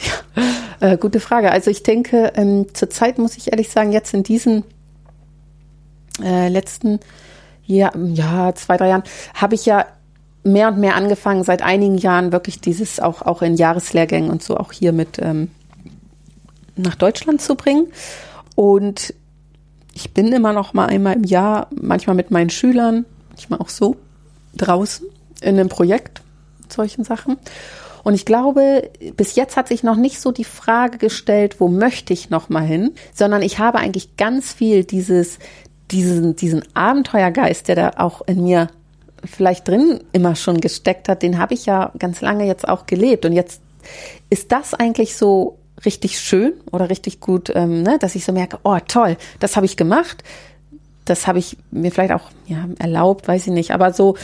Ja, 0.01 0.93
äh, 0.93 0.97
gute 0.97 1.19
Frage. 1.19 1.51
Also 1.51 1.71
ich 1.71 1.83
denke, 1.83 2.33
ähm, 2.35 2.67
zurzeit 2.73 3.19
muss 3.19 3.37
ich 3.37 3.51
ehrlich 3.51 3.69
sagen, 3.69 3.91
jetzt 3.91 4.13
in 4.13 4.23
diesen 4.23 4.63
äh, 6.21 6.49
letzten 6.49 6.99
ja, 7.77 7.91
ja, 7.95 8.53
zwei, 8.55 8.77
drei 8.77 8.89
Jahren 8.89 9.03
habe 9.33 9.55
ich 9.55 9.65
ja 9.65 9.85
mehr 10.43 10.69
und 10.69 10.79
mehr 10.79 10.95
angefangen, 10.95 11.43
seit 11.43 11.61
einigen 11.61 11.97
Jahren 11.97 12.31
wirklich 12.31 12.61
dieses 12.61 12.99
auch, 12.99 13.21
auch 13.21 13.41
in 13.41 13.55
Jahreslehrgängen 13.55 14.29
und 14.29 14.43
so 14.43 14.57
auch 14.57 14.71
hier 14.71 14.91
mit 14.91 15.19
ähm, 15.19 15.51
nach 16.75 16.95
Deutschland 16.95 17.41
zu 17.41 17.55
bringen. 17.55 17.87
Und 18.55 19.13
ich 19.93 20.13
bin 20.13 20.31
immer 20.31 20.53
noch 20.53 20.73
mal 20.73 20.87
einmal 20.87 21.15
im 21.15 21.23
Jahr, 21.23 21.67
manchmal 21.71 22.15
mit 22.15 22.31
meinen 22.31 22.49
Schülern, 22.49 23.05
manchmal 23.29 23.59
auch 23.59 23.69
so, 23.69 23.97
draußen 24.55 25.07
in 25.41 25.59
einem 25.59 25.69
Projekt, 25.69 26.21
solchen 26.69 27.03
Sachen. 27.03 27.37
Und 28.03 28.15
ich 28.15 28.25
glaube, 28.25 28.89
bis 29.15 29.35
jetzt 29.35 29.57
hat 29.57 29.67
sich 29.67 29.83
noch 29.83 29.95
nicht 29.95 30.19
so 30.19 30.31
die 30.31 30.43
Frage 30.43 30.97
gestellt, 30.97 31.59
wo 31.59 31.67
möchte 31.67 32.13
ich 32.13 32.31
noch 32.31 32.49
mal 32.49 32.63
hin, 32.63 32.93
sondern 33.13 33.43
ich 33.43 33.59
habe 33.59 33.77
eigentlich 33.77 34.17
ganz 34.17 34.53
viel 34.53 34.83
dieses, 34.83 35.37
diesen, 35.91 36.35
diesen 36.35 36.63
Abenteuergeist, 36.75 37.67
der 37.67 37.75
da 37.75 37.91
auch 37.97 38.21
in 38.27 38.43
mir 38.43 38.67
vielleicht 39.23 39.67
drin 39.67 39.99
immer 40.13 40.35
schon 40.35 40.61
gesteckt 40.61 41.09
hat, 41.09 41.21
den 41.21 41.37
habe 41.37 41.53
ich 41.53 41.65
ja 41.65 41.91
ganz 41.99 42.21
lange 42.21 42.45
jetzt 42.45 42.67
auch 42.67 42.85
gelebt. 42.85 43.25
Und 43.25 43.33
jetzt 43.33 43.61
ist 44.29 44.51
das 44.51 44.73
eigentlich 44.73 45.15
so 45.15 45.57
richtig 45.85 46.19
schön 46.19 46.53
oder 46.71 46.89
richtig 46.89 47.19
gut, 47.19 47.51
ähm, 47.53 47.83
ne, 47.83 47.97
dass 47.99 48.15
ich 48.15 48.25
so 48.25 48.31
merke, 48.31 48.59
oh 48.63 48.77
toll, 48.87 49.17
das 49.39 49.55
habe 49.55 49.65
ich 49.65 49.77
gemacht. 49.77 50.23
Das 51.05 51.27
habe 51.27 51.39
ich 51.39 51.57
mir 51.71 51.91
vielleicht 51.91 52.13
auch 52.13 52.29
ja, 52.45 52.67
erlaubt, 52.77 53.27
weiß 53.27 53.47
ich 53.47 53.53
nicht, 53.53 53.71
aber 53.71 53.91
so, 53.91 54.15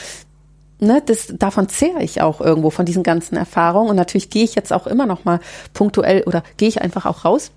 ne, 0.80 1.02
das, 1.06 1.34
davon 1.36 1.70
zehre 1.70 2.04
ich 2.04 2.22
auch 2.22 2.40
irgendwo 2.40 2.70
von 2.70 2.86
diesen 2.86 3.04
ganzen 3.04 3.36
Erfahrungen. 3.36 3.90
Und 3.90 3.96
natürlich 3.96 4.30
gehe 4.30 4.44
ich 4.44 4.56
jetzt 4.56 4.72
auch 4.72 4.88
immer 4.88 5.06
noch 5.06 5.26
mal 5.26 5.40
punktuell 5.74 6.24
oder 6.24 6.44
gehe 6.58 6.70
ich 6.70 6.82
einfach 6.82 7.06
auch 7.06 7.26
raus 7.26 7.52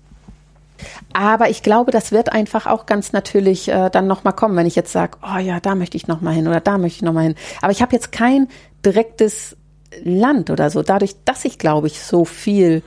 aber 1.13 1.49
ich 1.49 1.63
glaube, 1.63 1.91
das 1.91 2.11
wird 2.11 2.31
einfach 2.31 2.67
auch 2.67 2.85
ganz 2.85 3.11
natürlich 3.13 3.67
äh, 3.69 3.89
dann 3.89 4.07
nochmal 4.07 4.33
kommen, 4.33 4.55
wenn 4.55 4.65
ich 4.65 4.75
jetzt 4.75 4.91
sage, 4.91 5.17
oh 5.23 5.37
ja, 5.37 5.59
da 5.59 5.75
möchte 5.75 5.97
ich 5.97 6.07
nochmal 6.07 6.33
hin 6.33 6.47
oder 6.47 6.59
da 6.59 6.77
möchte 6.77 6.97
ich 6.97 7.01
nochmal 7.01 7.23
hin. 7.23 7.35
Aber 7.61 7.71
ich 7.71 7.81
habe 7.81 7.93
jetzt 7.93 8.11
kein 8.11 8.47
direktes 8.85 9.57
Land 10.03 10.49
oder 10.49 10.69
so. 10.69 10.83
Dadurch, 10.83 11.15
dass 11.25 11.45
ich, 11.45 11.57
glaube 11.57 11.87
ich, 11.87 12.01
so 12.01 12.25
viel 12.25 12.81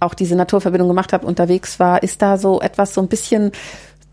auch 0.00 0.14
diese 0.14 0.34
Naturverbindung 0.34 0.88
gemacht 0.88 1.12
habe, 1.12 1.26
unterwegs 1.26 1.78
war, 1.78 2.02
ist 2.02 2.22
da 2.22 2.36
so 2.36 2.60
etwas 2.60 2.94
so 2.94 3.00
ein 3.00 3.08
bisschen 3.08 3.52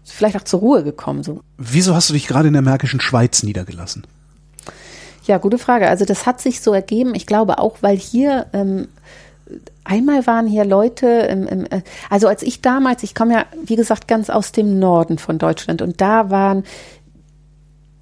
vielleicht 0.06 0.38
auch 0.38 0.44
zur 0.44 0.60
Ruhe 0.60 0.84
gekommen. 0.84 1.24
So. 1.24 1.42
Wieso 1.58 1.96
hast 1.96 2.10
du 2.10 2.14
dich 2.14 2.28
gerade 2.28 2.48
in 2.48 2.54
der 2.54 2.62
Märkischen 2.62 3.00
Schweiz 3.00 3.44
niedergelassen? 3.44 4.06
Ja, 5.26 5.38
gute 5.38 5.58
Frage. 5.58 5.88
Also 5.88 6.06
das 6.06 6.26
hat 6.26 6.42
sich 6.42 6.62
so 6.62 6.74
ergeben. 6.74 7.14
Ich 7.16 7.26
glaube 7.26 7.60
auch, 7.60 7.78
weil 7.82 7.98
hier 7.98 8.48
ähm, 8.54 8.88
einmal 9.90 10.26
waren 10.28 10.48
hier 10.48 10.66
Leute, 10.66 11.08
im, 11.08 11.48
im, 11.48 11.66
äh, 11.66 11.82
also 12.10 12.28
als 12.28 12.44
ich 12.44 12.62
damals, 12.62 13.04
ich 13.04 13.16
komme 13.16 13.34
ja, 13.34 13.46
wie 13.64 13.76
gesagt, 13.76 14.08
ganz 14.08 14.30
aus 14.30 14.52
dem 14.52 14.80
Norden 14.80 15.18
von 15.18 15.38
Deutschland 15.38 15.82
und 15.82 16.00
da 16.00 16.30
waren 16.30 16.64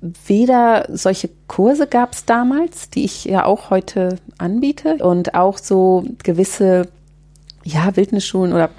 weder 0.01 0.85
solche 0.89 1.29
Kurse 1.47 1.87
gab 1.87 2.13
es 2.13 2.25
damals, 2.25 2.89
die 2.91 3.05
ich 3.05 3.25
ja 3.25 3.45
auch 3.45 3.71
heute 3.71 4.17
anbiete 4.37 4.97
und 4.97 5.33
auch 5.33 5.57
so 5.57 6.05
gewisse, 6.23 6.89
ja, 7.63 7.95
Wildnisschulen 7.95 8.53
oder 8.53 8.69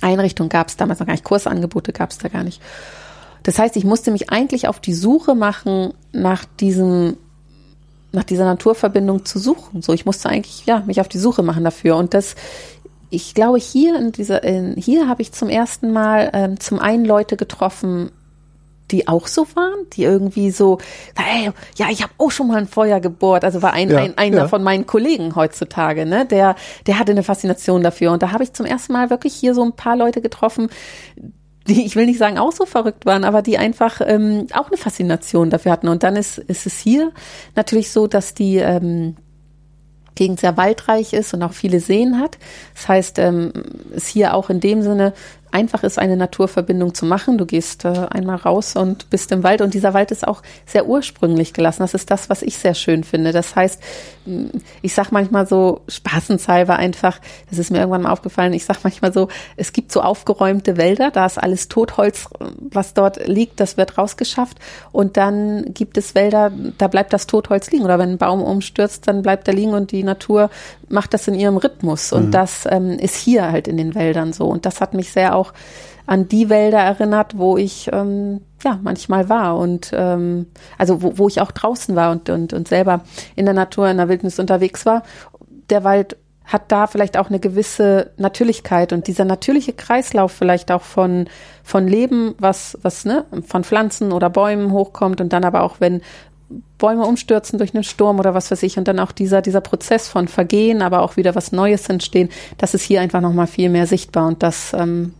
Einrichtungen 0.00 0.48
gab 0.48 0.68
es 0.68 0.76
damals 0.76 0.98
noch 0.98 1.06
gar 1.06 1.14
nicht, 1.14 1.24
Kursangebote 1.24 1.92
gab 1.92 2.10
es 2.10 2.18
da 2.18 2.28
gar 2.28 2.42
nicht. 2.42 2.60
Das 3.44 3.58
heißt, 3.60 3.76
ich 3.76 3.84
musste 3.84 4.10
mich 4.10 4.30
eigentlich 4.30 4.66
auf 4.66 4.80
die 4.80 4.94
Suche 4.94 5.36
machen 5.36 5.94
nach 6.12 6.44
diesem 6.44 7.16
nach 8.16 8.24
dieser 8.24 8.46
Naturverbindung 8.46 9.24
zu 9.24 9.38
suchen. 9.38 9.82
So, 9.82 9.92
ich 9.92 10.06
musste 10.06 10.28
eigentlich 10.28 10.64
ja 10.66 10.82
mich 10.86 11.00
auf 11.00 11.08
die 11.08 11.18
Suche 11.18 11.42
machen 11.42 11.62
dafür. 11.62 11.96
Und 11.96 12.14
das, 12.14 12.34
ich 13.10 13.34
glaube, 13.34 13.58
hier 13.58 13.96
in 13.98 14.10
dieser, 14.10 14.42
in, 14.42 14.74
hier 14.74 15.06
habe 15.06 15.22
ich 15.22 15.32
zum 15.32 15.48
ersten 15.48 15.92
Mal 15.92 16.30
ähm, 16.32 16.58
zum 16.58 16.80
einen 16.80 17.04
Leute 17.04 17.36
getroffen, 17.36 18.10
die 18.90 19.06
auch 19.06 19.26
so 19.26 19.46
waren, 19.54 19.86
die 19.92 20.04
irgendwie 20.04 20.50
so, 20.50 20.78
hey, 21.14 21.50
ja, 21.76 21.88
ich 21.90 22.02
habe 22.02 22.12
auch 22.18 22.30
schon 22.30 22.48
mal 22.48 22.56
ein 22.56 22.68
Feuer 22.68 23.00
gebohrt. 23.00 23.44
Also 23.44 23.60
war 23.60 23.74
ein, 23.74 23.90
ja, 23.90 23.98
ein 23.98 24.16
einer 24.16 24.36
ja. 24.36 24.48
von 24.48 24.62
meinen 24.62 24.86
Kollegen 24.86 25.36
heutzutage, 25.36 26.06
ne, 26.06 26.24
der, 26.24 26.56
der 26.86 26.98
hatte 26.98 27.12
eine 27.12 27.22
Faszination 27.22 27.82
dafür. 27.82 28.12
Und 28.12 28.22
da 28.22 28.32
habe 28.32 28.44
ich 28.44 28.54
zum 28.54 28.64
ersten 28.64 28.94
Mal 28.94 29.10
wirklich 29.10 29.34
hier 29.34 29.54
so 29.54 29.62
ein 29.62 29.72
paar 29.72 29.96
Leute 29.96 30.22
getroffen, 30.22 30.70
die, 31.68 31.84
ich 31.84 31.96
will 31.96 32.06
nicht 32.06 32.18
sagen 32.18 32.38
auch 32.38 32.52
so 32.52 32.66
verrückt 32.66 33.06
waren, 33.06 33.24
aber 33.24 33.42
die 33.42 33.58
einfach 33.58 34.00
ähm, 34.04 34.46
auch 34.52 34.68
eine 34.68 34.76
Faszination 34.76 35.50
dafür 35.50 35.72
hatten. 35.72 35.88
Und 35.88 36.02
dann 36.02 36.16
ist, 36.16 36.38
ist 36.38 36.66
es 36.66 36.78
hier 36.78 37.12
natürlich 37.54 37.90
so, 37.90 38.06
dass 38.06 38.34
die 38.34 38.56
ähm, 38.56 39.16
Gegend 40.14 40.40
sehr 40.40 40.56
waldreich 40.56 41.12
ist 41.12 41.34
und 41.34 41.42
auch 41.42 41.52
viele 41.52 41.78
Seen 41.78 42.18
hat. 42.18 42.38
Das 42.74 42.88
heißt, 42.88 43.18
ähm, 43.18 43.52
ist 43.94 44.08
hier 44.08 44.34
auch 44.34 44.50
in 44.50 44.60
dem 44.60 44.82
Sinne 44.82 45.12
einfach 45.50 45.82
ist, 45.82 45.98
eine 45.98 46.16
Naturverbindung 46.16 46.94
zu 46.94 47.06
machen. 47.06 47.38
Du 47.38 47.46
gehst 47.46 47.84
äh, 47.84 48.06
einmal 48.10 48.36
raus 48.36 48.76
und 48.76 49.10
bist 49.10 49.32
im 49.32 49.42
Wald 49.42 49.60
und 49.60 49.74
dieser 49.74 49.94
Wald 49.94 50.10
ist 50.10 50.26
auch 50.26 50.42
sehr 50.66 50.86
ursprünglich 50.86 51.52
gelassen. 51.52 51.82
Das 51.82 51.94
ist 51.94 52.10
das, 52.10 52.28
was 52.28 52.42
ich 52.42 52.58
sehr 52.58 52.74
schön 52.74 53.04
finde. 53.04 53.32
Das 53.32 53.56
heißt, 53.56 53.80
ich 54.82 54.94
sag 54.94 55.12
manchmal 55.12 55.46
so 55.46 55.82
spaßenshalber 55.88 56.76
einfach, 56.76 57.20
das 57.48 57.58
ist 57.58 57.70
mir 57.70 57.78
irgendwann 57.78 58.02
mal 58.02 58.10
aufgefallen, 58.10 58.52
ich 58.52 58.64
sag 58.64 58.82
manchmal 58.82 59.12
so, 59.12 59.28
es 59.56 59.72
gibt 59.72 59.92
so 59.92 60.00
aufgeräumte 60.00 60.76
Wälder, 60.76 61.10
da 61.10 61.26
ist 61.26 61.38
alles 61.38 61.68
Totholz, 61.68 62.28
was 62.58 62.94
dort 62.94 63.26
liegt, 63.26 63.60
das 63.60 63.76
wird 63.76 63.98
rausgeschafft 63.98 64.58
und 64.92 65.16
dann 65.16 65.72
gibt 65.74 65.96
es 65.96 66.14
Wälder, 66.14 66.50
da 66.78 66.88
bleibt 66.88 67.12
das 67.12 67.26
Totholz 67.26 67.70
liegen 67.70 67.84
oder 67.84 67.98
wenn 67.98 68.10
ein 68.10 68.18
Baum 68.18 68.42
umstürzt, 68.42 69.06
dann 69.06 69.22
bleibt 69.22 69.46
er 69.48 69.54
liegen 69.54 69.74
und 69.74 69.92
die 69.92 70.02
Natur 70.02 70.50
macht 70.88 71.14
das 71.14 71.28
in 71.28 71.34
ihrem 71.34 71.56
Rhythmus 71.56 72.12
und 72.12 72.26
mhm. 72.26 72.30
das 72.32 72.66
ähm, 72.68 72.98
ist 72.98 73.16
hier 73.16 73.50
halt 73.50 73.68
in 73.68 73.76
den 73.76 73.94
Wäldern 73.94 74.32
so 74.32 74.46
und 74.46 74.66
das 74.66 74.80
hat 74.80 74.94
mich 74.94 75.12
sehr 75.12 75.35
auch 75.36 75.52
an 76.06 76.28
die 76.28 76.48
Wälder 76.48 76.78
erinnert, 76.78 77.36
wo 77.36 77.56
ich 77.56 77.90
ähm, 77.92 78.40
ja 78.64 78.78
manchmal 78.82 79.28
war 79.28 79.58
und 79.58 79.90
ähm, 79.92 80.46
also 80.78 81.02
wo, 81.02 81.18
wo 81.18 81.28
ich 81.28 81.40
auch 81.40 81.50
draußen 81.50 81.96
war 81.96 82.12
und, 82.12 82.30
und, 82.30 82.52
und 82.52 82.68
selber 82.68 83.02
in 83.34 83.44
der 83.44 83.54
Natur, 83.54 83.88
in 83.88 83.96
der 83.96 84.08
Wildnis 84.08 84.38
unterwegs 84.38 84.86
war. 84.86 85.02
Der 85.68 85.84
Wald 85.84 86.16
hat 86.44 86.70
da 86.70 86.86
vielleicht 86.86 87.16
auch 87.16 87.28
eine 87.28 87.40
gewisse 87.40 88.12
Natürlichkeit 88.16 88.92
und 88.92 89.08
dieser 89.08 89.24
natürliche 89.24 89.72
Kreislauf 89.72 90.30
vielleicht 90.30 90.70
auch 90.70 90.82
von 90.82 91.28
von 91.64 91.88
Leben, 91.88 92.36
was 92.38 92.78
was 92.82 93.04
ne 93.04 93.24
von 93.44 93.64
Pflanzen 93.64 94.12
oder 94.12 94.30
Bäumen 94.30 94.70
hochkommt 94.70 95.20
und 95.20 95.32
dann 95.32 95.44
aber 95.44 95.62
auch 95.62 95.80
wenn 95.80 96.02
Bäume 96.78 97.04
umstürzen 97.04 97.58
durch 97.58 97.74
einen 97.74 97.84
Sturm 97.84 98.18
oder 98.18 98.34
was 98.34 98.50
weiß 98.50 98.62
ich 98.62 98.78
und 98.78 98.86
dann 98.86 99.00
auch 99.00 99.12
dieser 99.12 99.42
dieser 99.42 99.60
Prozess 99.60 100.08
von 100.08 100.28
Vergehen, 100.28 100.82
aber 100.82 101.02
auch 101.02 101.16
wieder 101.16 101.34
was 101.34 101.52
Neues 101.52 101.88
entstehen, 101.88 102.28
das 102.58 102.74
ist 102.74 102.82
hier 102.82 103.00
einfach 103.00 103.20
noch 103.20 103.32
mal 103.32 103.46
viel 103.46 103.68
mehr 103.68 103.86
sichtbar 103.86 104.26
und 104.28 104.42
das 104.42 104.72
ähm, 104.72 105.14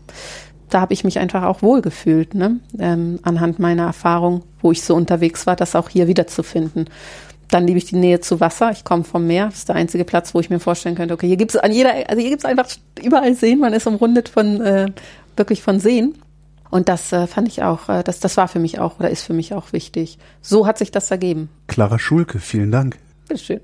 da 0.69 0.81
habe 0.81 0.93
ich 0.93 1.03
mich 1.03 1.19
einfach 1.19 1.43
auch 1.43 1.61
wohlgefühlt, 1.61 2.33
ne? 2.33 2.59
ähm, 2.77 3.19
anhand 3.23 3.59
meiner 3.59 3.83
Erfahrung, 3.83 4.43
wo 4.61 4.71
ich 4.71 4.81
so 4.81 4.95
unterwegs 4.95 5.47
war, 5.47 5.55
das 5.55 5.75
auch 5.75 5.89
hier 5.89 6.07
wiederzufinden. 6.07 6.89
Dann 7.49 7.65
liebe 7.65 7.77
ich 7.77 7.85
die 7.85 7.95
Nähe 7.95 8.19
zu 8.19 8.41
Wasser. 8.41 8.71
Ich 8.71 8.83
komme 8.83 9.05
vom 9.05 9.25
Meer. 9.25 9.45
Das 9.45 9.59
ist 9.59 9.69
der 9.69 9.77
einzige 9.77 10.03
Platz, 10.03 10.33
wo 10.33 10.41
ich 10.41 10.49
mir 10.49 10.59
vorstellen 10.59 10.95
könnte, 10.95 11.13
okay, 11.13 11.27
hier 11.27 11.37
gibt 11.37 11.51
es 11.51 11.57
an 11.57 11.71
jeder, 11.71 11.91
also 12.09 12.19
hier 12.19 12.29
gibt 12.29 12.41
es 12.41 12.45
einfach 12.45 12.67
überall 13.01 13.33
Seen. 13.35 13.59
Man 13.59 13.71
ist 13.71 13.87
umrundet 13.87 14.27
von 14.27 14.59
äh, 14.59 14.87
wirklich 15.37 15.61
von 15.61 15.79
Seen. 15.79 16.15
Und 16.69 16.89
das 16.89 17.11
äh, 17.13 17.27
fand 17.27 17.47
ich 17.47 17.63
auch, 17.63 17.89
äh, 17.89 18.03
das, 18.03 18.19
das 18.19 18.37
war 18.37 18.47
für 18.47 18.59
mich 18.59 18.79
auch 18.79 18.99
oder 18.99 19.09
ist 19.09 19.23
für 19.23 19.33
mich 19.33 19.53
auch 19.53 19.73
wichtig. 19.73 20.17
So 20.41 20.67
hat 20.67 20.77
sich 20.77 20.91
das 20.91 21.09
ergeben. 21.11 21.49
Clara 21.67 21.99
Schulke, 21.99 22.39
vielen 22.39 22.71
Dank. 22.71 22.97
Bitteschön. 23.27 23.61